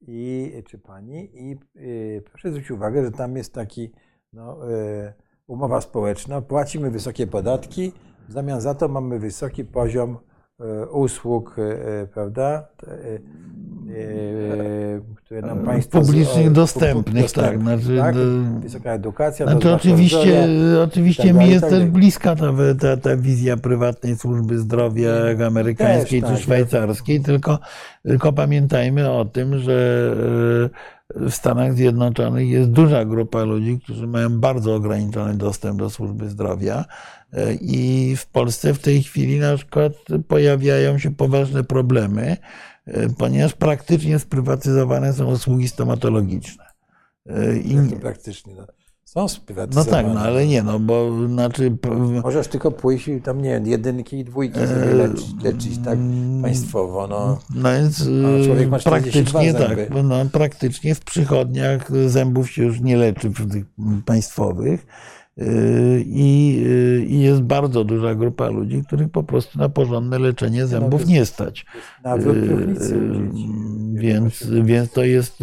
i, 0.00 0.52
czy 0.66 0.78
pani, 0.78 1.30
i 1.34 1.58
y, 1.76 2.22
proszę 2.30 2.50
zwrócić 2.50 2.70
uwagę, 2.70 3.04
że 3.04 3.10
tam 3.10 3.36
jest 3.36 3.54
taki 3.54 3.92
no, 4.32 4.72
y, 4.72 5.12
umowa 5.46 5.80
społeczna, 5.80 6.42
płacimy 6.42 6.90
wysokie 6.90 7.26
podatki, 7.26 7.92
w 8.28 8.32
zamian 8.32 8.60
za 8.60 8.74
to 8.74 8.88
mamy 8.88 9.18
wysoki 9.18 9.64
poziom 9.64 10.18
usług, 10.90 11.56
prawda? 12.14 12.68
które 15.16 15.42
nam 15.42 15.64
państwo... 15.64 16.00
Publicznych, 16.00 16.52
dostępnych, 16.52 17.32
tak. 17.32 17.60
Znaczy, 17.60 17.96
tak? 17.98 18.14
Wysoka 18.60 18.92
edukacja. 18.92 19.46
Znaczy, 19.46 19.72
oczywiście 19.72 20.48
oczywiście 20.84 21.22
tak 21.22 21.34
mi 21.34 21.50
jest 21.50 21.60
tak 21.60 21.70
też 21.70 21.84
bliska 21.84 22.36
ta, 22.36 22.52
ta, 22.80 22.96
ta 22.96 23.16
wizja 23.16 23.56
prywatnej 23.56 24.16
służby 24.16 24.58
zdrowia 24.58 25.10
amerykańskiej 25.46 26.20
też, 26.20 26.30
czy 26.30 26.36
tak, 26.36 26.44
szwajcarskiej, 26.44 27.20
tylko, 27.20 27.58
tylko 28.02 28.32
pamiętajmy 28.32 29.10
o 29.10 29.24
tym, 29.24 29.58
że 29.58 30.10
e, 31.16 31.28
w 31.28 31.30
Stanach 31.30 31.74
Zjednoczonych 31.74 32.48
jest 32.48 32.70
duża 32.70 33.04
grupa 33.04 33.42
ludzi, 33.42 33.80
którzy 33.84 34.06
mają 34.06 34.40
bardzo 34.40 34.74
ograniczony 34.74 35.34
dostęp 35.34 35.78
do 35.78 35.90
służby 35.90 36.30
zdrowia. 36.30 36.84
E, 37.34 37.54
I 37.54 38.16
w 38.16 38.26
Polsce 38.26 38.74
w 38.74 38.78
tej 38.78 39.02
chwili 39.02 39.38
na 39.38 39.56
przykład 39.56 39.92
pojawiają 40.28 40.98
się 40.98 41.14
poważne 41.14 41.64
problemy, 41.64 42.36
E, 42.86 43.08
ponieważ 43.08 43.54
praktycznie 43.54 44.18
sprywatyzowane 44.18 45.12
są 45.12 45.26
usługi 45.26 45.68
stomatologiczne. 45.68 46.64
E, 47.26 47.56
I, 47.56 47.90
to 47.90 47.96
praktycznie. 47.96 48.54
No. 48.54 48.66
Są 49.04 49.20
no 49.20 49.28
sprywatyzowane. 49.28 49.90
tak, 49.90 50.14
no 50.14 50.20
ale 50.20 50.46
nie, 50.46 50.62
no 50.62 50.78
bo 50.78 51.26
znaczy. 51.28 51.76
Możesz 52.22 52.48
tylko 52.48 52.70
pójść 52.70 53.08
i 53.08 53.20
tam, 53.20 53.42
nie 53.42 53.50
wiem, 53.50 53.66
jedynki 53.66 54.18
i 54.18 54.24
dwójki 54.24 54.58
sobie 54.58 54.94
leczyć, 54.94 55.26
leczyć 55.42 55.78
tak 55.84 55.94
mm, 55.94 56.42
państwowo. 56.42 57.06
No. 57.06 57.38
No 57.54 57.72
więc 57.72 58.00
A 58.00 58.44
człowiek 58.44 58.68
ma 58.68 58.78
42 58.78 59.40
praktycznie 59.40 59.54
tak, 59.54 60.04
no, 60.04 60.24
praktycznie 60.32 60.94
w 60.94 61.00
przychodniach 61.00 61.90
zębów 62.08 62.50
się 62.50 62.64
już 62.64 62.80
nie 62.80 62.96
leczy 62.96 63.30
w 63.30 63.52
tych 63.52 63.64
państwowych. 64.04 64.86
Y, 65.38 66.04
I, 66.06 66.62
y, 66.66 67.04
I 67.08 67.20
jest 67.20 67.42
bardzo 67.42 67.84
duża 67.84 68.14
grupa 68.14 68.48
ludzi, 68.48 68.82
których 68.86 69.10
po 69.10 69.22
prostu 69.22 69.58
na 69.58 69.68
porządne 69.68 70.18
leczenie 70.18 70.66
zębów 70.66 71.00
jest- 71.00 71.12
nie 71.12 71.24
stać. 71.26 71.66
Y, 72.06 72.30
y, 72.30 72.74
dzieci. 72.74 73.48
Więc, 73.94 74.46
więc 74.62 74.92
to 74.92 75.04
jest 75.04 75.42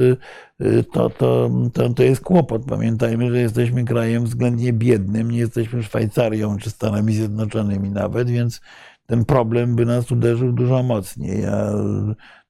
to, 0.92 1.10
to, 1.10 1.50
to, 1.74 1.90
to 1.90 2.04
jest 2.04 2.22
kłopot. 2.22 2.66
Pamiętajmy, 2.66 3.32
że 3.32 3.40
jesteśmy 3.42 3.84
krajem 3.84 4.24
względnie 4.24 4.74
biednym, 4.74 5.32
nie 5.32 5.38
jesteśmy 5.38 5.84
Szwajcarią 5.84 6.58
czy 6.58 6.70
Stanami 6.70 7.14
Zjednoczonymi 7.14 7.90
nawet, 7.90 8.30
więc 8.30 8.62
ten 9.06 9.26
problem 9.26 9.76
by 9.76 9.86
nas 9.86 10.12
uderzył 10.12 10.52
dużo 10.52 10.84
mocniej. 10.84 11.42
Ja 11.42 11.72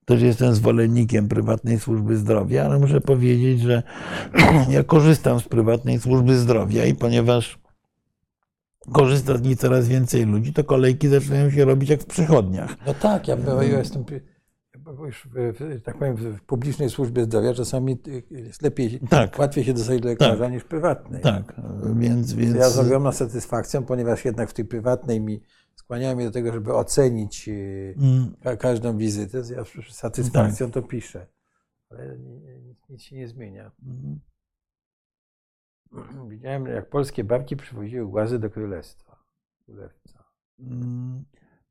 też 0.06 0.22
jestem 0.22 0.56
zwolennikiem 0.56 1.28
prywatnej 1.28 1.80
służby 1.80 2.18
zdrowia, 2.18 2.65
ale 2.65 2.80
muszę 2.80 3.02
powiedzieć, 3.02 3.60
że 3.60 3.84
ja 4.69 4.84
korzystam 4.84 5.40
z 5.40 5.44
prywatnej 5.44 5.99
służby 5.99 6.38
zdrowia 6.38 6.86
i 6.86 6.95
ponieważ 6.95 7.60
korzysta 8.91 9.38
z 9.38 9.41
niej 9.41 9.57
coraz 9.57 9.88
więcej 9.88 10.26
ludzi, 10.26 10.53
to 10.53 10.64
kolejki 10.64 11.07
zaczynają 11.07 11.49
się 11.49 11.65
robić 11.65 11.90
jak 11.90 12.02
w 12.02 12.06
przychodniach. 12.06 12.76
No 12.88 12.94
tak, 12.94 13.28
ja, 13.28 13.38
ja 13.61 13.78
jestem 13.78 14.03
ja 14.99 15.06
już 15.06 15.28
w, 15.34 15.53
w, 15.60 15.82
tak 15.82 15.98
powiem, 15.98 16.15
w 16.15 16.41
publicznej 16.41 16.90
służbie 16.90 17.23
zdrowia 17.23 17.53
czasami 17.53 17.98
jest 18.32 18.61
lepiej, 18.61 18.99
Tak. 19.10 19.40
łatwiej 19.40 19.64
się 19.64 19.73
dostać 19.73 20.02
do 20.02 20.10
lekarza 20.10 20.49
niż 20.49 20.64
w 20.64 20.65
prywatnej. 20.65 21.22
Tak, 21.22 21.53
więc, 21.95 22.34
więc 22.34 22.56
Ja 22.56 22.69
z 22.69 22.80
ogromną 22.80 23.11
satysfakcją, 23.11 23.84
ponieważ 23.84 24.26
jednak 24.26 24.49
w 24.49 24.53
tej 24.53 24.65
prywatnej 24.65 25.22
mi 25.22 25.41
skłaniają 25.82 26.16
mnie 26.16 26.26
do 26.26 26.32
tego, 26.32 26.52
żeby 26.53 26.74
ocenić 26.74 27.48
yy, 27.48 27.95
Mm, 27.98 28.34
ka- 28.44 28.58
każdą 28.58 28.98
wizytę. 28.98 29.38
Ja 29.56 29.64
z 29.64 29.94
satysfakcją 29.95 30.68
Tak. 30.68 30.74
to 30.74 30.82
piszę. 30.90 31.28
Ale 31.90 32.18
ni- 32.18 32.60
nic, 32.68 32.90
nic 32.90 33.02
się 33.02 33.16
nie 33.16 33.28
zmienia. 33.28 33.72
mm. 33.86 34.20
Widziałem, 36.30 36.66
jak 36.66 36.90
polskie 36.90 37.24
babki 37.24 37.58
przywoziły 37.58 38.08
głazy 38.08 38.40
do 38.40 38.49
królestwa. 38.49 39.16
Królewca. 39.66 40.24
Mm, 40.60 41.24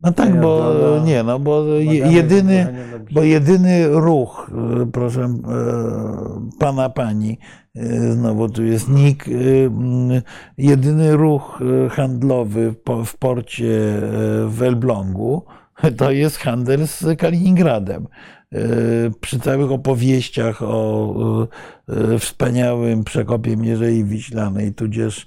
No 0.03 0.13
tak, 0.13 0.41
bo 0.41 0.75
nie, 1.05 1.23
no 1.23 1.39
bo 1.39 1.65
jedyny, 2.11 2.67
bo 3.13 3.23
jedyny 3.23 3.89
ruch, 3.89 4.51
e, 4.83 4.87
proszę 4.93 5.21
e, 5.23 6.49
pana, 6.59 6.91
pani, 6.91 7.39
znowu 8.11 8.49
tu 8.49 8.65
jest 8.65 8.89
NIK, 8.89 9.29
e, 9.29 9.33
jedyny 10.59 11.17
ruch 11.17 11.61
e, 11.87 11.89
handlowy 11.89 12.75
w 13.07 13.17
porcie 13.17 13.67
e, 13.67 14.01
w 14.49 14.63
Elblągu 14.63 15.45
to 15.99 16.11
jest 16.11 16.37
handel 16.39 16.87
z 16.87 17.05
Kaliningradem. 17.19 18.07
E, 18.55 18.59
Przy 19.21 19.41
całych 19.41 19.73
opowieściach 19.73 20.63
o 20.63 21.15
e, 21.89 22.15
e, 22.15 22.19
wspaniałym 22.19 23.05
przekopie 23.05 23.57
Mierzei 23.57 24.05
Wiślanej, 24.05 24.75
tudzież 24.75 25.27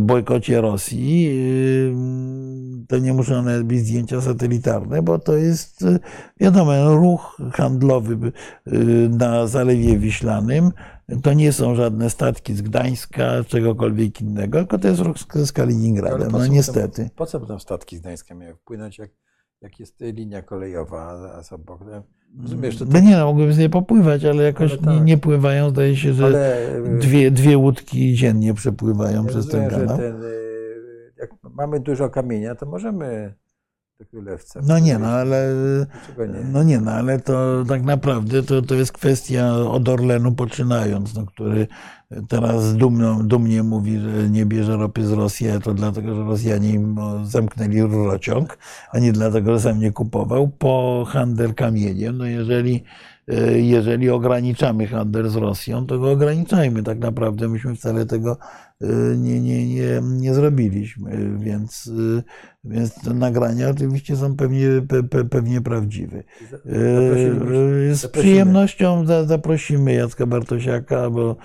bojkocie 0.00 0.60
Rosji, 0.60 1.28
e, 1.28 2.86
to 2.88 2.98
nie 2.98 3.12
muszą 3.12 3.42
nawet 3.42 3.62
być 3.62 3.78
zdjęcia 3.78 4.20
satelitarne, 4.20 5.02
bo 5.02 5.18
to 5.18 5.36
jest, 5.36 5.82
e, 5.82 5.98
wiadomo, 6.40 6.94
ruch 6.96 7.36
handlowy 7.52 8.32
na 9.10 9.46
Zalewie 9.46 9.98
Wiślanym. 9.98 10.70
To 11.22 11.32
nie 11.32 11.52
są 11.52 11.74
żadne 11.74 12.10
statki 12.10 12.54
z 12.54 12.62
Gdańska, 12.62 13.44
czegokolwiek 13.44 14.20
innego, 14.20 14.58
tylko 14.58 14.78
to 14.78 14.88
jest 14.88 15.00
ruch 15.00 15.16
z, 15.18 15.52
Kaliningradem. 15.52 16.30
po 16.30 16.38
No 16.38 16.44
co 16.46 16.52
niestety. 16.52 17.02
Tam, 17.02 17.10
po 17.16 17.26
co 17.26 17.40
tam 17.40 17.60
statki 17.60 17.96
z 17.96 18.00
Gdańska 18.00 18.34
miały 18.34 18.54
wpłynąć, 18.54 18.98
jak, 18.98 19.10
jak 19.60 19.80
jest 19.80 20.00
linia 20.00 20.42
kolejowa, 20.42 21.02
a, 21.02 21.38
a? 21.38 22.02
Rozumiesz, 22.38 22.76
to, 22.78 22.84
No 22.84 23.00
nie, 23.00 23.16
no, 23.16 23.26
mogłyby 23.26 23.54
sobie 23.54 23.68
popływać, 23.68 24.24
ale 24.24 24.42
jakoś 24.42 24.72
Ale 24.72 24.80
tak. 24.80 24.94
nie, 24.94 25.00
nie 25.00 25.18
pływają. 25.18 25.70
Zdaje 25.70 25.96
się, 25.96 26.12
że 26.12 26.24
ale 26.24 26.68
e, 26.76 26.98
dwie, 26.98 27.30
dwie 27.30 27.58
łódki 27.58 28.14
dziennie 28.14 28.54
przepływają 28.54 29.26
przez 29.26 29.48
ten 29.48 29.60
rozumiem, 29.64 29.80
że 29.80 29.86
kanał. 29.86 29.98
ten, 29.98 30.22
e, 30.22 30.26
jak 31.18 31.30
mamy 31.54 31.80
dużo 31.80 32.08
kamienia, 32.10 32.54
to 32.54 32.66
możemy 32.66 33.34
do 34.00 34.06
królewca. 34.06 34.60
No 34.68 34.78
nie, 34.78 34.98
no 34.98 35.06
ale 35.06 35.54
nie? 36.18 36.26
no 36.52 36.62
nie, 36.62 36.80
no 36.80 36.90
ale 36.92 37.20
to 37.20 37.64
tak 37.68 37.82
naprawdę 37.82 38.42
to, 38.42 38.62
to 38.62 38.74
jest 38.74 38.92
kwestia 38.92 39.56
od 39.56 39.88
Orlenu 39.88 40.32
poczynając, 40.32 41.14
no, 41.14 41.26
który 41.26 41.66
teraz 42.28 42.76
dumnie 43.24 43.62
mówi, 43.62 43.98
że 43.98 44.30
nie 44.30 44.46
bierze 44.46 44.76
ropy 44.76 45.06
z 45.06 45.12
Rosji, 45.12 45.50
a 45.50 45.60
to 45.60 45.74
dlatego, 45.74 46.14
że 46.14 46.24
Rosjanie 46.24 46.80
zamknęli 47.24 47.80
rurociąg, 47.82 48.58
a 48.92 48.98
nie 48.98 49.12
dlatego, 49.12 49.52
że 49.54 49.60
sam 49.60 49.78
nie 49.80 49.92
kupował, 49.92 50.48
po 50.48 51.04
handel 51.08 51.54
kamieniem. 51.54 52.18
No 52.18 52.24
jeżeli, 52.24 52.84
e, 53.28 53.60
jeżeli 53.60 54.10
ograniczamy 54.10 54.86
handel 54.86 55.28
z 55.28 55.36
Rosją, 55.36 55.86
to 55.86 55.98
go 55.98 56.10
ograniczajmy. 56.10 56.82
Tak 56.82 56.98
naprawdę 56.98 57.48
myśmy 57.48 57.74
wcale 57.76 58.06
tego 58.06 58.36
e, 58.80 58.86
nie, 59.16 59.40
nie, 59.40 59.74
nie, 59.74 60.00
nie 60.02 60.34
zrobiliśmy, 60.34 61.38
więc, 61.38 61.90
e, 62.18 62.22
więc 62.64 62.94
te 62.94 63.14
nagrania 63.14 63.68
oczywiście 63.70 64.16
są 64.16 64.36
pewnie, 64.36 64.66
pe, 64.88 65.02
pe, 65.02 65.24
pewnie 65.24 65.60
prawdziwe. 65.60 66.22
Za- 66.50 66.56
zaprosilibyśmy- 66.56 67.94
Z 67.94 68.00
zaprosimy. 68.00 68.22
przyjemnością 68.32 69.06
za- 69.06 69.24
zaprosimy 69.24 69.92
Jacka 69.92 70.26
Bartosiaka, 70.26 71.10
bo, 71.10 71.36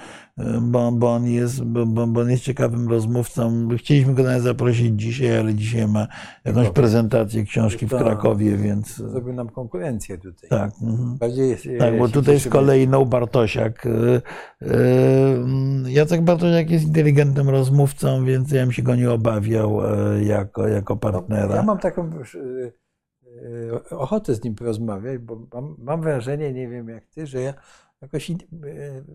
bo, 0.61 0.91
bo, 0.91 1.13
on 1.13 1.27
jest, 1.27 1.63
bo, 1.63 1.85
bo 1.85 2.21
on 2.21 2.29
jest 2.29 2.43
ciekawym 2.43 2.89
rozmówcą. 2.89 3.67
Chcieliśmy 3.77 4.13
go 4.13 4.23
nawet 4.23 4.43
zaprosić 4.43 5.01
dzisiaj, 5.01 5.39
ale 5.39 5.53
dzisiaj 5.53 5.87
ma 5.87 6.07
jakąś 6.45 6.69
prezentację 6.69 7.43
książki 7.43 7.85
w 7.85 7.89
Krakowie, 7.89 8.57
więc 8.57 8.95
Zrobił 8.95 9.33
nam 9.33 9.49
konkurencję 9.49 10.17
tutaj. 10.17 10.49
tak. 10.49 10.71
mhm. 10.81 11.17
Bardziej 11.17 11.57
Tak, 11.79 11.97
bo 11.97 12.09
tutaj 12.09 12.39
z 12.39 12.47
kolei 12.47 12.87
no 12.87 13.05
Bartosiak. 13.05 13.85
e, 13.85 14.21
e, 14.61 14.75
Jacek 15.87 16.21
Bartosiak 16.21 16.69
jest 16.69 16.85
inteligentnym 16.85 17.49
rozmówcą, 17.49 18.25
więc 18.25 18.51
ja 18.51 18.61
bym 18.61 18.71
się 18.71 18.83
go 18.83 18.95
nie 18.95 19.11
obawiał 19.11 19.81
e, 19.85 20.23
jako, 20.23 20.67
jako 20.67 20.93
No, 20.93 20.99
partnera. 20.99 21.55
Ja 21.55 21.63
mam 21.63 21.77
taką 21.77 22.03
e, 22.03 22.71
e, 23.89 23.89
ochotę 23.89 24.35
z 24.35 24.43
nim 24.43 24.55
porozmawiać, 24.55 25.17
bo 25.17 25.47
mam, 25.53 25.75
mam 25.79 26.01
wrażenie, 26.01 26.53
nie 26.53 26.67
wiem 26.69 26.89
jak 26.89 27.05
ty, 27.07 27.27
że 27.27 27.41
ja 27.41 27.53
jakoś, 28.01 28.29
in, 28.29 28.37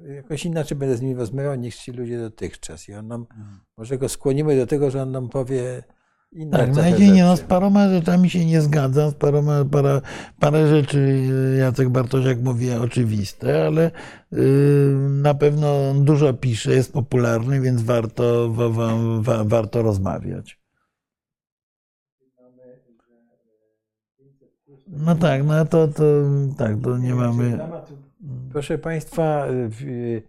e, 0.07 0.15
jakoś 0.15 0.45
inaczej 0.45 0.79
będę 0.79 0.97
z 0.97 1.01
nim 1.01 1.19
rozmawiał 1.19 1.55
niż 1.55 1.77
ci 1.77 1.93
ludzie 1.93 2.19
dotychczas. 2.19 2.89
I 2.89 2.95
on 2.95 3.09
nam, 3.09 3.27
może 3.77 3.99
go 3.99 4.09
skłonimy 4.09 4.57
do 4.57 4.67
tego, 4.67 4.91
że 4.91 5.03
on 5.03 5.11
nam 5.11 5.29
powie 5.29 5.83
inne 6.33 6.59
Tak, 6.59 6.75
na 6.75 6.83
razie 6.83 7.11
nie, 7.11 7.25
no 7.25 7.37
z 7.37 7.41
paroma 7.41 7.89
rzeczami 7.89 8.31
się 8.31 8.47
nie 8.47 8.61
zgadzam, 8.61 9.11
z 9.11 9.15
paroma, 9.15 9.65
para, 9.65 10.01
parę 10.41 10.69
rzeczy 10.69 11.29
Jacek 11.59 11.89
Bartosiak 11.89 12.41
mówi 12.41 12.71
oczywiste, 12.73 13.67
ale 13.67 13.91
y, 14.33 14.39
na 15.11 15.35
pewno 15.35 15.91
on 15.91 16.05
dużo 16.05 16.35
pisze, 16.35 16.73
jest 16.73 16.93
popularny, 16.93 17.61
więc 17.61 17.83
warto, 17.83 18.51
wa, 18.51 18.69
wa, 18.69 18.93
wa, 19.21 19.45
warto 19.45 19.83
rozmawiać. 19.83 20.61
No 24.87 25.15
tak, 25.15 25.45
no 25.45 25.65
to, 25.65 25.89
to 25.89 26.05
tak, 26.59 26.77
to 26.83 26.99
nie 26.99 27.15
mamy. 27.15 27.59
Proszę 28.53 28.79
Państwa, 28.79 29.47
w- 29.51 30.21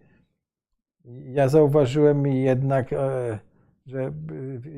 ja 1.24 1.48
zauważyłem 1.48 2.26
jednak, 2.26 2.92
e, 2.92 3.38
że 3.86 4.00
e, 4.02 4.12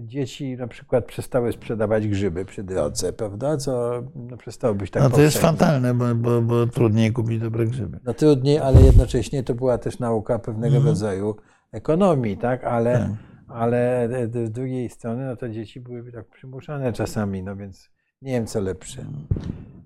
dzieci 0.02 0.56
na 0.56 0.66
przykład 0.66 1.04
przestały 1.04 1.52
sprzedawać 1.52 2.08
grzyby 2.08 2.44
przy 2.44 2.62
drodze, 2.64 3.12
prawda? 3.12 3.56
Co 3.56 4.02
no, 4.14 4.36
przestało 4.36 4.74
być 4.74 4.90
tak 4.90 5.02
No 5.02 5.10
to 5.10 5.20
jest 5.20 5.36
powszechne. 5.36 5.58
fatalne, 5.58 5.94
bo, 5.94 6.14
bo, 6.14 6.42
bo 6.42 6.66
trudniej 6.66 7.12
kupić 7.12 7.40
dobre 7.40 7.66
grzyby. 7.66 8.00
No 8.04 8.14
trudniej, 8.14 8.58
ale 8.58 8.80
jednocześnie 8.80 9.42
to 9.42 9.54
była 9.54 9.78
też 9.78 9.98
nauka 9.98 10.38
pewnego 10.38 10.76
Mhm. 10.76 10.86
rodzaju 10.86 11.36
ekonomii, 11.72 12.36
tak? 12.36 12.64
Ale, 12.64 12.98
Tak. 12.98 13.10
ale 13.56 14.08
z 14.44 14.50
drugiej 14.50 14.88
strony, 14.90 15.26
no 15.26 15.36
to 15.36 15.48
dzieci 15.48 15.80
były 15.80 16.12
tak 16.12 16.28
przymuszane 16.28 16.92
czasami, 16.92 17.42
no 17.42 17.56
więc 17.56 17.90
nie 18.22 18.32
wiem 18.32 18.46
co 18.46 18.60
lepsze, 18.60 19.04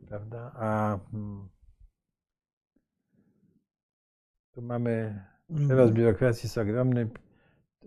prawda? 0.09 0.53
A 0.55 0.99
hmm, 1.11 1.49
tu 4.59 4.63
mamy 4.63 5.15
przerost 5.67 5.93
biurokracji 5.93 6.47
jest 6.47 6.59
ogromny. 6.59 7.09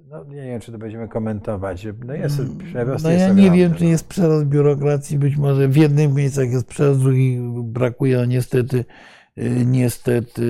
No 0.10 0.24
nie 0.24 0.42
wiem, 0.42 0.60
czy 0.60 0.72
to 0.72 0.78
będziemy 0.78 1.08
komentować. 1.08 1.88
No 2.06 2.14
jest 2.14 2.42
przerost 2.58 3.04
No 3.04 3.12
jest 3.12 3.28
ja 3.28 3.34
nie 3.34 3.52
wiem, 3.52 3.74
czy 3.74 3.84
no. 3.84 3.90
jest 3.90 4.08
przerost 4.08 4.46
biurokracji. 4.46 5.20
Być 5.20 5.38
może 5.38 5.68
w 5.68 5.76
jednych 5.76 6.14
miejscach 6.14 6.50
jest 6.50 6.68
przerost, 6.68 7.00
w 7.00 7.04
drugich 7.04 7.42
brakuje 7.64 8.18
no 8.18 8.26
niestety 8.26 8.86
niestety 9.66 10.44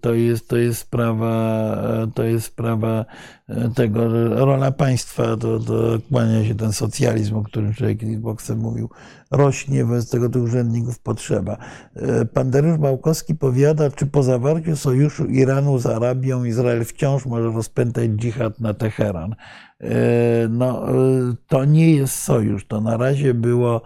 to 0.00 0.14
jest, 0.14 0.48
to 0.48 0.56
jest 0.56 0.80
sprawa, 0.80 1.76
to 2.14 2.22
jest 2.24 2.46
sprawa 2.46 3.04
e, 3.48 3.68
tego, 3.68 4.08
rola 4.44 4.72
państwa, 4.72 5.36
to, 5.36 5.60
to 5.60 5.98
kłania 6.10 6.44
się 6.44 6.54
ten 6.54 6.72
socjalizm, 6.72 7.36
o 7.36 7.42
którym 7.42 7.74
człowiek 7.74 8.04
z 8.04 8.18
Boksem 8.18 8.58
mówił, 8.58 8.90
rośnie, 9.30 9.84
wobec 9.84 10.10
tego 10.10 10.28
tych 10.28 10.42
urzędników 10.42 10.98
potrzeba. 10.98 11.56
E, 11.96 12.24
Pan 12.24 12.50
Dariusz 12.50 12.78
Małkowski 12.78 13.34
powiada, 13.34 13.90
czy 13.90 14.06
po 14.06 14.22
zawarciu 14.22 14.76
sojuszu 14.76 15.26
Iranu 15.26 15.78
z 15.78 15.86
Arabią 15.86 16.44
Izrael 16.44 16.84
wciąż 16.84 17.26
może 17.26 17.50
rozpętać 17.50 18.10
dżihad 18.10 18.60
na 18.60 18.74
Teheran. 18.74 19.34
E, 19.80 20.48
No, 20.48 20.88
e, 20.88 20.94
to 21.48 21.64
nie 21.64 21.94
jest 21.94 22.14
sojusz, 22.14 22.66
to 22.66 22.80
na 22.80 22.96
razie 22.96 23.34
było 23.34 23.82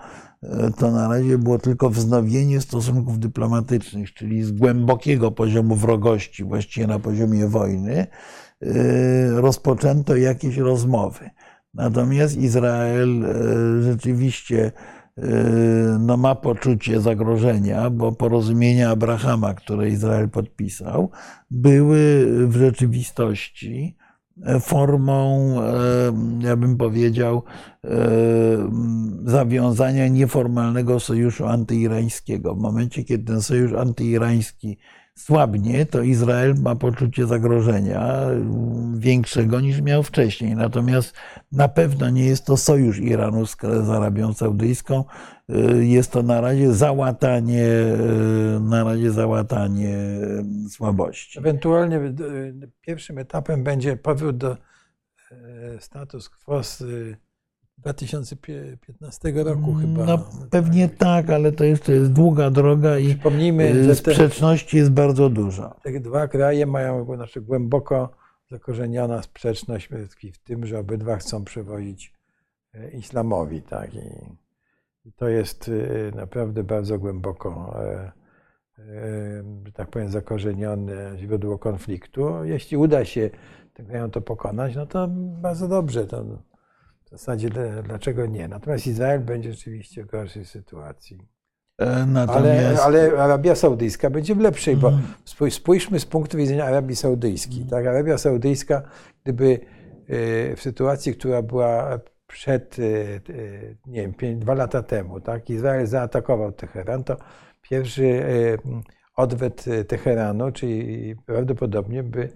to 0.77 0.91
na 0.91 1.09
razie 1.09 1.39
było 1.39 1.59
tylko 1.59 1.91
wznowienie 1.91 2.61
stosunków 2.61 3.19
dyplomatycznych, 3.19 4.15
czyli 4.15 4.43
z 4.43 4.53
głębokiego 4.53 5.31
poziomu 5.31 5.77
wrogości, 5.77 6.45
właściwie 6.45 6.87
na 6.87 6.99
poziomie 6.99 7.47
wojny, 7.47 8.07
y, 8.63 9.31
rozpoczęto 9.31 10.17
jakieś 10.17 10.57
rozmowy. 10.57 11.31
Natomiast 11.75 12.37
Izrael 12.37 13.25
y, 13.25 13.83
rzeczywiście 13.83 14.73
no, 16.01 16.17
ma 16.17 16.35
poczucie 16.35 17.01
zagrożenia, 17.01 17.91
bo 17.91 18.13
porozumienia 18.13 18.91
Abrahama, 18.91 19.55
które 19.55 19.89
Izrael 19.89 20.29
podpisał, 20.29 21.11
były 21.51 22.27
w 22.49 22.57
rzeczywistości 22.57 23.97
formą, 24.61 25.55
e, 25.63 26.47
ja 26.47 26.57
bym 26.57 26.77
powiedział, 26.77 27.43
e, 27.85 27.89
zawiązania 29.25 30.09
nieformalnego 30.09 31.01
sojuszu 31.01 31.47
antyirańskiego. 31.47 32.55
W 32.55 32.59
momencie, 32.59 33.05
kiedy 33.05 33.25
ten 33.25 33.43
sojusz 33.43 33.73
antyirański 33.73 34.79
słabnie, 35.15 35.87
to 35.87 36.03
Izrael 36.03 36.55
ma 36.55 36.77
poczucie 36.77 37.27
zagrożenia 37.27 38.19
większego 38.95 39.61
niż 39.61 39.81
miał 39.81 40.03
wcześniej. 40.03 40.57
Natomiast 40.57 41.15
na 41.53 41.69
pewno 41.69 42.11
nie 42.11 42.25
jest 42.25 42.47
to 42.47 42.57
sojusz 42.57 42.99
Iranu 42.99 43.47
z 43.47 43.57
Arabią 43.91 44.33
Saudyjską. 44.33 45.05
Jest 45.81 46.13
to 46.13 46.23
na 46.23 46.41
razie 46.41 46.75
załatanie, 46.75 47.67
na 48.61 48.85
razie 48.85 49.11
załatanie 49.11 49.97
słabości. 50.71 51.39
Ewentualnie 51.39 51.97
e, 51.97 52.13
pierwszym 52.81 53.19
etapem 53.19 53.65
będzie 53.65 53.97
powrót 53.97 54.37
do 54.37 54.57
status 55.79 56.29
quo 56.29 56.63
z 56.63 56.85
2015 57.83 59.33
roku 59.45 59.75
chyba. 59.75 60.05
No, 60.05 60.19
pewnie 60.51 60.89
tak, 60.89 61.31
ale 61.31 61.53
to 61.53 61.65
jeszcze 61.65 61.93
jest 61.93 62.13
długa 62.13 62.51
droga 62.51 62.99
i 62.99 63.09
Przypomnijmy, 63.09 63.85
że 63.85 63.89
te, 63.89 63.95
sprzeczności 63.95 64.77
jest 64.77 64.91
bardzo 64.91 65.29
dużo. 65.29 65.75
te 65.83 66.01
dwa 66.01 66.29
kraje 66.29 66.67
mają 66.67 67.15
znaczy, 67.15 67.41
głęboko 67.41 68.11
zakorzeniona 68.51 69.23
sprzeczność 69.23 69.89
w 70.33 70.39
tym, 70.39 70.67
że 70.67 70.79
obydwa 70.79 71.17
chcą 71.17 71.45
przywozić 71.45 72.13
e, 72.75 72.91
islamowi. 72.91 73.63
Tak? 73.63 73.95
I, 73.95 75.13
to 75.17 75.29
jest 75.29 75.69
e, 75.69 76.17
naprawdę 76.17 76.65
bardzo 76.65 76.99
głęboko, 76.99 77.81
e, 77.85 78.13
e, 78.79 79.45
że 79.67 79.73
tak 79.73 79.91
powiem, 79.91 80.09
zakorzenione 80.09 81.19
źródło 81.19 81.59
konfliktu. 81.59 82.45
Jeśli 82.45 82.77
uda 82.77 83.05
się 83.05 83.31
krajom 83.87 84.11
to 84.11 84.21
pokonać, 84.21 84.77
no 84.77 84.87
to 84.87 85.09
bardzo 85.43 85.69
dobrze. 85.69 86.07
To 86.07 86.25
w 87.13 87.15
zasadzie 87.15 87.51
dla- 87.51 87.83
dlaczego 87.83 88.27
nie? 88.27 88.49
Natomiast 88.49 88.87
Izrael 88.87 89.21
będzie 89.21 89.53
rzeczywiście 89.53 90.05
w 90.05 90.07
gorszej 90.07 90.45
sytuacji. 90.45 91.19
E, 91.83 91.87
Ale, 91.87 92.07
Natomiast 92.07 92.83
ale 92.83 93.13
Arabia 93.19 93.55
Saudyjska 93.55 94.11
będzie 94.11 94.35
w 94.35 94.39
lepszej, 94.41 94.77
bo 94.77 94.89
Mhm. 94.89 95.05
spój- 95.25 95.51
spójrzmy 95.51 96.01
z 96.01 96.07
punktu 96.07 96.37
widzenia 96.37 96.65
Arabii 96.65 96.97
Saudyjskiej. 96.97 97.65
Tak? 97.71 97.87
Arabia 97.87 98.19
Saudyjska, 98.19 98.83
gdyby 99.25 99.61
e, 100.09 100.57
w 100.57 100.63
sytuacji, 100.63 101.15
która 101.15 101.43
była 101.43 101.99
przed, 102.27 102.77
e, 102.79 102.83
nie 103.87 104.09
wiem, 104.19 104.39
dwa 104.39 104.55
lata 104.55 104.83
temu, 104.83 105.21
tak? 105.21 105.51
Izrael 105.51 105.87
zaatakował 105.87 106.53
Teheran, 106.53 107.05
to 107.05 107.17
pierwszy 107.63 108.23
odwet 109.17 109.65
Teheranu, 109.89 110.53
czyli 110.53 111.17
prawdopodobnie 111.27 112.03
by 112.03 112.29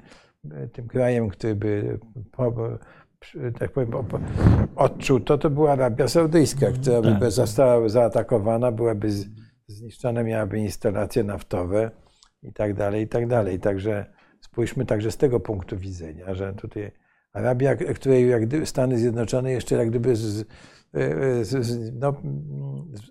tym 0.73 0.89
krajem, 0.89 1.29
który 1.29 1.55
by 1.55 1.99
tak 3.59 3.73
powiem, 3.73 3.91
po- 3.91 4.21
odczuł 4.77 5.21
to, 5.21 5.39
to 5.39 5.51
była 5.51 5.73
Arabia 5.73 6.09
Saudyjska, 6.09 6.67
która 6.71 7.03
by 7.03 7.21
tak. 7.21 7.31
została 7.31 7.89
zaatakowana, 7.89 8.73
byłaby 8.73 9.09
zniszczone, 9.67 10.25
miałaby 10.25 10.59
instalacje 10.59 11.25
naftowe 11.25 11.91
i 12.43 12.53
tak 12.53 12.75
dalej, 12.75 13.03
i 13.03 13.09
tak 13.09 13.27
dalej. 13.27 13.61
Także 13.61 14.07
spójrzmy 14.41 14.87
także 14.87 15.11
z 15.11 15.17
tego 15.17 15.41
punktu 15.41 15.79
widzenia, 15.79 16.35
że 16.35 16.55
tutaj 16.55 16.93
Arabia, 17.33 17.77
której 17.77 18.31
jak 18.31 18.47
gdyby 18.47 18.67
Stany 18.67 18.99
Zjednoczone 18.99 19.53
jeszcze 19.53 19.77
jak 19.77 19.91
gdyby 19.91 20.17
z, 20.17 20.47
z, 21.43 21.67
z, 21.67 21.93
no, 21.95 22.15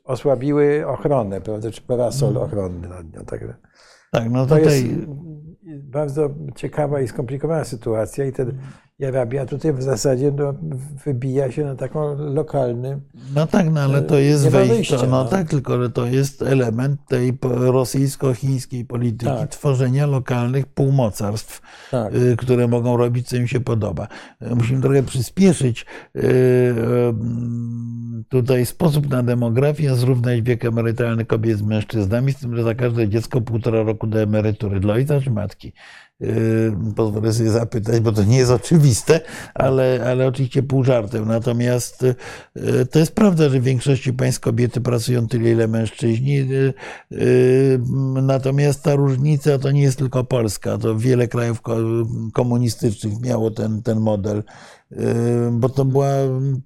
osłabiły 0.04 0.88
ochronę, 0.88 1.42
prawda, 1.42 1.72
czy 1.72 1.82
parasol 1.82 2.38
ochronny 2.38 2.88
nad 2.88 3.14
nią. 3.14 3.26
Także 3.26 3.56
tak, 4.12 4.30
no 4.30 4.46
to 4.46 4.58
jest 4.58 4.84
tutaj 4.84 5.08
bardzo 5.84 6.30
ciekawa 6.56 7.02
i 7.02 7.08
skomplikowana 7.08 7.64
sytuacja 7.64 8.26
i 8.26 8.32
ten 8.32 8.58
i 9.00 9.06
Arabia 9.06 9.46
tutaj 9.46 9.74
w 9.74 9.82
zasadzie 9.84 10.32
no, 10.32 10.54
wybija 11.06 11.52
się 11.52 11.66
na 11.66 11.76
taką 11.76 12.16
lokalny 12.34 13.00
No 13.36 13.48
tak, 13.48 13.70
no 13.72 13.82
ale 13.82 14.02
to 14.02 14.20
jest 14.20 14.46
nie 14.46 14.52
ma 14.52 14.58
wejście. 14.66 14.96
No 14.98 15.06
no. 15.08 15.26
tak, 15.26 15.50
tylko 15.50 15.82
że 15.84 15.90
to 15.90 16.06
jest 16.06 16.42
element 16.42 17.00
tej 17.08 17.38
rosyjsko-chińskiej 17.42 18.86
polityki 18.86 19.32
Tak. 19.32 19.50
tworzenia 19.50 20.06
lokalnych 20.06 20.66
półmocarstw, 20.66 21.62
tak, 21.92 22.16
y, 22.16 22.36
które 22.38 22.68
mogą 22.68 22.98
robić, 22.98 23.28
co 23.28 23.36
im 23.36 23.48
się 23.48 23.60
podoba. 23.60 24.08
Y, 24.42 24.56
Musimy 24.56 24.82
trochę 24.82 25.04
przyspieszyć. 25.04 25.86
Tutaj 28.30 28.66
sposób 28.66 29.10
na 29.10 29.24
demografię, 29.24 29.96
zrównać 29.96 30.42
wiek 30.42 30.66
emerytalny 30.66 31.26
kobiet 31.26 31.58
z 31.58 31.62
mężczyznami, 31.62 32.32
z 32.34 32.38
tym, 32.38 32.56
że 32.56 32.64
za 32.64 32.76
każde 32.76 33.10
dziecko 33.10 33.42
półtora 33.42 33.84
roku 33.84 34.08
do 34.08 34.22
emerytury. 34.22 34.80
Dla 34.80 34.94
ojca 34.94 35.22
czy 35.22 35.32
matki? 35.32 35.74
Pozwolę 36.96 37.34
sobie 37.34 37.50
zapytać, 37.50 38.00
bo 38.00 38.12
to 38.12 38.24
nie 38.24 38.38
jest 38.38 38.52
oczywiste, 38.52 39.22
ale, 39.54 40.06
ale 40.12 40.28
oczywiście 40.28 40.64
pół 40.64 40.84
żartem. 40.84 41.28
Natomiast 41.28 42.04
y, 42.04 42.16
to 42.92 43.00
jest 43.00 43.16
prawda, 43.16 43.50
że 43.50 43.60
w 43.60 43.64
większości 43.64 44.14
państw 44.14 44.42
kobiety 44.42 44.82
pracują 44.82 45.28
tyle, 45.28 45.52
ile 45.52 45.68
mężczyźni. 45.68 46.40
Y, 46.40 46.74
y, 47.12 47.80
Natomiast 48.22 48.84
ta 48.84 48.96
różnica 48.96 49.60
to 49.60 49.72
nie 49.72 49.82
jest 49.82 49.98
tylko 49.98 50.24
Polska. 50.24 50.78
To 50.78 50.98
wiele 50.98 51.28
krajów 51.28 51.62
ko- 51.62 51.78
komunistycznych 52.34 53.22
miało 53.22 53.52
ten, 53.52 53.84
ten 53.84 54.00
model, 54.00 54.44
bo 55.52 55.70
to 55.70 55.86
była 55.86 56.08
mm, 56.08 56.62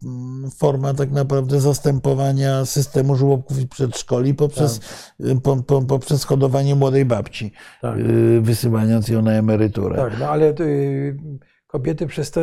forma 0.58 0.94
tak 0.94 1.12
naprawdę 1.12 1.62
zastępowania 1.62 2.66
systemu 2.66 3.16
żłobków 3.16 3.60
i 3.62 3.68
przedszkoli 3.68 4.34
poprzez, 4.34 4.80
y, 5.20 5.42
po, 5.42 5.56
po, 5.58 5.82
poprzez 5.82 6.24
hodowanie 6.24 6.76
młodej 6.76 7.06
babci, 7.06 7.52
tak. 7.82 7.98
y, 8.00 8.42
wysyłając 8.42 9.08
ją 9.08 9.22
na 9.22 9.32
emeryturę. 9.32 9.96
tak 9.96 10.20
no 10.20 10.30
ale 10.30 10.54
kobiety 11.68 12.08
przez 12.08 12.32
to 12.32 12.42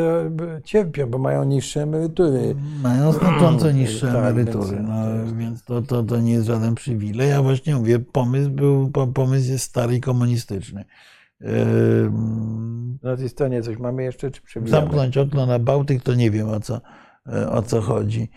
cierpią, 0.64 1.06
bo 1.06 1.18
mają 1.18 1.44
niższe 1.44 1.82
emerytury. 1.82 2.56
Mają 2.82 3.12
znacząco 3.12 3.70
niższe 3.70 4.06
Tak, 4.06 4.16
emerytury, 4.16 4.76
więc- 4.76 4.88
no, 4.88 5.36
więc 5.36 5.64
to, 5.64 5.82
to, 5.82 6.02
to 6.02 6.20
nie 6.20 6.32
jest 6.32 6.46
żaden 6.46 6.74
przywilej. 6.74 7.30
Ja 7.30 7.42
właśnie 7.42 7.76
mówię, 7.76 7.98
pomysł, 7.98 8.50
był, 8.50 8.90
po- 8.90 9.06
pomysł 9.06 9.50
jest 9.50 9.64
stary 9.64 9.96
i 9.96 10.00
komunistyczny. 10.00 10.84
Na 13.02 13.16
tej 13.16 13.28
stronie 13.28 13.62
coś 13.62 13.78
mamy 13.78 14.02
jeszcze, 14.04 14.30
czy 14.30 14.42
przebijamy? 14.42 14.80
Zamknąć 14.80 15.18
okno 15.18 15.46
na 15.46 15.58
Bałtyk, 15.58 16.02
to 16.02 16.14
nie 16.14 16.30
wiem 16.30 16.48
o 16.48 16.60
co, 16.60 16.80
o 17.50 17.62
co 17.62 17.80
chodzi. 17.80 18.30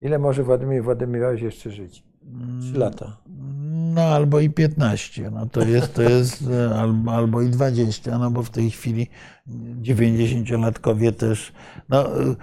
Ile 0.00 0.18
może 0.18 0.42
Władimir 0.42 0.82
Władimirowicz 0.82 1.42
jeszcze 1.42 1.70
żyć? 1.70 2.09
Trzy 2.60 2.78
lata. 2.78 3.16
No 3.94 4.00
albo 4.02 4.40
i 4.40 4.50
15, 4.50 5.30
no 5.30 5.46
to 5.46 5.62
jest, 5.62 5.94
to 5.94 6.02
jest 6.02 6.44
e, 6.50 6.74
albo, 6.80 7.12
albo 7.12 7.42
i 7.42 7.50
20, 7.50 8.18
no 8.18 8.30
bo 8.30 8.42
w 8.42 8.50
tej 8.50 8.70
chwili 8.70 9.08
90-latkowie 9.82 11.12
też, 11.12 11.52
no 11.88 12.06
e, 12.06 12.20
e, 12.20 12.34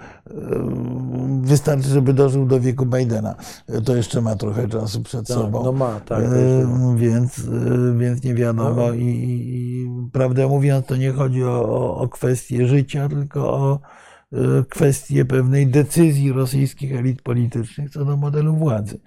wystarczy, 1.42 1.88
żeby 1.88 2.12
dożył 2.12 2.46
do 2.46 2.60
wieku 2.60 2.86
Bidena. 2.86 3.34
To 3.84 3.96
jeszcze 3.96 4.20
ma 4.20 4.36
trochę 4.36 4.68
czasu 4.68 5.02
przed 5.02 5.26
Tak, 5.28 5.36
sobą. 5.36 5.64
no 5.64 5.72
ma, 5.72 6.00
tak. 6.00 6.24
Więc, 6.96 7.48
więc 7.98 8.24
nie 8.24 8.34
wiadomo. 8.34 8.70
No. 8.74 8.92
I, 8.92 9.04
i, 9.04 9.88
prawdę 10.12 10.46
mówiąc, 10.46 10.86
to 10.86 10.96
nie 10.96 11.12
chodzi 11.12 11.44
o, 11.44 11.96
o, 11.96 12.08
kwestię 12.08 12.68
życia, 12.68 13.08
tylko 13.08 13.52
o 13.52 13.80
kwestię 14.68 15.24
pewnej 15.24 15.66
decyzji 15.66 16.32
rosyjskich 16.32 16.96
elit 16.96 17.22
politycznych 17.22 17.90
co 17.90 18.04
do 18.04 18.16
modelu 18.16 18.56
władzy. 18.56 19.00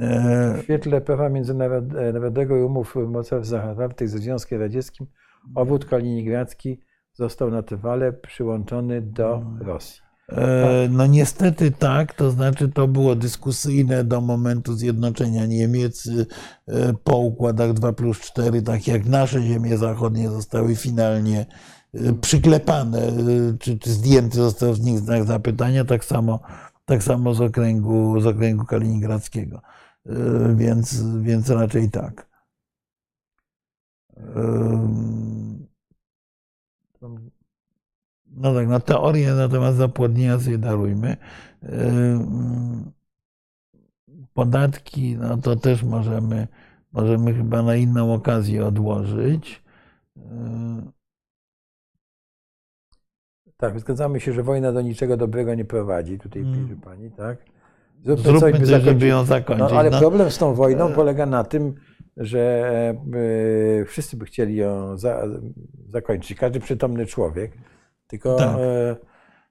E, 0.00 0.54
W 0.58 0.62
świetle 0.62 1.00
prawa 1.00 1.28
międzynarodowego 1.28 2.56
i 2.56 2.62
umów 2.62 2.96
mocarstw 3.08 3.50
zawartych 3.50 4.08
ze 4.08 4.18
Związkiem 4.18 4.60
Radzieckim 4.60 5.06
obwód 5.54 5.84
kaliningradzki 5.84 6.80
został 7.14 7.50
na 7.50 7.62
trwale 7.62 8.12
przyłączony 8.12 9.02
do 9.02 9.42
Rosji. 9.60 10.00
E, 10.28 10.88
No 10.90 11.06
niestety 11.06 11.70
tak, 11.70 12.14
to 12.14 12.30
znaczy 12.30 12.68
to 12.68 12.88
było 12.88 13.14
dyskusyjne 13.14 14.04
do 14.04 14.20
momentu 14.20 14.74
zjednoczenia 14.74 15.46
Niemiec 15.46 16.08
e, 16.68 16.94
po 17.04 17.18
układach 17.18 17.72
2 17.72 17.92
plus 17.92 18.20
4, 18.20 18.62
tak 18.62 18.86
jak 18.86 19.06
nasze 19.06 19.42
ziemie 19.42 19.78
zachodnie 19.78 20.28
zostały 20.30 20.76
finalnie 20.76 21.46
e, 21.94 22.12
przyklepane, 22.12 22.98
e, 22.98 23.12
czy, 23.58 23.78
czy 23.78 23.90
zdjęty 23.90 24.36
został 24.36 24.74
z 24.74 24.80
nich 24.80 24.98
znak 24.98 25.24
zapytania, 25.24 25.84
tak 25.84 26.04
samo, 26.04 26.40
tak 26.88 27.02
samo 27.02 27.34
z, 27.34 27.40
okręgu, 27.40 28.20
z 28.20 28.26
okręgu 28.26 28.64
kaliningradzkiego. 28.64 29.60
E, 30.06 30.54
Więc, 30.56 31.02
więc 31.20 31.50
raczej 31.50 31.90
tak. 31.90 32.28
Em, 34.16 35.68
No 38.30 38.54
tak, 38.54 38.68
no 38.68 38.80
teorię 38.80 39.34
na 39.34 39.48
temat 39.48 39.74
zapłodnienia 39.74 40.40
sobie 40.40 40.58
darujmy. 40.58 41.16
Ym, 41.62 42.92
Podatki, 44.34 45.16
no 45.16 45.36
to 45.36 45.56
też 45.56 45.82
możemy, 45.82 46.48
możemy 46.92 47.34
chyba 47.34 47.62
na 47.62 47.76
inną 47.76 48.14
okazję 48.14 48.66
odłożyć. 48.66 49.62
Tak, 53.60 53.80
zgadzamy 53.80 54.20
się, 54.20 54.32
że 54.32 54.42
wojna 54.42 54.72
do 54.72 54.80
niczego 54.80 55.16
dobrego 55.16 55.54
nie 55.54 55.64
prowadzi. 55.64 56.18
Tutaj 56.18 56.42
Mm. 56.42 56.54
pisze 56.68 56.80
pani, 56.84 57.10
tak? 57.10 57.38
Zróbmy, 58.04 58.22
Zróbmy 58.24 58.40
coś, 58.40 58.60
by 58.60 58.66
coś, 58.66 58.82
żeby 58.82 59.06
ją 59.06 59.24
zakończyć. 59.24 59.70
No, 59.72 59.78
ale 59.78 59.90
No. 59.90 59.98
problem 59.98 60.30
z 60.30 60.38
tą 60.38 60.54
wojną 60.54 60.92
polega 60.92 61.26
na 61.26 61.44
tym, 61.44 61.74
że 62.16 62.40
e, 63.80 63.84
wszyscy 63.84 64.16
by 64.16 64.24
chcieli 64.24 64.56
ją 64.56 64.98
za, 64.98 65.22
zakończyć. 65.90 66.38
Każdy 66.38 66.60
przytomny 66.60 67.06
człowiek. 67.06 67.52
Tylko 68.06 68.36
Tak. 68.36 68.48
e, 68.60 68.96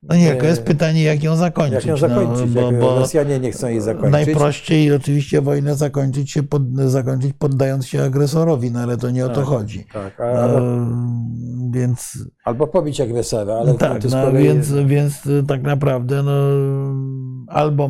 No 0.04 0.16
nie, 0.16 0.36
to 0.36 0.46
jest 0.46 0.64
pytanie, 0.64 1.04
jak 1.04 1.24
ją 1.24 1.36
zakończyć. 1.36 1.74
jak 1.74 1.86
ją 1.86 1.98
zakończyć? 1.98 2.56
No, 2.56 2.62
bo, 2.62 2.72
jak 2.72 2.82
bo 2.82 3.00
Rosjanie 3.00 3.40
nie 3.40 3.52
chcą 3.52 3.68
jej 3.68 3.82
zakończyć. 3.82 4.12
najprościej 4.12 4.94
oczywiście 4.94 5.42
wojnę 5.42 5.76
zakończyć, 5.76 6.32
się 6.32 6.44
pod, 6.44 6.62
zakończyć 6.76 7.34
poddając 7.40 7.88
się 7.88 8.04
agresorowi, 8.04 8.72
no 8.72 8.80
ale 8.80 8.98
to 8.98 9.12
nie 9.12 9.26
o 9.26 9.30
to 9.30 9.36
Tak. 9.36 9.46
chodzi. 9.46 9.86
Tak, 9.94 10.20
a- 10.20 10.24
albo, 10.24 10.58
Ym, 10.58 11.72
Więc 11.72 12.18
albo 12.44 12.68
pobić 12.68 13.02
agresora, 13.02 13.54
ale 13.54 13.74
tak, 13.74 14.02
to 14.02 14.10
z 14.10 14.12
no, 14.14 14.22
kolei... 14.26 14.44
więc, 14.44 14.72
więc 14.86 15.26
y, 15.26 15.44
tak 15.48 15.62
naprawdę 15.64 16.24
no, 16.24 16.34
albo 17.48 17.90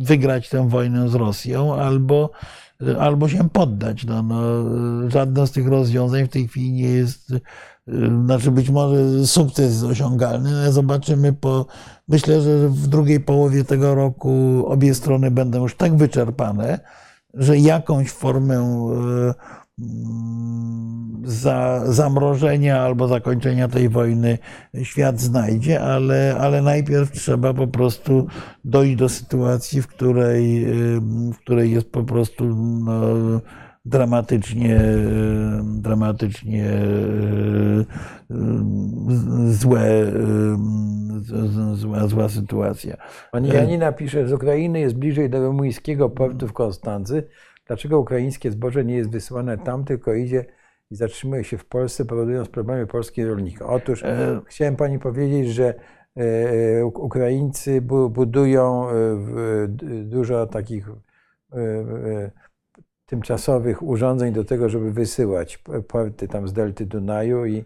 wygrać 0.00 0.48
tę 0.48 0.68
wojnę 0.68 1.08
z 1.08 1.14
Rosją, 1.14 1.74
albo, 1.74 2.30
y, 2.82 2.98
albo 3.00 3.28
się 3.28 3.48
poddać. 3.48 4.04
No, 4.04 4.22
no, 4.22 4.42
y, 5.06 5.10
żadne 5.10 5.46
z 5.46 5.50
tych 5.52 5.68
rozwiązań 5.68 6.24
w 6.24 6.28
tej 6.28 6.48
chwili 6.48 6.72
nie 6.72 6.88
jest, 6.88 7.32
znaczy 8.24 8.50
być 8.50 8.70
może 8.70 9.26
sukces 9.26 9.82
osiągalny, 9.82 10.50
ale 10.56 10.72
zobaczymy 10.72 11.32
po, 11.32 11.66
myślę, 12.08 12.42
że 12.42 12.68
w 12.68 12.86
drugiej 12.86 13.20
połowie 13.20 13.64
tego 13.64 13.94
roku 13.94 14.64
obie 14.66 14.94
strony 14.94 15.30
będą 15.30 15.62
już 15.62 15.76
tak 15.76 15.96
wyczerpane, 15.96 16.80
że 17.34 17.58
jakąś 17.58 18.10
formę 18.10 18.56
y, 18.58 19.60
za, 21.24 21.82
zamrożenia 21.92 22.80
albo 22.80 23.08
zakończenia 23.08 23.68
tej 23.68 23.88
wojny 23.88 24.38
świat 24.82 25.20
znajdzie, 25.20 25.80
ale, 25.80 26.36
ale 26.40 26.62
najpierw 26.62 27.12
trzeba 27.12 27.54
po 27.54 27.66
prostu 27.66 28.26
dojść 28.64 28.96
do 28.96 29.08
sytuacji, 29.08 29.82
w 29.82 29.86
której, 29.86 30.64
y, 30.64 31.00
w 31.32 31.38
której 31.38 31.72
jest 31.72 31.92
po 31.92 32.02
prostu 32.02 32.44
no, 32.84 33.02
dramatycznie, 33.84 34.80
y, 34.80 35.80
dramatycznie 35.80 36.64
y, 36.72 37.84
y, 38.30 39.52
złe, 39.52 40.12
zła, 41.74 42.06
zła 42.06 42.28
sytuacja. 42.28 42.96
Pani 43.32 43.48
Janina 43.48 43.92
pisze, 43.92 44.28
z 44.28 44.32
Ukrainy 44.32 44.80
jest 44.80 44.96
bliżej 44.96 45.30
do 45.30 45.46
rumuńskiego 45.46 46.10
portu 46.10 46.48
w 46.48 46.52
Konstancy. 46.52 47.28
Dlaczego 47.66 48.00
ukraińskie 48.00 48.50
zboże 48.50 48.84
nie 48.84 48.94
jest 48.96 49.10
wysyłane 49.10 49.58
tam, 49.58 49.84
tylko 49.84 50.14
idzie 50.14 50.44
i 50.90 50.96
zatrzymuje 50.96 51.44
się 51.44 51.58
w 51.58 51.64
Polsce, 51.64 52.04
powodując 52.04 52.48
problemy 52.48 52.86
polskich 52.86 53.26
rolników? 53.26 53.66
Otóż 53.66 54.02
E, 54.04 54.40
chciałem 54.46 54.76
Pani 54.76 54.98
powiedzieć, 54.98 55.48
że 55.48 55.74
e, 56.16 56.82
Uk- 56.84 57.00
Ukraińcy 57.00 57.80
bu- 57.80 58.10
budują 58.10 58.88
e, 58.90 58.94
dużo 60.04 60.46
takich 60.46 60.88
e, 60.88 61.56
e, 61.56 62.30
tymczasowych 63.10 63.82
urządzeń 63.82 64.32
do 64.32 64.44
tego, 64.44 64.68
żeby 64.68 64.92
wysyłać 64.92 65.58
p- 65.58 65.82
porty 65.82 66.28
tam 66.28 66.48
z 66.48 66.52
delty 66.52 66.86
Dunaju 66.86 67.46
i, 67.46 67.64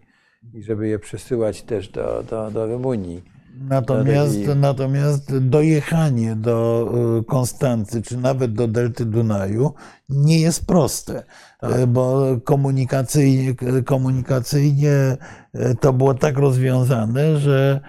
i 0.55 0.62
żeby 0.62 0.89
je 0.89 0.99
przesyłać 0.99 1.62
też 1.62 1.89
do, 1.89 2.25
do, 2.31 2.51
do 2.51 2.66
Rumunii. 2.66 3.23
Natomiast, 3.69 4.39
i- 4.39 4.49
natomiast 4.57 5.39
dojechanie 5.39 6.37
do 6.37 6.89
y, 7.21 7.25
Konstancy, 7.25 8.03
czy 8.03 8.16
nawet 8.16 8.53
do 8.53 8.69
Delty 8.69 9.05
Dunaju 9.05 9.73
nie 10.09 10.41
jest 10.41 10.66
proste, 10.66 11.23
Tak. 11.61 11.79
y, 11.79 11.87
bo 11.87 12.23
komunikacyjnie, 12.45 13.55
komunikacyjnie 13.85 15.16
y, 15.55 15.75
to 15.81 15.93
było 15.93 16.15
tak 16.15 16.39
rozwiązane, 16.39 17.37
że 17.39 17.81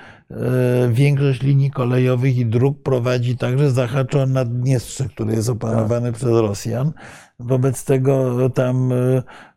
większość 0.89 1.41
linii 1.41 1.71
kolejowych 1.71 2.37
i 2.37 2.45
dróg 2.45 2.83
prowadzi 2.83 3.37
także 3.37 3.71
zahacza 3.71 4.23
o 4.23 4.25
Naddniestrze, 4.25 5.09
które 5.09 5.33
jest 5.33 5.49
opanowane 5.49 6.11
przez 6.11 6.29
Rosjan. 6.29 6.91
Wobec 7.39 7.85
tego 7.85 8.49
tam 8.49 8.91
y, 8.91 8.95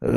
y, 0.02 0.08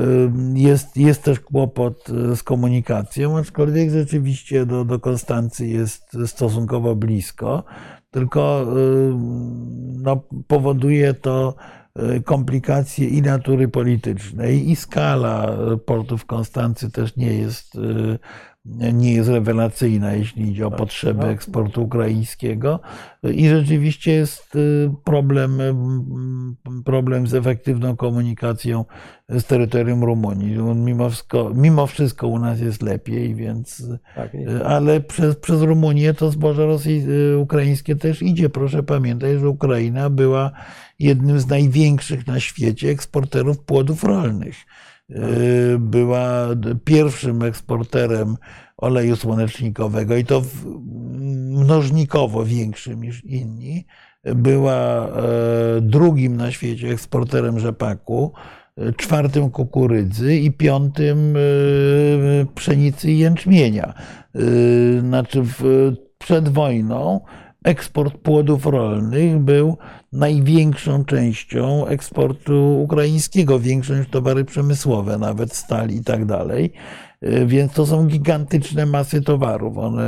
jest, 0.53 0.97
jest 0.97 1.23
też 1.23 1.39
kłopot 1.39 2.09
y, 2.09 2.35
z 2.35 2.43
komunikacją, 2.43 3.37
aczkolwiek 3.37 3.89
rzeczywiście 3.89 4.65
do, 4.65 4.85
do 4.85 4.99
Konstancy 4.99 5.67
jest 5.67 6.17
stosunkowo 6.25 6.95
blisko, 6.95 7.63
tylko 8.11 8.67
no, 9.97 10.23
powoduje 10.47 11.13
to 11.13 11.55
komplikacje 12.25 13.07
i 13.07 13.21
natury 13.21 13.67
politycznej, 13.67 14.71
i 14.71 14.75
skala 14.75 15.57
portu 15.85 16.17
w 16.17 16.25
Konstancy 16.25 16.91
też 16.91 17.15
nie 17.15 17.33
jest, 17.33 17.77
nie 18.65 19.13
jest 19.13 19.29
rewelacyjna, 19.29 20.13
jeśli 20.13 20.51
idzie 20.51 20.67
o 20.67 20.71
potrzeby 20.71 21.21
no. 21.21 21.31
eksportu 21.31 21.83
ukraińskiego. 21.83 22.79
I 23.23 23.49
rzeczywiście 23.49 24.11
jest 24.11 24.55
y, 24.55 24.91
problem, 25.03 25.61
y, 25.61 25.73
problem 26.85 27.27
z 27.27 27.33
efektywną 27.33 27.95
komunikacją 27.95 28.85
z 29.29 29.43
terytorium 29.43 30.03
Rumunii. 30.03 30.57
Mimo 30.75 31.09
wszystko, 31.09 31.51
mimo 31.55 31.87
wszystko 31.87 32.27
u 32.27 32.39
nas 32.39 32.59
jest 32.59 32.81
lepiej, 32.81 33.35
więc 33.35 33.83
Tak, 34.15 34.35
y, 34.35 34.65
ale 34.65 35.01
przez, 35.01 35.35
przez 35.35 35.61
Rumunię 35.61 36.13
to 36.13 36.31
zboże 36.31 36.77
y, 36.87 37.37
ukraińskie 37.37 37.95
też 37.95 38.21
idzie. 38.21 38.49
Proszę 38.49 38.83
pamiętać, 38.83 39.39
że 39.39 39.49
Ukraina 39.49 40.09
była 40.09 40.51
jednym 40.99 41.39
z 41.39 41.47
największych 41.47 42.27
na 42.27 42.39
świecie 42.39 42.89
eksporterów 42.89 43.59
płodów 43.59 44.03
rolnych. 44.03 44.55
Y, 45.11 45.79
Była 45.79 46.47
pierwszym 46.85 47.43
eksporterem 47.43 48.35
oleju 48.77 49.15
słonecznikowego 49.15 50.15
i 50.15 50.25
to 50.25 50.41
mnożnikowo 51.41 52.45
większym 52.45 53.03
niż 53.03 53.25
inni. 53.25 53.85
Była 54.23 55.07
e, 55.07 55.11
drugim 55.81 56.37
na 56.37 56.51
świecie 56.51 56.89
eksporterem 56.89 57.59
rzepaku, 57.59 58.33
e, 58.77 58.93
czwartym 58.93 59.49
kukurydzy 59.49 60.35
i 60.35 60.51
piątym 60.51 61.35
pszenicy 62.55 63.11
i 63.11 63.19
jęczmienia. 63.19 63.93
Znaczy 64.99 65.43
przed 66.17 66.49
wojną 66.49 67.21
eksport 67.65 68.17
płodów 68.17 68.65
rolnych 68.65 69.39
był 69.39 69.77
największą 70.13 71.05
częścią 71.05 71.87
eksportu 71.87 72.81
ukraińskiego, 72.81 73.59
większą 73.59 73.95
niż 73.97 74.07
towary 74.07 74.45
przemysłowe, 74.45 75.17
nawet 75.17 75.53
stal 75.53 75.89
i 75.89 76.03
tak 76.03 76.25
dalej. 76.25 76.73
Y, 77.23 77.45
Więc 77.45 77.73
to 77.73 77.85
są 77.85 78.07
gigantyczne 78.07 78.85
masy 78.85 79.21
towarów. 79.21 79.77
One, 79.77 80.05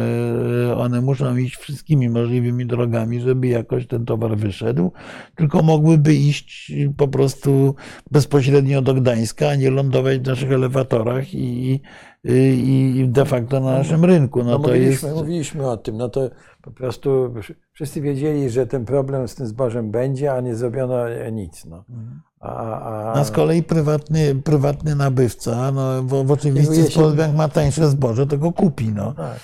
one 0.77 1.01
muszą 1.01 1.37
iść 1.37 1.55
wszystkimi 1.55 2.09
możliwymi 2.09 2.65
drogami, 2.65 3.21
żeby 3.21 3.47
jakoś 3.47 3.87
ten 3.87 4.05
towar 4.05 4.37
wyszedł. 4.37 4.91
Tylko 5.35 5.63
mogłyby 5.63 6.15
iść 6.15 6.71
po 6.97 7.07
prostu 7.07 7.75
bezpośrednio 8.11 8.81
do 8.81 8.93
Gdańska, 8.93 9.49
a 9.49 9.55
nie 9.55 9.71
lądować 9.71 10.19
w 10.19 10.27
naszych 10.27 10.51
elewatorach 10.51 11.33
i, 11.33 11.81
i, 12.23 12.93
i 12.99 13.07
de 13.07 13.25
facto 13.25 13.59
na 13.59 13.71
naszym 13.71 14.05
rynku. 14.05 14.43
No, 14.43 14.51
No, 14.51 14.59
to 14.59 14.75
jest, 14.75 15.03
mówiliśmy, 15.03 15.21
mówiliśmy 15.21 15.69
o 15.69 15.77
tym. 15.77 15.97
No 15.97 16.09
to 16.09 16.29
po 16.61 16.71
prostu 16.71 17.33
wszyscy 17.71 18.01
wiedzieli, 18.01 18.49
że 18.49 18.67
ten 18.67 18.85
problem 18.85 19.27
z 19.27 19.35
tym 19.35 19.47
zbożem 19.47 19.91
będzie, 19.91 20.33
a 20.33 20.41
nie 20.41 20.55
zrobiono 20.55 20.95
nic. 21.31 21.65
No. 21.65 21.83
A, 22.43 23.13
a, 23.13 23.23
z 23.23 23.31
kolei 23.31 23.63
prywatny, 23.63 24.35
prywatny 24.35 24.95
nabywca, 24.95 25.71
no, 25.71 25.89
oczywisty 26.33 26.71
Kieruje 26.73 26.85
się- 26.91 26.91
sposób, 26.91 27.17
jak 27.17 27.35
ma 27.35 27.47
tańsze 27.47 27.87
zboże, 27.89 28.27
to 28.27 28.37
go 28.37 28.51
kupi. 28.51 28.89
No. 28.93 29.13
tak. 29.13 29.39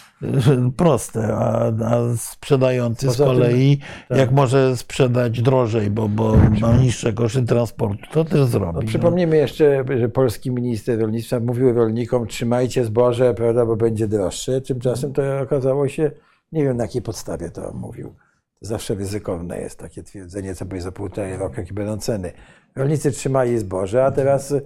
Proste, 0.77 1.33
a, 1.33 1.65
a 1.67 2.15
sprzedający 2.17 3.05
z 3.05 3.09
Poza 3.09 3.25
tym- 3.25 3.33
kolei, 3.33 3.79
tak. 4.09 4.17
jak 4.17 4.31
może 4.31 4.77
sprzedać 4.77 5.41
drożej, 5.41 5.89
bo, 5.91 6.09
bo 6.09 6.35
ma 6.61 6.77
niższe 6.77 7.13
koszty 7.13 7.43
transportu, 7.43 8.03
to 8.11 8.25
też 8.25 8.45
zrobi. 8.45 8.73
No, 8.75 8.81
no. 8.81 8.87
przypomnijmy 8.87 9.37
jeszcze, 9.37 9.83
że 9.99 10.09
polski 10.09 10.51
minister 10.51 10.99
rolnictwa 10.99 11.39
mówił 11.39 11.73
rolnikom, 11.73 12.27
trzymajcie 12.27 12.85
zboże, 12.85 13.33
prawda, 13.33 13.65
bo 13.65 13.75
będzie 13.75 14.07
droższe. 14.07 14.61
Tymczasem 14.61 15.13
to 15.13 15.21
okazało 15.43 15.87
się, 15.87 16.11
Nie 16.51 16.63
wiem 16.63 16.77
na 16.77 16.83
jakiej 16.83 17.01
podstawie 17.01 17.49
to 17.49 17.73
mówił. 17.73 18.15
To 18.59 18.65
zawsze 18.65 18.95
ryzykowne 18.95 19.59
jest 19.59 19.79
takie 19.79 20.03
twierdzenie, 20.03 20.55
co 20.55 20.65
będzie 20.65 20.83
za 20.83 20.91
półtorej 20.91 21.37
roku, 21.37 21.55
jakie 21.57 21.73
będą 21.73 21.97
ceny. 21.97 22.31
Rolnicy 22.75 23.11
trzymali 23.11 23.57
zboże, 23.57 24.05
a 24.05 24.11
teraz 24.11 24.51
e, 24.51 24.61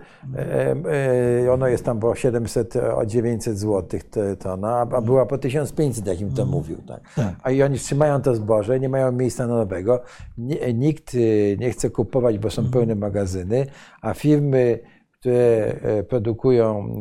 e, 1.45 1.51
ono 1.51 1.67
jest 1.67 1.85
tam 1.85 1.99
po 1.99 2.15
700, 2.15 2.75
o 2.75 3.05
900 3.05 3.57
zł 3.57 3.99
tona, 4.39 4.87
a 4.91 5.01
była 5.01 5.25
po 5.25 5.37
1500, 5.37 6.07
jak 6.07 6.21
im 6.21 6.33
to 6.33 6.45
mówił. 6.45 6.77
Tak? 6.87 7.01
Tak. 7.15 7.35
A 7.43 7.51
i 7.51 7.63
oni 7.63 7.79
trzymają 7.79 8.21
to 8.21 8.35
zboże, 8.35 8.79
nie 8.79 8.89
mają 8.89 9.11
miejsca 9.11 9.47
na 9.47 9.55
nowego. 9.55 10.01
Nikt 10.73 11.15
e, 11.15 11.57
nie 11.57 11.71
chce 11.71 11.89
kupować, 11.89 12.39
bo 12.39 12.49
są 12.49 12.71
pełne 12.71 12.95
magazyny, 12.95 13.65
a 14.01 14.13
firmy, 14.13 14.79
które 15.19 15.73
produkują 16.09 16.99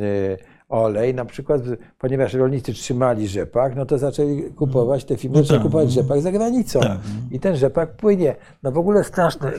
olej, 0.72 1.14
na 1.14 1.24
przykład, 1.24 1.62
ponieważ 1.98 2.34
rolnicy 2.34 2.72
trzymali 2.72 3.28
rzepak, 3.28 3.76
no 3.76 3.86
to 3.86 3.98
zaczęli 3.98 4.42
kupować, 4.42 5.04
te 5.04 5.16
firmy 5.16 5.36
No 5.36 5.42
zaczęły 5.42 5.58
tak. 5.58 5.66
kupować 5.66 5.92
rzepak 5.92 6.20
za 6.20 6.32
granicą. 6.32 6.80
Tak. 6.80 6.98
I 7.30 7.40
ten 7.40 7.56
rzepak 7.56 7.96
płynie. 7.96 8.36
No 8.62 8.72
w 8.72 8.78
ogóle 8.78 9.04
straszne, 9.04 9.52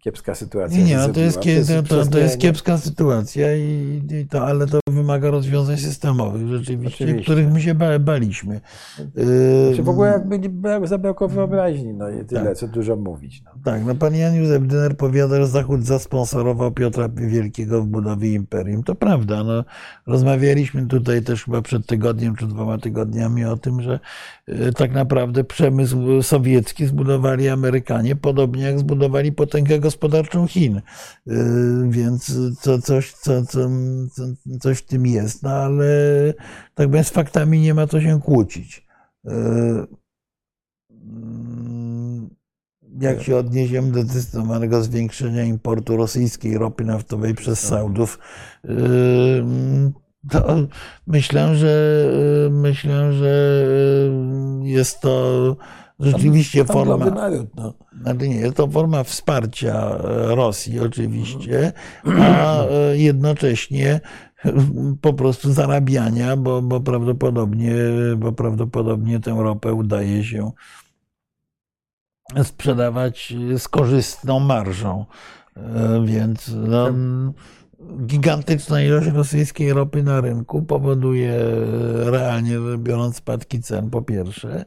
kiepska 0.00 0.34
sytuacja. 0.34 0.78
Nie, 0.78 0.84
nie, 0.84 0.96
no 0.96 1.08
to 1.08 1.20
jest, 1.20 1.34
zrobiła. 1.34 1.82
kie- 1.82 1.82
to, 1.88 2.04
to, 2.04 2.10
to 2.10 2.18
jest 2.18 2.38
kiepska 2.38 2.78
sytuacja, 2.78 3.56
i, 3.56 4.02
i 4.22 4.26
to, 4.26 4.46
ale 4.46 4.66
to 4.66 4.80
wymaga 4.90 5.30
rozwiązań 5.30 5.76
systemowych 5.76 6.48
rzeczywiście, 6.48 7.04
Oczywiście. 7.04 7.22
których 7.22 7.52
my 7.52 7.60
się 7.60 7.74
ba, 7.74 7.98
baliśmy. 7.98 8.60
Czy 9.76 9.82
w 9.82 9.88
ogóle 9.88 10.08
jakby 10.10 10.86
zabrakło 10.88 11.28
wyobraźni, 11.28 11.94
no 11.94 12.10
i 12.10 12.24
tyle, 12.24 12.44
Tak. 12.44 12.56
co 12.56 12.68
dużo 12.68 12.96
mówić. 12.96 13.42
No. 13.44 13.50
Tak, 13.64 13.84
no 13.84 13.94
pan 13.94 14.14
Jan 14.14 14.34
Józef 14.34 14.66
Dyner 14.66 14.96
powiada, 14.96 15.36
że 15.36 15.46
Zachód 15.46 15.84
zasponsorował 15.84 16.72
Piotra 16.72 17.08
Wielkiego 17.08 17.82
w 17.82 17.86
budowie 17.86 18.32
imperium. 18.34 18.82
To 18.82 18.94
prawda. 18.94 19.44
No, 19.44 19.64
rozmawialiśmy 20.06 20.86
tutaj 20.86 21.22
też 21.22 21.44
chyba 21.44 21.62
przed 21.62 21.86
tygodniem 21.86 22.36
czy 22.36 22.46
dwoma 22.46 22.78
tygodniami 22.78 23.44
o 23.44 23.56
tym, 23.56 23.82
że 23.82 24.00
tak 24.76 24.92
naprawdę 24.92 25.44
przemysł 25.44 26.22
sowiecki 26.22 26.86
zbudowali 26.86 27.48
Amerykanie, 27.48 28.16
podobnie 28.16 28.62
jak 28.62 28.78
zbudowali 28.78 29.32
potęgę 29.32 29.78
gospodarczą 29.78 30.46
Chin. 30.46 30.76
E, 30.76 30.82
Więc 31.88 32.38
to 32.62 32.78
coś, 32.78 33.12
co, 33.12 33.46
co, 33.46 33.68
co, 34.12 34.22
coś 34.60 34.78
w 34.78 34.86
tym 34.86 35.06
jest, 35.06 35.42
no 35.42 35.50
ale 35.50 35.86
tak 36.74 36.90
więc 36.90 37.06
z 37.06 37.10
faktami 37.10 37.60
nie 37.60 37.74
ma 37.74 37.86
co 37.86 38.00
się 38.00 38.20
kłócić. 38.20 38.86
E, 39.26 39.30
mm, 40.90 42.30
jak 43.00 43.22
się 43.22 43.36
odniesiemy 43.36 43.92
do 43.92 44.02
zdecydowanego 44.02 44.82
zwiększenia 44.82 45.44
importu 45.44 45.96
rosyjskiej 45.96 46.58
ropy 46.58 46.84
naftowej 46.84 47.34
przez 47.34 47.60
Saudów, 47.60 48.18
ym, 48.64 49.92
to 50.30 50.56
myślę, 51.06 51.56
że 51.56 52.04
myślę, 52.50 53.12
że 53.12 53.62
jest 54.62 55.00
to 55.00 55.56
rzeczywiście 56.00 56.64
Handlowy 56.64 57.04
forma. 57.04 57.20
naród, 57.20 57.48
no. 57.56 57.74
Znaczy 58.02 58.28
nie, 58.28 58.36
jest 58.36 58.56
to 58.56 58.68
forma 58.68 59.04
wsparcia 59.04 59.74
e, 59.74 60.34
Rosji 60.34 60.80
oczywiście, 60.80 61.72
a 62.04 62.64
e, 62.64 62.96
jednocześnie 62.96 64.00
po 65.00 65.14
prostu 65.14 65.52
zarabiania, 65.52 66.36
bo, 66.36 66.62
bo, 66.62 66.80
prawdopodobnie, 66.80 67.74
bo 68.16 68.32
prawdopodobnie 68.32 69.20
tę 69.20 69.36
ropę 69.38 69.72
udaje 69.72 70.24
się 70.24 70.50
sprzedawać 72.42 73.34
z 73.58 73.68
korzystną 73.68 74.40
marżą. 74.40 75.04
E, 75.56 76.02
Więc 76.04 76.52
no, 76.56 76.90
gigantyczna 78.06 78.82
ilość 78.82 79.08
rosyjskiej 79.08 79.72
ropy 79.72 80.02
na 80.02 80.20
rynku 80.20 80.62
powoduje 80.62 81.32
e, 81.32 82.10
realnie 82.10 82.56
biorąc 82.78 83.16
spadki 83.16 83.60
cen 83.60 83.90
po 83.90 84.02
pierwsze, 84.02 84.64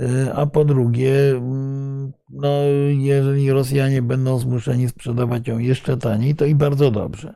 E, 0.00 0.34
a 0.34 0.46
po 0.46 0.64
drugie, 0.64 1.30
mm, 1.30 2.12
no, 2.30 2.48
jeżeli 2.88 3.50
Rosjanie 3.50 4.02
będą 4.02 4.38
zmuszeni 4.38 4.88
sprzedawać 4.88 5.48
ją 5.48 5.58
jeszcze 5.58 5.96
taniej, 5.96 6.34
to 6.34 6.44
i 6.44 6.54
bardzo 6.54 6.90
dobrze. 6.90 7.34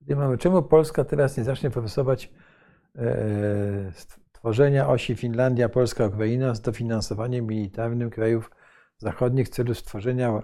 Gdzie 0.00 0.16
mamy, 0.16 0.38
czemu 0.38 0.62
Polska 0.62 1.04
teraz 1.04 1.36
nie 1.36 1.44
zacznie 1.44 1.70
profesować 1.70 2.30
e, 2.96 3.92
tworzenia 4.32 4.88
osi 4.88 5.16
Finlandia, 5.16 5.68
Polska, 5.68 6.06
Ukraina 6.06 6.54
z 6.54 6.60
dofinansowaniem 6.60 7.46
militarnym 7.46 8.10
krajów 8.10 8.50
zachodnich 8.98 9.46
w 9.46 9.50
celu 9.50 9.74
stworzenia 9.74 10.42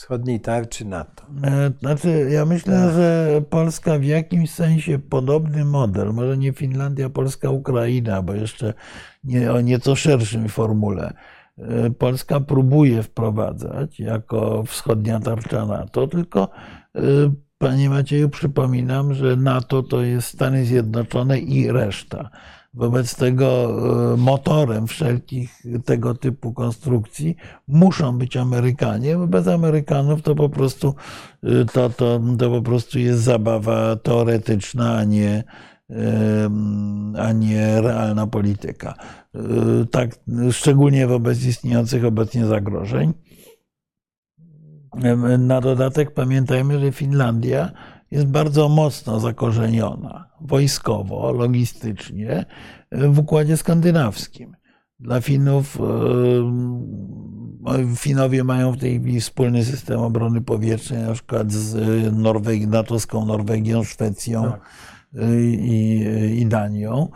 wschodniej 0.00 0.40
tarczy 0.40 0.84
NATO? 0.84 1.22
E, 1.44 1.70
Znaczy, 1.80 2.28
ja 2.30 2.44
myślę, 2.44 2.92
że 2.92 3.42
Polska 3.50 3.98
w 3.98 4.04
jakimś 4.04 4.50
sensie 4.50 4.98
podobny 4.98 5.64
model, 5.64 6.12
może 6.12 6.36
nie 6.36 6.52
Finlandia, 6.52 7.10
Polska, 7.10 7.50
Ukraina, 7.50 8.22
bo 8.22 8.34
jeszcze 8.34 8.74
nie, 9.24 9.52
o 9.52 9.60
nieco 9.60 9.96
szerszym 9.96 10.48
formule. 10.48 11.12
E, 11.58 11.90
Polska 11.90 12.40
próbuje 12.40 13.02
wprowadzać 13.02 14.00
jako 14.00 14.62
wschodnia 14.66 15.20
tarcza 15.20 15.66
NATO, 15.66 16.06
tylko 16.06 16.48
e, 16.96 17.00
Panie 17.58 17.90
Macieju, 17.90 18.28
przypominam, 18.28 19.14
że 19.14 19.36
NATO 19.36 19.82
to 19.82 20.02
jest 20.02 20.28
Stany 20.28 20.64
Zjednoczone 20.64 21.38
i 21.38 21.72
reszta. 21.72 22.30
Wobec 22.74 23.14
tego 23.16 23.70
e, 24.12 24.16
motorem 24.16 24.86
wszelkich 24.86 25.62
tego 25.84 26.14
typu 26.14 26.52
konstrukcji 26.52 27.36
muszą 27.68 28.18
być 28.18 28.36
Amerykanie, 28.36 29.16
bo 29.16 29.26
bez 29.26 29.48
Amerykanów 29.48 30.22
to 30.22 30.34
po 30.34 30.48
prostu, 30.48 30.94
e, 31.42 31.64
to, 31.64 31.90
to, 31.90 32.20
to 32.38 32.50
po 32.50 32.62
prostu 32.62 32.98
jest 32.98 33.22
zabawa 33.22 33.96
teoretyczna, 33.96 34.96
a 34.96 35.04
nie, 35.04 35.44
a 37.18 37.32
nie 37.32 37.80
realna 37.80 38.26
polityka. 38.26 38.94
E, 39.34 39.40
Tak, 39.90 40.10
szczególnie 40.50 41.06
wobec 41.06 41.44
istniejących 41.44 42.04
obecnie 42.04 42.46
zagrożeń. 42.46 43.14
Na 45.38 45.60
dodatek 45.60 46.14
pamiętajmy, 46.14 46.80
że 46.80 46.92
Finlandia 46.92 47.72
jest 48.10 48.26
bardzo 48.26 48.68
mocno 48.68 49.20
zakorzeniona 49.20 50.30
wojskowo, 50.40 51.32
logistycznie 51.32 52.44
w 52.92 53.18
układzie 53.18 53.56
skandynawskim. 53.56 54.56
Dla 55.00 55.20
Finów, 55.20 55.78
em, 57.66 57.96
Finowie 57.96 58.44
mają 58.44 58.72
w 58.72 58.78
tej 58.78 59.00
chwili 59.00 59.20
wspólny 59.20 59.64
system 59.64 60.00
obrony 60.00 60.40
powietrznej, 60.40 61.02
na 61.02 61.12
przykład 61.12 61.52
z 61.52 61.76
Norwegi, 62.16 62.66
natowską 62.66 63.26
Norwegią, 63.26 63.84
Szwecją 63.84 64.42
Tak. 64.42 64.60
i, 65.60 66.04
i 66.36 66.46
Danią. 66.46 67.08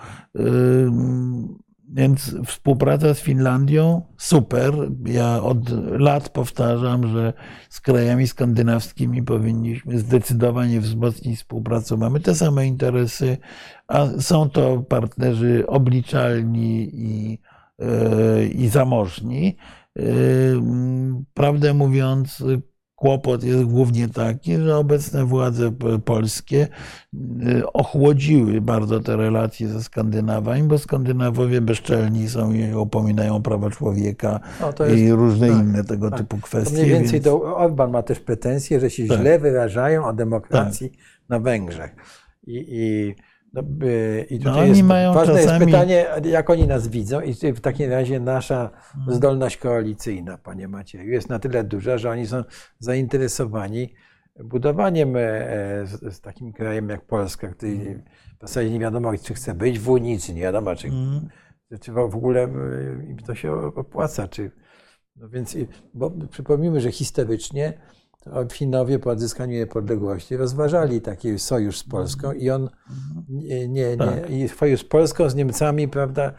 Więc 1.94 2.36
współpraca 2.46 3.14
z 3.14 3.20
Finlandią 3.20 4.02
super. 4.16 4.74
Ja 5.06 5.42
od 5.42 5.70
lat 6.00 6.28
powtarzam, 6.28 7.08
że 7.08 7.32
z 7.68 7.80
krajami 7.80 8.26
skandynawskimi 8.26 9.22
powinniśmy 9.22 9.98
zdecydowanie 9.98 10.80
wzmocnić 10.80 11.38
współpracę. 11.38 11.96
Mamy 11.96 12.20
te 12.20 12.34
same 12.34 12.66
interesy, 12.66 13.38
a 13.88 14.06
są 14.20 14.50
to 14.50 14.78
partnerzy 14.78 15.64
obliczalni 15.66 16.90
i, 16.92 17.38
e, 17.78 18.46
i 18.46 18.68
zamożni. 18.68 19.56
Ym, 19.98 21.24
Prawdę 21.34 21.74
mówiąc, 21.74 22.44
kłopot 23.04 23.42
jest 23.44 23.64
głównie 23.64 24.08
taki, 24.08 24.56
że 24.56 24.76
obecne 24.76 25.24
władze 25.24 25.72
polskie 26.04 26.68
y, 27.48 27.72
ochłodziły 27.72 28.60
bardzo 28.60 29.00
te 29.00 29.16
relacje 29.16 29.68
ze 29.68 29.82
Skandynawami, 29.82 30.62
bo 30.62 30.78
Skandynawowie 30.78 31.60
bezczelni 31.60 32.28
są 32.28 32.52
i 32.52 32.74
upominają 32.74 33.36
o 33.36 33.40
prawa 33.40 33.70
człowieka 33.70 34.40
No, 34.60 34.86
jest, 34.86 34.98
i 34.98 35.12
różne 35.12 35.48
tak, 35.48 35.58
inne 35.58 35.84
tego 35.84 36.10
tak. 36.10 36.18
typu 36.18 36.36
to 36.36 36.42
kwestie. 36.42 36.74
mniej 36.74 36.88
więcej 36.88 37.12
więc- 37.12 37.24
to 37.24 37.56
Orban 37.56 37.90
ma 37.90 38.02
też 38.02 38.20
pretensje, 38.20 38.80
że 38.80 38.90
się 38.90 39.06
Tak. 39.06 39.18
źle 39.20 39.38
wyrażają 39.38 40.04
o 40.06 40.12
demokracji 40.12 40.92
na 41.28 41.38
Węgrzech. 41.40 41.96
I, 42.46 42.64
i, 42.68 43.14
no, 43.54 43.62
by- 43.62 44.26
i 44.30 44.38
No, 44.38 44.44
tutaj 44.44 44.60
oni 44.60 44.68
jest, 44.68 44.82
mają 44.82 45.12
ważne 45.12 45.34
jest 45.34 45.46
czasami- 45.46 45.66
pytanie, 45.66 46.06
jak 46.24 46.50
oni 46.50 46.66
nas 46.66 46.88
widzą 46.88 47.20
i 47.20 47.34
w 47.52 47.60
takim 47.60 47.90
razie 47.90 48.20
nasza 48.20 48.70
zdolność 49.08 49.56
koalicyjna, 49.56 50.38
panie 50.38 50.68
Macieju, 50.68 51.10
jest 51.10 51.28
na 51.28 51.38
tyle 51.38 51.64
duża, 51.64 51.98
że 51.98 52.10
oni 52.10 52.26
są 52.26 52.42
zainteresowani 52.78 53.94
budowaniem 54.44 55.16
e, 55.16 55.20
e, 55.20 55.86
z, 55.86 56.20
takim 56.20 56.52
krajem 56.52 56.88
jak 56.88 57.06
Polska, 57.06 57.48
który 57.48 58.02
w 58.38 58.40
zasadzie 58.40 58.70
nie 58.70 58.80
wiadomo, 58.80 59.12
czy 59.22 59.34
chce 59.34 59.54
być 59.54 59.78
w 59.78 59.88
Unii, 59.88 60.20
czy 60.20 60.34
nie 60.34 60.42
wiadomo, 60.42 60.76
czy, 60.76 60.88
Mm. 60.88 61.28
czy 61.80 61.92
w 61.92 61.98
ogóle 61.98 62.42
e, 62.42 62.48
im 63.10 63.16
to 63.18 63.34
się 63.34 63.52
opłaca. 63.52 64.28
Czy, 64.28 64.50
no 65.16 65.28
więc, 65.28 65.56
bo 65.94 66.10
przypomnijmy, 66.30 66.80
że 66.80 66.92
historycznie 66.92 67.72
to 67.72 67.78
Finowie 68.52 68.98
po 68.98 69.10
odzyskaniu 69.10 69.52
niepodległości 69.52 70.36
rozważali 70.36 71.00
taki 71.00 71.38
sojusz 71.38 71.78
z 71.78 71.84
Polską 71.84 72.32
i 72.32 72.50
on 72.50 72.70
nie, 73.28 73.68
nie, 73.68 73.90
nie. 73.90 73.96
Tak. 73.96 74.30
i 74.30 74.48
sojusz 74.48 74.80
z 74.80 74.84
Polską, 74.84 75.28
z 75.28 75.34
Niemcami, 75.34 75.88
prawda, 75.88 76.32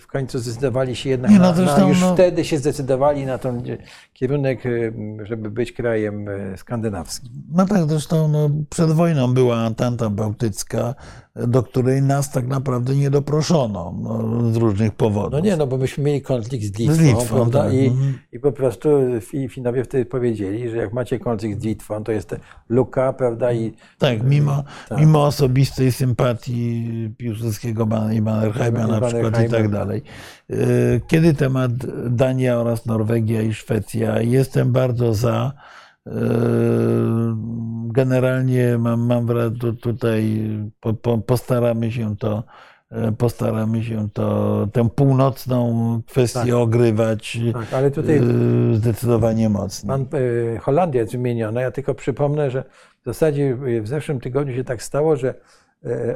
w 0.00 0.06
końcu 0.06 0.38
zdecydowali 0.38 0.96
się 0.96 1.10
jednak 1.10 1.30
Nie, 1.30 1.38
no 1.38 1.54
zresztą, 1.54 1.80
na, 1.80 1.88
już 1.88 2.00
no- 2.00 2.14
wtedy 2.14 2.44
się 2.44 2.58
zdecydowali 2.58 3.26
na 3.26 3.38
ten 3.38 3.62
kierunek, 4.12 4.66
y, 4.66 4.92
żeby 5.22 5.50
być 5.50 5.72
krajem 5.72 6.28
y, 6.28 6.54
skandynawskim. 6.56 7.30
No 7.52 7.66
tak, 7.66 7.88
zresztą 7.88 8.28
no, 8.28 8.50
przed 8.70 8.92
wojną 8.92 9.34
była 9.34 9.56
Antanta 9.56 10.10
Bałtycka, 10.10 10.94
do 11.36 11.62
której 11.62 12.02
nas 12.02 12.30
tak 12.30 12.46
naprawdę 12.46 12.94
nie 12.96 13.10
doproszono 13.10 13.94
no, 14.02 14.52
z 14.52 14.56
różnych 14.56 14.92
powodów. 14.94 15.32
No 15.32 15.40
nie, 15.40 15.56
no 15.56 15.66
bo 15.66 15.76
myśmy 15.76 16.04
mieli 16.04 16.22
konflikt 16.22 16.64
z 16.76 16.78
Litwą, 16.78 16.94
Z 16.94 17.00
Litwą, 17.00 17.50
tak. 17.50 17.72
I, 17.72 17.86
Mhm. 17.86 18.18
I 18.32 18.38
po 18.38 18.52
prostu 18.52 18.88
Fi- 19.20 19.48
Finowie 19.48 19.84
wtedy 19.84 20.04
powiedzieli, 20.04 20.70
że 20.70 20.76
jak 20.76 20.92
macie 20.92 21.18
konflikt 21.18 21.60
z 21.60 21.64
Litwą, 21.64 22.04
to 22.04 22.12
jest 22.12 22.28
ta 22.28 22.36
luka, 22.68 23.12
prawda? 23.12 23.52
I 23.52 23.72
Tak, 23.98 24.22
mimo, 24.22 24.64
Tak. 24.88 24.98
mimo 25.00 25.24
osobistej 25.26 25.92
sympatii 25.92 27.10
Piłsudskiego 27.16 27.88
i 28.12 28.22
Mannerheima 28.22 28.84
I 28.84 28.90
na 28.90 29.00
przykład 29.00 29.42
i 29.46 29.50
tak 29.50 29.68
dalej. 29.68 29.81
Y, 30.50 31.00
Kiedy 31.06 31.34
temat 31.34 31.72
Dania 32.08 32.58
oraz 32.58 32.86
Norwegia 32.86 33.42
i 33.42 33.54
Szwecja, 33.54 34.20
jestem 34.20 34.72
bardzo 34.72 35.14
za. 35.14 35.52
Y, 36.06 36.10
Generalnie 37.86 38.78
mam, 38.78 39.00
mam 39.00 39.26
tutaj 39.80 40.48
po, 40.80 40.94
po, 40.94 41.18
postaramy 41.18 41.92
się 41.92 42.16
to, 42.16 42.44
y, 42.92 43.12
postaramy 43.12 43.84
się 43.84 44.08
to, 44.12 44.68
tę 44.72 44.88
północną 44.90 46.00
kwestię 46.08 46.40
Tak. 46.40 46.54
ogrywać 46.54 47.38
tak, 47.52 47.72
ale 47.74 47.90
tutaj 47.90 48.20
zdecydowanie 48.74 49.48
mocniej. 49.48 49.88
pan, 49.88 50.06
Holandia 50.60 51.00
jest 51.00 51.12
wymieniona. 51.12 51.60
Ja 51.60 51.70
tylko 51.70 51.94
przypomnę, 51.94 52.50
że 52.50 52.64
w 53.02 53.04
zasadzie 53.04 53.56
w 53.82 53.88
zeszłym 53.88 54.20
tygodniu 54.20 54.54
się 54.54 54.64
tak 54.64 54.82
stało, 54.82 55.16
że 55.16 55.34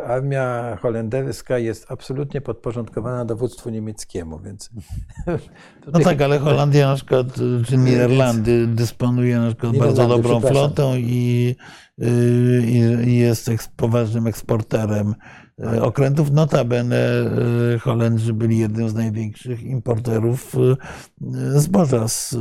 armia 0.06 0.76
holenderska 0.82 1.58
jest 1.58 1.86
absolutnie 1.88 2.40
podporządkowana 2.40 3.24
dowództwu 3.24 3.70
niemieckiemu, 3.70 4.38
więc 4.38 4.70
No 5.92 6.00
tak, 6.00 6.20
ale 6.20 6.38
Holandia 6.38 6.88
na 6.88 6.94
przykład, 6.94 7.26
czy 7.68 7.76
Niderlandy 7.76 8.66
dysponuje 8.66 9.38
na 9.38 9.46
przykład 9.46 9.76
bardzo 9.76 10.08
dobrą 10.08 10.40
flotą 10.40 10.96
i, 10.96 11.56
y, 12.02 12.62
i, 12.66 13.08
i 13.08 13.18
jest 13.18 13.50
poważnym 13.76 14.26
eksporterem. 14.26 15.14
Okrętów. 15.82 16.30
Notabene 16.30 16.96
y, 17.74 17.78
Holendrzy 17.78 18.32
byli 18.32 18.58
jednym 18.58 18.88
z 18.88 18.94
największych 18.94 19.62
importerów 19.62 20.54
y, 20.54 21.60
zboża 21.60 22.08
z 22.08 22.36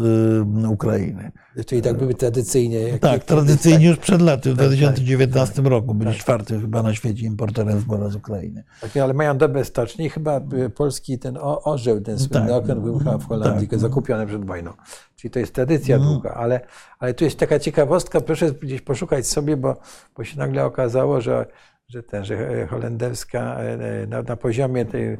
Ukrainy. 0.69 1.31
czyli 1.65 1.81
tak 1.81 1.97
były 1.97 2.13
tradycyjnie. 2.13 2.79
jak- 2.79 2.99
Tak, 3.01 3.11
jak- 3.13 3.23
tradycyjnie 3.23 3.87
już 3.87 3.97
przed 3.97 4.21
laty, 4.21 4.53
w 4.53 4.57
Tak, 4.57 4.65
2019 4.67 5.61
roku 5.61 5.93
byli 5.93 6.11
tak. 6.11 6.19
czwartym 6.19 6.61
chyba 6.61 6.83
na 6.83 6.93
świecie 6.93 7.25
importerem 7.25 7.79
zboża 7.79 8.09
z 8.09 8.15
Ukrainy. 8.15 8.63
Tak, 8.81 8.97
ale 8.97 9.13
mają 9.13 9.37
dobre 9.37 9.65
stocznie. 9.65 10.09
Chyba 10.09 10.41
polski 10.75 11.19
ten 11.19 11.37
orzeł, 11.41 12.01
ten 12.01 12.19
słynny 12.19 12.47
Tak. 12.47 12.51
okręt 12.63 12.81
był 12.81 12.97
chyba 12.99 13.17
w 13.17 13.25
Holandii 13.27 13.67
Tak. 13.67 13.79
zakupiony 13.79 14.27
przed 14.27 14.45
wojną. 14.45 14.71
Czyli 15.15 15.31
to 15.31 15.39
jest 15.39 15.53
tradycja 15.53 15.95
Mhm. 15.95 16.13
długa, 16.13 16.29
ale, 16.33 16.59
ale 16.99 17.13
tu 17.13 17.23
jest 17.23 17.39
taka 17.39 17.59
ciekawostka, 17.59 18.21
proszę 18.21 18.51
gdzieś 18.51 18.81
poszukać 18.81 19.27
sobie, 19.27 19.57
bo, 19.57 19.77
bo 20.17 20.23
się 20.23 20.37
nagle 20.39 20.65
okazało, 20.65 21.21
że, 21.21 21.45
że, 21.87 22.03
ten, 22.03 22.25
że 22.25 22.49
e, 22.49 22.67
holenderska 22.67 23.59
e, 23.59 24.07
na, 24.07 24.21
na 24.21 24.35
poziomie 24.35 24.85
tej 24.85 25.17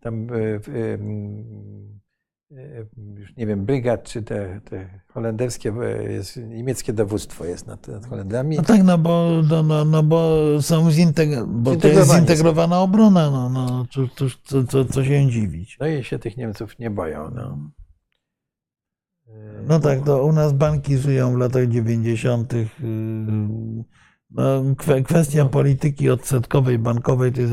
tam 0.00 0.26
e, 0.32 0.36
e, 0.36 0.98
już 3.16 3.36
nie 3.36 3.46
wiem, 3.46 3.64
brygad, 3.64 4.02
czy 4.04 4.22
te, 4.22 4.60
te 4.64 5.00
holenderskie, 5.08 5.72
e, 5.82 6.12
jest, 6.12 6.36
niemieckie 6.36 6.92
dowództwo 6.92 7.44
jest 7.44 7.66
nad, 7.66 7.88
nad 7.88 8.06
Holendrami. 8.06 8.56
No 8.56 8.62
tak, 8.62 8.82
no 8.84 8.98
bo, 8.98 9.42
no, 9.50 9.62
no, 9.62 9.84
no 9.84 10.02
bo 10.02 10.36
są 10.62 10.88
zintegr- 10.88 11.46
bo 11.46 11.76
to 11.76 11.88
jest 11.88 12.14
zintegrowana 12.14 12.80
obrona, 12.80 13.30
no, 13.30 13.48
no 13.48 13.86
cóż, 14.16 14.38
co, 14.44 14.64
co, 14.64 14.84
co 14.84 15.04
się 15.04 15.30
dziwić. 15.30 15.76
No 15.80 15.86
i 15.86 16.04
się 16.04 16.18
tych 16.18 16.36
Niemców 16.36 16.78
nie 16.78 16.90
boją. 16.90 17.30
No, 17.30 17.58
E, 19.28 19.62
No 19.66 19.80
tak, 19.80 20.04
to 20.04 20.24
u 20.24 20.32
nas 20.32 20.52
banki 20.52 20.96
żyją 20.96 21.32
w 21.32 21.36
latach 21.36 21.68
90. 21.68 22.52
yy, 24.30 24.36
No, 24.36 24.62
kwe- 24.74 25.02
kwestia 25.02 25.44
polityki 25.44 26.10
odsetkowej, 26.10 26.78
bankowej 26.78 27.32
to 27.32 27.40
jest 27.40 27.52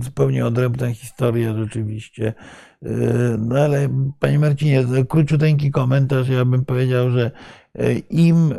zupełnie 0.00 0.46
odrębna 0.46 0.94
historia 0.94 1.54
rzeczywiście. 1.54 2.34
Yy, 2.82 2.90
No 3.38 3.58
ale 3.58 3.88
panie 4.20 4.38
Marcinie, 4.38 4.84
króciuteńki 5.08 5.70
komentarz. 5.70 6.28
Ja 6.28 6.44
bym 6.44 6.64
powiedział, 6.64 7.10
że 7.10 7.30
yy, 7.74 7.94
im, 7.98 8.54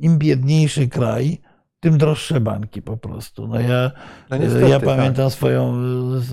im 0.00 0.18
biedniejszy 0.18 0.88
kraj, 0.88 1.38
tym 1.80 1.98
droższe 1.98 2.40
banki 2.40 2.82
po 2.82 2.96
prostu. 2.96 3.48
No 3.48 3.60
ja, 3.60 3.90
No 4.30 4.36
niestety, 4.36 4.68
ja 4.68 4.80
tak. 4.80 4.88
pamiętam 4.88 5.30
swoją, 5.30 5.74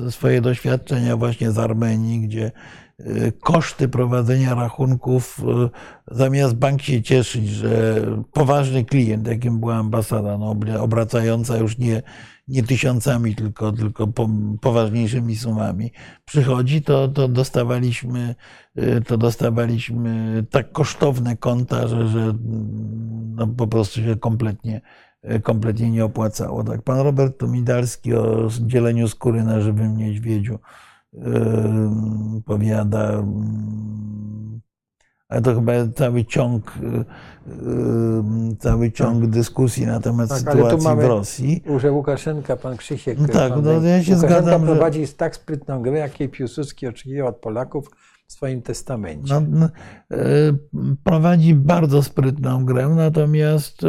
swoje 0.09 0.41
doświadczenia 0.41 1.17
właśnie 1.17 1.51
z 1.51 1.57
Armenii, 1.57 2.19
gdzie 2.27 2.51
koszty 3.41 3.89
prowadzenia 3.89 4.55
rachunków, 4.55 5.39
y, 5.39 6.15
zamiast 6.15 6.55
bank 6.55 6.81
się 6.81 7.01
cieszyć, 7.01 7.49
że 7.49 8.01
poważny 8.33 8.85
klient, 8.85 9.27
jakim 9.27 9.59
była 9.59 9.75
ambasada, 9.75 10.37
no, 10.37 10.53
obra- 10.53 10.79
obracająca 10.79 11.57
już 11.57 11.77
nie, 11.77 12.03
nie 12.47 12.63
tysiącami, 12.63 13.35
tylko, 13.35 13.71
tylko 13.71 14.07
po, 14.07 14.29
poważniejszymi 14.61 15.35
sumami, 15.35 15.91
przychodzi, 16.25 16.81
to, 16.81 17.07
to 17.07 17.27
dostawaliśmy, 17.27 18.35
y, 18.77 19.01
to 19.07 19.17
dostawaliśmy 19.17 20.43
tak 20.51 20.71
kosztowne 20.71 21.37
konta, 21.37 21.87
że, 21.87 22.07
że 22.07 22.33
no, 23.35 23.47
po 23.47 23.67
prostu 23.67 24.01
się 24.01 24.15
kompletnie 24.15 24.81
kompletnie 25.43 25.91
nie 25.91 26.05
opłacało. 26.05 26.63
Tak, 26.63 26.81
pan 26.81 26.99
Robert 26.99 27.37
Tomidalski 27.37 28.15
o 28.15 28.49
dzieleniu 28.61 29.07
skóry 29.07 29.43
na 29.43 29.61
żywym 29.61 29.97
niedźwiedziu 29.97 30.59
powiada, 32.45 33.23
ale 35.29 35.41
to 35.41 35.55
chyba 35.55 35.71
cały 35.95 36.25
ciąg, 36.25 36.73
cały 38.59 38.91
ciąg 38.91 39.25
dyskusji 39.25 39.85
na 39.85 39.99
temat 39.99 40.29
Tak, 40.29 40.37
sytuacji 40.39 40.87
w 40.95 40.99
Rosji. 40.99 41.63
że 41.77 41.91
Łukaszenka, 41.91 42.57
pan 42.57 42.77
Krzysiek. 42.77 43.19
No 43.19 43.27
tak, 43.27 43.53
pan 43.53 43.63
no 43.63 43.71
ja 43.71 44.03
się 44.03 44.15
Łukaszenka 44.15 44.41
zgadzam, 44.41 44.61
że- 44.65 44.67
prowadzi 44.71 45.07
tak 45.07 45.35
sprytną 45.35 45.81
grę, 45.81 45.99
jakiej 45.99 46.29
Piłsudski 46.29 46.87
oczekiwał 46.87 47.27
od 47.27 47.35
Polaków 47.37 47.89
w 48.27 48.31
swoim 48.33 48.61
testamencie. 48.61 49.33
No, 49.33 49.41
no, 49.49 49.65
e, 50.11 50.17
prowadzi 51.03 51.55
bardzo 51.55 52.03
sprytną 52.03 52.65
grę, 52.65 52.89
natomiast 52.89 53.81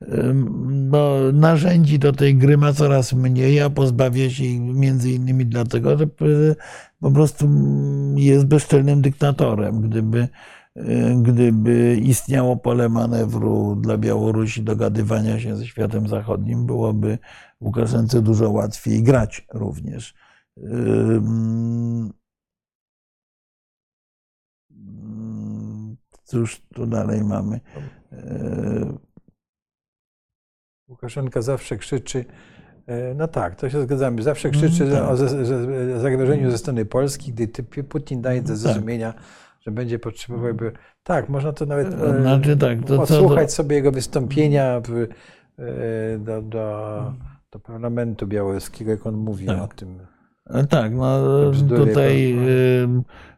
no, 0.00 1.32
narzędzi 1.32 1.98
do 1.98 2.12
tej 2.12 2.36
gry 2.36 2.56
ma 2.56 2.72
coraz 2.72 3.12
mniej, 3.12 3.60
a 3.60 3.70
pozbawia 3.70 4.30
się 4.30 4.44
ich 4.44 4.60
między 4.60 5.10
innymi 5.10 5.46
dlatego, 5.46 5.98
że 5.98 6.06
po 7.00 7.10
prostu 7.10 7.48
jest 8.16 8.46
bezczelnym 8.46 9.02
dyktatorem. 9.02 9.80
Gdyby, 9.80 10.28
e, 10.76 11.14
gdyby 11.22 11.96
istniało 12.02 12.56
pole 12.56 12.88
manewru 12.88 13.76
dla 13.76 13.98
Białorusi 13.98 14.62
dogadywania 14.62 15.40
się 15.40 15.56
ze 15.56 15.66
światem 15.66 16.08
zachodnim, 16.08 16.66
byłoby 16.66 17.18
Łukaszence 17.60 18.22
dużo 18.22 18.50
łatwiej 18.50 19.02
grać 19.02 19.46
również. 19.54 20.14
Mm, 20.56 22.12
Cóż 26.24 26.62
tu 26.74 26.86
dalej 26.86 27.24
mamy? 27.24 27.60
Łukaszenka 30.90 31.42
zawsze 31.42 31.76
krzyczy, 31.76 32.24
e, 32.86 33.14
no 33.14 33.28
tak, 33.28 33.56
to 33.56 33.70
się 33.70 33.82
zgadzamy, 33.82 34.22
zawsze 34.22 34.50
krzyczy 34.50 34.84
Mm, 34.84 34.96
tak. 34.96 35.10
o 35.10 35.16
zagrożeniu 36.00 36.50
ze 36.50 36.58
strony 36.58 36.84
Polski, 36.84 37.32
gdy 37.32 37.48
Putin 37.88 38.22
daje 38.22 38.42
do 38.42 38.48
Tak. 38.48 38.56
zrozumienia, 38.56 39.14
że 39.60 39.70
będzie 39.70 39.98
potrzebował, 39.98 40.54
by... 40.54 40.72
tak, 41.02 41.28
można 41.28 41.52
to 41.52 41.66
nawet 41.66 41.94
e, 41.94 42.20
Znaczy 42.22 42.56
tak, 42.56 42.80
to 42.80 42.86
co 42.86 42.96
do- 42.96 43.02
odsłuchać 43.02 43.52
sobie 43.52 43.76
jego 43.76 43.92
wystąpienia 43.92 44.80
w, 44.80 44.90
e, 45.58 46.18
do, 46.18 46.42
do, 46.42 47.02
do 47.50 47.58
parlamentu 47.58 48.26
białoruskiego, 48.26 48.90
jak 48.90 49.06
on 49.06 49.14
mówi 49.14 49.46
Tak. 49.46 49.58
o 49.62 49.68
tym. 49.68 49.98
Tak, 50.68 50.92
no 50.94 51.18
tutaj 51.76 52.36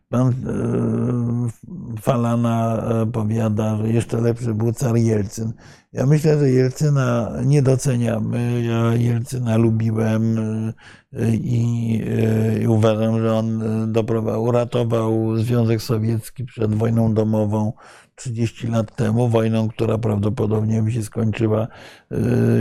pan 0.08 0.32
Falana 2.00 2.82
powiada, 3.12 3.76
że 3.76 3.88
jeszcze 3.88 4.20
lepszy 4.20 4.54
był 4.54 4.72
car 4.72 4.96
Jelcyn. 4.96 5.52
Ja 5.92 6.06
myślę, 6.06 6.38
że 6.38 6.50
Jelcyna 6.50 7.32
nie 7.44 7.62
doceniamy. 7.62 8.62
Ja 8.62 8.94
Jelcyna 8.94 9.56
lubiłem 9.56 10.38
e, 10.38 11.34
i, 11.34 12.02
e, 12.06 12.62
i 12.62 12.66
uważam, 12.66 13.20
że 13.20 13.34
on 13.34 13.62
e, 13.62 13.86
doprowadził, 13.86 14.42
uratował 14.42 15.36
Związek 15.36 15.82
Sowiecki 15.82 16.44
przed 16.44 16.74
wojną 16.74 17.14
domową 17.14 17.72
30 18.14 18.66
lat 18.66 18.96
temu, 18.96 19.28
wojną, 19.28 19.68
która 19.68 19.98
prawdopodobnie 19.98 20.82
by 20.82 20.92
się 20.92 21.02
skończyła 21.02 21.68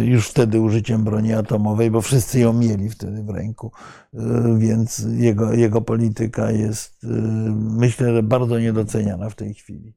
już 0.03 0.27
wtedy 0.27 0.59
użyciem 0.59 1.03
broni 1.03 1.33
atomowej, 1.33 1.91
bo 1.91 2.01
wszyscy 2.01 2.39
ją 2.39 2.53
mieli 2.53 2.89
wtedy 2.89 3.23
w 3.23 3.29
ręku. 3.29 3.71
Y, 4.13 4.19
więc 4.57 5.05
jego, 5.11 5.53
jego 5.53 5.81
polityka 5.81 6.51
jest, 6.51 7.03
y, 7.03 7.07
myślę, 7.55 8.15
że 8.15 8.23
bardzo 8.23 8.59
niedoceniana 8.59 9.29
w 9.29 9.35
tej 9.35 9.53
chwili. 9.53 9.93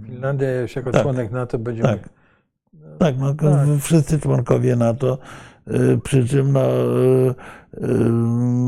Finlandia 0.00 0.60
już 0.60 0.76
jako 0.76 0.90
Tak. 0.90 1.02
członek 1.02 1.30
NATO 1.30 1.58
będzie 1.58 1.82
Tak. 1.82 2.08
Tak, 2.98 3.14
no, 3.18 3.34
Tak. 3.34 3.68
wszyscy 3.80 4.20
członkowie 4.20 4.76
NATO 4.76 5.18
Przy 6.04 6.28
czym 6.28 6.52
no, 6.52 6.68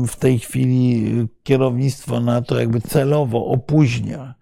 w 0.07 0.15
tej 0.19 0.39
chwili 0.39 1.27
kierownictwo 1.43 2.19
NATO 2.19 2.59
jakby 2.59 2.81
celowo 2.81 3.45
opóźnia 3.45 4.35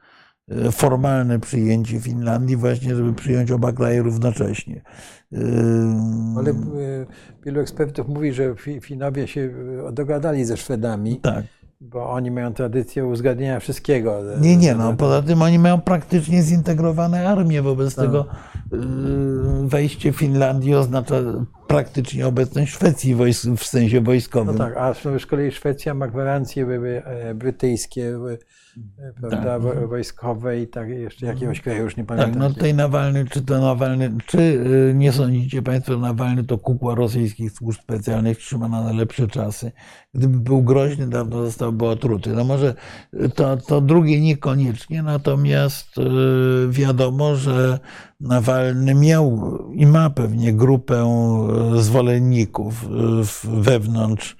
formalne 0.71 1.39
przyjęcie 1.39 1.99
Finlandii, 1.99 2.55
właśnie 2.55 2.95
żeby 2.95 3.13
przyjąć 3.13 3.51
oba 3.51 3.71
kraje 3.71 4.01
równocześnie. 4.01 4.81
Ale 6.37 6.53
wielu 7.45 7.59
ekspertów 7.61 8.07
mówi, 8.07 8.33
że 8.33 8.55
Finowie 8.81 9.27
się 9.27 9.49
dogadali 9.93 10.45
ze 10.45 10.57
Szwedami. 10.57 11.19
Tak. 11.19 11.45
Bo 11.91 12.09
oni 12.09 12.31
mają 12.31 12.53
tradycję 12.53 13.05
uzgadniania 13.05 13.59
wszystkiego. 13.59 14.19
Nie, 14.41 14.57
nie, 14.57 14.75
no 14.75 14.93
poza 14.93 15.21
tym 15.21 15.41
oni 15.41 15.59
mają 15.59 15.81
praktycznie 15.81 16.43
zintegrowane 16.43 17.29
armie, 17.29 17.61
wobec 17.61 17.95
tak. 17.95 18.05
tego 18.05 18.25
wejście 19.63 20.11
Finlandii 20.11 20.75
oznacza 20.75 21.15
praktycznie 21.67 22.27
obecność 22.27 22.73
Szwecji 22.73 23.15
w 23.57 23.63
sensie 23.63 24.01
wojskowym. 24.01 24.57
No 24.57 24.65
tak, 24.65 24.77
a 24.77 24.93
z 24.93 25.25
kolei 25.25 25.51
Szwecja 25.51 25.93
ma 25.93 26.07
gwarancje 26.07 26.67
brytyjskie 27.35 28.19
E, 28.77 29.13
prawda, 29.13 29.59
tak. 29.59 29.89
wojskowej 29.89 30.61
i 30.61 30.67
tak 30.67 30.89
jeszcze 30.89 31.25
jakiegoś 31.25 31.61
kraju, 31.61 31.83
już 31.83 31.97
nie 31.97 32.03
pamiętam. 32.03 32.31
Tak, 32.31 32.39
no 32.39 32.49
tutaj 32.49 32.73
Nawalny, 32.73 33.25
czy 33.25 33.41
to 33.41 33.59
Nawalny, 33.59 34.11
czy 34.25 34.37
y, 34.39 34.93
nie 34.95 35.11
sądzicie 35.11 35.61
Państwo, 35.61 35.97
Nawalny 35.97 36.43
to 36.43 36.57
kukła 36.57 36.95
rosyjskich 36.95 37.51
służb 37.51 37.81
specjalnych 37.81 38.37
trzymana 38.37 38.83
na 38.83 38.91
lepsze 38.91 39.27
czasy. 39.27 39.71
Gdyby 40.13 40.39
był 40.39 40.63
groźny, 40.63 41.07
dawno 41.07 41.45
zostałby 41.45 41.85
otruty. 41.85 42.29
No 42.29 42.43
może 42.43 42.75
to, 43.35 43.57
to 43.57 43.81
drugie 43.81 44.21
niekoniecznie, 44.21 45.03
natomiast 45.03 45.87
wiadomo, 46.69 47.35
że 47.35 47.79
Nawalny 48.19 48.95
miał 48.95 49.57
i 49.73 49.85
ma 49.85 50.09
pewnie 50.09 50.53
grupę 50.53 51.03
zwolenników 51.81 52.85
wewnątrz 53.43 54.35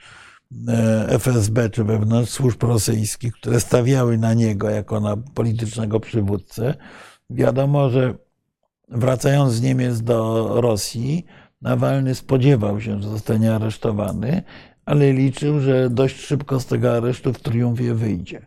E, 0.68 1.08
FSB 1.10 1.70
czy 1.70 1.84
wewnątrz 1.84 2.32
służb 2.32 2.64
rosyjskich, 2.64 3.34
które 3.34 3.60
stawiały 3.60 4.18
na 4.18 4.34
niego 4.34 4.70
jako 4.70 5.00
na 5.00 5.18
politycznego 5.18 6.00
przywódcę. 6.00 6.76
Wiadomo, 7.30 7.90
że 7.90 8.14
wracając 8.90 9.54
z 9.54 9.62
Niemiec 9.62 10.02
do 10.02 10.50
Rosji, 10.62 11.26
Nawalny 11.62 12.16
spodziewał 12.16 12.82
się, 12.82 13.02
że 13.02 13.10
zostanie 13.10 13.56
aresztowany, 13.56 14.44
ale 14.86 15.14
liczył, 15.14 15.60
że 15.60 15.90
dość 15.90 16.20
szybko 16.20 16.60
z 16.60 16.66
tego 16.66 16.98
aresztu 16.98 17.34
w 17.34 17.40
triumfie 17.40 17.94
wyjdzie. 17.94 18.46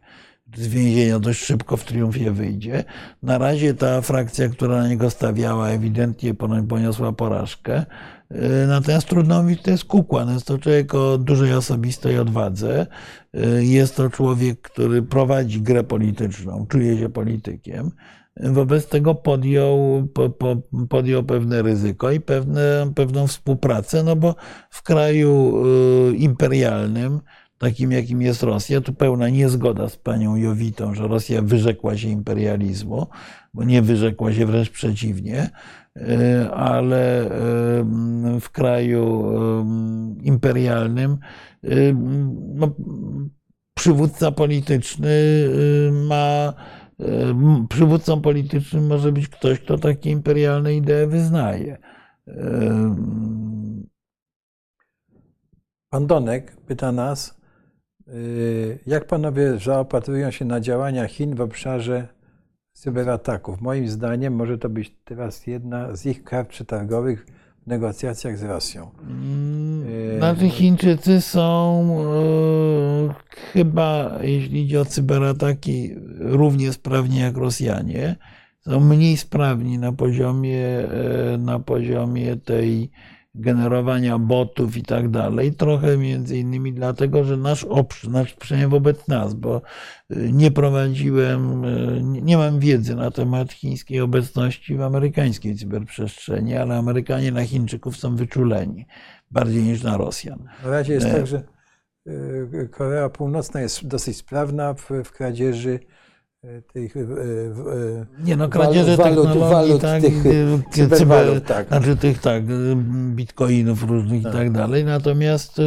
Z 0.57 0.69
więzienia 0.69 1.19
dość 1.19 1.45
szybko 1.45 1.77
w 1.77 1.85
triumfie 1.85 2.31
wyjdzie. 2.31 2.85
Na 3.23 3.39
razie 3.39 3.75
ta 3.75 4.01
frakcja, 4.01 4.49
która 4.49 4.77
na 4.77 4.89
niego 4.89 5.11
stawiała, 5.11 5.69
ewidentnie 5.69 6.35
poniosła 6.69 7.13
porażkę. 7.13 7.87
E, 8.31 8.67
natomiast 8.67 9.09
trudno 9.09 9.43
mówić, 9.43 9.63
to 9.63 9.71
jest 9.71 9.85
kukła. 9.85 10.27
Jest 10.33 10.47
to 10.47 10.59
człowiek 10.59 10.95
o 10.95 11.19
dużej 11.19 11.55
osobistej 11.55 12.19
odwadze. 12.19 12.87
E, 13.35 13.65
jest 13.65 13.97
to 13.97 14.11
człowiek, 14.11 14.61
który 14.61 15.03
prowadzi 15.03 15.61
grę 15.61 15.85
polityczną, 15.85 16.67
czuje 16.67 16.99
się 16.99 17.09
politykiem. 17.09 17.91
Wobec 18.41 18.89
tego 18.89 19.15
podjął, 19.15 20.09
po, 20.15 20.31
po, 20.31 20.57
podjął 20.89 21.25
pewne 21.25 21.63
ryzyko 21.63 22.11
i 22.11 22.21
pewne, 22.21 22.93
pewną 22.95 23.27
współpracę, 23.27 24.03
no 24.03 24.17
bo 24.17 24.35
w 24.71 24.83
kraju 24.83 25.63
e, 25.65 26.17
imperialnym, 26.17 27.21
takim 27.59 27.93
jakim 27.93 28.23
jest 28.23 28.43
Rosja, 28.43 28.81
tu 28.81 28.93
pełna 28.93 29.29
niezgoda 29.29 29.89
z 29.89 29.97
panią 29.97 30.37
Jowitą, 30.37 30.95
że 30.95 31.09
Rosja 31.09 31.43
wyrzekła 31.43 31.97
się 31.97 32.09
imperializmu, 32.09 33.07
bo 33.55 33.65
nie 33.65 33.83
wyrzekła 33.83 34.33
się, 34.33 34.47
wręcz 34.47 34.71
przeciwnie. 34.71 35.51
E, 35.97 36.51
ale 36.51 37.31
w 38.41 38.51
kraju 38.53 39.25
imperialnym 40.23 41.19
no, 42.55 42.75
przywódca 43.75 44.33
polityczny 44.33 45.11
ma 45.93 46.53
przywódcą 47.69 48.21
politycznym 48.21 48.87
może 48.87 49.13
być 49.13 49.29
ktoś, 49.29 49.61
kto 49.61 49.79
takie 49.79 50.11
imperialne 50.11 50.75
idee 50.75 51.07
wyznaje. 51.07 51.79
Pan 55.91 56.07
Donek 56.07 56.57
pyta 56.57 56.93
nas, 56.93 57.41
y, 58.09 58.79
jak 58.87 59.07
panowie 59.07 59.59
zaopatrują 59.59 60.31
się 60.31 60.45
na 60.45 60.61
działania 60.61 61.09
Chin 61.09 61.35
w 61.35 61.41
obszarze 61.41 62.09
cyberataków. 62.77 63.61
Moim 63.61 63.89
zdaniem 63.89 64.35
może 64.35 64.59
to 64.59 64.69
być 64.69 64.97
teraz 65.05 65.47
jedna 65.47 65.97
z 65.97 66.07
ich 66.07 66.25
kart 66.25 66.49
przetargowych 66.49 67.27
w 67.63 67.67
negocjacjach 67.67 68.39
z 68.39 68.43
Rosją. 68.43 68.91
Znaczy 70.19 70.49
Chińczycy 70.49 71.21
są 71.21 71.83
e, 73.11 73.15
chyba, 73.53 74.19
jeśli 74.23 74.63
idzie 74.63 74.81
o 74.81 74.85
cyberataki, 74.85 75.95
równie 76.19 76.73
sprawni 76.73 77.19
jak 77.19 77.37
Rosjanie. 77.37 78.17
Są 78.61 78.81
mniej 78.81 79.17
sprawni 79.17 79.79
na 79.79 79.93
poziomie, 79.93 80.67
e, 80.67 81.39
na 81.39 81.59
poziomie 81.59 82.37
tej 82.37 82.91
generowania 83.37 84.19
botów 84.19 84.77
i 84.77 84.83
tak 84.83 85.09
dalej. 85.09 85.55
Trochę 85.55 85.97
między 85.97 86.39
innymi 86.39 86.73
dlatego, 86.73 87.25
że 87.25 87.37
nasz 87.37 87.65
obszar, 87.65 88.11
znaczy 88.11 88.37
przynajmniej 88.39 88.71
wobec 88.71 89.09
nas, 89.09 89.35
bo 89.35 89.63
y, 90.13 90.33
nie 90.33 90.51
prowadziłem, 90.51 91.65
y, 91.65 92.01
nie 92.03 92.37
mam 92.37 92.61
wiedzy 92.61 92.95
na 92.95 93.11
temat 93.11 93.53
chińskiej 93.53 94.01
obecności 94.01 94.77
w 94.77 94.83
amerykańskiej 94.83 95.57
cyberprzestrzeni, 95.57 96.57
ale 96.57 96.77
Amerykanie 96.77 97.33
na 97.33 97.45
Chińczyków 97.45 97.97
są 97.97 98.17
wyczuleni 98.17 98.87
bardziej 99.31 99.63
niż 99.63 99.83
na 99.83 99.97
Rosjan. 99.97 100.49
Na 100.65 100.71
razie 100.71 100.93
jest 100.93 101.07
e... 101.07 101.13
tak, 101.13 101.27
że 101.27 101.43
y, 102.07 102.69
Korea 102.73 103.09
Północna 103.09 103.61
jest 103.61 103.87
dosyć 103.87 104.17
sprawna 104.17 104.75
w, 104.75 104.91
w 105.05 105.13
kradzieży 105.13 105.81
tych 106.73 106.95
nie 108.25 108.37
no, 108.37 108.49
kradzieże 108.49 108.97
walut, 108.97 109.17
technologii, 109.17 109.41
walut, 109.41 109.83
tak, 109.83 110.03
tych, 110.03 110.23
cyber, 110.99 111.41
tak. 111.41 111.69
znaczy 111.69 111.97
tych 111.97 112.19
tak, 112.19 112.43
bitcoinów 113.15 113.83
różnych 113.83 114.23
tak. 114.23 114.33
i 114.33 114.37
tak 114.37 114.51
dalej. 114.51 114.85
Natomiast 114.85 115.61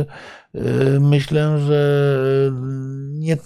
myślę, 1.00 1.60
że 1.60 2.02
nie, 3.12 3.38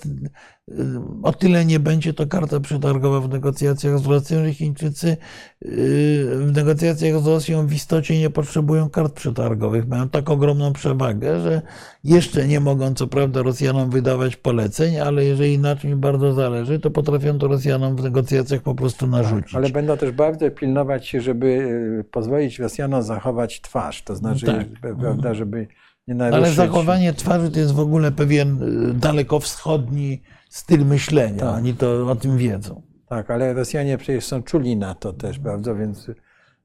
o 1.24 1.34
tyle 1.34 1.66
nie 1.66 1.80
będzie 1.80 2.14
to 2.14 2.28
karta 2.28 2.60
przetargowa 2.60 3.20
w 3.20 3.30
negocjacjach 3.30 4.00
z 4.00 4.06
Rosją, 4.06 4.46
że 4.46 4.54
Chińczycy 4.54 5.18
w 5.62 6.52
negocjacjach 6.56 7.20
z 7.20 7.28
Rosją 7.28 7.68
w 7.68 7.74
istocie 7.74 8.20
nie 8.20 8.30
potrzebują 8.30 8.90
kart 8.90 9.14
przetargowych. 9.14 9.88
Mają 9.88 10.10
tak 10.10 10.30
ogromną 10.30 10.74
przewagę, 10.74 11.42
że 11.42 11.62
jeszcze 12.04 12.48
nie 12.48 12.60
mogą 12.60 12.94
co 12.94 13.08
prawda 13.08 13.42
Rosjanom 13.42 13.90
wydawać 13.90 14.36
poleceń, 14.36 14.98
ale 14.98 15.26
jeżeli 15.26 15.60
na 15.60 15.76
czymś 15.76 15.96
bardzo 15.96 16.34
zależy, 16.34 16.80
to 16.80 16.92
potrafią 16.92 17.38
to 17.38 17.48
Rosjanom 17.48 17.96
w 17.96 18.04
negocjacjach 18.04 18.62
po 18.62 18.76
prostu 18.76 19.08
narzucić. 19.08 19.52
Tak, 19.52 19.56
ale 19.56 19.70
będą 19.70 19.98
też 19.98 20.12
bardzo 20.12 20.52
pilnować 20.52 21.08
się, 21.08 21.22
żeby 21.22 22.06
pozwolić 22.12 22.60
Rosjanom 22.60 23.04
zachować 23.04 23.62
twarz. 23.62 24.04
To 24.04 24.16
znaczy, 24.16 24.46
tak. 24.46 24.68
prawda, 24.98 25.34
żeby 25.34 25.68
nie 26.08 26.16
naruszyć. 26.16 26.46
Ale 26.46 26.54
zachowanie 26.54 27.14
twarzy 27.14 27.52
to 27.52 27.60
jest 27.60 27.74
w 27.74 27.80
ogóle 27.80 28.12
pewien 28.12 28.60
yy, 28.60 28.94
dalekowschodni 28.94 30.22
styl 30.50 30.86
myślenia. 30.86 31.40
Tak. 31.40 31.56
Oni 31.56 31.74
to 31.74 32.08
o 32.08 32.16
tym 32.16 32.38
wiedzą. 32.38 32.82
Tak, 33.08 33.32
ale 33.32 33.54
Rosjanie 33.54 33.98
przecież 33.98 34.26
są 34.26 34.44
czuli 34.44 34.78
na 34.78 34.96
to 34.96 35.14
też 35.14 35.40
bardzo, 35.40 35.76
więc 35.76 36.10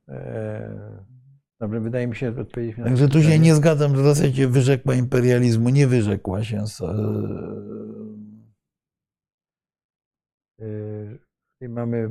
e, 0.08 0.98
dobrze, 1.60 1.80
wydaje 1.80 2.06
mi 2.06 2.16
się 2.16 2.40
odpowiedzieć 2.40 2.76
na 2.76 2.84
Także 2.84 3.08
tu 3.08 3.22
się 3.22 3.38
nie 3.38 3.54
zgadzam, 3.54 3.96
że 3.96 4.02
Rosja 4.02 4.32
się 4.32 4.48
wyrzekła 4.48 4.94
imperializmu. 4.94 5.68
Nie 5.68 5.86
wyrzekła 5.86 6.44
się. 6.44 6.66
Z, 6.66 6.80
e, 6.80 6.84
e, 11.62 11.68
mamy 11.68 12.10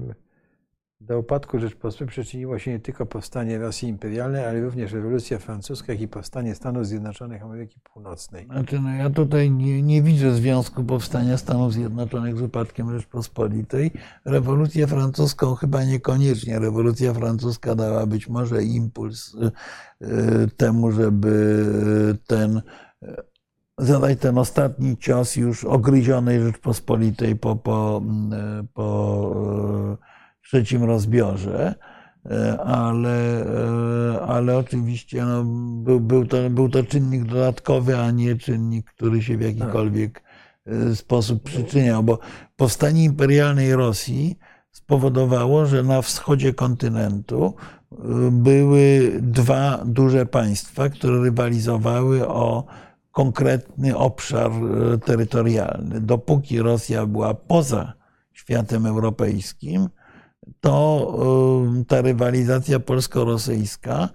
do 1.01 1.19
upadku 1.19 1.59
Rzeczpospolitej 1.59 2.07
przyczyniło 2.07 2.59
się 2.59 2.71
nie 2.71 2.79
tylko 2.79 3.05
powstanie 3.05 3.57
Rosji 3.57 3.89
imperialnej, 3.89 4.45
ale 4.45 4.61
również 4.61 4.91
rewolucja 4.91 5.39
francuska, 5.39 5.93
jak 5.93 6.01
i 6.01 6.07
powstanie 6.07 6.55
Stanów 6.55 6.87
Zjednoczonych 6.87 7.43
Ameryki 7.43 7.79
Północnej. 7.79 8.45
Znaczy, 8.45 8.79
no 8.79 8.89
ja 8.89 9.09
tutaj 9.09 9.51
nie, 9.51 9.81
nie 9.81 10.01
widzę 10.01 10.31
związku 10.31 10.83
powstania 10.83 11.37
Stanów 11.37 11.73
Zjednoczonych 11.73 12.37
z 12.37 12.41
upadkiem 12.41 12.91
Rzeczpospolitej. 12.91 13.91
Rewolucję 14.25 14.87
francuską 14.87 15.55
chyba 15.55 15.83
niekoniecznie. 15.83 16.59
Rewolucja 16.59 17.13
francuska 17.13 17.75
dała 17.75 18.05
być 18.05 18.27
może 18.27 18.63
impuls 18.63 19.33
y, 19.33 19.51
y, 20.07 20.47
temu, 20.57 20.91
żeby 20.91 22.17
ten 22.27 22.61
y, 23.03 23.15
zadać 23.77 24.19
ten 24.19 24.37
ostatni 24.37 24.97
cios 24.97 25.35
już 25.35 25.63
ogryzionej 25.63 26.39
Rzeczpospolitej 26.39 27.35
po, 27.35 27.55
po, 27.55 28.01
po 28.73 29.97
trzecim 30.47 30.83
rozbiorze, 30.83 31.75
e, 32.25 32.57
ale, 32.61 33.45
e, 33.45 34.21
ale 34.21 34.57
oczywiście 34.57 35.25
no, 35.25 35.43
był, 35.83 35.99
był, 35.99 36.25
to, 36.25 36.49
był 36.49 36.69
to 36.69 36.83
czynnik 36.83 37.23
dodatkowy, 37.23 37.97
a 37.97 38.11
nie 38.11 38.35
czynnik, 38.35 38.85
który 38.85 39.21
się 39.21 39.37
w 39.37 39.41
jakikolwiek 39.41 40.23
e, 40.65 40.95
sposób 40.95 41.43
przyczyniał, 41.43 42.03
bo 42.03 42.19
powstanie 42.55 43.03
imperialnej 43.03 43.75
Rosji 43.75 44.39
spowodowało, 44.71 45.65
że 45.65 45.83
na 45.83 46.01
wschodzie 46.01 46.53
kontynentu 46.53 47.53
były 48.31 49.11
dwa 49.21 49.81
duże 49.85 50.25
państwa, 50.25 50.89
które 50.89 51.23
rywalizowały 51.23 52.27
o 52.27 52.65
konkretny 53.11 53.97
obszar 53.97 54.51
terytorialny. 55.05 56.01
Dopóki 56.01 56.59
Rosja 56.59 57.05
była 57.05 57.33
poza 57.33 57.93
światem 58.33 58.85
europejskim, 58.85 59.89
to 60.61 61.13
ta 61.87 62.01
rywalizacja 62.01 62.79
polsko-rosyjska 62.79 64.09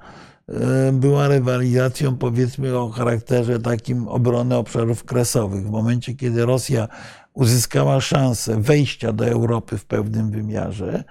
była 0.92 1.28
rywalizacją, 1.28 2.16
powiedzmy, 2.16 2.78
o 2.78 2.90
charakterze 2.90 3.60
takim 3.60 4.08
obrony 4.08 4.56
obszarów 4.56 5.04
kresowych. 5.04 5.66
W 5.66 5.70
momencie, 5.70 6.14
kiedy 6.14 6.46
Rosja 6.46 6.88
uzyskała 7.34 8.00
szansę 8.00 8.60
wejścia 8.60 9.12
do 9.12 9.26
Europy 9.26 9.78
w 9.78 9.84
pewnym 9.84 10.30
wymiarze, 10.30 11.04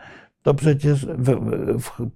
to 0.44 0.54
przecież 0.54 1.08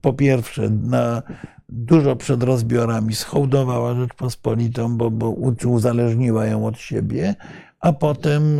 po 0.01 0.13
pierwsze 0.13 0.69
na, 0.69 1.23
dużo 1.69 2.15
przed 2.15 2.43
rozbiorami 2.43 3.15
schołdowała 3.15 3.95
Rzeczpospolitą, 3.95 4.97
bo, 4.97 5.11
bo 5.11 5.29
uzależniła 5.65 6.45
ją 6.45 6.65
od 6.65 6.77
siebie, 6.77 7.35
a 7.79 7.93
potem 7.93 8.59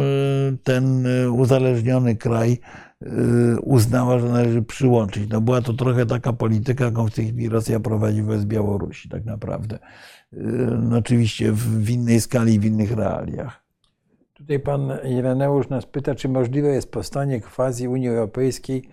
ten 0.64 1.08
uzależniony 1.32 2.16
kraj 2.16 2.60
uznała, 3.62 4.20
że 4.20 4.30
należy 4.30 4.62
przyłączyć. 4.62 5.30
No 5.30 5.42
była 5.42 5.62
to 5.62 5.74
trochę 5.74 6.06
taka 6.06 6.34
polityka, 6.34 6.86
jaką 6.86 7.08
w 7.08 7.14
tej 7.14 7.26
chwili 7.26 7.50
Rosja 7.50 7.80
prowadzi 7.80 8.22
wobec 8.22 8.46
Białorusi, 8.46 9.10
tak 9.10 9.26
naprawdę. 9.26 9.80
No 10.82 10.98
oczywiście 10.98 11.52
w 11.52 11.90
innej 11.90 12.22
skali, 12.22 12.60
w 12.60 12.66
innych 12.66 12.92
realiach. 12.92 13.66
Tutaj 14.34 14.60
pan 14.60 14.92
Ireneusz 15.04 15.70
nas 15.70 15.86
pyta, 15.86 16.16
czy 16.16 16.30
możliwe 16.30 16.68
jest 16.68 16.92
powstanie 16.92 17.42
quasi 17.42 17.88
Unii 17.88 18.08
Europejskiej 18.10 18.90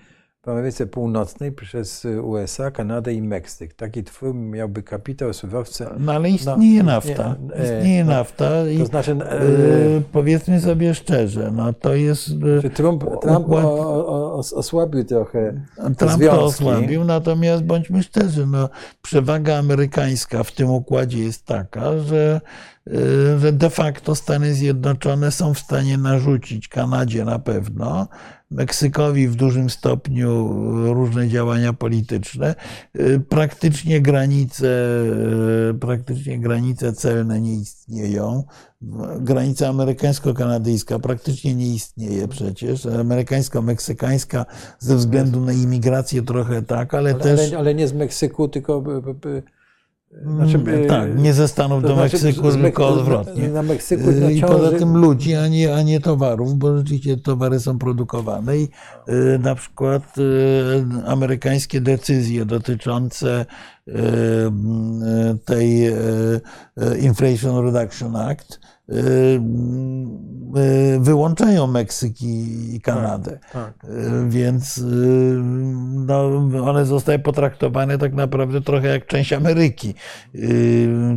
w 0.46 0.48
Ameryce 0.48 0.86
Północnej 0.86 1.52
przez 1.52 2.06
USA, 2.22 2.70
Kanadę 2.70 3.14
i 3.14 3.22
Meksyk. 3.22 3.74
Taki 3.74 4.04
twór 4.04 4.34
miałby 4.34 4.82
kapitał, 4.82 5.32
surowce. 5.32 5.94
No 5.98 6.12
ale 6.12 6.30
istnieje 6.30 6.82
no, 6.82 6.92
nafta. 6.92 7.36
Istnieje 7.62 8.04
no, 8.04 8.12
nafta 8.12 8.68
i 8.68 8.78
to 8.78 8.86
znaczy, 8.86 9.12
e, 9.12 9.46
powiedzmy 10.12 10.60
sobie 10.60 10.94
szczerze, 10.94 11.50
no 11.50 11.72
to 11.72 11.94
jest... 11.94 12.28
Czy 12.62 12.70
Trump, 12.70 13.04
Trump 13.20 13.46
układ... 13.46 13.64
o, 13.64 14.06
o, 14.06 14.36
osłabił 14.36 15.04
trochę 15.04 15.60
Trump 15.76 15.98
związki. 15.98 16.26
to 16.26 16.44
osłabił, 16.44 17.04
natomiast 17.04 17.64
bądźmy 17.64 18.02
szczerzy, 18.02 18.46
no, 18.46 18.68
przewaga 19.02 19.58
amerykańska 19.58 20.44
w 20.44 20.52
tym 20.52 20.70
układzie 20.70 21.18
jest 21.18 21.46
taka, 21.46 21.98
że 21.98 22.40
Y, 22.81 22.81
że 23.38 23.52
de 23.52 23.70
facto 23.70 24.14
Stany 24.14 24.54
Zjednoczone 24.54 25.30
są 25.30 25.54
w 25.54 25.58
stanie 25.58 25.98
narzucić 25.98 26.68
Kanadzie 26.68 27.24
na 27.24 27.38
pewno, 27.38 28.08
Meksykowi 28.52 29.28
w 29.28 29.34
dużym 29.34 29.70
stopniu 29.70 30.48
różne 30.94 31.28
działania 31.28 31.72
polityczne. 31.72 32.54
Y, 33.00 33.20
praktycznie 33.28 34.00
granice, 34.00 34.66
y, 35.70 35.74
praktycznie 35.74 36.38
granice 36.38 36.92
celne 36.92 37.40
nie 37.40 37.54
istnieją. 37.54 38.44
Granica 39.20 39.68
amerykańsko-kanadyjska 39.68 40.98
praktycznie 40.98 41.54
nie 41.54 41.74
istnieje 41.74 42.28
przecież. 42.28 42.86
Amerykańsko-meksykańska 42.86 44.44
ze 44.78 44.96
względu 44.96 45.40
na 45.40 45.52
imigrację 45.52 46.22
trochę 46.22 46.62
tak, 46.62 46.94
ale, 46.94 47.10
ale 47.10 47.20
też. 47.20 47.40
Ale, 47.40 47.58
ale 47.58 47.74
nie 47.74 47.88
z 47.88 47.92
Meksyku, 47.92 48.48
tylko 48.48 48.82
znaczy, 50.20 50.56
mm, 50.56 50.88
tak, 50.88 51.18
nie 51.18 51.32
ze 51.32 51.48
Stanów 51.48 51.82
do 51.82 51.94
znaczy, 51.94 52.24
Meksyku, 52.24 52.52
tylko 52.52 52.88
odwrotnie. 52.88 53.48
Na 53.48 53.62
Meksyku 53.62 54.10
I 54.10 54.42
poza 54.42 54.78
tym 54.78 54.96
ludzi, 54.96 55.34
a 55.34 55.48
nie, 55.48 55.74
a 55.74 55.82
nie 55.82 56.00
towarów, 56.00 56.54
bo 56.54 56.78
rzeczywiście 56.78 57.16
towary 57.16 57.60
są 57.60 57.78
produkowane 57.78 58.58
i 58.58 58.68
y, 59.08 59.38
na 59.38 59.54
przykład 59.54 60.02
amerykańskie 61.06 61.80
decyzje 61.80 62.44
dotyczące 62.44 63.46
tej 65.44 65.92
Inflation 67.00 67.64
Reduction 67.64 68.16
Act 68.16 68.60
wyłączają 71.00 71.66
Meksyk 71.66 72.22
i 72.22 72.80
Kanadę. 72.82 73.38
Tak, 73.52 73.78
tak. 73.78 73.90
Y, 73.90 74.28
więc 74.28 74.80
no, 76.06 76.24
one 76.64 76.84
zostały 76.84 77.18
potraktowane 77.18 77.98
tak 77.98 78.12
naprawdę 78.14 78.60
trochę 78.60 78.88
jak 78.88 79.06
część 79.06 79.32
Ameryki. 79.32 79.94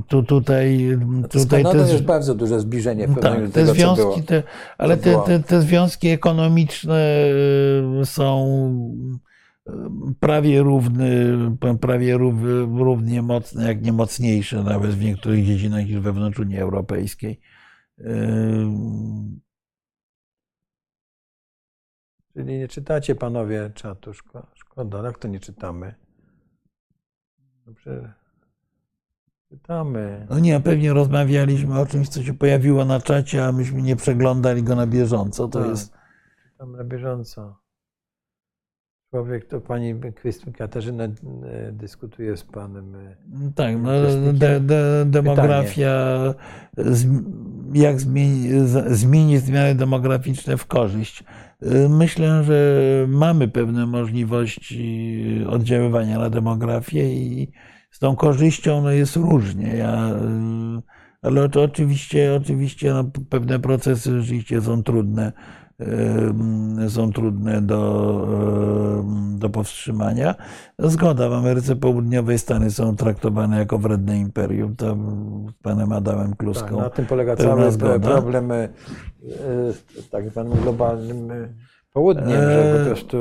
Tu, 0.08 0.24
tutaj, 0.24 0.98
tutaj 1.32 1.64
te, 1.64 1.78
jest 1.78 2.04
bardzo 2.04 2.36
duże 2.36 2.60
zbliżenie 2.60 3.08
w 3.08 3.20
tak, 3.20 3.40
te 3.40 3.50
tego, 3.50 3.74
związki, 3.74 4.24
te, 4.24 4.44
ale 4.78 4.98
te, 4.98 5.22
te, 5.26 5.40
te 5.40 5.62
związki 5.62 6.10
ekonomiczne 6.10 7.16
są 8.04 8.46
prawie 10.20 10.62
równy, 10.62 11.38
prawie 11.82 12.18
równie 12.68 13.22
mocne, 13.22 13.68
jak 13.68 13.82
nie 13.82 13.94
mocniejsze 13.94 14.64
nawet 14.64 14.92
w 14.92 15.04
niektórych 15.04 15.46
dziedzinach 15.46 15.86
niż 15.86 16.00
wewnątrz 16.00 16.40
Unii 16.40 16.58
Europejskiej. 16.58 17.40
Czyli 22.34 22.58
nie 22.58 22.68
czytacie 22.68 23.16
panowie 23.16 23.72
czatu. 23.76 24.12
Szkoda, 24.54 25.04
jak 25.04 25.18
to 25.18 25.28
nie 25.28 25.40
czytamy? 25.40 25.96
Dobrze. 27.66 28.14
Czytamy. 29.50 30.28
No 30.30 30.40
nie, 30.40 30.60
pewnie 30.60 30.94
rozmawialiśmy 30.94 31.80
o 31.80 31.86
czymś, 31.86 32.10
co 32.10 32.24
się 32.24 32.34
pojawiło 32.34 32.86
na 32.86 33.02
czacie, 33.02 33.46
a 33.46 33.52
myśmy 33.52 33.82
nie 33.82 33.96
przeglądali 33.96 34.64
go 34.64 34.76
na 34.76 34.88
bieżąco. 34.88 35.48
To 35.48 35.60
tak, 35.60 35.70
jest. 35.70 35.94
Czytam 36.52 36.72
na 36.72 36.84
bieżąco. 36.84 37.65
Człowiek, 39.16 39.46
to 39.46 39.62
pani 39.62 39.96
Katarzyna 40.58 41.04
e, 41.04 41.10
dyskutuje 41.72 42.38
z 42.38 42.44
panem. 42.44 42.96
E, 42.96 43.16
tak, 43.56 43.76
no, 43.82 43.92
de, 44.34 44.60
de, 44.60 45.06
demografia, 45.06 46.18
jak 47.74 48.02
zmienić 48.88 49.42
zmiany 49.42 49.76
demograficzne 49.76 50.58
w 50.58 50.66
korzyść. 50.66 51.24
E, 51.62 51.90
myślę, 51.90 52.44
że 52.44 52.82
mamy 53.08 53.48
pewne 53.48 53.86
możliwości 53.86 55.46
oddziaływania 55.50 56.20
na 56.20 56.30
demografię 56.30 57.14
i 57.14 57.52
z 57.92 58.00
tą 58.00 58.16
korzyścią 58.16 58.82
no, 58.82 58.92
jest 58.92 59.16
różnie. 59.16 59.76
Ja, 59.76 60.12
ale 61.22 61.50
to 61.50 61.64
oczywiście, 61.64 62.34
oczywiście 62.34 62.94
no, 62.94 63.12
pewne 63.30 63.60
procesy 63.60 64.22
rzeczywiście 64.22 64.62
są 64.62 64.84
trudne 64.84 65.32
są 66.90 67.12
trudne 67.12 67.62
do, 67.62 68.26
do 69.38 69.50
powstrzymania. 69.50 70.36
Zgoda, 70.80 71.30
w 71.30 71.34
Ameryce 71.34 71.76
Południowej 71.76 72.40
Stany 72.40 72.72
są 72.72 72.96
traktowane 72.96 73.60
jako 73.60 73.78
wredne 73.78 74.18
imperium. 74.18 74.76
To 74.76 74.98
z 75.50 75.64
panem 75.64 75.92
Adamem 75.92 76.36
Kluską. 76.36 76.68
Tak, 76.68 76.78
na 76.78 76.90
tym 76.90 77.06
polega 77.06 77.36
cały 77.36 77.72
zgoda. 77.72 78.00
problem 78.00 78.52
e, 78.52 78.70
tak 80.12 80.30
zwanym 80.30 80.54
globalnym 80.54 81.32
e, 81.32 81.54
południem, 81.94 82.42
że 82.42 82.76
po 82.80 82.86
prostu 82.86 83.18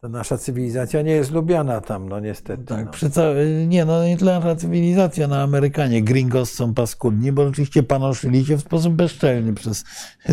to 0.00 0.08
nasza 0.08 0.38
cywilizacja 0.38 1.02
nie 1.02 1.12
jest 1.12 1.30
lubiana 1.30 1.80
tam, 1.80 2.08
no 2.08 2.20
niestety. 2.20 2.64
Tak, 2.64 2.86
no. 3.02 3.22
nie, 3.66 3.84
no 3.84 4.04
nie 4.04 4.16
tyle 4.16 4.34
nasza 4.34 4.56
cywilizacja, 4.56 5.28
na 5.28 5.36
no, 5.36 5.42
Amerykanie. 5.42 6.02
Gringos 6.02 6.52
są 6.52 6.74
paskudni, 6.74 7.32
bo 7.32 7.46
rzeczywiście 7.46 7.82
panoszyli 7.82 8.46
się 8.46 8.56
w 8.56 8.60
sposób 8.60 8.94
bezczelny 8.94 9.54
przez 9.54 9.84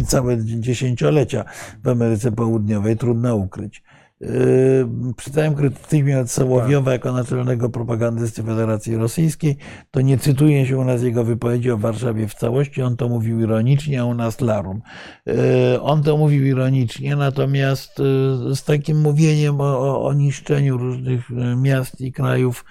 całe 0.07 0.37
dziesięciolecia 0.45 1.45
w 1.83 1.87
Ameryce 1.87 2.31
Południowej, 2.31 2.97
trudno 2.97 3.35
ukryć. 3.35 3.83
Yy, 4.23 5.13
przy 5.17 5.31
całym 5.31 5.55
krytycyzmie 5.55 6.27
Sołowiowa 6.27 6.91
jako 6.91 7.11
naczelnego 7.11 7.69
propagandysty 7.69 8.43
Federacji 8.43 8.95
Rosyjskiej, 8.95 9.57
to 9.91 10.01
nie 10.01 10.17
cytuje 10.17 10.65
się 10.65 10.77
u 10.77 10.83
nas 10.83 11.03
jego 11.03 11.23
wypowiedzi 11.23 11.71
o 11.71 11.77
Warszawie 11.77 12.27
w 12.27 12.33
całości, 12.33 12.81
on 12.81 12.97
to 12.97 13.09
mówił 13.09 13.39
ironicznie, 13.39 14.01
a 14.01 14.05
u 14.05 14.13
nas 14.13 14.41
larum. 14.41 14.81
Yy, 15.25 15.33
on 15.81 16.03
to 16.03 16.17
mówił 16.17 16.45
ironicznie, 16.45 17.15
natomiast 17.15 17.99
yy, 17.99 18.55
z 18.55 18.63
takim 18.63 19.01
mówieniem 19.01 19.61
o, 19.61 20.05
o 20.05 20.13
niszczeniu 20.13 20.77
różnych 20.77 21.29
miast 21.57 22.01
i 22.01 22.11
krajów, 22.11 22.65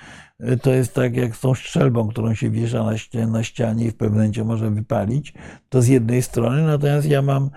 to 0.63 0.71
jest 0.71 0.95
tak 0.95 1.17
jak 1.17 1.37
z 1.37 1.41
tą 1.41 1.55
strzelbą, 1.55 2.09
którą 2.09 2.35
się 2.35 2.51
wiesza 2.51 2.85
na 2.85 2.99
ścianie, 2.99 3.27
na 3.27 3.43
ścianie 3.43 3.85
i 3.85 3.91
w 3.91 3.97
pewnym 3.97 4.19
momencie 4.19 4.45
może 4.45 4.71
wypalić. 4.71 5.35
To 5.69 5.83
z 5.83 5.89
jednej 5.89 6.23
strony, 6.23 6.63
natomiast 6.63 7.09
ja 7.09 7.23
mam 7.23 7.51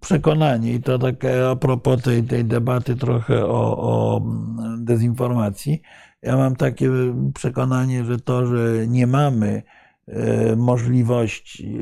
przekonanie, 0.00 0.72
i 0.72 0.80
to 0.80 0.98
takie 0.98 1.48
a 1.48 1.56
propos 1.56 2.02
tej, 2.02 2.22
tej 2.22 2.44
debaty 2.44 2.96
trochę 2.96 3.46
o, 3.46 3.78
o 3.78 4.22
dezinformacji, 4.78 5.82
ja 6.22 6.36
mam 6.36 6.56
takie 6.56 6.90
przekonanie, 7.34 8.04
że 8.04 8.18
to, 8.18 8.46
że 8.46 8.86
nie 8.88 9.06
mamy 9.06 9.62
e, 10.08 10.56
możliwości 10.56 11.78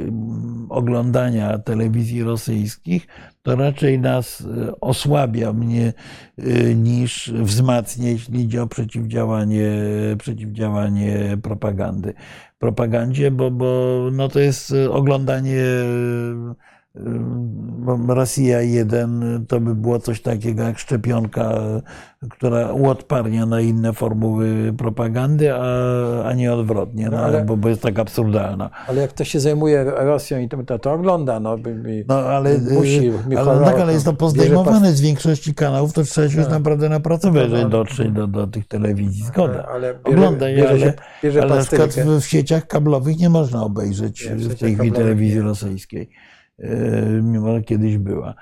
oglądania 0.68 1.58
telewizji 1.58 2.22
rosyjskich, 2.22 3.06
to 3.42 3.56
raczej 3.56 3.98
nas 3.98 4.40
e, 4.40 4.80
osłabia 4.80 5.52
mnie 5.52 5.92
e, 6.38 6.74
niż 6.74 7.32
wzmacnia, 7.32 8.08
jeśli 8.08 8.40
idzie 8.40 8.62
o 8.62 8.66
przeciwdziałanie, 8.66 9.70
przeciwdziałanie 10.18 11.38
propagandy. 11.42 12.14
Propagandzie, 12.58 13.30
bo, 13.30 13.50
bo 13.50 13.98
no 14.12 14.28
to 14.28 14.40
jest 14.40 14.74
oglądanie 14.90 15.64
Rosja 18.08 18.60
1 18.62 19.44
to 19.48 19.60
by 19.60 19.74
było 19.74 19.98
coś 19.98 20.22
takiego 20.22 20.62
jak 20.62 20.78
szczepionka, 20.78 21.54
która 22.30 22.72
uodparnia 22.72 23.46
na 23.46 23.60
inne 23.60 23.92
formuły 23.92 24.72
propagandy, 24.78 25.54
a, 25.54 25.60
a 26.24 26.32
nie 26.34 26.52
odwrotnie, 26.52 27.04
no, 27.04 27.10
No, 27.10 27.18
ale- 27.22 27.44
bo, 27.44 27.56
bo 27.56 27.68
jest 27.68 27.82
tak 27.82 27.98
absurdalna. 27.98 28.70
Ale 28.88 29.00
jak 29.00 29.10
ktoś 29.10 29.28
się 29.28 29.40
zajmuje 29.40 29.84
Rosją 29.84 30.38
i 30.38 30.48
to, 30.48 30.78
to, 30.78 30.92
ogląda, 30.92 31.40
no, 31.40 31.58
by, 31.58 31.74
by, 31.74 32.04
No 32.08 32.14
ale, 32.18 32.58
musi. 32.58 33.08
y, 33.32 33.38
ale, 33.38 33.64
tak, 33.64 33.80
ale 33.80 33.92
jest 33.92 34.04
to 34.04 34.10
no, 34.10 34.16
pozdejmowane 34.16 34.92
z 34.92 35.00
większości 35.00 35.54
kanałów, 35.54 35.92
to 35.92 36.02
trzeba 36.02 36.28
się 36.28 36.36
już 36.36 36.46
Tak. 36.46 36.54
naprawdę 36.54 36.88
napracować, 36.88 37.42
żeby 37.42 37.56
No, 37.56 37.62
no. 37.62 37.68
dotrzeć 37.68 38.10
do, 38.12 38.26
do 38.26 38.46
tych 38.46 38.68
telewizji. 38.68 39.24
Zgoda. 39.24 39.66
Ale, 39.68 39.94
bierze, 39.94 40.16
Oglądaj, 40.18 40.56
bierze, 40.56 40.68
ale, 40.70 40.92
bierze 41.22 41.42
ale 41.42 41.56
na 41.56 41.62
przykład 41.62 41.90
w, 41.90 42.20
w 42.20 42.26
sieciach 42.26 42.66
kablowych 42.66 43.18
nie 43.18 43.28
można 43.30 43.62
obejrzeć 43.64 44.24
w 44.28 44.54
tej 44.58 44.74
chwili 44.74 44.92
telewizji 44.92 45.40
rosyjskiej, 45.40 46.02
y, 46.02 46.29
mimo 47.22 47.56
że 47.56 47.62
kiedyś 47.62 47.98
była. 47.98 48.34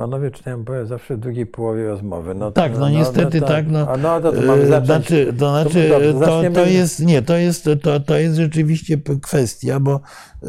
Panowie 0.00 0.30
czytają 0.30 0.64
powiem, 0.64 0.86
zawsze 0.86 1.16
w 1.16 1.20
drugiej 1.20 1.46
połowie 1.46 1.88
rozmowy. 1.88 2.34
No, 2.34 2.52
Tak, 2.52 2.78
no 2.78 2.90
niestety 2.90 3.40
tak, 3.40 3.70
no. 3.70 3.88
A 3.88 3.96
no 3.96 4.20
to, 4.20 4.32
to 4.32 4.42
mamy 4.42 4.62
E, 4.62 4.66
zacząć. 4.66 4.86
Znaczy, 4.86 5.32
to, 5.38 5.50
znaczy 5.50 5.88
to, 5.90 6.18
zaczniemy- 6.18 6.54
to 6.54 6.66
jest, 6.66 7.00
nie, 7.00 7.22
to 7.22 7.36
jest, 7.36 7.68
to, 7.82 8.00
to 8.00 8.16
jest 8.16 8.36
rzeczywiście 8.36 8.98
kwestia, 9.22 9.80
bo, 9.80 10.00
e, 10.42 10.48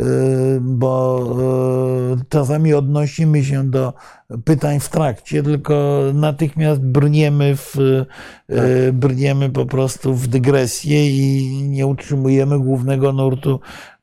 bo 0.61 1.23
e, 2.13 2.23
czasami 2.29 2.73
odnosimy 2.73 3.43
się 3.43 3.69
do 3.69 3.93
pytań 4.43 4.79
w 4.79 4.89
trakcie, 4.89 5.43
tylko 5.43 6.01
natychmiast 6.13 6.81
brniemy 6.81 7.55
w, 7.55 7.75
e, 8.49 8.91
brniemy 8.93 9.49
po 9.49 9.65
prostu 9.65 10.13
w 10.13 10.27
dygresję 10.27 11.07
i 11.09 11.47
nie 11.63 11.87
utrzymujemy 11.87 12.59
głównego 12.59 13.13
nurtu 13.13 13.59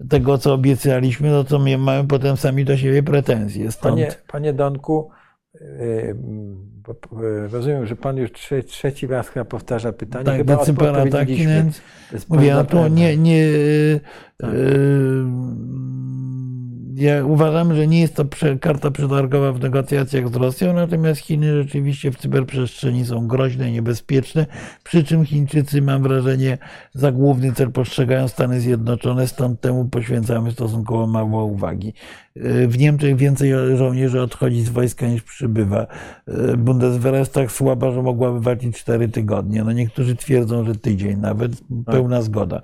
tego, 0.08 0.38
co 0.38 0.54
obiecaliśmy, 0.54 1.30
no 1.30 1.44
to 1.44 1.58
my 1.58 1.78
mamy 1.78 2.08
potem 2.08 2.36
sami 2.36 2.64
do 2.64 2.76
siebie 2.76 3.02
pretensje. 3.02 3.72
Stąd, 3.72 3.94
Panie, 3.94 4.14
panie 4.26 4.52
Donku, 4.52 5.10
rozumiem, 7.50 7.86
że 7.86 7.96
pan 7.96 8.16
już 8.16 8.32
trze, 8.32 8.62
trzeci 8.62 9.06
raz 9.06 9.28
chyba 9.28 9.44
powtarza 9.44 9.92
pytanie. 9.92 10.24
tak, 10.24 10.36
chyba 10.36 10.56
Decypera 10.56 10.92
taki, 10.92 11.08
odpowiedzieliśmy. 11.08 11.54
więc 11.54 11.80
Jest 12.12 12.28
Mówię, 12.28 12.54
no 12.54 12.64
to 12.64 12.88
nie, 12.88 13.16
nie, 13.16 13.42
Tak. 14.36 14.50
Ja 16.98 17.24
uważam, 17.24 17.74
że 17.74 17.86
nie 17.86 18.00
jest 18.00 18.14
to 18.14 18.24
karta 18.60 18.90
przetargowa 18.90 19.52
w 19.52 19.60
negocjacjach 19.60 20.28
z 20.28 20.36
Rosją, 20.36 20.72
natomiast 20.72 21.20
Chiny 21.20 21.62
rzeczywiście 21.62 22.10
w 22.10 22.16
cyberprzestrzeni 22.16 23.04
są 23.04 23.26
groźne, 23.26 23.72
niebezpieczne, 23.72 24.46
przy 24.84 25.04
czym 25.04 25.24
Chińczycy, 25.24 25.82
mam 25.82 26.02
wrażenie, 26.02 26.58
za 26.94 27.12
główny 27.12 27.52
cel 27.52 27.72
postrzegają 27.72 28.28
Stany 28.28 28.60
Zjednoczone, 28.60 29.26
stąd 29.26 29.60
temu 29.60 29.84
poświęcamy 29.84 30.52
stosunkowo 30.52 31.06
mało 31.06 31.44
uwagi. 31.44 31.92
W 32.68 32.78
Niemczech 32.78 33.16
więcej 33.16 33.52
żołnierzy 33.76 34.22
odchodzi 34.22 34.62
z 34.62 34.68
wojska 34.68 35.06
niż 35.06 35.22
przybywa. 35.22 35.86
Bundeswehr 36.58 37.14
jest 37.14 37.34
tak 37.34 37.52
słaba, 37.52 37.92
że 37.92 38.02
mogłaby 38.02 38.40
walczyć 38.40 38.78
cztery 38.78 39.08
tygodnie. 39.08 39.64
No 39.64 39.72
niektórzy 39.72 40.16
twierdzą, 40.16 40.64
że 40.64 40.74
tydzień, 40.74 41.18
nawet 41.18 41.52
pełna 41.86 42.22
zgoda. 42.22 42.60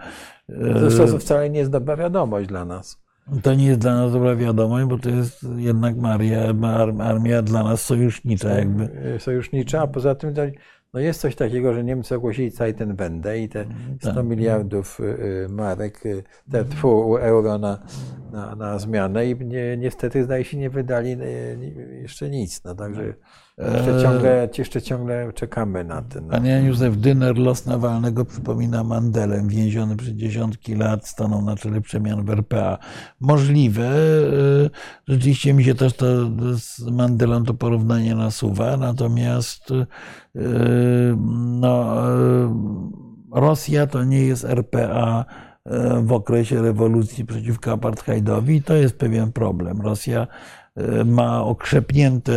E, 0.49 0.91
Zresztą 0.91 1.19
wcale 1.19 1.51
nie 1.51 1.59
jest 1.59 1.71
dobra 1.71 1.97
wiadomość 1.97 2.49
dla 2.49 2.65
nas. 2.65 3.04
To 3.43 3.55
nie 3.55 3.67
jest 3.67 3.81
dla 3.81 3.95
nas 3.95 4.13
dobra 4.13 4.37
wiadomość, 4.37 4.87
bo 4.87 4.99
to 4.99 5.11
jest 5.11 5.47
jednak 5.57 5.97
Maria, 5.97 6.55
ar- 6.63 7.03
armia 7.03 7.43
dla 7.43 7.63
nas 7.63 7.85
sojusznicza 7.85 8.49
jakby. 8.49 8.89
Yy, 9.13 9.21
Sojusznicza, 9.21 9.81
a 9.81 9.87
poza 9.87 10.15
tym 10.15 10.35
no 10.95 11.01
jest 11.01 11.21
coś 11.21 11.37
takiego, 11.37 11.75
że 11.75 11.85
Niemcy 11.85 12.15
ogłosili 12.15 12.51
Zeitenwende 12.51 13.39
i 13.39 13.49
te 13.49 13.67
100 14.01 14.13
Tak. 14.15 14.25
miliardów 14.27 14.99
yy, 14.99 15.49
marek, 15.49 16.05
yy, 16.05 16.23
te, 16.51 16.65
tfu, 16.65 17.17
euro 17.17 17.59
na, 17.59 17.83
na, 18.33 18.55
na 18.57 18.79
zmianę 18.79 19.27
i 19.27 19.47
nie, 19.47 19.77
niestety 19.77 20.25
zdaje 20.25 20.45
się 20.45 20.57
nie 20.57 20.71
wydali 20.71 21.17
jeszcze 22.03 22.31
nic. 22.31 22.65
No, 22.65 22.75
także 22.75 23.15
jeszcze 23.59 23.97
Eee. 23.97 24.03
ciągle, 24.03 24.49
jeszcze 24.59 24.83
ciągle 24.83 25.33
czekamy 25.33 25.85
na 25.85 26.03
ten. 26.03 26.29
Pan 26.29 26.47
Jan 26.47 26.65
Józef 26.65 26.97
Dyner, 26.97 27.39
los 27.39 27.67
Nawalnego 27.67 28.25
przypomina 28.25 28.85
Mandelę, 28.85 29.43
więziony 29.47 29.97
przez 29.97 30.09
dziesiątki 30.09 30.75
lat, 30.75 31.09
stanął 31.09 31.43
na 31.43 31.57
czele 31.57 31.81
przemian 31.81 32.25
w 32.25 32.31
RPA. 32.31 32.79
Możliwe, 33.21 33.87
e, 33.87 34.71
rzeczywiście 35.09 35.55
mi 35.55 35.65
się 35.65 35.75
też 35.75 35.93
to 35.93 36.07
z 36.59 36.81
Mandelą 36.91 37.45
to 37.45 37.55
porównanie 37.55 38.15
nasuwa, 38.15 38.77
natomiast 38.77 39.71
e, 39.71 39.87
no, 41.61 42.03
e, 42.09 42.85
Rosja 43.33 43.87
to 43.87 44.05
nie 44.05 44.23
jest 44.23 44.45
RPA 44.45 45.25
e, 45.65 46.03
w 46.03 46.13
okresie 46.13 46.63
rewolucji 46.63 47.25
przeciwko 47.25 47.73
apartheidowi 47.73 48.57
i 48.57 48.63
to 48.63 48.75
jest 48.75 48.99
pewien 48.99 49.33
problem. 49.33 49.81
Rosja 49.81 50.21
e, 50.21 50.27
ma 51.05 51.45
okrzepnięte 51.45 52.33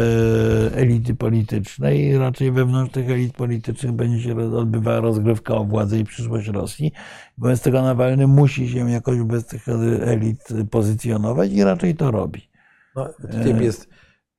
elity 0.75 1.15
polityczne 1.15 1.95
i 1.95 2.17
raczej 2.17 2.51
wewnątrz 2.51 2.93
tych 2.93 3.09
elit 3.09 3.33
politycznych 3.33 3.91
będzie 3.91 4.21
się 4.23 4.37
odbywała 4.57 4.99
rozgrywka 4.99 5.53
o 5.55 5.63
władzę 5.63 5.99
i 5.99 6.03
przyszłość 6.03 6.47
Rosji. 6.47 6.91
Wobec 7.37 7.61
tego 7.61 7.81
Nawalny 7.81 8.27
musi 8.27 8.69
się 8.69 8.91
jakoś 8.91 9.17
wobec 9.19 9.47
tych 9.47 9.65
elit 10.01 10.47
pozycjonować 10.71 11.51
i 11.51 11.63
raczej 11.63 11.95
to 11.95 12.11
robi. 12.11 12.49
No, 12.95 13.09
typ 13.43 13.61
jest 13.61 13.89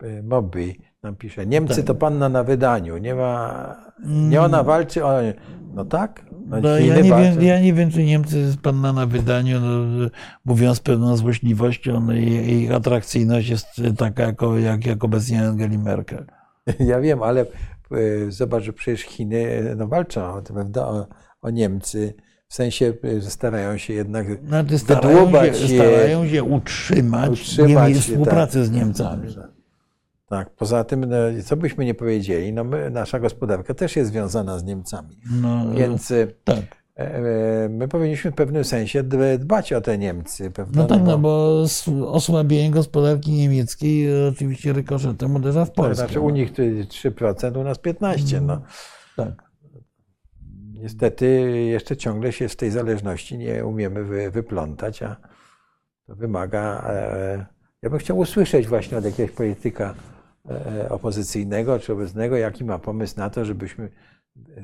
y, 0.03 0.23
Mobby, 0.23 0.75
nam 1.03 1.17
pisze. 1.17 1.47
Niemcy 1.47 1.77
Tak. 1.77 1.85
to 1.85 1.95
panna 1.95 2.29
na 2.29 2.45
wydaniu. 2.45 2.99
Nie 2.99 3.15
ma. 3.15 3.77
Nie 4.07 4.43
ona 4.43 4.63
walczy, 4.63 5.01
nie- 5.01 5.35
No 5.75 5.85
tak? 5.85 6.25
No, 6.49 6.79
ja, 6.79 6.97
nie 6.97 7.03
wiem, 7.03 7.43
ja 7.43 7.61
nie 7.61 7.73
wiem, 7.73 7.91
czy 7.91 8.05
Niemcy 8.05 8.39
jest 8.39 8.61
panna 8.61 8.93
na 8.93 9.07
wydaniu, 9.07 9.61
no, 9.61 10.09
mówiąc 10.45 10.79
z 10.79 10.81
pewną 10.81 11.17
złośliwością, 11.17 12.01
no, 12.01 12.13
jej, 12.13 12.73
atrakcyjność 12.73 13.49
jest 13.49 13.67
taka, 13.99 14.23
jako, 14.23 14.59
jak, 14.59 14.87
jak 14.87 15.05
obecnie 15.05 15.49
Angeli 15.49 15.79
Merkel. 15.79 16.27
Ja 16.81 17.01
wiem, 17.01 17.23
ale 17.23 17.47
y, 17.93 18.27
zobacz, 18.33 18.65
że 18.65 18.73
przecież 18.73 19.01
Chiny 19.03 19.75
no, 19.77 19.89
walczą 19.89 20.35
o, 20.35 20.43
prawda, 20.43 20.87
o, 20.87 21.07
o 21.43 21.51
Niemcy. 21.51 22.15
W 22.49 22.55
sensie, 22.55 22.93
że 23.19 23.31
starają 23.31 23.79
się 23.79 23.95
jednak. 23.95 24.27
Znaczy 24.47 24.79
starają, 24.79 25.33
się, 25.33 25.47
je- 25.47 25.55
starają 25.55 26.29
się 26.29 26.43
utrzymać, 26.43 27.31
utrzymać 27.31 27.95
je, 27.95 28.01
współpracę 28.01 28.59
tak. 28.59 28.69
z 28.69 28.71
Niemcami. 28.71 29.29
Tak, 30.29 30.51
poza 30.51 30.85
tym, 30.85 31.05
no, 31.05 31.17
co 31.45 31.57
byśmy 31.57 31.85
nie 31.85 31.95
powiedzieli, 31.95 32.53
no 32.53 32.65
my, 32.65 32.91
nasza 32.91 33.21
gospodarka 33.21 33.75
też 33.75 33.97
jest 33.97 34.11
związana 34.11 34.59
z 34.59 34.65
Niemcami. 34.65 35.17
No, 35.43 35.71
Więc 35.75 36.11
y, 36.11 36.35
tak. 36.45 36.57
e, 36.99 37.15
e, 37.15 37.69
my 37.69 37.89
powinniśmy 37.89 38.31
w 38.31 38.35
pewnym 38.35 38.65
sensie 38.65 39.03
db- 39.05 39.39
dbać 39.39 39.73
o 39.73 39.81
te 39.81 39.99
Niemcy. 39.99 40.51
Prawda? 40.51 40.81
No 40.83 40.87
tak, 40.89 41.03
no 41.05 41.19
bo 41.19 41.65
osłabienie 42.07 42.71
gospodarki 42.71 43.33
niemieckiej 43.33 44.07
e, 44.25 44.29
oczywiście 44.29 44.73
rykoszetem 44.73 45.37
uderza 45.37 45.65
w 45.65 45.69
To 45.69 45.75
Polskę. 45.75 45.95
znaczy 45.95 46.21
u 46.21 46.31
nich 46.31 46.53
to 46.53 46.63
jest 46.63 46.91
3%, 46.91 47.61
u 47.61 47.65
nas 47.65 47.79
15%. 47.79 48.41
No. 48.43 48.63
Tak. 49.17 49.49
Niestety 50.73 51.27
jeszcze 51.67 51.97
ciągle 51.97 52.33
się 52.33 52.49
z 52.49 52.57
tej 52.57 52.71
zależności 52.71 53.39
nie 53.39 53.65
umiemy 53.67 54.05
wy, 54.05 54.31
wyplątać, 54.31 55.03
a 55.03 55.17
to 56.07 56.15
wymaga. 56.15 56.85
E, 56.91 57.47
ja 57.83 57.91
bym 57.91 57.99
chciał 57.99 58.19
usłyszeć 58.19 58.67
właśnie 58.67 58.99
od 58.99 59.05
jakiegoś 59.05 59.31
polityka 59.37 59.95
e, 59.95 60.18
opozycyjnego 60.89 61.79
czy 61.79 61.93
obecnego, 61.93 62.37
jaki 62.37 62.65
ma 62.65 62.79
pomysł 62.79 63.15
na 63.17 63.31
to, 63.31 63.45
żebyśmy 63.45 63.89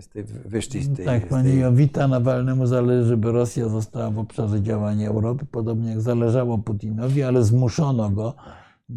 z 0.01 0.09
tej, 0.09 0.25
wyszli 0.25 0.83
z 0.83 0.97
tej. 0.97 1.07
Tak, 1.07 1.27
z 1.27 1.29
pani 1.29 1.51
tej 1.51 1.61
Jowita 1.61 2.09
Nawalnemu 2.09 2.67
zależy, 2.67 3.09
żeby 3.09 3.33
Rosja 3.33 3.69
została 3.69 4.11
w 4.11 4.19
obszarze 4.19 4.63
działania 4.63 5.09
Europy, 5.09 5.47
podobnie 5.51 5.91
jak 5.91 6.01
zależało 6.01 6.59
Putinowi, 6.59 7.23
ale 7.23 7.45
zmuszono 7.45 8.11
go 8.11 8.35
e, 8.91 8.95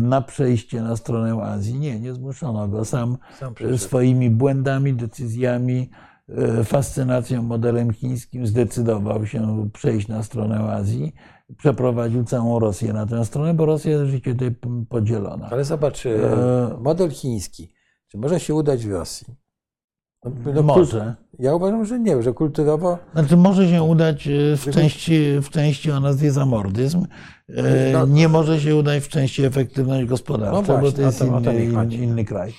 na 0.00 0.20
przejście 0.20 0.82
na 0.82 0.96
stronę 0.96 1.42
Azji. 1.42 1.78
Nie, 1.78 2.00
nie 2.00 2.14
zmuszono 2.14 2.68
go. 2.68 2.84
Sam 2.84 3.16
sam 3.38 3.54
przyszedł. 3.54 3.78
swoimi 3.78 4.30
błędami, 4.30 4.94
decyzjami, 4.94 5.90
e, 6.28 6.64
fascynacją 6.64 7.42
modelem 7.42 7.92
chińskim 7.92 8.46
zdecydował 8.46 9.26
się 9.26 9.68
przejść 9.72 10.08
na 10.08 10.22
stronę 10.22 10.58
Azji. 10.58 11.14
Przeprowadził 11.58 12.24
całą 12.24 12.58
Rosję 12.58 12.92
na 12.92 13.06
tę 13.06 13.24
stronę, 13.24 13.54
bo 13.54 13.66
Rosja 13.66 13.90
jest 13.90 14.04
rzeczywiście 14.04 14.32
tutaj 14.32 14.54
podzielona. 14.88 15.48
Ale 15.50 15.64
zobacz, 15.64 16.06
e, 16.06 16.32
E, 16.32 16.76
model 16.80 17.10
chiński. 17.10 17.72
Czy 18.08 18.18
może 18.18 18.40
się 18.40 18.54
udać 18.54 18.86
w 18.86 18.90
Rosji? 18.92 19.26
No, 20.24 20.30
no, 20.54 20.62
Może. 20.62 21.14
Ja 21.38 21.54
uważam, 21.54 21.84
że 21.84 22.00
nie, 22.00 22.22
że 22.22 22.32
kulturowo. 22.32 22.98
Znaczy 23.12 23.36
może 23.36 23.68
się 23.68 23.82
udać 23.82 24.28
e, 24.28 24.56
w 24.56 24.70
części, 24.70 25.40
w 25.42 25.48
części 25.50 25.90
o 25.90 26.00
nazwie 26.00 26.30
zamordyzm. 26.32 27.06
E, 27.48 27.92
No, 27.92 28.06
Nie 28.06 28.28
może 28.28 28.60
się 28.60 28.76
udać 28.76 29.02
w 29.04 29.08
części 29.08 29.44
efektywność 29.44 30.06
gospodarcza, 30.08 30.52
No 30.56 30.62
bo 30.62 30.78
właśnie, 30.78 30.92
to 30.96 31.02
jest 31.02 31.18
to- 31.18 31.24
inny, 31.52 31.94
inny 31.96 32.24
kraj. 32.24 32.54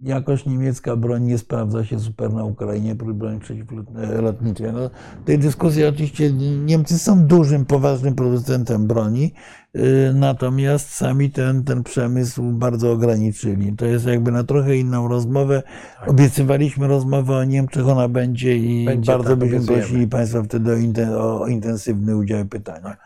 Jakoś 0.00 0.46
niemiecka 0.46 0.96
broń 0.96 1.22
nie 1.22 1.38
sprawdza 1.38 1.84
się 1.84 1.98
super 2.00 2.32
na 2.32 2.44
Ukrainie, 2.44 2.94
broń 2.94 3.40
przeciwlotniczej. 3.40 4.72
No, 4.72 4.90
tej 5.24 5.38
dyskusji 5.38 5.84
oczywiście 5.84 6.32
Niemcy 6.64 6.98
są 6.98 7.26
dużym, 7.26 7.64
poważnym 7.64 8.14
producentem 8.14 8.86
broni, 8.86 9.32
y, 9.76 9.80
natomiast 10.14 10.90
sami 10.90 11.30
ten, 11.30 11.64
ten 11.64 11.82
przemysł 11.82 12.42
bardzo 12.52 12.92
ograniczyli. 12.92 13.72
To 13.76 13.86
jest 13.86 14.06
jakby 14.06 14.32
na 14.32 14.44
trochę 14.44 14.76
inną 14.76 15.08
rozmowę. 15.08 15.62
Tak. 16.00 16.08
Obiecywaliśmy 16.10 16.86
rozmowę 16.86 17.36
o 17.36 17.44
Niemczech, 17.44 17.88
ona 17.88 18.08
będzie 18.08 18.56
i 18.56 18.84
Będzie, 18.84 19.12
bardzo 19.12 19.28
tak, 19.28 19.38
byśmy 19.38 19.56
obiecujemy. 19.56 19.82
prosili 19.82 20.08
Państwa 20.08 20.42
wtedy 20.42 20.72
o, 20.72 20.76
inten, 20.76 21.08
o 21.14 21.46
intensywny 21.46 22.16
udział 22.16 22.44
w 22.44 22.48
pytaniach. 22.48 22.96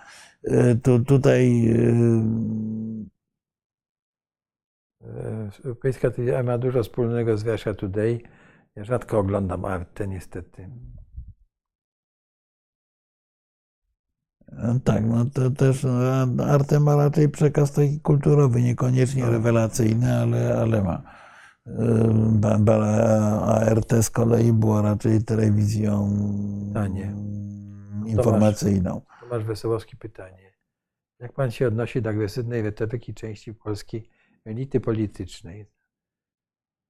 Y, 0.44 0.80
Tu, 0.82 1.04
tutaj 1.04 1.66
y, 1.70 2.22
Europejska 5.64 6.10
telewizja 6.10 6.42
ma 6.42 6.58
dużo 6.58 6.82
wspólnego 6.82 7.36
z 7.36 7.46
Russia 7.46 7.74
Today. 7.74 8.20
Ja 8.76 8.84
rzadko 8.84 9.18
oglądam 9.18 9.64
Arte, 9.64 10.08
niestety. 10.08 10.70
Tak, 14.84 15.04
no 15.06 15.24
to 15.34 15.50
też 15.50 15.86
Arte 16.46 16.80
ma 16.80 16.96
raczej 16.96 17.28
przekaz 17.28 17.72
taki 17.72 18.00
kulturowy, 18.00 18.62
niekoniecznie 18.62 19.22
No. 19.24 19.30
rewelacyjny, 19.30 20.16
ale, 20.16 20.58
ale 20.58 20.82
ma. 20.82 21.02
A 22.80 23.54
ART 23.54 23.92
z 24.02 24.10
kolei 24.10 24.52
była 24.52 24.82
raczej 24.82 25.24
telewizją 25.24 26.10
Tanie. 26.74 27.04
mm, 27.04 28.04
informacyjną. 28.08 29.00
Tomasz 29.20 29.44
Wesołowski 29.44 29.96
pytanie. 29.96 30.50
Jak 31.18 31.32
pan 31.32 31.50
się 31.50 31.66
odnosi 31.68 32.02
do 32.02 32.10
agresywnej 32.10 32.62
retoryki 32.62 33.14
części 33.14 33.54
polskiej 33.54 34.10
elity 34.44 34.80
politycznej? 34.80 35.66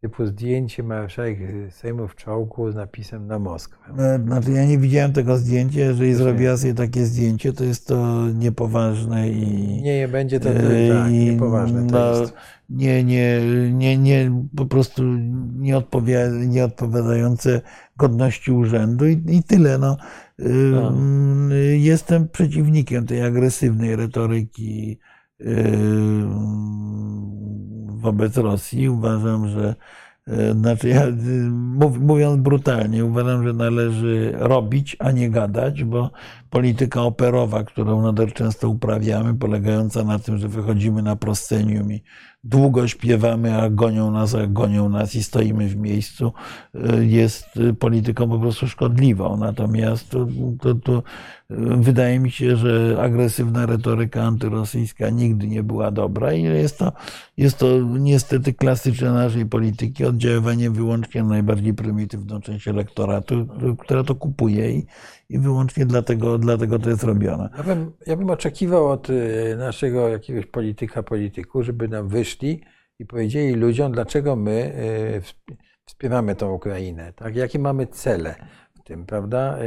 Typu 0.03 0.27
zdjęcie 0.27 0.83
marszałek 0.83 1.39
Sejmu 1.71 2.09
w 2.09 2.15
czołgu 2.17 2.71
z 2.71 2.75
napisem 2.75 3.27
na 3.27 3.39
Moskwę. 3.39 3.77
E, 3.99 4.19
Znaczy 4.25 4.53
ja 4.53 4.65
nie 4.67 4.79
widziałem 4.79 5.13
tego 5.13 5.37
zdjęcia, 5.37 5.81
jeżeli 5.81 6.15
zrobiła 6.15 6.57
sobie 6.57 6.75
takie 6.75 7.07
zdjęcie, 7.07 7.53
to 7.53 7.65
jest 7.65 7.87
to 7.87 8.29
niepoważne 8.35 9.31
i 9.31 9.67
Nie, 9.83 9.99
nie 9.99 10.09
będzie 10.09 10.41
to, 10.41 10.51
e, 10.51 10.89
tak, 10.89 11.13
niepoważne 11.13 11.87
to 11.87 11.93
no, 11.93 12.21
jest. 12.21 12.35
nie, 12.71 13.05
nie, 13.05 13.41
nie, 13.73 13.99
nie, 13.99 14.45
po 14.57 14.67
prostu 14.67 15.03
nie, 15.59 15.77
odpowia, 15.77 16.21
nie 16.29 16.65
odpowiadające 16.65 17.61
godności 17.97 18.53
urzędu 18.53 19.07
i, 19.07 19.23
i 19.29 19.43
tyle. 19.43 19.79
No. 19.79 19.97
Ym, 20.41 21.51
Jestem 21.77 22.29
przeciwnikiem 22.29 23.07
tej 23.07 23.23
agresywnej 23.23 23.97
retoryki 23.97 24.99
wobec 28.01 28.37
Rosji. 28.37 28.89
Uważam, 28.89 29.49
że 29.49 29.75
e, 30.27 30.53
znaczy 30.53 30.89
ja, 30.89 31.07
mów- 31.51 32.01
mówiąc 32.01 32.43
brutalnie, 32.43 33.05
uważam, 33.05 33.47
że 33.47 33.53
należy 33.53 34.33
robić, 34.39 34.97
a 34.99 35.11
nie 35.13 35.31
gadać, 35.31 35.85
bo 35.85 36.11
polityka 36.51 37.03
operowa, 37.03 37.65
którą 37.65 38.03
nader 38.03 38.33
często 38.33 38.69
uprawiamy, 38.69 39.35
polegająca 39.35 40.05
na 40.05 40.19
tym, 40.19 40.39
że 40.39 40.49
wychodzimy 40.49 41.03
na 41.03 41.17
proscenium 41.17 41.93
i 41.93 42.03
długo 42.45 42.89
śpiewamy, 42.89 43.63
a 43.63 43.71
gonią 43.71 44.11
nas, 44.11 44.35
a 44.35 44.47
gonią 44.47 44.89
nas 44.89 45.15
i 45.15 45.23
stoimy 45.25 45.69
w 45.69 45.77
miejscu, 45.77 46.33
y, 46.75 47.07
jest 47.07 47.47
polityką 47.79 48.29
po 48.29 48.39
prostu 48.39 48.69
szkodliwą. 48.69 49.37
Natomiast 49.37 50.11
to, 50.11 50.27
to, 50.61 50.75
to 50.75 50.99
y, 50.99 51.03
wydaje 51.59 52.21
mi 52.21 52.31
się, 52.31 52.57
że 52.57 52.97
agresywna 53.01 53.67
retoryka 53.67 54.23
antyrosyjska 54.23 55.11
nigdy 55.11 55.47
nie 55.47 55.63
była 55.63 55.91
dobra 55.91 56.33
i 56.33 56.43
jest 56.43 56.79
to, 56.79 56.93
jest 57.37 57.59
to 57.59 57.67
niestety 57.99 58.53
klasyczne 58.55 59.13
naszej 59.13 59.47
polityki, 59.47 60.05
oddziaływanie 60.05 60.71
wyłącznie 60.71 61.23
na 61.23 61.29
najbardziej 61.29 61.75
prymitywną 61.75 62.41
część 62.41 62.69
elektoratu, 62.69 63.35
y, 63.35 63.47
która 63.79 64.05
to 64.05 64.15
kupuje 64.15 64.71
i, 64.73 64.87
i 65.29 65.39
wyłącznie 65.39 65.87
dlatego, 65.87 66.39
dlatego 66.39 66.79
to 66.79 66.91
jest 66.91 67.03
robione. 67.03 67.49
Ja 67.57 67.63
bym, 67.63 67.93
ja 68.07 68.17
bym 68.17 68.31
oczekiwał 68.31 68.89
od 68.89 69.09
e, 69.11 69.57
naszego 69.57 70.09
jakiegoś 70.09 70.47
polityka, 70.47 71.03
polityku, 71.03 71.63
żeby 71.63 71.89
nam 71.89 72.09
wyszli 72.09 72.63
i 72.99 73.07
powiedzieli 73.07 73.55
ludziom, 73.55 73.93
dlaczego 73.93 74.37
my 74.37 74.75
wsp- 75.21 75.57
wspieramy 75.85 76.35
tą 76.35 76.53
Ukrainę, 76.53 77.13
tak? 77.13 77.37
Jakie 77.37 77.59
mamy 77.59 77.87
cele 77.87 78.35
w 78.75 78.83
tym, 78.83 79.07
prawda? 79.07 79.59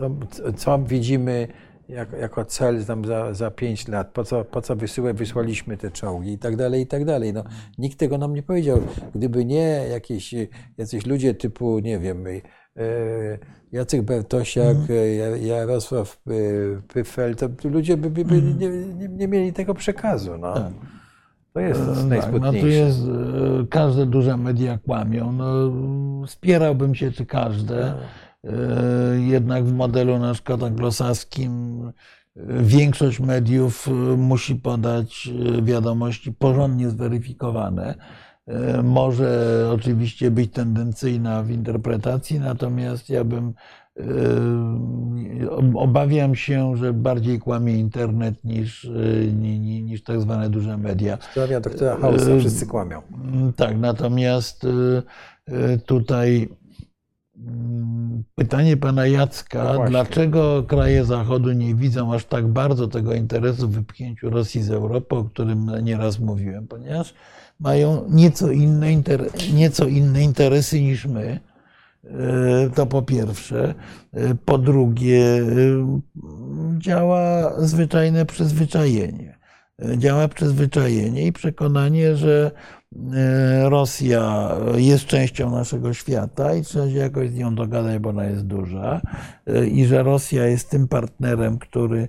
E, 0.00 0.04
e, 0.04 0.08
Co, 0.28 0.52
co- 0.56 0.78
widzimy 0.78 1.48
jako, 1.88 2.16
jako 2.16 2.44
cel 2.44 2.84
tam 2.84 3.04
za, 3.04 3.34
za 3.34 3.50
pięć 3.50 3.88
lat, 3.88 4.08
po 4.12 4.24
co, 4.24 4.44
po 4.44 4.60
co 4.62 4.76
wysyłę, 4.76 5.14
wysłaliśmy 5.14 5.76
te 5.76 5.90
czołgi 5.90 6.32
i 6.32 6.38
tak 6.38 6.56
dalej, 6.56 6.82
i 6.82 6.86
tak 6.86 7.04
dalej. 7.04 7.32
No, 7.32 7.44
nikt 7.78 7.98
tego 7.98 8.18
nam 8.18 8.34
nie 8.34 8.42
powiedział. 8.42 8.80
Gdyby 9.14 9.44
nie 9.44 9.86
jakieś, 9.90 10.34
e, 10.34 10.46
jacyś 10.78 11.06
ludzie 11.06 11.34
typu, 11.34 11.78
nie 11.78 11.98
wiem, 11.98 12.24
e, 12.26 13.38
Jacek 13.72 14.02
Bertosiak, 14.02 14.76
e, 14.90 15.14
Ja- 15.14 15.36
Jarosław 15.36 16.20
e, 16.28 16.32
Pyfel, 16.88 17.36
to 17.36 17.48
ludzie 17.64 17.96
by, 17.96 18.10
by, 18.10 18.24
by 18.24 18.42
nie, 18.42 18.68
nie, 18.70 19.08
nie 19.08 19.28
mieli 19.28 19.52
tego 19.52 19.74
przekazu. 19.74 20.38
No. 20.38 20.54
Tak. 20.54 20.72
To 21.52 21.60
jest 21.60 21.80
Tak, 21.80 21.88
no 21.96 22.02
tu 22.02 22.08
najsmutniejsze. 22.08 22.68
jest, 22.68 22.98
e, 23.00 23.66
każde 23.70 24.06
duże 24.06 24.36
media 24.36 24.78
kłamią. 24.78 25.32
No, 25.32 25.46
wspierałbym 26.26 26.94
się 26.94 27.12
czy 27.12 27.26
każde. 27.26 27.94
E, 28.44 28.50
Jednak 29.20 29.64
w 29.64 29.72
modelu 29.72 30.18
na 30.18 30.34
przykład 30.34 30.62
anglosaskim 30.62 31.82
e, 31.88 31.92
większość 32.62 33.20
mediów 33.20 33.88
e, 33.88 33.90
musi 34.16 34.54
podać 34.56 35.28
wiadomości 35.62 36.32
porządnie 36.32 36.90
zweryfikowane. 36.90 37.94
Może 38.84 39.68
oczywiście 39.74 40.30
być 40.30 40.52
tendencyjna 40.52 41.42
w 41.42 41.50
interpretacji, 41.50 42.40
natomiast 42.40 43.10
ja 43.10 43.24
bym 43.24 43.52
obawiam 45.74 46.34
się, 46.34 46.76
że 46.76 46.92
bardziej 46.92 47.38
kłamie 47.38 47.78
internet 47.78 48.44
niż, 48.44 48.90
ni- 49.36 49.60
ni- 49.60 49.82
niż 49.82 50.02
tak 50.02 50.20
zwane 50.20 50.50
duże 50.50 50.76
media. 50.78 51.16
Historia 51.16 51.60
doktora 51.60 51.96
Hausa, 51.96 52.38
wszyscy 52.38 52.66
kłamią. 52.66 53.02
Tak, 53.56 53.78
natomiast 53.78 54.66
tutaj 55.86 56.48
pytanie 58.34 58.76
pana 58.76 59.02
No 59.02 59.06
Jacka, 59.06 59.64
właśnie. 59.64 59.90
dlaczego 59.90 60.62
kraje 60.62 61.04
Zachodu 61.04 61.52
nie 61.52 61.74
widzą 61.74 62.14
aż 62.14 62.24
tak 62.24 62.46
bardzo 62.48 62.88
tego 62.88 63.14
interesu 63.14 63.68
w 63.68 63.72
wypchnięciu 63.72 64.30
Rosji 64.30 64.62
z 64.62 64.70
Europy, 64.70 65.14
o 65.16 65.24
którym 65.24 65.70
nieraz 65.82 66.18
mówiłem, 66.18 66.68
ponieważ 66.68 67.14
mają 67.60 68.04
nieco 68.10 68.50
inne, 68.50 68.86
nieco 69.54 69.86
inne 69.86 70.22
interesy 70.24 70.82
niż 70.82 71.06
my. 71.06 71.40
Y, 72.04 72.70
To 72.74 72.86
po 72.86 73.02
pierwsze. 73.02 73.74
Y, 74.16 74.36
Po 74.44 74.58
drugie, 74.58 75.24
y, 75.36 75.84
działa 76.78 77.52
zwyczajne 77.58 78.26
przyzwyczajenie. 78.26 79.39
Działa 79.96 80.28
przyzwyczajenie 80.28 81.26
i 81.26 81.32
przekonanie, 81.32 82.16
że 82.16 82.50
y, 82.92 82.98
Rosja 83.68 84.50
jest 84.76 85.06
częścią 85.06 85.50
naszego 85.50 85.94
świata 85.94 86.54
i 86.54 86.62
trzeba 86.62 86.90
się 86.90 86.96
jakoś 86.96 87.30
z 87.30 87.34
nią 87.34 87.54
dogadać, 87.54 87.98
bo 87.98 88.10
ona 88.10 88.24
jest 88.24 88.46
duża. 88.46 89.00
Y, 89.48 89.66
I 89.66 89.84
że 89.84 90.02
Rosja 90.02 90.46
jest 90.46 90.70
tym 90.70 90.88
partnerem, 90.88 91.58
który 91.58 92.08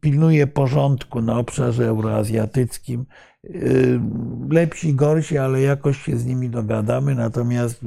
pilnuje 0.00 0.46
porządku 0.46 1.22
na 1.22 1.38
obszarze 1.38 1.88
euroazjatyckim. 1.88 3.06
Y, 3.44 4.00
Lepsi, 4.50 4.94
gorsi, 4.94 5.38
ale 5.38 5.60
jakoś 5.60 6.02
się 6.02 6.16
z 6.18 6.26
nimi 6.26 6.50
dogadamy. 6.50 7.14
Natomiast 7.14 7.80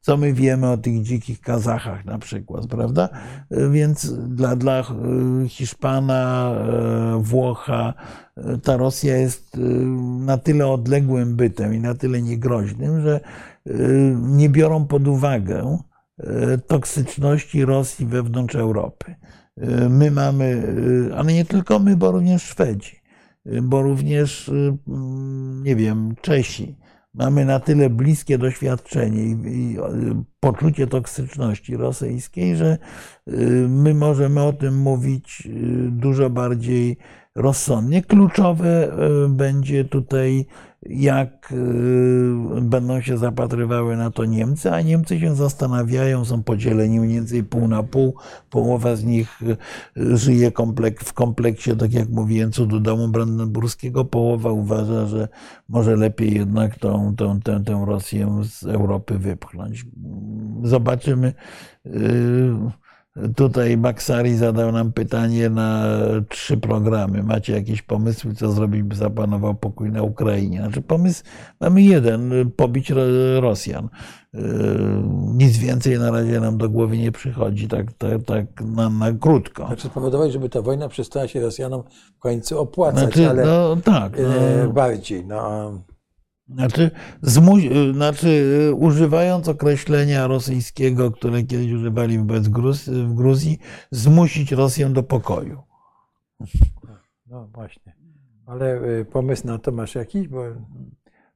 co 0.00 0.16
my 0.16 0.32
wiemy 0.32 0.70
o 0.70 0.76
tych 0.76 1.02
dzikich 1.02 1.40
Kazachach 1.40 2.04
na 2.04 2.18
przykład, 2.18 2.66
prawda? 2.66 3.08
Y, 3.52 3.70
Więc 3.70 4.12
dla, 4.28 4.56
dla 4.56 4.80
y, 4.80 5.48
Hiszpana, 5.48 6.52
y, 7.18 7.22
Włocha, 7.22 7.94
y, 8.38 8.58
ta 8.58 8.76
Rosja 8.76 9.16
jest 9.16 9.54
y, 9.54 9.60
na 10.24 10.38
tyle 10.38 10.66
odległym 10.66 11.36
bytem 11.36 11.74
i 11.74 11.80
na 11.80 11.94
tyle 11.94 12.22
niegroźnym, 12.22 13.00
że 13.02 13.20
y, 13.66 14.16
nie 14.20 14.48
biorą 14.48 14.86
pod 14.86 15.08
uwagę 15.08 15.78
y, 16.20 16.58
toksyczności 16.66 17.64
Rosji 17.64 18.06
wewnątrz 18.06 18.54
Europy. 18.54 19.14
Y, 19.58 19.88
My 19.88 20.10
mamy, 20.10 20.44
y, 21.10 21.14
ale 21.16 21.32
nie 21.32 21.44
tylko 21.44 21.78
my, 21.78 21.96
bo 21.96 22.10
również 22.10 22.42
Szwedzi, 22.42 22.96
y, 23.46 23.62
bo 23.62 23.82
również, 23.82 24.48
mm, 24.48 25.62
nie 25.64 25.76
wiem, 25.76 26.14
Czesi. 26.20 26.76
Mamy 27.14 27.44
na 27.44 27.60
tyle 27.60 27.90
bliskie 27.90 28.38
doświadczenie 28.38 29.22
i, 29.22 29.76
poczucie 30.40 30.86
toksyczności 30.86 31.76
rosyjskiej, 31.76 32.56
że 32.56 32.78
my 33.68 33.94
możemy 33.94 34.42
o 34.42 34.52
tym 34.52 34.78
mówić 34.78 35.48
dużo 35.90 36.30
bardziej 36.30 36.96
rozsądnie. 37.34 38.02
Kluczowe 38.02 38.96
będzie 39.28 39.84
tutaj, 39.84 40.46
jak 40.86 41.52
e, 42.56 42.60
będą 42.60 43.00
się 43.00 43.18
zapatrywały 43.18 43.96
na 43.96 44.10
to 44.10 44.24
Niemcy, 44.24 44.72
a 44.72 44.80
Niemcy 44.80 45.20
się 45.20 45.34
zastanawiają, 45.34 46.24
są 46.24 46.42
podzieleni 46.42 47.00
mniej 47.00 47.14
więcej 47.14 47.44
pół 47.44 47.68
na 47.68 47.82
pół. 47.82 48.14
Połowa 48.50 48.96
z 48.96 49.04
nich 49.04 49.40
e, 49.42 50.16
żyje 50.16 50.52
komplek, 50.52 51.04
w 51.04 51.12
kompleksie, 51.12 51.76
tak 51.76 51.92
jak 51.92 52.08
mówiłem, 52.08 52.52
cudu 52.52 52.80
domu 52.80 53.08
brandenburskiego. 53.08 54.04
Połowa 54.04 54.50
uważa, 54.50 55.06
że 55.06 55.28
może 55.68 55.96
lepiej 55.96 56.34
jednak 56.34 56.78
tą, 56.78 57.16
tą, 57.16 57.40
tę, 57.40 57.62
tę 57.66 57.84
Rosję 57.86 58.40
z 58.42 58.64
Europy 58.64 59.18
wypchnąć. 59.18 59.86
Zobaczymy. 60.62 61.34
Tutaj 63.36 63.76
Maksari 63.76 64.36
zadał 64.36 64.72
nam 64.72 64.92
pytanie 64.92 65.50
na 65.50 65.84
trzy 66.28 66.56
programy. 66.56 67.22
Macie 67.22 67.52
jakieś 67.52 67.82
pomysły, 67.82 68.34
co 68.34 68.52
zrobić, 68.52 68.82
by 68.82 68.96
zapanował 68.96 69.54
pokój 69.54 69.90
na 69.90 70.02
Ukrainie? 70.02 70.58
Znaczy 70.58 70.82
pomysł 70.82 71.24
mamy 71.60 71.82
jeden, 71.82 72.50
pobić 72.56 72.92
Rosjan. 73.40 73.88
Yy, 74.34 74.42
nic 75.34 75.56
więcej 75.56 75.98
na 75.98 76.10
razie 76.10 76.40
nam 76.40 76.58
do 76.58 76.68
głowy 76.68 76.98
nie 76.98 77.12
przychodzi, 77.12 77.68
tak, 77.68 77.92
tak, 77.92 78.24
tak 78.26 78.46
na, 78.60 78.88
na 78.88 79.12
krótko. 79.12 79.66
Znaczy 79.66 79.88
spowodować, 79.88 80.32
żeby 80.32 80.48
ta 80.48 80.62
wojna 80.62 80.88
przestała 80.88 81.28
się 81.28 81.40
Rosjanom 81.40 81.82
w 82.16 82.18
końcu 82.18 82.60
opłacać, 82.60 83.00
Znaczy, 83.00 83.30
ale 83.30 83.44
no, 83.44 83.76
tak, 83.84 84.18
e, 84.18 84.22
no. 84.64 84.72
bardziej. 84.72 85.26
No, 85.26 85.72
Znaczy, 86.48 86.90
zmu- 87.22 87.94
znaczy, 87.94 88.28
y, 88.70 88.74
używając 88.74 89.48
określenia 89.48 90.26
rosyjskiego, 90.26 91.10
które 91.10 91.42
kiedyś 91.42 91.72
używali 91.72 92.18
wobec 92.18 92.48
Gruz- 92.48 92.90
w 92.90 93.14
Gruzji, 93.14 93.58
zmusić 93.90 94.52
Rosję 94.52 94.88
do 94.88 95.02
pokoju. 95.02 95.62
no 97.26 97.48
właśnie. 97.54 97.92
Ale 98.46 98.74
e, 99.00 99.04
pomysł 99.04 99.46
na 99.46 99.58
to 99.58 99.72
masz 99.72 99.94
jakiś? 99.94 100.28
Bo 100.28 100.42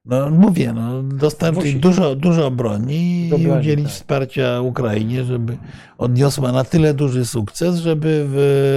No, 0.05 0.29
mówię, 0.29 0.73
no, 0.73 1.03
dostarczyć 1.03 1.63
Musi. 1.65 1.79
dużo, 1.79 2.15
dużo 2.15 2.51
broni 2.51 3.27
Do 3.29 3.37
i 3.37 3.43
broni, 3.43 3.59
udzielić 3.59 3.85
tak. 3.85 3.93
wsparcia 3.95 4.61
Ukrainie, 4.61 5.23
żeby 5.23 5.57
odniosła 5.97 6.51
na 6.51 6.63
tyle 6.63 6.93
duży 6.93 7.25
sukces, 7.25 7.75
żeby 7.75 8.27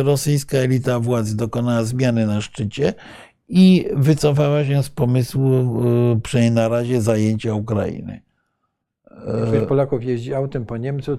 rosyjska 0.05 0.59
elita 0.59 1.01
władzy 1.01 1.37
dokonała 1.37 1.85
zmiany 1.85 2.27
na 2.27 2.41
szczycie 2.41 2.95
i 3.53 3.87
wycofała 3.97 4.65
się 4.65 4.83
z 4.83 4.91
pomysłu, 4.91 5.83
y, 6.17 6.21
przynajmniej 6.21 6.55
na 6.55 6.69
razie, 6.69 7.01
zajęcia 7.01 7.55
Ukrainy. 7.55 8.21
Większość 9.37 9.69
Polaków 9.69 10.05
jeździ 10.05 10.35
autem 10.35 10.67
po 10.67 10.77
Niemcu, 10.77 11.19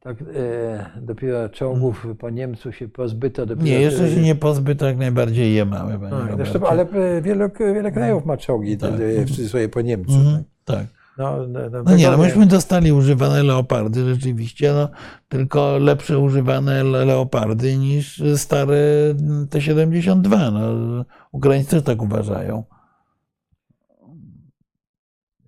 tak 0.00 0.16
e, 0.22 0.86
dopiero 1.02 1.48
czołgów 1.48 2.06
po 2.18 2.30
Niemcu 2.30 2.72
się 2.72 2.88
pozbyto. 2.88 3.46
Dopiero 3.46 3.66
Nie, 3.66 3.80
jeszcze 3.80 4.10
się 4.10 4.20
nie 4.20 4.34
pozbyto, 4.34 4.86
jak 4.86 4.96
najbardziej 4.96 5.54
je 5.54 5.64
mamy. 5.64 5.98
panie 5.98 6.10
Tak, 6.28 6.36
zresztą, 6.36 6.66
ale 6.68 6.82
e, 6.82 7.22
wiele, 7.22 7.50
wiele 7.74 7.92
krajów 7.92 8.24
ma 8.26 8.36
czołgi 8.36 8.76
Tak. 8.78 8.92
w 8.94 9.28
cudzysłowie 9.28 9.68
po 9.68 9.80
Niemcu. 9.80 10.14
Mhm, 10.14 10.44
tak. 10.64 10.78
No, 10.78 10.97
no, 11.18 11.46
no, 11.46 11.82
No 11.84 11.96
nie, 11.96 12.10
no 12.10 12.18
myśmy 12.18 12.46
dostali 12.46 12.92
używane 12.92 13.42
leopardy 13.42 14.14
rzeczywiście, 14.14 14.72
no, 14.72 14.88
tylko 15.28 15.78
lepsze 15.78 16.18
używane 16.18 16.84
le- 16.84 17.04
leopardy 17.04 17.76
niż 17.76 18.22
stare 18.36 19.14
T-72. 19.50 20.52
No, 20.52 21.04
Ukraińcy 21.32 21.70
też 21.70 21.82
tak 21.82 22.02
uważają. 22.02 22.64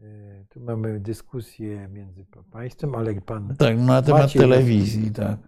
E, 0.02 0.44
Tu 0.48 0.60
mamy 0.60 1.00
dyskusję 1.00 1.88
między 1.88 2.24
państwem, 2.50 2.94
ale 2.94 3.14
pan 3.20 3.56
Tak, 3.58 3.78
no, 3.78 3.84
na 3.84 4.02
temat 4.02 4.22
Maciej, 4.22 4.40
telewizji, 4.42 5.10
tak. 5.10 5.38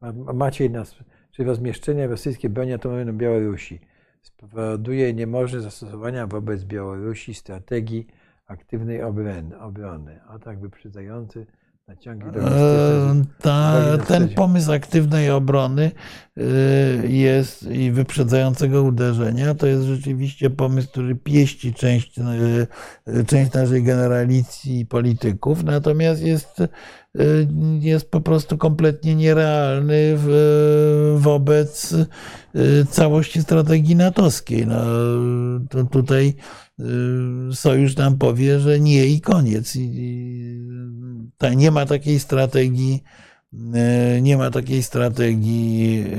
Ma- 0.00 0.32
Maciej 0.32 0.70
nas, 0.70 0.94
czy 1.30 1.44
rozmieszczenie 1.44 2.06
rosyjskiej 2.06 2.50
broni 2.50 2.72
atomowej 2.72 3.06
na 3.06 3.12
Białorusi 3.12 3.80
spowoduje 4.22 5.14
niemożność 5.14 5.64
zastosowania 5.64 6.26
wobec 6.26 6.64
Białorusi 6.64 7.34
strategii 7.34 8.06
aktywnej 8.50 9.02
obrony, 9.02 9.60
obrony 9.60 10.20
atak 10.28 10.60
wyprzedzający 10.60 11.46
naciągi 11.88 12.24
logistyczne. 12.24 12.60
E, 12.60 13.24
Ta, 13.42 13.72
wojny 13.72 13.98
na 13.98 14.04
ten 14.04 14.28
pomysł 14.28 14.72
aktywnej 14.72 15.30
obrony 15.30 15.90
e, 16.36 16.42
jest 17.06 17.62
i 17.62 17.90
wyprzedzającego 17.90 18.82
uderzenia 18.82 19.54
to 19.54 19.66
jest 19.66 19.82
rzeczywiście 19.84 20.50
pomysł, 20.50 20.88
który 20.88 21.14
pieści 21.14 21.74
część, 21.74 22.18
e, 22.18 23.24
część 23.24 23.52
naszej 23.52 23.82
generalicji 23.82 24.86
polityków, 24.86 25.64
natomiast 25.64 26.22
jest, 26.22 26.62
jest 27.80 28.10
po 28.10 28.20
prostu 28.20 28.58
kompletnie 28.58 29.14
nierealny 29.14 30.14
w, 30.16 31.16
wobec 31.18 31.94
całości 32.90 33.42
strategii 33.42 33.96
natowskiej. 33.96 34.66
No, 34.66 34.80
tutaj 35.90 36.34
sojusz 37.52 37.96
nam 37.96 38.18
powie, 38.18 38.60
że 38.60 38.80
nie 38.80 39.06
i 39.06 39.20
koniec. 39.20 39.76
I, 39.76 40.60
ta, 41.38 41.54
nie 41.54 41.70
ma 41.70 41.86
takiej 41.86 42.20
strategii, 42.20 43.02
e, 43.74 44.22
nie 44.22 44.36
ma 44.36 44.50
takiej 44.50 44.82
strategii 44.82 46.00
e, 46.00 46.16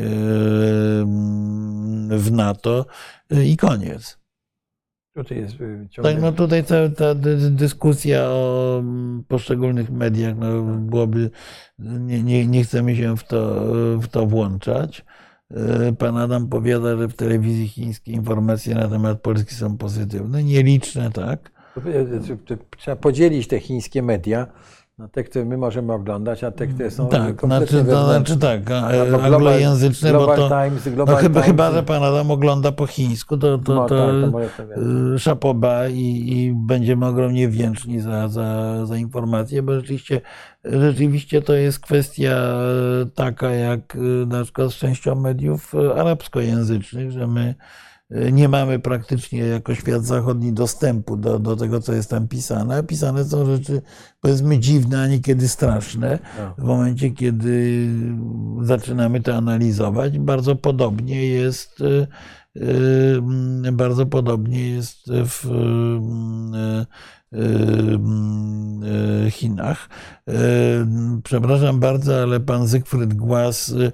w 2.18 2.32
NATO 2.32 2.86
i 3.46 3.58
koniec. 3.58 4.22
Tutaj 5.16 5.38
jest 5.38 5.56
ciągle. 5.90 6.14
Tak, 6.14 6.22
no 6.22 6.32
tutaj 6.32 6.64
ta 6.98 7.16
dy- 7.16 7.52
dyskusja 7.52 8.24
o 8.30 8.78
mm, 8.80 9.24
poszczególnych 9.28 9.90
mediach 9.90 10.38
no, 10.38 10.62
byłoby, 10.64 11.30
nie, 11.80 12.24
nie, 12.24 12.48
nie 12.48 12.64
chcemy 12.64 12.96
się 12.96 13.18
w 13.18 13.24
to, 13.24 13.66
w 13.98 14.08
to 14.08 14.26
włączać. 14.26 15.06
E, 15.54 15.94
Pan 15.94 16.18
Adam 16.18 16.48
powiada, 16.48 16.98
że 16.98 17.08
w 17.08 17.14
telewizji 17.14 17.68
chińskiej 17.68 18.16
informacje 18.16 18.76
na 18.76 18.88
temat 18.88 19.22
Polski 19.22 19.56
są 19.56 19.78
pozytywne, 19.78 20.44
nieliczne, 20.44 21.12
tak. 21.12 21.52
E, 21.78 22.06
to 22.46 22.56
Trzeba 22.78 22.96
podzielić 22.96 23.48
te 23.48 23.60
chińskie 23.60 24.02
media 24.02 24.48
na 25.02 25.08
te, 25.08 25.24
które 25.24 25.46
my 25.46 25.58
możemy 25.58 25.94
oglądać, 25.94 26.44
a 26.44 26.52
te, 26.52 26.68
które 26.68 26.92
są 26.92 27.08
Tak, 27.10 27.42
znaczy, 27.42 27.86
to, 27.86 28.06
znaczy 28.06 28.38
tak, 28.38 28.64
Global- 28.64 29.34
anglojęzyczne, 29.34 30.14
bo 30.14 30.36
to, 30.36 30.50
Times, 30.50 30.86
no 30.98 31.06
chyba, 31.06 31.42
Times, 31.42 31.46
chyba, 31.46 31.72
że 31.72 31.84
pan 31.84 32.04
Adam 32.04 32.32
ogląda 32.32 32.72
po 32.72 32.88
chińsku, 32.88 33.38
to, 33.38 33.58
to, 33.58 33.76
No, 33.76 33.86
to 33.86 33.96
tak, 33.96 34.58
to 34.58 34.82
y, 35.16 35.20
szapoba 35.20 35.88
i, 35.88 36.24
i 36.28 36.54
będziemy 36.56 37.06
ogromnie 37.06 37.48
wdzięczni 37.48 38.00
za, 38.00 38.28
za, 38.28 38.86
za 38.86 38.98
informacje, 38.98 39.64
bo 39.64 39.74
rzeczywiście, 39.74 40.22
rzeczywiście 40.64 41.42
to 41.42 41.54
jest 41.54 41.80
kwestia 41.80 42.36
taka 43.16 43.50
jak 43.52 43.96
y, 43.96 44.00
na 44.28 44.44
przykład 44.44 44.72
z 44.72 44.76
częścią 44.76 45.16
mediów 45.16 45.74
arabskojęzycznych, 45.96 47.12
że 47.12 47.28
my 47.28 47.56
nie 48.32 48.50
mamy 48.50 48.80
praktycznie 48.80 49.40
jako 49.40 49.76
świat 49.76 50.06
zachodni 50.06 50.54
dostępu 50.54 51.18
do, 51.18 51.40
do 51.40 51.56
tego, 51.56 51.82
co 51.82 51.94
jest 51.94 52.10
tam 52.10 52.28
pisane. 52.28 52.84
Pisane 52.84 53.26
są 53.26 53.46
rzeczy, 53.46 53.82
powiedzmy, 54.22 54.60
dziwne, 54.60 55.02
a 55.02 55.08
niekiedy 55.08 55.48
straszne. 55.48 56.20
No. 56.40 56.56
W 56.58 56.68
momencie, 56.68 57.12
kiedy 57.12 57.88
zaczynamy 58.62 59.22
to 59.22 59.36
analizować, 59.36 60.20
bardzo 60.20 60.56
podobnie 60.56 61.28
jest, 61.28 61.82
y, 61.82 62.08
y, 63.68 63.72
bardzo 63.72 64.06
podobnie 64.06 64.70
jest 64.70 65.08
w 65.08 65.46
y, 65.46 65.50
y, 66.58 66.82
y, 66.82 66.86
Chinach. 69.30 69.90
Y, 70.30 70.34
Przepraszam 71.24 71.80
bardzo, 71.80 72.22
ale 72.22 72.40
pan 72.40 72.68
Zygfryd 72.68 73.14
Głaz 73.14 73.70
y, 73.70 73.92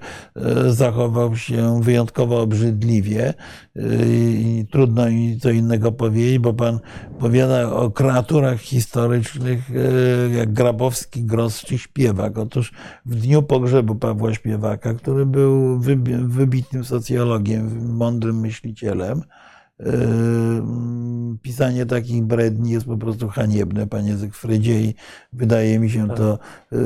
y, 0.68 0.74
zachował 0.74 1.36
się 1.36 1.82
wyjątkowo 1.84 2.42
obrzydliwie 2.42 3.34
y, 3.76 4.68
trudno 4.72 5.10
mi 5.10 5.40
co 5.40 5.50
innego 5.50 5.92
powiedzieć, 5.92 6.40
bo 6.40 6.54
pan 6.54 6.80
powiada 7.20 7.72
o 7.72 7.92
kreaturach 7.92 8.60
historycznych 8.60 9.72
y, 9.72 10.32
jak 10.36 10.54
Grabowski, 10.54 11.24
Gross 11.24 11.62
czy 11.62 11.78
Śpiewak. 11.78 12.38
Otóż 12.38 12.72
w 13.06 13.16
dniu 13.16 13.44
pogrzebu 13.44 13.96
Pawła 13.96 14.34
Śpiewaka, 14.34 14.94
który 14.94 15.26
był 15.26 15.80
wybi- 15.80 16.28
wybitnym 16.28 16.86
socjologiem, 16.86 17.96
mądrym 17.96 18.40
myślicielem, 18.40 19.20
y, 19.20 19.47
pisanie 21.42 21.86
takich 21.86 22.24
bredni 22.24 22.72
jest 22.72 22.86
po 22.86 22.98
prostu 22.98 23.28
haniebne, 23.28 23.88
panie 23.88 24.18
Zygfrydzie, 24.18 24.82
i 24.82 24.96
wydaje 25.34 25.80
mi 25.80 25.90
się 25.90 26.08
to 26.08 26.40
y, 26.74 26.78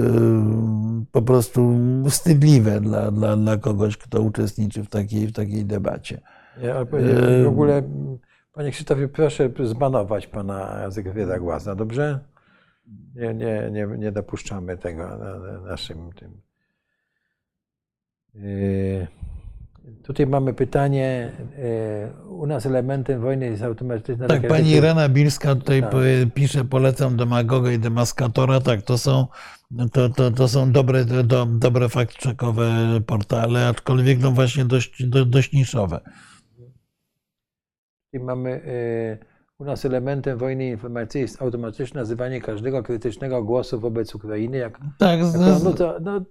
po 1.11 1.21
prostu 1.21 1.75
wstydliwe 2.09 2.81
dla, 2.81 3.11
dla, 3.11 3.37
dla 3.37 3.57
kogoś, 3.57 3.97
kto 3.97 4.21
uczestniczy 4.21 4.83
w 4.83 4.89
takiej, 4.89 5.27
w 5.27 5.33
takiej 5.33 5.65
debacie. 5.65 6.21
Ja, 6.61 6.75
Ehm. 6.75 7.43
w 7.43 7.47
ogóle, 7.47 7.83
panie 8.53 8.71
Krzysztofie, 8.71 9.07
proszę 9.07 9.49
zbanować 9.63 10.27
pana 10.27 10.89
Zygfryda 10.89 11.39
Głaza, 11.39 11.75
dobrze? 11.75 12.19
Nie, 13.15 13.33
nie, 13.33 13.69
nie, 13.71 13.87
nie 13.97 14.11
dopuszczamy 14.11 14.77
tego 14.77 15.17
na 15.17 15.59
naszym 15.59 16.13
tym. 16.13 16.31
Tutaj 20.03 20.27
mamy 20.27 20.53
pytanie. 20.53 21.31
yy, 22.27 22.29
U 22.29 22.47
nas 22.47 22.65
elementem 22.65 23.21
wojny 23.21 23.45
jest 23.45 23.63
automatyczna 23.63 24.27
Tak, 24.27 24.47
pani 24.47 24.71
Irena 24.71 25.09
Bilska 25.09 25.55
tutaj 25.55 25.81
Tak. 25.81 25.91
pisze, 26.33 26.65
polecam 26.65 27.17
Demagoga 27.17 27.71
i 27.71 27.79
Demaskatora. 27.79 28.59
Tak, 28.61 28.81
to 28.81 28.97
są, 28.97 29.27
to, 29.91 30.09
to, 30.09 30.31
to 30.31 30.47
są 30.47 30.71
dobre, 30.71 31.05
do, 31.05 31.45
dobre 31.45 31.87
fact-checkowe 31.87 33.01
portale, 33.01 33.67
aczkolwiek 33.67 34.19
no 34.19 34.31
właśnie 34.31 34.65
dość, 34.65 35.05
do, 35.07 35.25
dość 35.25 35.53
niszowe. 35.53 35.99
I 38.13 38.19
mamy 38.19 38.49
y, 38.49 39.30
u 39.61 39.65
nas 39.65 39.85
elementem 39.85 40.37
wojny 40.37 40.67
informacyjnej 40.67 41.21
jest 41.21 41.41
automatyczne 41.41 42.01
nazywanie 42.01 42.41
każdego 42.41 42.83
krytycznego 42.83 43.43
głosu 43.43 43.79
wobec 43.79 44.15
Ukrainy 44.15 44.57
jak 44.57 44.79
Tak, 44.97 45.25
z, 45.25 45.63
no 45.63 45.73
to, 45.73 45.97
no, 46.01 46.21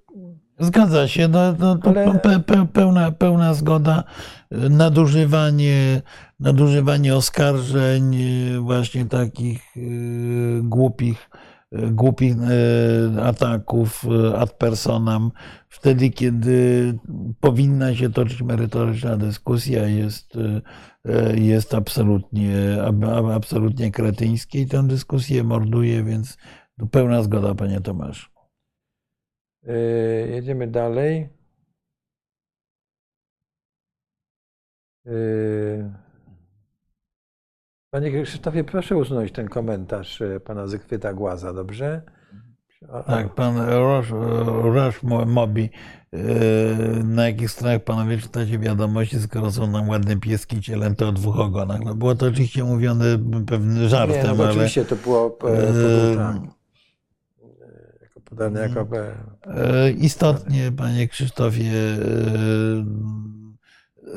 Zgadza 0.58 1.08
się, 1.08 1.28
no, 1.28 1.54
no, 1.58 1.78
to 1.78 1.90
Ale- 1.90 2.18
pe, 2.18 2.40
pe, 2.40 2.66
pełna, 2.72 3.12
pełna 3.12 3.54
zgoda. 3.54 4.04
Nadużywanie, 4.50 6.02
nadużywanie 6.40 7.16
oskarżeń, 7.16 8.14
y, 8.56 8.60
właśnie 8.60 9.04
takich 9.04 9.76
y, 9.76 10.60
głupich, 10.62 11.30
y, 11.72 11.90
głupich 11.90 12.34
ataków 13.22 14.04
ad 14.38 14.52
personam, 14.52 15.30
wtedy, 15.68 16.10
kiedy 16.10 16.98
powinna 17.40 17.94
się 17.94 18.10
toczyć 18.10 18.42
merytoryczna 18.42 19.16
dyskusja, 19.16 19.86
jest, 19.88 20.38
jest 21.34 21.74
absolutnie, 21.74 22.82
ab- 22.82 23.04
ab- 23.04 23.30
absolutnie 23.36 23.90
kretyńskie 23.90 24.60
i 24.60 24.66
tę 24.66 24.88
dyskusję 24.88 25.44
morduje, 25.44 26.04
więc 26.04 26.36
tu 26.78 26.86
pełna 26.86 27.22
zgoda, 27.22 27.54
panie 27.54 27.80
Tomaszu. 27.80 28.30
y, 29.68 30.28
jedziemy 30.30 30.66
dalej. 30.66 31.28
Y, 35.06 35.92
Panie 37.92 38.22
Krzysztofie, 38.22 38.64
proszę 38.64 38.96
usunąć 38.96 39.32
ten 39.32 39.48
komentarz 39.48 40.22
pana 40.44 40.66
Zygfryda 40.66 41.12
Głaza, 41.12 41.52
dobrze? 41.52 42.02
Tak, 42.88 43.34
pan 43.34 43.58
Rush, 43.58 44.10
Rush 44.62 45.02
Mobi, 45.26 45.70
e, 46.12 46.18
na 47.04 47.26
jakich 47.26 47.50
stronach 47.50 47.84
panowie 47.84 48.18
czytacie 48.18 48.58
wiadomości, 48.58 49.20
skoro 49.20 49.52
są 49.52 49.66
nam 49.66 49.88
ładne 49.88 50.16
pieski 50.16 50.60
cielęte 50.60 51.06
o 51.06 51.12
dwóch 51.12 51.38
ogonach. 51.38 51.80
No 51.84 51.94
było 51.94 52.14
to 52.14 52.26
oczywiście 52.26 52.64
mówione 52.64 53.04
pewnym 53.46 53.82
Nie, 53.82 53.88
żartem, 53.88 54.26
no 54.26 54.34
bo 54.34 54.42
ale 54.42 54.52
oczywiście 54.52 54.84
to 54.84 54.96
było 54.96 55.26
e, 55.26 55.30
to 55.30 55.46
było 55.72 56.16
tak, 56.16 56.36
e, 56.36 56.40
e, 57.46 57.98
jako 58.02 58.20
podane 58.20 58.60
jako 58.60 58.86
e, 59.46 59.90
istotnie, 59.90 60.72
panie 60.76 61.08
Krzysztofie, 61.08 61.72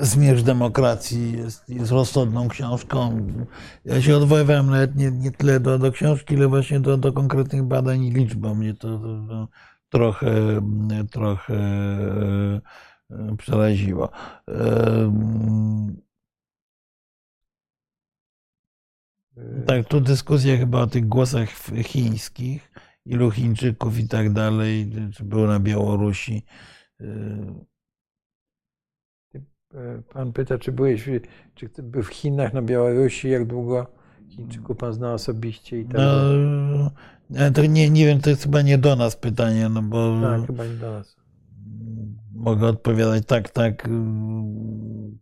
Zmierz 0.01 0.43
demokracji 0.43 1.37
jest, 1.37 1.69
jest 1.69 1.91
rozsądną 1.91 2.47
książką. 2.47 3.27
Ja 3.85 4.01
się 4.01 4.17
odwoływałem 4.17 4.69
nawet 4.69 4.95
nie, 4.95 5.11
nie 5.11 5.31
tyle 5.31 5.59
do, 5.59 5.79
do 5.79 5.91
książki, 5.91 6.33
ile 6.33 6.47
właśnie 6.47 6.79
do, 6.79 6.97
do 6.97 7.13
konkretnych 7.13 7.63
badań 7.63 8.03
i 8.03 8.11
liczb, 8.11 8.37
bo 8.37 8.55
mnie 8.55 8.73
to, 8.73 8.99
to, 8.99 9.27
to 9.27 9.47
trochę, 9.89 10.61
trochę 11.11 11.53
e, 11.53 12.61
e, 13.11 13.35
przeraziło. 13.37 14.09
E, 14.47 14.53
e, 19.37 19.61
Tak, 19.65 19.87
tu 19.87 20.01
dyskusja 20.01 20.57
chyba 20.57 20.81
o 20.81 20.87
tych 20.87 21.07
głosach 21.07 21.49
chińskich, 21.83 22.71
ilu 23.05 23.31
Chińczyków 23.31 23.99
i 23.99 24.07
tak 24.07 24.33
dalej, 24.33 24.91
czy 25.15 25.23
było 25.23 25.47
na 25.47 25.59
Białorusi. 25.59 26.45
E, 29.75 29.77
e, 29.77 30.01
Pan 30.01 30.33
pyta, 30.33 30.57
czy 30.57 30.71
byłeś, 30.71 31.09
czy 31.55 31.69
był 31.83 32.03
w 32.03 32.07
Chinach, 32.07 32.53
na 32.53 32.61
Białorusi, 32.61 33.29
jak 33.29 33.45
długo 33.47 33.87
Chińczyków 34.29 34.77
pan 34.77 34.93
zna 34.93 35.13
osobiście 35.13 35.79
i 35.79 35.85
tak 35.85 35.95
No, 35.95 36.91
ale 37.39 37.51
to 37.51 37.65
nie, 37.65 37.89
nie 37.89 38.05
wiem, 38.05 38.19
to 38.21 38.29
jest 38.29 38.43
chyba 38.43 38.61
nie 38.61 38.77
do 38.77 38.95
nas 38.95 39.15
pytanie, 39.15 39.69
no 39.69 39.81
bo 39.81 40.21
Tak, 40.21 40.47
chyba 40.47 40.65
nie 40.65 40.73
do 40.73 40.91
nas. 40.91 41.15
mogę 42.35 42.67
odpowiadać 42.67 43.25
tak, 43.25 43.49
tak, 43.49 43.87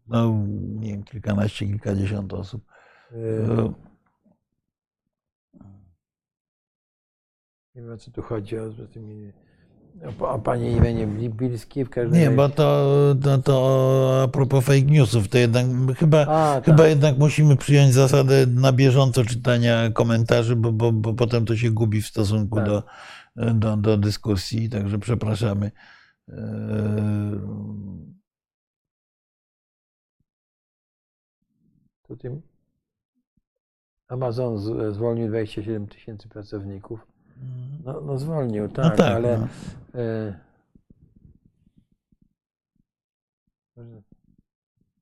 no 0.07 0.45
nie 0.79 0.91
wiem, 0.91 1.03
kilkanaście, 1.03 1.65
kilkadziesiąt 1.67 2.33
osób. 2.33 2.65
E, 3.11 3.15
E, 3.15 3.73
Nie 7.75 7.81
wiem, 7.81 7.91
o 7.91 7.97
co 7.97 8.11
tu 8.11 8.21
chodzi, 8.21 8.59
o, 8.59 8.63
o, 8.65 8.87
tymi, 8.93 9.31
o, 10.19 10.39
pani 10.39 10.71
Irenie 10.71 11.07
Bilskiej 11.07 11.85
w 11.85 11.89
każdym 11.89 12.19
Nie, 12.19 12.31
bo 12.31 12.49
to, 12.49 12.85
to, 13.23 13.37
to 13.37 14.21
a 14.23 14.27
propos 14.27 14.65
fake 14.65 14.81
newsów, 14.81 15.27
to 15.27 15.37
jednak 15.37 15.65
chyba, 15.97 16.25
A, 16.27 16.61
chyba 16.61 16.77
tak. 16.77 16.89
jednak 16.89 17.17
musimy 17.17 17.57
przyjąć 17.57 17.93
zasadę 17.93 18.45
na 18.47 18.73
bieżąco 18.73 19.23
czytania 19.23 19.91
komentarzy, 19.91 20.55
bo, 20.55 20.71
bo, 20.71 20.91
bo 20.91 21.13
potem 21.13 21.45
to 21.45 21.55
się 21.55 21.71
gubi 21.71 22.01
w 22.01 22.07
stosunku 22.07 22.55
Tak. 22.55 22.65
do, 22.65 22.83
do, 23.53 23.77
do 23.77 23.97
dyskusji, 23.97 24.69
także 24.69 24.99
przepraszamy. 24.99 25.71
E, 26.29 27.31
Tutaj 32.07 32.31
Amazon 34.07 34.57
zwolnił 34.93 35.27
27 35.27 35.87
tysięcy 35.87 36.29
pracowników. 36.29 37.07
No, 37.85 38.01
no 38.01 38.17
zwolnił, 38.17 38.69
tak, 38.69 38.85
No 38.85 38.95
tak, 38.95 39.15
ale 39.15 39.37
no. 39.37 39.47
E, 39.95 40.39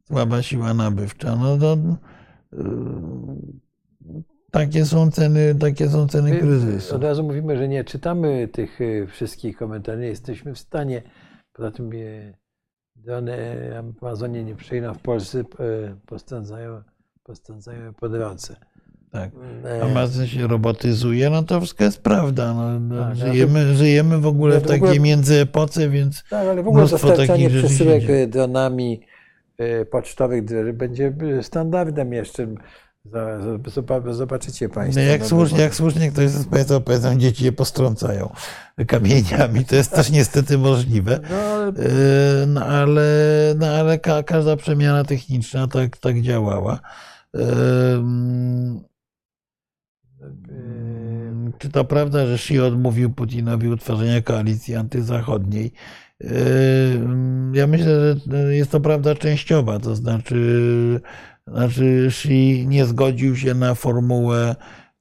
słaba 0.08 0.42
siła 0.42 0.74
nabywcza. 0.74 1.36
No 1.36 1.58
to, 1.58 1.78
y, 2.54 2.60
takie 4.52 4.86
są 4.86 5.12
ceny, 5.12 5.56
takie 5.56 5.90
są 5.90 6.08
ceny 6.08 6.32
my 6.32 6.40
kryzysu. 6.40 6.96
od 6.96 7.04
razu 7.04 7.24
mówimy, 7.24 7.58
że 7.58 7.68
nie 7.68 7.84
czytamy 7.84 8.48
tych 8.48 8.82
e, 8.82 9.08
wszystkich 9.08 9.58
komentarzy, 9.58 10.02
nie 10.02 10.08
jesteśmy 10.08 10.54
w 10.54 10.60
stanie. 10.60 11.02
Poza 11.54 11.72
tym 11.72 11.92
e, 11.94 12.34
drony 12.96 13.38
Amazonie 14.02 14.44
nie 14.44 14.56
przyjdą 14.56 14.94
w 14.94 15.02
Polsce, 15.02 15.40
e, 15.40 15.44
postędzają, 16.06 16.82
postędzają 17.24 17.94
po 17.94 18.10
drodze. 18.10 18.56
Tak. 19.12 19.32
E, 19.66 19.84
Amazon 19.84 20.28
się 20.28 20.48
robotyzuje, 20.48 21.30
no 21.30 21.44
to 21.44 21.60
wszystko 21.60 21.84
jest 21.84 22.02
prawda. 22.02 22.54
No, 22.54 22.80
no, 22.80 23.06
Tak, 23.06 23.16
żyjemy, 23.16 23.76
żyjemy 23.76 24.18
w 24.18 24.28
ogóle 24.28 24.60
w 24.60 24.64
w 24.64 24.66
ogóle- 24.66 24.80
takiej 24.80 25.00
międzyepoce, 25.00 25.90
więc 25.90 26.24
Tak, 26.30 26.48
ale 26.48 26.64
w 26.64 26.68
ogóle 26.68 26.88
dostarczanie 26.88 27.50
przesyłek 27.50 28.04
e, 28.10 28.28
dronami 28.28 29.02
e, 29.58 29.86
pocztowych 29.86 30.44
będzie 30.74 31.14
e, 31.40 31.44
standardem 31.44 32.14
jeszcze. 32.14 32.48
Zobaczycie 34.12 34.70
Państwo. 34.70 35.02
no, 35.02 35.08
jak, 35.08 35.22
no, 35.22 35.28
słusznie, 35.28 35.62
jak 35.62 35.76
słusznie 35.76 36.12
ktoś 36.12 36.30
z 36.30 36.46
Państwa 36.46 36.80
powiedzą, 36.80 37.16
dzieci 37.16 37.46
je 37.46 37.52
postrącają 37.52 38.30
kamieniami. 38.88 39.66
To 39.66 39.76
jest 39.76 39.92
też 39.92 40.10
niestety 40.12 40.58
możliwe. 40.58 41.20
No, 41.30 41.36
ale 41.38 41.68
E, 41.68 42.46
No 42.48 42.66
ale, 42.66 43.04
no, 43.58 43.68
ale 43.68 44.00
ka, 44.00 44.24
każda 44.24 44.56
przemiana 44.56 45.04
techniczna 45.04 45.68
tak, 45.68 45.98
tak 45.98 46.22
działała. 46.22 46.80
E, 47.36 47.40
mm, 47.94 48.78
e, 48.78 48.89
Czy 51.58 51.70
to 51.70 51.86
prawda, 51.86 52.26
że 52.26 52.34
Xi 52.34 52.60
odmówił 52.60 53.10
Putinowi 53.10 53.68
utworzenia 53.68 54.22
koalicji 54.22 54.76
antyzachodniej? 54.76 55.72
E, 56.24 56.28
Ja 57.54 57.68
myślę, 57.68 58.16
że 58.32 58.56
jest 58.56 58.72
to 58.72 58.80
prawda 58.80 59.16
częściowa, 59.16 59.80
to 59.80 59.96
znaczy, 59.96 61.02
znaczy 61.48 62.06
Xi 62.08 62.68
nie 62.68 62.86
zgodził 62.86 63.36
się 63.36 63.54
na 63.54 63.76
formułę 63.76 64.56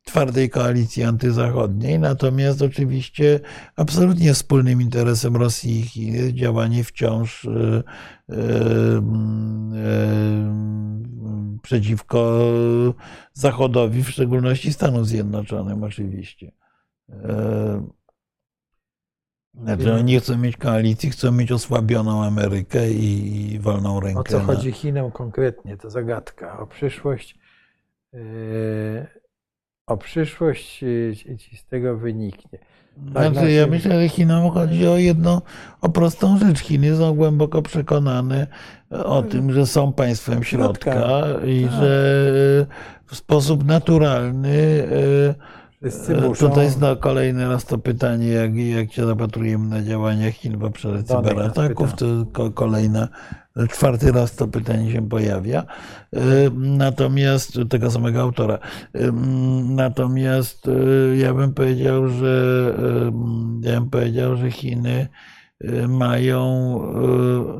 twardej 0.09 0.51
koalicji 0.51 1.03
antyzachodniej, 1.03 1.99
natomiast 1.99 2.63
oczywiście 2.63 3.41
absolutnie 3.77 4.35
wspólnym 4.35 4.83
interesem 4.83 5.37
Rosji 5.37 5.81
i 5.81 5.83
Chin 5.83 6.15
jest 6.15 6.31
działanie 6.31 6.85
wciąż 6.85 7.45
e, 7.45 7.83
e, 8.29 8.35
e, 8.35 8.39
przeciwko 11.63 12.41
Zachodowi, 13.33 14.03
w 14.03 14.11
szczególności 14.11 14.73
Stanom 14.73 15.05
Zjednoczonym 15.05 15.83
oczywiście. 15.83 16.53
Znaczy 19.55 19.93
oni 19.93 20.05
nie 20.05 20.21
chcą 20.21 20.39
mieć 20.39 20.57
koalicji, 20.57 21.11
chcą 21.11 21.33
mieć 21.33 21.53
osłabioną 21.53 22.25
Amerykę 22.25 22.91
i, 22.91 23.59
wolną 23.59 24.01
rękę. 24.01 24.21
o 24.21 24.25
co 24.25 24.41
chodzi 24.41 24.73
Chinom 24.73 25.11
konkretnie? 25.11 25.77
To 25.77 25.91
zagadka. 25.91 26.59
O 26.59 26.67
przyszłość. 26.67 27.39
E, 29.89 29.93
O 29.93 29.97
przyszłość 29.97 30.85
e, 31.33 31.37
ci 31.37 31.57
z 31.57 31.65
tego 31.65 31.97
wyniknie. 31.97 32.59
Tak, 33.15 33.33
Znaczy, 33.33 33.51
ja 33.51 33.67
myślę, 33.67 34.03
że 34.03 34.09
Chinom 34.09 34.51
chodzi 34.51 34.89
o 34.89 34.97
jedną, 34.97 35.41
o 35.81 35.89
prostą 35.89 36.39
rzecz. 36.39 36.59
Chiny 36.59 36.97
są 36.97 37.15
głęboko 37.15 37.63
przekonane 37.63 38.47
o 38.91 39.23
tym, 39.23 39.53
że 39.53 39.67
są 39.67 39.93
państwem 39.93 40.45
środka 40.45 40.93
Środka, 40.93 41.47
i 41.47 41.65
tak. 41.65 41.73
że 41.73 42.67
w 43.07 43.17
sposób 43.17 43.65
naturalny 43.65 44.89
e, 45.35 45.59
E, 45.83 46.21
muszą. 46.21 46.49
Tutaj 46.49 46.71
zna 46.71 46.97
kolejny 46.97 47.49
raz 47.49 47.65
to 47.65 47.79
pytanie, 47.79 48.29
jak, 48.29 48.57
jak 48.57 48.93
się 48.93 49.07
zapatrujemy 49.07 49.69
na 49.69 49.83
działania 49.83 50.33
Chin 50.33 50.59
w 50.59 50.65
obszarze 50.65 51.03
Donek 51.03 51.25
nas 51.37 51.53
cyberataków, 51.55 51.95
to 51.95 52.07
ko- 52.33 52.51
kolejna, 52.51 53.09
czwarty 53.67 54.13
raz 54.13 54.37
to 54.37 54.49
pytanie 54.49 54.93
się 54.93 55.09
pojawia. 55.09 55.65
E, 56.13 56.21
Natomiast 56.55 57.59
tego 57.71 57.91
samego 57.91 58.21
autora. 58.21 58.59
E, 58.95 59.13
Natomiast 59.65 60.69
e, 60.69 61.17
ja 61.17 61.35
bym 61.35 61.55
powiedział, 61.55 62.09
że 62.09 62.75
ja 63.61 63.81
bym 63.81 63.91
powiedział, 63.91 64.37
że 64.37 64.51
Chiny 64.51 65.09
mają 65.89 66.81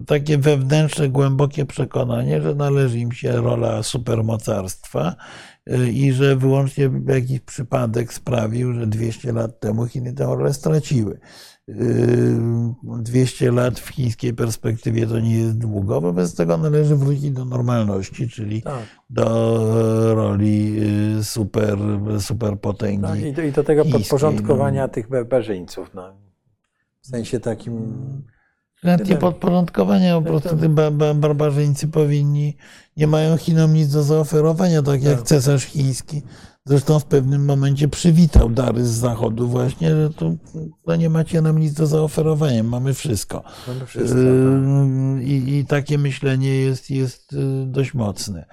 takie 0.07 0.39
wewnętrzne, 0.39 1.09
głębokie 1.09 1.67
przekonanie, 1.67 2.43
że 2.43 2.55
należy 2.55 2.99
im 2.99 3.13
się 3.13 3.33
rola 3.33 3.83
supermocarstwa 3.83 5.15
i 5.93 6.13
że 6.13 6.37
wyłącznie 6.37 6.91
jakiś 7.07 7.41
przypadek 7.41 8.13
sprawił, 8.13 8.75
że 8.75 8.87
200 8.87 9.33
lat 9.33 9.61
temu 9.61 9.87
Chiny 9.87 10.13
tę 10.13 10.25
rolę 10.25 10.55
straciły. 10.55 11.19
200 11.69 13.53
lat 13.53 13.81
w 13.81 13.89
chińskiej 13.89 14.35
perspektywie 14.35 15.07
to 15.07 15.21
nie 15.21 15.39
jest 15.39 15.59
długo, 15.59 16.01
wobec 16.01 16.35
tego 16.35 16.57
należy 16.59 16.97
wrócić 16.97 17.31
do 17.31 17.45
normalności, 17.45 18.29
czyli 18.29 18.63
Tak. 18.63 18.83
do 19.11 20.15
roli 20.15 20.81
super, 21.23 21.79
superpotęgi. 22.21 23.03
Tak, 23.03 23.21
i, 23.21 23.33
do, 23.33 23.43
I 23.43 23.53
do 23.53 23.65
tego 23.65 23.83
chińskiej, 23.83 24.03
podporządkowania 24.03 24.83
no. 24.83 24.89
tych 24.89 25.09
barbarzyńców. 25.09 25.91
No. 25.95 26.13
W 27.01 27.07
sensie 27.07 27.41
takim. 27.41 27.93
Nawet 28.85 29.09
nie 29.09 29.17
podporządkowania, 29.17 30.21
po 30.21 30.27
prostu 30.27 30.57
tym 30.57 30.75
ba- 30.75 30.91
ba- 30.91 31.15
barbarzyńcy 31.15 31.89
powinni, 31.89 32.57
nie 32.97 33.07
mają 33.07 33.37
Chinom 33.37 33.75
nic 33.75 33.93
do 33.93 34.03
zaoferowania, 34.03 34.83
tak 34.83 35.03
jak 35.03 35.17
Tak. 35.17 35.27
cesarz 35.27 35.65
chiński. 35.65 36.23
Zresztą 36.69 37.01
w 37.01 37.05
pewnym 37.05 37.45
momencie 37.45 37.89
przywitał 37.89 38.51
dary 38.51 38.85
z 38.85 38.91
zachodu 38.91 39.49
właśnie, 39.49 39.91
że 39.91 40.11
to 40.11 40.33
no 40.87 40.97
nie 40.97 41.11
macie 41.11 41.43
nam 41.43 41.59
nic 41.59 41.73
do 41.73 41.87
zaoferowania, 41.87 42.63
mamy 42.63 42.95
wszystko. 42.95 43.45
Mamy 43.69 43.87
wszystko. 43.87 44.19
Yy, 44.19 45.25
I, 45.25 45.59
I 45.59 45.67
takie 45.67 45.99
myślenie 45.99 46.55
jest, 46.55 46.91
jest 46.91 47.33
yy, 47.33 47.67
dość 47.67 47.95
mocne. 47.95 48.47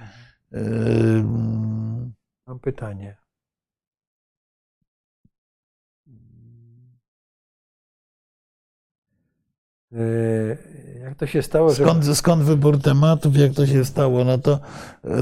Yy, 0.51 1.23
Mam 2.47 2.59
pytanie. 2.59 3.17
Jak 11.05 11.15
to 11.15 11.25
się 11.27 11.41
stało, 11.41 11.69
że. 11.73 11.83
Skąd, 11.83 12.17
skąd 12.17 12.43
wybór 12.43 12.81
tematów, 12.81 13.37
jak 13.37 13.53
to 13.53 13.65
się 13.65 13.85
stało? 13.85 14.23
No 14.23 14.37
to, 14.37 14.59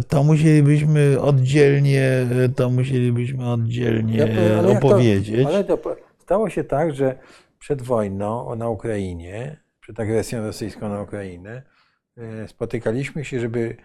to 0.08 0.24
musielibyśmy 0.24 1.22
oddzielnie, 1.22 2.28
to 2.56 2.70
musielibyśmy 2.70 3.52
oddzielnie 3.52 4.18
Ja 4.18 4.26
ale 4.60 4.70
jak 4.70 4.82
to- 4.82 4.88
opowiedzieć. 4.88 5.46
Ale 5.48 5.64
to 5.64 5.78
stało 6.20 6.50
się 6.50 6.64
tak, 6.64 6.96
że 6.96 7.16
przed 7.60 7.82
wojną 7.82 8.56
na 8.56 8.70
Ukrainie, 8.70 9.58
przed 9.80 10.00
agresją 10.00 10.46
rosyjską 10.46 10.90
na 10.90 11.02
Ukrainę, 11.02 11.62
e, 12.18 12.48
spotykaliśmy 12.48 13.26
się, 13.26 13.40
żeby 13.40 13.76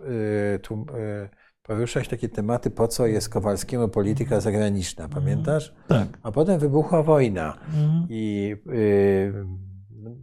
e, 0.00 0.58
tu, 0.58 0.74
e, 0.74 1.28
poruszać 1.62 2.08
takie 2.08 2.28
tematy, 2.28 2.70
po 2.70 2.88
co 2.88 3.06
jest 3.06 3.28
Kowalskiemu 3.28 3.88
polityka 3.88 4.40
zagraniczna, 4.40 5.08
pamiętasz? 5.08 5.74
Tak. 5.88 6.08
A 6.22 6.32
potem 6.32 6.58
wybuchła 6.58 7.02
wojna. 7.02 7.58
Mhm. 7.68 8.06
I 8.10 8.56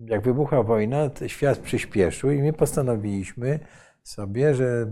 jak 0.05 0.23
wybuchła 0.23 0.63
wojna, 0.63 1.09
świat 1.27 1.59
przyspieszył 1.59 2.31
i 2.31 2.41
my 2.41 2.53
postanowiliśmy 2.53 3.59
sobie, 4.03 4.55
że 4.55 4.87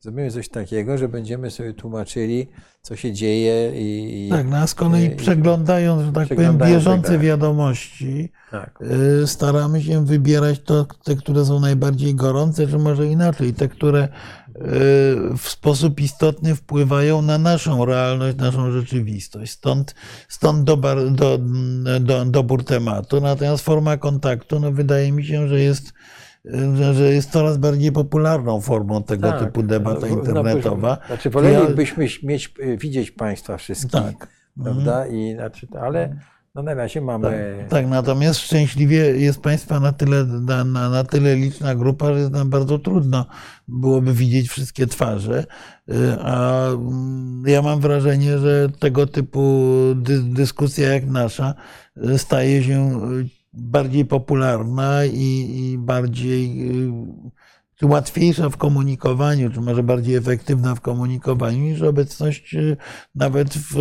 zrobimy 0.00 0.30
coś 0.30 0.48
takiego, 0.48 0.98
że 0.98 1.08
będziemy 1.08 1.50
sobie 1.50 1.74
tłumaczyli, 1.74 2.48
co 2.82 2.96
się 2.96 3.12
dzieje 3.12 3.72
i, 3.74 4.26
i 4.26 4.30
Tak, 4.30 4.46
no 4.46 4.56
a 4.56 4.66
z 4.66 4.74
kolei 4.74 5.10
przeglądając, 5.10 6.02
że 6.02 6.12
tak 6.12 6.28
powiem, 6.28 6.58
bieżące 6.58 7.12
tak. 7.12 7.20
wiadomości, 7.20 8.32
tak. 8.50 8.78
y, 9.22 9.26
staramy 9.26 9.82
się 9.82 10.04
wybierać 10.04 10.60
to, 10.60 10.86
te, 11.04 11.16
które 11.16 11.44
są 11.44 11.60
najbardziej 11.60 12.14
gorące, 12.14 12.66
czy 12.66 12.78
może 12.78 13.06
inaczej, 13.06 13.54
te, 13.54 13.68
które 13.68 14.08
w 15.38 15.48
sposób 15.48 16.00
istotny 16.00 16.54
wpływają 16.54 17.22
na 17.22 17.38
naszą 17.38 17.84
realność, 17.84 18.36
naszą 18.36 18.70
rzeczywistość. 18.70 19.52
Stąd, 19.52 19.94
stąd 20.28 20.64
dobar, 20.64 21.10
do, 21.10 21.38
do, 22.00 22.24
dobór 22.24 22.64
tematu. 22.64 23.20
Natomiast 23.20 23.64
forma 23.64 23.96
kontaktu, 23.96 24.60
no 24.60 24.72
wydaje 24.72 25.12
mi 25.12 25.24
się, 25.24 25.48
że 25.48 25.60
jest, 25.60 25.92
że, 26.92 27.14
jest 27.14 27.30
coraz 27.30 27.56
bardziej 27.58 27.92
popularną 27.92 28.60
formą 28.60 29.02
tego 29.02 29.30
Tak. 29.30 29.40
typu 29.40 29.62
debata 29.62 30.00
No, 30.00 30.06
no, 30.08 30.18
internetowa. 30.18 30.98
Znaczy, 31.06 31.30
wolelibyśmy 31.30 32.06
mieć, 32.22 32.54
widzieć 32.78 33.10
Państwa 33.10 33.56
wszystkich, 33.56 33.90
Tak. 33.90 34.28
prawda? 34.62 35.06
I, 35.06 35.34
znaczy, 35.34 35.66
ale 35.80 36.16
no, 36.58 36.62
na 36.62 36.74
razie 36.74 37.00
mamy. 37.00 37.66
Tak, 37.68 37.86
natomiast 37.86 38.40
szczęśliwie 38.40 38.96
jest 38.96 39.40
Państwa 39.40 39.80
na 39.80 39.92
tyle, 39.92 40.24
na, 40.24 40.64
na, 40.64 41.04
tyle 41.04 41.36
liczna 41.36 41.74
grupa, 41.74 42.12
że 42.12 42.18
jest 42.18 42.32
nam 42.32 42.50
bardzo 42.50 42.78
trudno 42.78 43.26
byłoby 43.68 44.12
widzieć 44.12 44.48
wszystkie 44.48 44.86
twarze. 44.86 45.46
Y, 45.88 46.16
A 46.22 46.66
mm, 46.68 47.42
ja 47.46 47.62
mam 47.62 47.80
wrażenie, 47.80 48.38
że 48.38 48.68
tego 48.78 49.06
typu 49.06 49.64
dy, 49.96 50.22
dyskusja 50.22 50.92
jak 50.92 51.06
nasza 51.06 51.54
y, 51.96 52.18
staje 52.18 52.62
się 52.62 53.00
y, 53.20 53.28
bardziej 53.52 54.04
popularna 54.04 55.04
i, 55.04 55.50
i 55.56 55.78
bardziej 55.78 56.70
czy 57.76 57.86
łatwiejsza 57.86 58.50
w 58.50 58.56
komunikowaniu, 58.56 59.50
czy 59.50 59.60
może 59.60 59.82
bardziej 59.82 60.16
efektywna 60.16 60.74
w 60.74 60.80
komunikowaniu 60.80 61.58
niż 61.58 61.82
obecność 61.82 62.56
nawet 63.14 63.48
w 63.54 63.74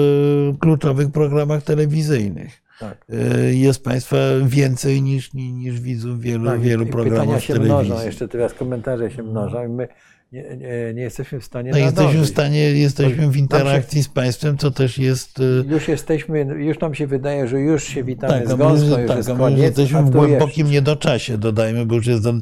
kluczowych 0.60 1.12
programach 1.12 1.64
telewizyjnych. 1.64 2.67
Tak. 2.80 3.06
Y, 3.50 3.56
Jest 3.56 3.84
Państwa 3.84 4.18
więcej 4.46 5.02
niż, 5.02 5.34
niż 5.34 5.80
widzów 5.80 6.22
wielu, 6.22 6.46
Tak, 6.46 6.62
wielu 6.62 6.86
programów 6.86 7.26
Pytania 7.26 7.40
się 7.40 7.54
telewizji. 7.54 7.92
mnożą, 7.92 8.06
jeszcze 8.06 8.28
teraz 8.28 8.54
komentarze 8.54 9.12
się 9.12 9.24
mnożą 9.24 9.66
i 9.66 9.70
my 9.70 9.88
nie, 10.32 10.44
nie, 10.58 10.94
nie 10.94 11.02
jesteśmy 11.02 11.40
w 11.40 11.44
stanie 11.46 11.72
No 11.72 11.78
jesteśmy 11.78 12.22
w 12.22 12.28
stanie, 12.28 12.60
jesteśmy 12.60 13.30
w 13.30 13.38
interakcji 13.38 14.04
z 14.04 14.10
Państwem, 14.10 14.58
co 14.58 14.72
też 14.72 14.98
jest. 14.98 15.40
y, 15.40 15.64
Już 15.68 15.88
jesteśmy, 15.88 16.40
już 16.40 16.80
nam 16.80 16.96
się 16.96 17.08
wydaje, 17.08 17.48
że 17.48 17.60
już 17.60 17.84
się 17.84 18.04
witamy 18.04 18.34
Tak, 18.34 18.48
z 18.48 18.52
my 18.52 18.58
gąską, 18.58 19.00
już, 19.00 19.08
tak, 19.08 19.18
jest 19.18 19.30
koniec. 19.30 19.60
jesteśmy 19.60 20.04
w 20.04 20.10
głębokim 20.10 20.48
jeszcze. 20.58 20.64
niedoczasie, 20.74 21.38
dodajmy, 21.38 21.86
bo 21.86 21.96
już 21.96 22.08
jest 22.08 22.24
za- 22.24 22.34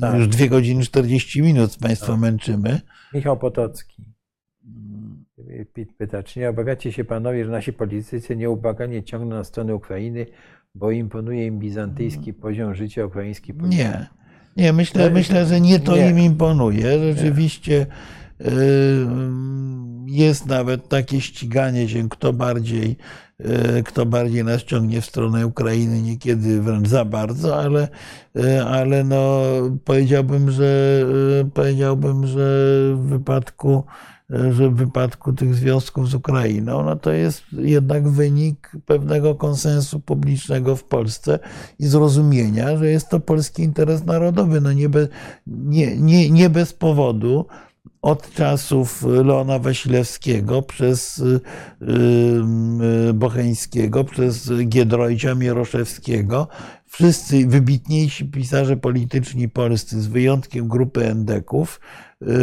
Tak. 0.00 0.14
już 0.14 0.28
2 0.28 0.46
godziny 0.48 0.84
40 0.84 1.42
minut 1.42 1.76
Państwa 1.80 2.16
męczymy. 2.16 2.80
Michał 3.14 3.36
Potocki 3.36 4.04
Pit 5.64 5.96
pyta, 5.98 6.22
czy 6.22 6.40
nie 6.40 6.48
obawiacie 6.50 6.92
się 6.92 7.04
panowie, 7.04 7.44
że 7.44 7.50
nasi 7.50 7.72
politycy 7.72 8.36
nieubłaganie 8.36 9.02
ciągną 9.02 9.36
na 9.36 9.44
stronę 9.44 9.74
Ukrainy, 9.74 10.26
bo 10.74 10.90
imponuje 10.90 11.46
im 11.46 11.58
bizantyjski 11.58 12.34
poziom 12.34 12.74
życia 12.74 13.06
ukraińskiej 13.06 13.54
polityki? 13.54 13.82
Nie. 13.82 14.06
Nie, 14.56 14.72
myślę, 14.72 15.04
No, 15.04 15.14
myślę, 15.14 15.46
że 15.46 15.60
nie 15.60 15.80
to 15.80 15.96
nie. 15.96 16.10
im 16.10 16.18
imponuje. 16.18 17.14
Rzeczywiście 17.14 17.86
y, 18.40 18.46
jest 20.06 20.46
nawet 20.46 20.88
takie 20.88 21.20
ściganie 21.20 21.88
się, 21.88 22.08
kto 22.08 22.32
bardziej, 22.32 22.96
y, 23.78 23.82
kto 23.82 24.06
bardziej 24.06 24.44
nas 24.44 24.62
ciągnie 24.64 25.00
w 25.00 25.06
stronę 25.06 25.46
Ukrainy, 25.46 26.02
niekiedy 26.02 26.62
wręcz 26.62 26.88
za 26.88 27.04
bardzo, 27.04 27.56
ale, 27.60 27.88
y, 28.36 28.62
ale 28.62 29.04
no, 29.04 29.42
powiedziałbym, 29.84 30.50
że 30.50 31.00
powiedziałbym, 31.54 32.26
że 32.26 32.40
w 32.94 33.00
wypadku 33.08 33.84
że 34.30 34.70
w 34.70 34.74
wypadku 34.74 35.32
tych 35.32 35.54
związków 35.54 36.08
z 36.08 36.14
Ukrainą, 36.14 36.84
no 36.84 36.96
to 36.96 37.12
jest 37.12 37.42
jednak 37.52 38.08
wynik 38.08 38.72
pewnego 38.86 39.34
konsensu 39.34 40.00
publicznego 40.00 40.76
w 40.76 40.84
Polsce 40.84 41.38
i 41.78 41.86
zrozumienia, 41.86 42.76
że 42.76 42.90
jest 42.90 43.08
to 43.08 43.20
polski 43.20 43.62
interes 43.62 44.04
narodowy. 44.04 44.60
No 44.60 44.72
nie, 44.72 44.88
nie, 45.46 45.96
nie, 45.96 46.30
nie 46.30 46.50
bez 46.50 46.72
powodu 46.72 47.46
od 48.02 48.34
czasów 48.34 49.02
Leona 49.02 49.58
Wasilewskiego 49.58 50.62
przez 50.62 51.22
Bocheńskiego, 53.14 54.04
przez 54.04 54.52
Giedroycia 54.68 55.34
Mieroszewskiego, 55.34 56.48
wszyscy 56.86 57.46
wybitniejsi 57.46 58.24
pisarze 58.24 58.76
polityczni 58.76 59.48
polscy, 59.48 60.02
z 60.02 60.06
wyjątkiem 60.06 60.68
grupy 60.68 61.06
endeków, 61.06 61.80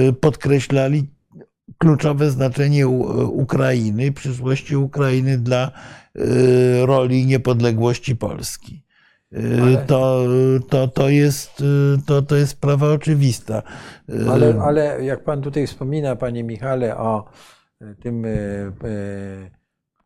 y, 0.10 0.14
podkreślali 0.14 1.08
kluczowe 1.78 2.32
znaczenie 2.32 2.88
Ukrainy, 3.28 4.12
przyszłości 4.12 4.76
Ukrainy 4.76 5.38
dla 5.38 5.72
y, 6.18 6.86
roli 6.86 7.26
niepodległości 7.26 8.16
Polski. 8.16 8.84
Y, 9.34 9.62
Ale- 9.62 9.78
To, 9.78 10.24
to, 10.70 10.88
to, 10.88 11.10
jest, 11.10 11.62
y, 11.62 11.98
to, 12.06 12.22
to 12.22 12.36
jest 12.36 12.52
sprawa 12.52 12.88
oczywista. 12.92 13.64
Ale, 14.32 14.62
ale 14.62 15.06
jak 15.06 15.24
pan 15.24 15.42
tutaj 15.42 15.68
wspomina, 15.68 16.16
panie 16.16 16.44
Michale, 16.44 16.98
o 16.98 17.26
tym 18.02 18.26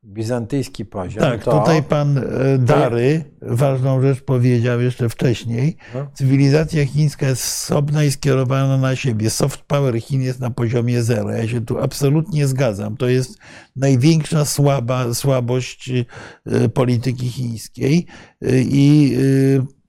bizantyjski 0.08 0.86
poziom, 0.86 1.24
Tak, 1.24 1.44
to 1.44 1.60
tutaj 1.60 1.84
pan 1.84 2.18
e, 2.18 2.58
Dary 2.58 3.24
ważną 3.42 4.02
rzecz 4.02 4.22
powiedział 4.22 4.82
jeszcze 4.82 5.10
wcześniej. 5.10 5.78
No. 5.94 6.08
Cywilizacja 6.14 6.86
chińska 6.86 7.28
jest 7.28 7.44
osobna 7.44 8.04
i 8.04 8.12
skierowana 8.12 8.78
na 8.78 8.96
siebie. 8.96 9.30
Soft 9.30 9.62
power 9.62 10.02
Chin 10.02 10.22
jest 10.22 10.40
na 10.40 10.50
poziomie 10.50 11.04
zero. 11.04 11.32
Ja 11.32 11.48
się 11.48 11.62
tu 11.62 11.80
absolutnie 11.80 12.48
zgadzam. 12.48 12.98
To 12.98 13.08
jest 13.08 13.38
największa 13.76 14.46
słaba, 14.46 15.14
słabość 15.14 15.90
e, 15.90 16.70
polityki 16.70 17.30
chińskiej. 17.30 18.06
E, 18.42 18.48
I 18.60 19.18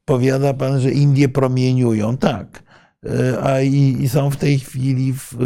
powiada 0.05 0.55
pan, 0.55 0.81
że 0.81 0.91
Indie 0.91 1.29
promieniują. 1.29 2.17
Tak. 2.17 2.69
A 3.43 3.61
i, 3.61 3.97
i 4.01 4.09
są 4.09 4.31
w 4.31 4.37
tej 4.37 4.59
chwili 4.59 5.13
w 5.13 5.37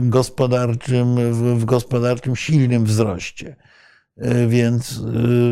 gospodarczym, 0.00 1.16
w, 1.32 1.60
w 1.60 1.64
gospodarczym 1.64 2.36
silnym 2.36 2.84
wzroście. 2.84 3.56
E, 4.20 4.46
Więc 4.46 4.98
y, 4.98 5.02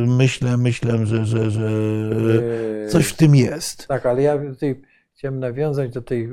myślę, 0.06 0.56
myślę, 0.56 1.06
że, 1.06 1.24
że, 1.26 1.50
że 1.50 1.70
Yy, 1.70 2.88
coś 2.88 3.06
w 3.06 3.16
tym 3.16 3.34
jest. 3.34 3.86
Tak, 3.86 4.06
ale 4.06 4.22
ja 4.22 4.38
tutaj 4.38 4.80
chciałem 5.18 5.40
nawiązać 5.40 5.92
do 5.92 6.02
tej 6.02 6.28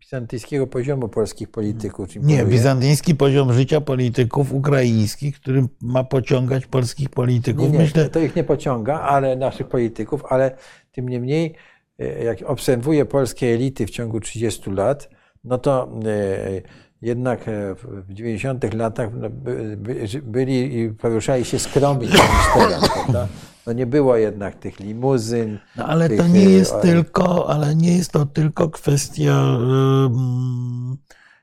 bizantyjskiego 0.00 0.66
poziomu 0.66 1.08
polskich 1.08 1.50
polityków. 1.50 2.16
Nie, 2.16 2.44
bizantyjski 2.44 3.14
poziom 3.14 3.52
życia 3.52 3.80
polityków 3.80 4.52
ukraińskich, 4.52 5.40
który 5.40 5.64
ma 5.82 6.04
pociągać 6.04 6.66
polskich 6.66 7.08
polityków. 7.08 7.64
Nie, 7.64 7.70
nie, 7.70 7.78
Myślę, 7.78 8.08
to 8.08 8.20
ich 8.20 8.36
nie 8.36 8.44
pociąga, 8.44 9.00
ale 9.00 9.36
naszych 9.36 9.68
polityków, 9.68 10.24
ale 10.28 10.56
tym 10.92 11.08
niemniej, 11.08 11.54
e, 11.98 12.24
jak 12.24 12.42
obserwuję 12.42 13.04
polskie 13.04 13.46
elity 13.46 13.86
w 13.86 13.90
ciągu 13.90 14.20
30 14.20 14.70
lat, 14.70 15.10
no 15.44 15.58
to 15.58 15.92
e, 16.04 16.83
jednak 17.04 17.48
e, 17.48 17.74
w 18.08 18.12
90 18.12 18.74
latach 18.74 19.10
no, 19.14 19.30
by- 19.30 19.76
by- 19.76 20.22
byli 20.22 20.78
i 20.78 20.90
poruszali 20.90 21.44
się 21.44 21.58
skromniej 21.58 22.10
niż 22.10 22.20
teraz, 22.54 22.88
prawda? 22.94 23.28
No 23.66 23.72
nie 23.72 23.86
było 23.86 24.16
jednak 24.16 24.54
tych 24.54 24.80
limuzyn. 24.80 25.58
No 25.76 25.86
ale 25.86 26.08
to 26.08 26.22
tych, 26.22 26.32
nie 26.32 26.46
e, 26.46 26.50
jest 26.50 26.72
o- 26.74 26.80
tylko, 26.80 27.50
ale 27.50 27.74
nie 27.74 27.96
jest 27.96 28.12
to 28.12 28.26
tylko 28.26 28.70
kwestia 28.70 29.58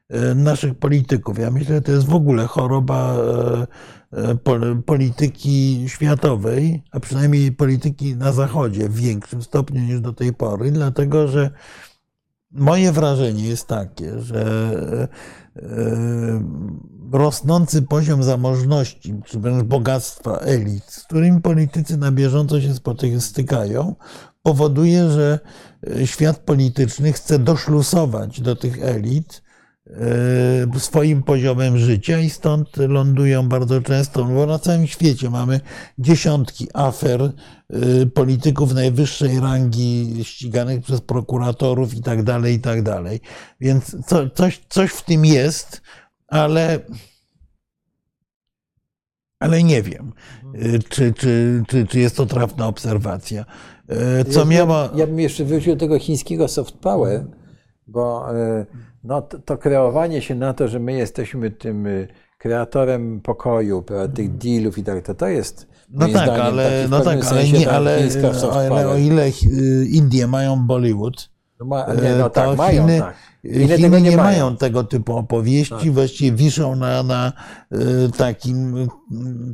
e, 0.10 0.36
naszych 0.36 0.76
polityków. 0.76 1.40
Ja 1.40 1.52
myślę, 1.52 1.76
że 1.76 1.82
to 1.82 1.92
jest 1.92 2.08
w 2.08 2.16
ogóle 2.16 2.46
choroba 2.48 3.16
e, 4.14 4.28
e, 4.30 4.36
pol- 4.36 4.82
polityki 4.84 5.84
światowej, 5.88 6.84
a 6.92 7.00
przynajmniej 7.00 7.52
polityki 7.52 8.16
na 8.16 8.32
Zachodzie 8.32 8.90
w 8.90 8.96
większym 8.96 9.42
stopniu 9.42 9.82
niż 9.82 10.00
do 10.02 10.14
tej 10.14 10.34
pory, 10.34 10.72
dlatego 10.72 11.28
że 11.28 11.50
moje 12.52 12.92
wrażenie 12.92 13.44
jest 13.44 13.68
takie, 13.68 14.20
że 14.20 14.44
e, 15.56 16.44
rosnący 17.12 17.82
poziom 17.82 18.24
zamożności, 18.24 19.16
czy 19.26 19.40
wręcz 19.40 19.64
bogactwa 19.64 20.38
elit, 20.38 20.84
z 20.84 21.04
którymi 21.04 21.42
politycy 21.42 21.98
na 21.98 22.12
bieżąco 22.12 22.62
się 22.62 22.74
stykają, 23.20 23.96
powoduje, 24.44 25.10
że 25.10 25.40
e, 25.88 26.08
świat 26.08 26.38
polityczny 26.38 27.14
chce 27.14 27.40
doszlusować 27.40 28.42
do 28.42 28.56
tych 28.56 28.84
elit 28.84 29.42
e, 29.48 29.51
swoim 30.78 31.24
poziomem 31.24 31.78
życia 31.78 32.20
i 32.20 32.30
stąd 32.30 32.78
lądują 32.78 33.50
bardzo 33.50 33.82
często, 33.82 34.24
bo 34.24 34.46
na 34.46 34.60
całym 34.60 34.88
świecie 34.88 35.30
mamy 35.30 35.60
dziesiątki 36.00 36.68
afer 36.74 37.22
e, 37.22 37.32
polityków 38.06 38.74
najwyższej 38.74 39.40
rangi 39.40 40.20
ściganych 40.24 40.84
przez 40.84 41.02
prokuratorów 41.02 41.94
i 41.94 42.02
tak 42.02 42.24
dalej, 42.24 42.56
i 42.56 42.60
tak 42.60 42.84
dalej. 42.84 43.20
Więc 43.60 44.06
co, 44.06 44.30
coś, 44.30 44.62
coś 44.70 44.92
w 44.92 45.04
tym 45.06 45.26
jest, 45.26 45.82
ale 46.28 46.80
ale 49.40 49.64
nie 49.64 49.82
wiem, 49.82 50.14
e, 50.56 50.80
czy, 50.80 51.14
czy, 51.14 51.64
czy, 51.68 51.88
czy 51.88 52.00
jest 52.00 52.18
to 52.18 52.26
trafna 52.26 52.68
obserwacja. 52.68 53.46
E, 53.90 54.26
Co 54.26 54.40
Ja- 54.40 54.46
miała. 54.46 54.90
Ja, 54.96 55.08
bym 55.08 55.20
jeszcze 55.20 55.46
wrócił 55.46 55.74
do 55.76 55.80
tego 55.80 56.00
chińskiego 56.00 56.48
soft 56.48 56.74
power, 56.78 57.26
bo 57.88 58.36
e, 58.38 58.66
no, 59.04 59.22
to, 59.22 59.40
to 59.40 59.58
kreowanie 59.58 60.22
się 60.22 60.36
na 60.36 60.54
to, 60.54 60.68
że 60.68 60.80
my 60.80 60.94
jesteśmy 60.94 61.52
tym 61.52 61.88
e, 61.88 62.08
kreatorem 62.38 63.22
pokoju, 63.22 63.82
prawda, 63.82 64.16
tych 64.16 64.38
dealów 64.38 64.78
i 64.78 64.84
tak, 64.84 65.06
to, 65.06 65.14
to 65.14 65.28
jest 65.28 65.68
No 65.90 66.08
tak, 66.08 66.24
zdaniem 66.24 66.42
ale, 66.42 66.88
no 66.90 67.02
tak, 67.02 67.26
ale, 67.26 67.50
nie, 67.50 67.72
ale, 67.72 68.00
ale 68.52 68.88
o 68.88 68.98
ile 68.98 69.28
y, 69.28 69.88
Indie 69.90 70.28
mają 70.28 70.68
Bollywood, 70.68 71.30
ma, 71.66 71.86
nie, 71.94 72.16
no 72.16 72.26
e, 72.28 72.30
tak, 72.30 72.46
to 72.50 72.56
mają, 72.56 72.82
Chiny, 72.88 73.00
tak. 73.00 73.16
Chiny, 73.78 74.02
nie, 74.02 74.18
mają. 74.18 74.18
mają. 74.18 74.50
Tak. 74.52 74.60
tego 74.60 74.84
typu 74.84 75.18
opowieści, 75.18 75.92
właściwie 75.92 76.32
wiszą 76.38 76.76
na, 76.76 77.04
na 77.04 77.34
y, 77.74 77.78
takim, 78.18 78.88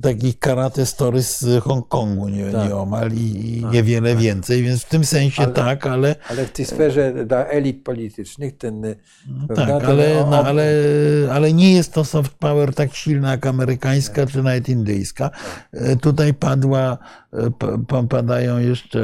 takich 0.02 0.40
karate 0.40 0.86
stories 0.86 1.42
z 1.42 1.64
Hongkongu 1.64 2.30
nie, 2.30 2.52
Tak. 2.52 2.68
nieomal 2.70 3.12
i, 3.12 3.58
i 3.58 3.66
niewiele 3.66 4.16
więcej, 4.16 4.64
więc 4.64 4.82
w 4.84 4.90
tym 4.90 5.06
sensie 5.06 5.44
Ale- 5.44 5.52
tak, 5.54 5.86
ale 5.88 6.16
Ale 6.30 6.46
w 6.46 6.52
tej 6.52 6.66
sferze 6.66 7.26
dla 7.26 7.46
elit 7.46 7.84
politycznych 7.84 8.58
ten 8.58 8.86
e, 8.86 8.96
prawda, 9.48 9.66
tak, 9.68 9.82
ten 9.82 9.90
ale, 9.92 10.20
o- 10.26 10.30
no, 10.30 10.44
ale, 10.46 10.72
ale 11.32 11.54
nie 11.54 11.74
jest 11.74 11.94
to 11.94 12.04
soft 12.06 12.32
power 12.34 12.74
tak 12.74 12.96
silna 12.96 13.32
jak 13.32 13.46
amerykańska 13.46 14.26
czy 14.26 14.44
nawet 14.44 14.70
indyjska. 14.70 15.30
E, 15.74 15.96
Tutaj 15.96 16.34
padła, 16.34 16.98
e, 17.34 17.52
pa- 17.52 17.78
pa- 17.88 18.04
padają 18.04 18.58
jeszcze 18.60 19.00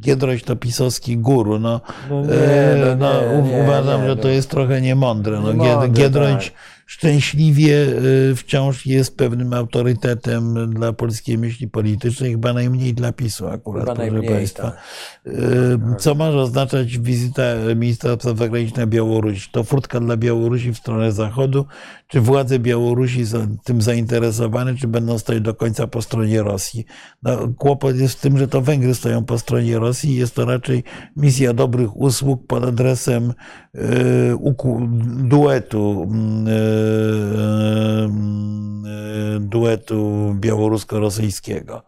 Giedrość 0.00 0.44
to 0.44 0.56
pisowski 0.56 1.16
guru. 1.18 1.58
No, 1.58 1.80
No 2.10 2.22
nie, 2.22 2.32
e, 2.32 2.96
no 2.96 2.96
no, 2.96 3.20
nie, 3.20 3.26
u- 3.38 3.46
nie, 3.46 3.62
uważam, 3.62 4.00
że 4.02 4.08
no. 4.08 4.16
to 4.16 4.28
jest 4.28 4.50
trochę 4.50 4.80
niemądre. 4.80 5.40
No, 5.40 5.52
Niemądre, 5.52 5.88
Gied- 5.88 5.92
Giedrość 5.92 6.50
tak. 6.50 6.58
Szczęśliwie 6.86 7.86
e, 8.30 8.34
wciąż 8.34 8.86
jest 8.86 9.16
pewnym 9.16 9.52
autorytetem 9.52 10.70
dla 10.74 10.92
polskiej 10.92 11.38
myśli 11.38 11.68
politycznej, 11.68 12.30
chyba 12.32 12.52
najmniej 12.52 12.94
dla 12.94 13.12
PiSu 13.12 13.48
akurat, 13.48 13.98
Chyba 13.98 14.10
proszę 14.10 14.28
Państwa. 14.28 14.62
tak. 14.62 14.78
E, 15.26 15.96
Co 15.98 16.14
może 16.14 16.38
oznaczać 16.38 16.98
wizyta 16.98 17.42
ministra 17.76 18.14
spraw 18.14 18.38
zagranicznych 18.38 18.78
na 18.78 18.86
Białorusi? 18.86 19.48
To 19.52 19.64
furtka 19.64 20.00
dla 20.00 20.16
Białorusi 20.16 20.72
w 20.72 20.78
stronę 20.78 21.12
zachodu? 21.12 21.66
Czy 22.08 22.20
władze 22.20 22.58
Białorusi 22.58 23.26
są 23.26 23.56
tym 23.64 23.82
zainteresowane, 23.82 24.74
czy 24.74 24.88
będą 24.88 25.18
stać 25.18 25.40
do 25.40 25.54
końca 25.54 25.86
po 25.86 26.02
stronie 26.02 26.42
Rosji? 26.42 26.84
No, 27.22 27.48
kłopot 27.58 27.96
jest 27.96 28.18
w 28.18 28.20
tym, 28.20 28.38
że 28.38 28.48
to 28.48 28.60
Węgry 28.60 28.94
stoją 28.94 29.24
po 29.24 29.38
stronie 29.38 29.78
Rosji 29.78 30.14
jest 30.16 30.34
to 30.34 30.44
raczej 30.44 30.84
misja 31.16 31.52
dobrych 31.52 31.96
usług 31.96 32.46
pod 32.46 32.64
adresem 32.64 33.32
e, 33.74 33.80
duetu, 35.28 36.08
mm, 36.10 36.46
duetu 39.40 40.34
białorusko-rosyjskiego. 40.40 41.82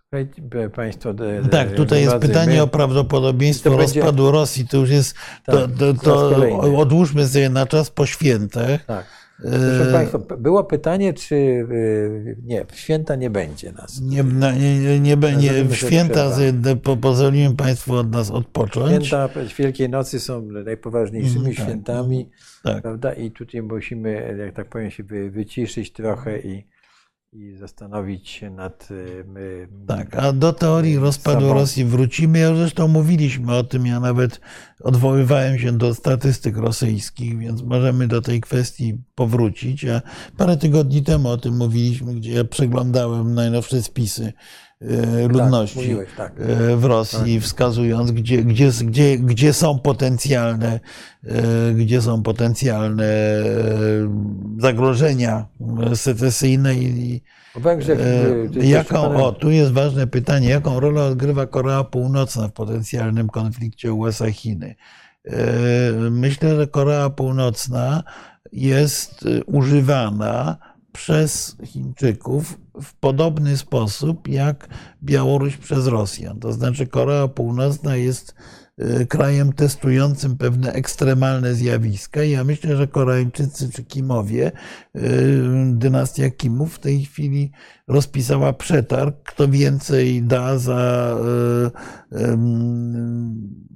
Słuchajcie, 0.00 0.42
e, 0.64 0.70
Państwo, 0.70 1.10
e, 1.10 1.48
Tak, 1.48 1.74
tutaj 1.74 2.02
jest 2.02 2.16
pytanie 2.16 2.62
o 2.62 2.66
prawdopodobieństwo 2.66 3.70
to 3.70 3.76
będzie- 3.76 4.00
rozpadu 4.00 4.30
Rosji. 4.30 4.68
To 4.68 4.76
już 4.76 4.90
jest, 4.90 5.14
to, 5.46 5.52
Tak, 5.68 5.76
to, 5.78 5.94
to 5.94 6.30
kolejny. 6.34 6.76
odłóżmy 6.76 7.28
sobie 7.28 7.50
na 7.50 7.66
czas 7.66 7.90
po 7.90 8.06
świętach. 8.06 8.84
Tak. 8.86 9.06
Proszę 9.42 9.88
E, 9.88 9.92
Państwa, 9.92 10.18
było 10.38 10.64
pytanie, 10.64 11.14
czy 11.14 11.34
y, 11.34 12.36
nie, 12.44 12.64
w 12.64 12.76
święta 12.76 13.16
nie 13.16 13.30
będzie 13.30 13.72
nas. 13.72 14.00
Nie, 14.00 14.24
nie, 14.24 15.00
nie, 15.00 15.16
nie, 15.16 15.16
nie, 15.36 15.76
święta 15.76 16.30
po, 16.82 16.96
pozwolimy 16.96 17.56
Państwu 17.56 17.94
od 17.94 18.10
nas 18.12 18.30
odpocząć. 18.30 19.06
Święta 19.06 19.28
Wielkiej 19.58 19.88
Nocy 19.88 20.20
są 20.20 20.42
najpoważniejszymi 20.42 21.40
Mm, 21.44 21.54
tak. 21.56 21.64
świętami, 21.66 22.30
Tak. 22.62 22.82
prawda? 22.82 23.12
I 23.12 23.30
tutaj 23.30 23.62
musimy, 23.62 24.36
jak 24.46 24.54
tak 24.54 24.68
powiem, 24.68 24.90
się 24.90 25.02
wy- 25.02 25.30
wyciszyć 25.30 25.92
trochę 25.92 26.38
i, 26.38 26.64
i 27.32 27.56
zastanowić 27.56 28.28
się 28.28 28.50
nad. 28.50 28.88
y, 28.90 29.24
my- 29.28 29.68
Tak, 29.86 30.16
a 30.16 30.32
do 30.32 30.52
teorii 30.52 30.98
rozpadu 30.98 31.40
Sobą. 31.40 31.54
Rosji 31.54 31.84
wrócimy. 31.84 32.38
Ja 32.38 32.54
zresztą 32.54 32.88
mówiliśmy 32.88 33.54
o 33.56 33.64
tym, 33.64 33.86
ja 33.86 34.00
nawet 34.00 34.40
odwoływałem 34.80 35.58
się 35.58 35.72
do 35.78 35.94
statystyk 35.94 36.56
rosyjskich, 36.56 37.38
więc 37.38 37.62
możemy 37.62 38.08
do 38.08 38.20
tej 38.22 38.40
kwestii 38.40 38.94
powrócić. 39.14 39.84
A 39.84 40.00
parę 40.36 40.56
tygodni 40.56 41.02
temu 41.02 41.28
o 41.28 41.36
tym 41.36 41.56
mówiliśmy, 41.56 42.14
gdzie 42.14 42.32
ja 42.32 42.44
przeglądałem 42.44 43.34
najnowsze 43.34 43.82
spisy 43.82 44.32
e, 44.80 45.28
ludności 45.28 45.78
mówiłeś, 45.78 46.08
tak. 46.16 46.32
e, 46.40 46.76
w 46.76 46.84
Rosji, 46.84 47.40
wskazując, 47.40 48.10
gdzie, 48.10 48.42
gdzie, 48.44 48.70
gdzie, 48.84 49.18
gdzie 49.18 49.52
są 49.52 49.78
potencjalne, 49.78 50.80
e, 51.26 51.74
gdzie 51.74 52.02
są 52.02 52.22
potencjalne 52.22 53.06
zagrożenia 54.58 55.46
secesyjne 55.94 56.74
i, 56.74 57.22
Węgrzech. 57.54 57.98
Jaką, 58.52 59.24
o, 59.24 59.32
tu 59.32 59.50
jest 59.50 59.72
ważne 59.72 60.06
pytanie, 60.06 60.48
jaką 60.48 60.80
rolę 60.80 61.04
odgrywa 61.04 61.46
Korea 61.46 61.84
Północna 61.84 62.48
w 62.48 62.52
potencjalnym 62.52 63.28
konflikcie 63.28 63.92
USA-Chiny? 63.92 64.74
Myślę, 66.10 66.56
że 66.56 66.66
Korea 66.66 67.10
Północna 67.10 68.02
jest 68.52 69.24
używana 69.46 70.58
przez 70.98 71.56
Chińczyków 71.64 72.60
w 72.82 72.94
podobny 72.94 73.56
sposób 73.56 74.28
jak 74.28 74.68
Białoruś 75.02 75.56
przez 75.56 75.86
Rosjan. 75.86 76.40
To 76.40 76.52
znaczy 76.52 76.86
Korea 76.86 77.28
Północna 77.28 77.96
jest 77.96 78.34
e, 78.78 79.06
krajem 79.06 79.52
testującym 79.52 80.36
pewne 80.36 80.72
ekstremalne 80.72 81.54
zjawiska. 81.54 82.22
Ja 82.22 82.44
myślę, 82.44 82.76
że 82.76 82.86
Koreańczycy 82.86 83.70
czy 83.72 83.84
Kimowie, 83.84 84.52
e, 84.94 85.00
dynastia 85.72 86.30
Kimów 86.30 86.74
w 86.74 86.78
tej 86.78 87.04
chwili 87.04 87.52
rozpisała 87.88 88.52
przetarg, 88.52 89.16
kto 89.22 89.48
więcej 89.48 90.22
da 90.22 90.58
za 90.58 91.16
em, 92.12 93.68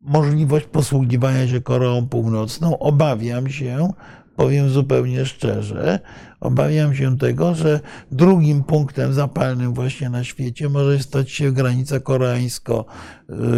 możliwość 0.00 0.66
posługiwania 0.66 1.48
się 1.48 1.60
Koreą 1.60 2.08
Północną. 2.08 2.78
Obawiam 2.78 3.48
się, 3.48 3.90
powiem 4.36 4.70
zupełnie 4.70 5.26
szczerze, 5.26 6.00
obawiam 6.40 6.94
się 6.94 7.18
tego, 7.18 7.54
że 7.54 7.80
drugim 8.10 8.64
punktem 8.64 9.12
zapalnym 9.12 9.74
właśnie 9.74 10.10
na 10.10 10.24
świecie 10.24 10.68
może 10.68 10.98
stać 10.98 11.30
się 11.30 11.52
granica 11.52 12.00
koreańsko, 12.00 12.84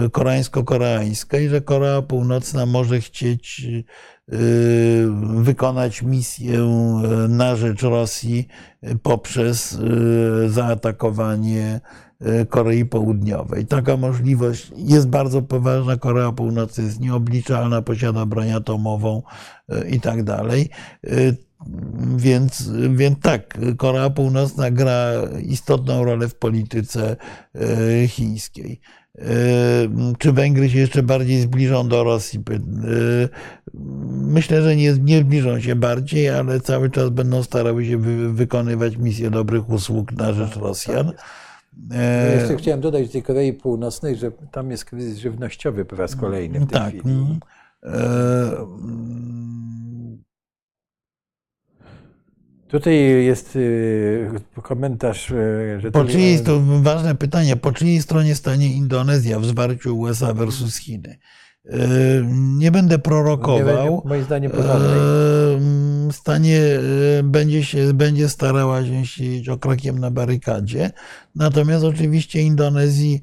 y, 0.06 0.10
koreańsko-koreańska 0.10 1.38
i 1.38 1.48
że 1.48 1.60
Korea 1.60 2.02
Północna 2.02 2.66
może 2.66 3.00
chcieć 3.00 3.66
y, 3.66 3.84
wykonać 5.34 6.02
misję 6.02 6.54
y, 6.54 7.28
na 7.28 7.56
rzecz 7.56 7.82
Rosji 7.82 8.48
poprzez 9.02 9.78
zaatakowanie 10.46 11.80
Korei 12.48 12.84
Południowej. 12.84 13.66
Taka 13.66 13.96
możliwość 13.96 14.72
jest 14.76 15.08
bardzo 15.08 15.42
poważna. 15.42 15.96
Korea 15.96 16.32
Północna 16.32 16.84
jest 16.84 17.00
nieobliczalna, 17.00 17.82
posiada 17.82 18.26
broń 18.26 18.50
atomową 18.50 19.22
i 19.90 20.00
tak 20.00 20.22
dalej. 20.22 20.70
Więc, 22.16 22.70
więc 22.90 23.18
tak, 23.20 23.58
Korea 23.76 24.10
Północna 24.10 24.70
gra 24.70 25.12
istotną 25.42 26.04
rolę 26.04 26.28
w 26.28 26.34
polityce 26.34 27.16
chińskiej. 28.08 28.80
Czy 30.18 30.32
Węgry 30.32 30.70
się 30.70 30.78
jeszcze 30.78 31.02
bardziej 31.02 31.40
zbliżą 31.40 31.88
do 31.88 32.04
Rosji? 32.04 32.40
Myślę, 34.10 34.62
że 34.62 34.76
nie, 34.76 34.92
nie 34.92 35.20
zbliżą 35.20 35.60
się 35.60 35.76
bardziej, 35.76 36.28
ale 36.28 36.60
cały 36.60 36.90
czas 36.90 37.10
będą 37.10 37.42
starały 37.42 37.86
się 37.86 37.98
wy, 37.98 38.32
wykonywać 38.32 38.96
misję 38.96 39.30
dobrych 39.30 39.70
usług 39.70 40.12
na 40.12 40.32
rzecz 40.32 40.56
Rosjan. 40.56 41.12
Ja 41.90 42.34
jeszcze 42.34 42.56
chciałem 42.56 42.80
dodać 42.80 43.06
do 43.06 43.12
tej 43.12 43.22
Korei 43.22 43.52
Północnej, 43.52 44.16
że 44.16 44.32
tam 44.52 44.70
jest 44.70 44.84
kryzys 44.84 45.18
żywnościowy 45.18 45.84
po 45.84 45.96
raz 45.96 46.16
kolejny 46.16 46.60
w 46.60 46.66
tej 46.66 46.78
tak. 46.80 46.94
chwili. 46.94 47.38
Tutaj 52.68 53.24
jest 53.24 53.56
y, 53.56 54.30
komentarz, 54.62 55.30
y, 55.30 55.78
że 55.80 55.90
Po 55.90 56.04
czyjej, 56.04 56.44
to 56.44 56.60
ważne 56.82 57.14
pytanie, 57.14 57.56
po 57.56 57.72
czyjej 57.72 58.02
stronie 58.02 58.34
stanie 58.34 58.66
Indonezja 58.66 59.40
w 59.40 59.44
zwarciu 59.44 59.98
USA 59.98 60.34
versus 60.34 60.76
Chiny? 60.76 61.18
E, 61.68 61.78
Nie 62.58 62.70
będę 62.70 62.94
nie 62.94 62.98
prorokował. 62.98 63.86
będzie, 63.96 64.08
moim 64.08 64.24
zdaniem 64.24 64.50
porządnej. 64.50 64.98
E, 64.98 66.12
Stanie 66.12 66.60
e, 67.18 67.22
będzie 67.22 67.64
się 67.64 67.94
będzie 67.94 68.28
starała 68.28 68.84
się 68.84 69.06
siedzieć 69.06 69.48
okrakiem 69.48 69.98
na 69.98 70.10
barykadzie. 70.10 70.90
Natomiast 71.34 71.84
oczywiście 71.84 72.42
Indonezji 72.42 73.22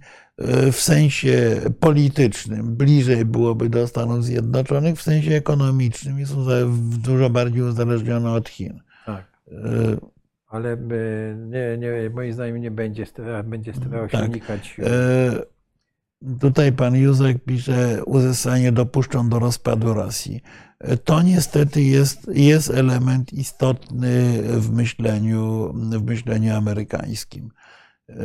w 0.72 0.76
sensie 0.76 1.62
politycznym 1.80 2.76
bliżej 2.76 3.26
byłoby 3.26 3.70
do 3.70 3.88
Stanów 3.88 4.24
Zjednoczonych, 4.26 4.96
w 4.96 5.02
sensie 5.02 5.32
ekonomicznym 5.36 6.20
jest 6.20 6.34
dużo 7.02 7.30
bardziej 7.30 7.62
uzależniona 7.62 8.34
od 8.34 8.50
Chin. 8.50 8.80
Tak. 9.06 9.26
Ale 10.48 10.78
nie, 11.48 11.78
nie, 11.78 12.10
moim 12.10 12.34
zdaniem 12.34 12.62
nie 12.62 12.72
będzie, 12.72 13.06
będzie 13.44 13.74
starał 13.74 14.10
się 14.10 14.18
Tak. 14.18 14.30
unikać. 14.30 14.78
Tutaj 16.40 16.72
pan 16.72 16.96
Józek 16.96 17.44
pisze, 17.46 18.04
USA 18.06 18.58
nie 18.58 18.72
dopuszczą 18.72 19.30
do 19.30 19.40
rozpadu 19.40 19.94
Rosji. 19.94 20.42
To 21.04 21.22
niestety 21.22 21.82
jest, 21.82 22.32
jest 22.34 22.70
element 22.70 23.34
istotny 23.34 24.42
w 24.44 24.72
myśleniu, 24.72 25.74
w 25.74 26.04
myśleniu 26.06 26.56
amerykańskim. 26.56 27.50
E, 28.10 28.16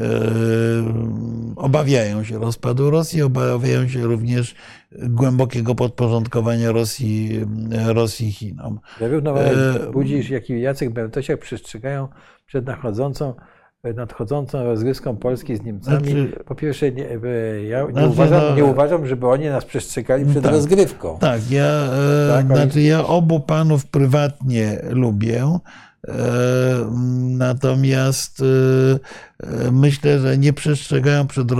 Obawiają 1.56 2.24
się 2.24 2.38
rozpadu 2.38 2.90
Rosji, 2.90 3.22
obawiają 3.22 3.88
się 3.88 4.02
również 4.02 4.54
głębokiego 4.92 5.74
podporządkowania 5.74 6.72
Rosji, 6.72 7.40
Rosji 7.86 8.32
Chinom. 8.32 8.80
Zarówno 9.00 9.42
e, 9.42 9.90
Budzisz, 9.92 10.30
jak 10.30 10.50
i 10.50 10.60
Jacek 10.60 10.90
Bertosiak 10.90 11.40
przestrzegają 11.40 12.08
przed 12.46 12.66
nadchodzącą, 12.66 13.34
nadchodzącą 13.84 14.64
rozgrywką 14.64 15.16
Polski 15.16 15.56
z 15.56 15.62
Niemcami. 15.62 15.96
Znaczy- 16.10 16.32
po 16.46 16.54
pierwsze, 16.54 16.92
nie, 16.92 17.10
e, 17.10 17.64
ja 17.64 17.84
nie, 17.86 17.92
Znaczy, 17.92 18.08
uważam, 18.08 18.42
no- 18.50 18.56
nie 18.56 18.64
uważam, 18.64 19.06
żeby 19.06 19.26
oni 19.28 19.44
nas 19.48 19.64
przestrzegali 19.64 20.26
przed 20.26 20.42
Tak. 20.42 20.52
rozgrywką. 20.52 21.18
Tak, 21.18 21.50
ja, 21.50 21.64
e, 21.66 22.28
Tak, 22.28 22.46
oni- 22.46 22.54
znaczy 22.56 22.80
ja 22.82 23.06
obu 23.06 23.40
panów 23.40 23.86
prywatnie 23.86 24.78
lubię. 24.90 25.58
e, 26.08 26.12
Natomiast 27.38 28.42
myślę, 29.72 30.18
że 30.20 30.38
nie 30.38 30.52
przestrzegają 30.52 31.26
przed 31.26 31.50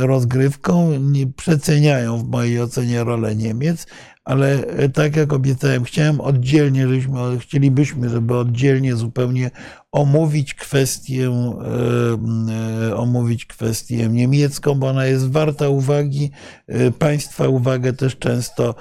rozgrywką, 0.00 0.92
nie 1.00 1.26
przeceniają 1.26 2.18
w 2.18 2.28
mojej 2.28 2.60
ocenie 2.60 3.04
rolę 3.04 3.36
Niemiec, 3.36 3.86
ale 4.24 4.58
tak 4.94 5.16
jak 5.16 5.32
obiecałem, 5.32 5.84
chciałem 5.84 6.20
oddzielnie, 6.20 6.82
żebyśmy, 6.88 7.38
chcielibyśmy, 7.38 8.08
żeby 8.08 8.36
oddzielnie 8.36 8.96
zupełnie 8.96 9.50
omówić 9.92 10.54
kwestię, 10.54 11.28
e, 11.28 12.90
e, 12.90 12.96
omówić 12.96 13.46
kwestię 13.46 14.08
niemiecką, 14.08 14.74
bo 14.74 14.88
ona 14.88 15.06
jest 15.06 15.30
warta 15.30 15.68
uwagi. 15.68 16.30
E, 16.66 16.90
Państwa 16.90 17.48
uwagę 17.48 17.92
też 17.92 18.18
często 18.18 18.74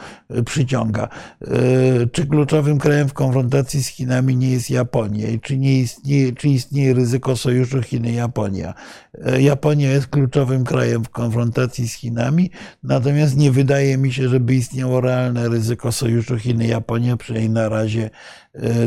przyciąga. 0.45 1.07
Czy 2.11 2.27
kluczowym 2.27 2.79
krajem 2.79 3.09
w 3.09 3.13
konfrontacji 3.13 3.83
z 3.83 3.87
Chinami 3.87 4.37
nie 4.37 4.51
jest 4.51 4.69
Japonia? 4.69 5.27
I 5.27 5.39
czy, 5.39 5.57
nie 5.57 5.79
istnieje, 5.79 6.33
czy 6.33 6.49
istnieje 6.49 6.93
ryzyko 6.93 7.35
sojuszu 7.35 7.77
Chiny-Japonia? 7.77 8.73
Japonia 9.39 9.91
jest 9.91 10.07
kluczowym 10.07 10.63
krajem 10.63 11.03
w 11.03 11.09
konfrontacji 11.09 11.89
z 11.89 11.93
Chinami, 11.93 12.51
natomiast 12.83 13.37
nie 13.37 13.51
wydaje 13.51 13.97
mi 13.97 14.13
się, 14.13 14.29
żeby 14.29 14.55
istniało 14.55 15.01
realne 15.01 15.49
ryzyko 15.49 15.91
sojuszu 15.91 16.35
Chiny-Japonia, 16.35 17.17
przynajmniej 17.17 17.49
na 17.49 17.69
razie 17.69 18.09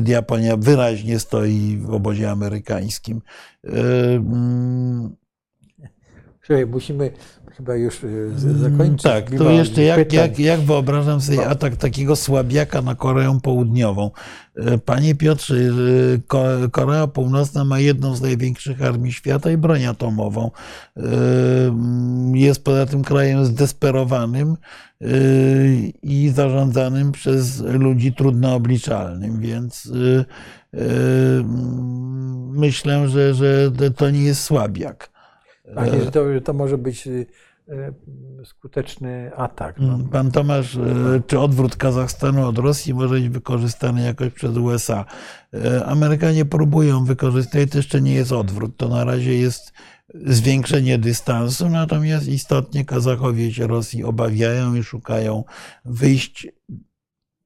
Japonia 0.06 0.56
wyraźnie 0.56 1.18
stoi 1.18 1.76
w 1.76 1.90
obozie 1.90 2.30
amerykańskim. 2.30 3.22
E, 3.64 3.70
mm, 4.14 5.16
Słuchaj, 6.42 6.66
musimy 6.66 7.10
chyba 7.56 7.74
już 7.74 8.04
e, 8.04 8.08
z- 8.38 8.56
zakończyć. 8.56 9.02
Tak, 9.02 9.30
to 9.38 9.50
jeszcze 9.50 9.82
jak, 9.82 10.12
jak, 10.12 10.38
jak 10.38 10.60
wyobrażam 10.60 11.20
sobie 11.20 11.46
atak 11.48 11.76
takiego 11.76 12.16
słabiaka 12.16 12.82
na 12.82 12.94
Koreę 12.94 13.38
Południową? 13.42 14.10
E, 14.56 14.78
Panie 14.78 15.14
Piotrze, 15.14 15.54
Ko- 16.26 16.68
Korea 16.72 17.06
Północna 17.06 17.64
ma 17.64 17.78
jedną 17.78 18.16
z 18.16 18.22
największych 18.22 18.82
armii 18.82 19.12
świata 19.12 19.50
i 19.50 19.56
broń 19.56 19.84
atomową. 19.84 20.50
E, 20.96 21.00
mm, 21.66 22.36
Jest 22.36 22.64
poza 22.64 22.86
tym 22.86 23.02
krajem 23.04 23.44
zdesperowanym 23.44 24.56
e, 25.00 25.06
i 26.02 26.30
zarządzanym 26.34 27.12
przez 27.12 27.60
ludzi 27.60 28.12
trudno 28.12 28.54
obliczalnym, 28.54 29.40
więc 29.40 29.92
e, 30.74 30.80
mm, 31.40 32.50
myślę, 32.58 33.08
że, 33.08 33.34
że 33.34 33.70
to 33.96 34.10
nie 34.10 34.22
jest 34.22 34.42
słabiak. 34.42 35.13
To, 36.12 36.20
to 36.44 36.52
może 36.52 36.78
być 36.78 37.06
e, 37.06 37.10
e, 37.68 37.92
skuteczny 38.44 39.30
atak. 39.36 39.76
No. 39.78 39.98
Pan 40.12 40.30
Tomasz, 40.30 40.76
e, 40.76 40.80
czy 41.26 41.38
odwrót 41.38 41.76
Kazachstanu 41.76 42.46
od 42.46 42.58
Rosji 42.58 42.94
może 42.94 43.14
być 43.14 43.28
wykorzystany 43.28 44.02
jakoś 44.02 44.32
przez 44.32 44.56
USA? 44.56 45.04
Amerykanie 45.86 46.44
próbują 46.44 47.04
wykorzystać, 47.04 47.70
to 47.70 47.78
jeszcze 47.78 48.00
nie 48.00 48.14
jest 48.14 48.32
odwrót, 48.32 48.76
to 48.76 48.88
na 48.88 49.04
razie 49.04 49.38
jest 49.38 49.72
zwiększenie 50.14 50.98
dystansu, 50.98 51.68
natomiast 51.68 52.28
istotnie 52.28 52.84
Kazachowie 52.84 53.54
się 53.54 53.66
Rosji 53.66 54.04
obawiają 54.04 54.74
i 54.74 54.82
szukają 54.82 55.44
wyjść 55.84 56.48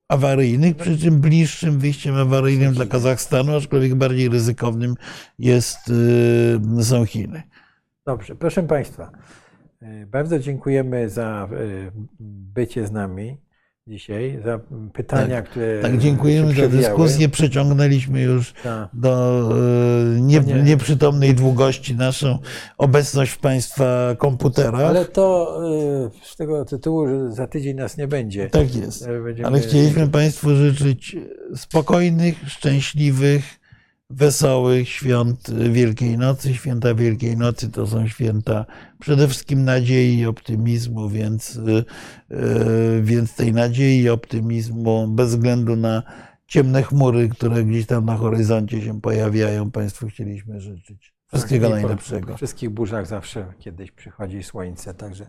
awaryjnych, 0.09 0.77
przy 0.77 0.99
czym 0.99 1.21
bliższym 1.21 1.79
wyjściem 1.79 2.17
awaryjnym 2.17 2.75
dla 2.75 2.87
Kazachstanu, 2.87 3.57
aczkolwiek 3.57 3.95
bardziej 3.95 4.29
ryzykownym 4.29 4.95
jest, 5.39 5.79
są 6.83 7.07
Chiny. 7.07 7.43
Dobrze, 8.09 8.37
proszę 8.37 8.63
Państwa, 8.63 9.11
e, 9.83 10.07
bardzo 10.07 10.39
dziękujemy 10.39 11.09
za 11.09 11.49
e, 11.53 11.91
bycie 12.55 12.87
z 12.87 12.93
nami 12.93 13.37
dzisiaj, 13.87 14.41
za 14.45 14.61
pytania, 14.93 15.43
które. 15.43 15.81
Tak, 15.83 15.99
dziękujemy 15.99 16.55
za 16.55 16.69
dyskusję. 16.69 17.29
Przeciągnęliśmy 17.29 18.21
już 18.23 18.53
Tak. 18.63 18.89
do 18.93 19.41
e, 20.17 20.21
nie, 20.21 20.41
Nie. 20.41 20.63
nieprzytomnej 20.63 21.35
długości 21.35 21.95
naszą 21.95 22.39
obecność 22.79 23.33
w 23.33 23.39
Państwa 23.39 24.15
komputerach. 24.19 24.81
Ale 24.81 25.05
to 25.05 25.59
z 26.23 26.37
tego 26.37 26.65
tytułu, 26.65 27.09
że 27.09 27.33
za 27.33 27.47
tydzień 27.47 27.77
nas 27.77 27.97
nie 27.97 28.09
będzie. 28.09 28.51
tak 28.51 28.75
jest. 28.75 29.09
Będziemy- 29.25 29.49
Ale 29.49 29.61
chcieliśmy 29.61 30.09
Państwu 30.09 30.55
życzyć 30.57 31.17
spokojnych, 31.57 32.37
szczęśliwych, 32.47 33.58
wesołych 34.11 34.89
świąt 34.89 35.51
Wielkiej 35.71 36.19
Nocy. 36.19 36.55
Święta 36.55 36.95
Wielkiej 36.95 37.37
Nocy 37.37 37.71
to 37.71 37.87
są 37.87 38.09
święta 38.09 38.67
przede 38.99 39.29
wszystkim 39.29 39.65
nadziei 39.65 40.19
i 40.19 40.27
optymizmu, 40.27 41.09
więc, 41.09 41.57
e, 41.57 41.85
e, 42.37 43.03
więc 43.03 43.37
tej 43.37 43.53
nadziei 43.53 44.01
i 44.01 44.09
optymizmu 44.09 45.09
bez 45.09 45.29
względu 45.29 45.77
na 45.77 46.03
ciemne 46.47 46.83
chmury, 46.83 47.29
które 47.29 47.65
gdzieś 47.65 47.87
tam 47.87 48.05
na 48.05 48.17
horyzoncie 48.17 48.83
się 48.83 49.01
pojawiają, 49.01 49.71
Państwu 49.71 50.07
chcieliśmy 50.07 50.61
życzyć. 50.61 51.15
Wszystkiego 51.27 51.71
Tak, 51.71 51.81
najlepszego. 51.81 52.27
Po 52.27 52.37
wszystkich 52.37 52.71
burzach 52.71 53.07
zawsze 53.07 53.53
kiedyś 53.59 53.91
przychodzi 53.91 54.43
słońce, 54.43 54.95
także 54.95 55.27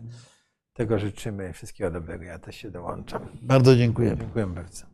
tego 0.72 0.98
życzymy. 0.98 1.52
Wszystkiego 1.52 1.90
dobrego. 1.90 2.24
Ja 2.24 2.38
też 2.38 2.56
się 2.56 2.70
dołączam. 2.70 3.26
Bardzo 3.42 3.76
dziękujemy. 3.76 4.16
Dziękuję 4.16 4.46
bardzo. 4.46 4.89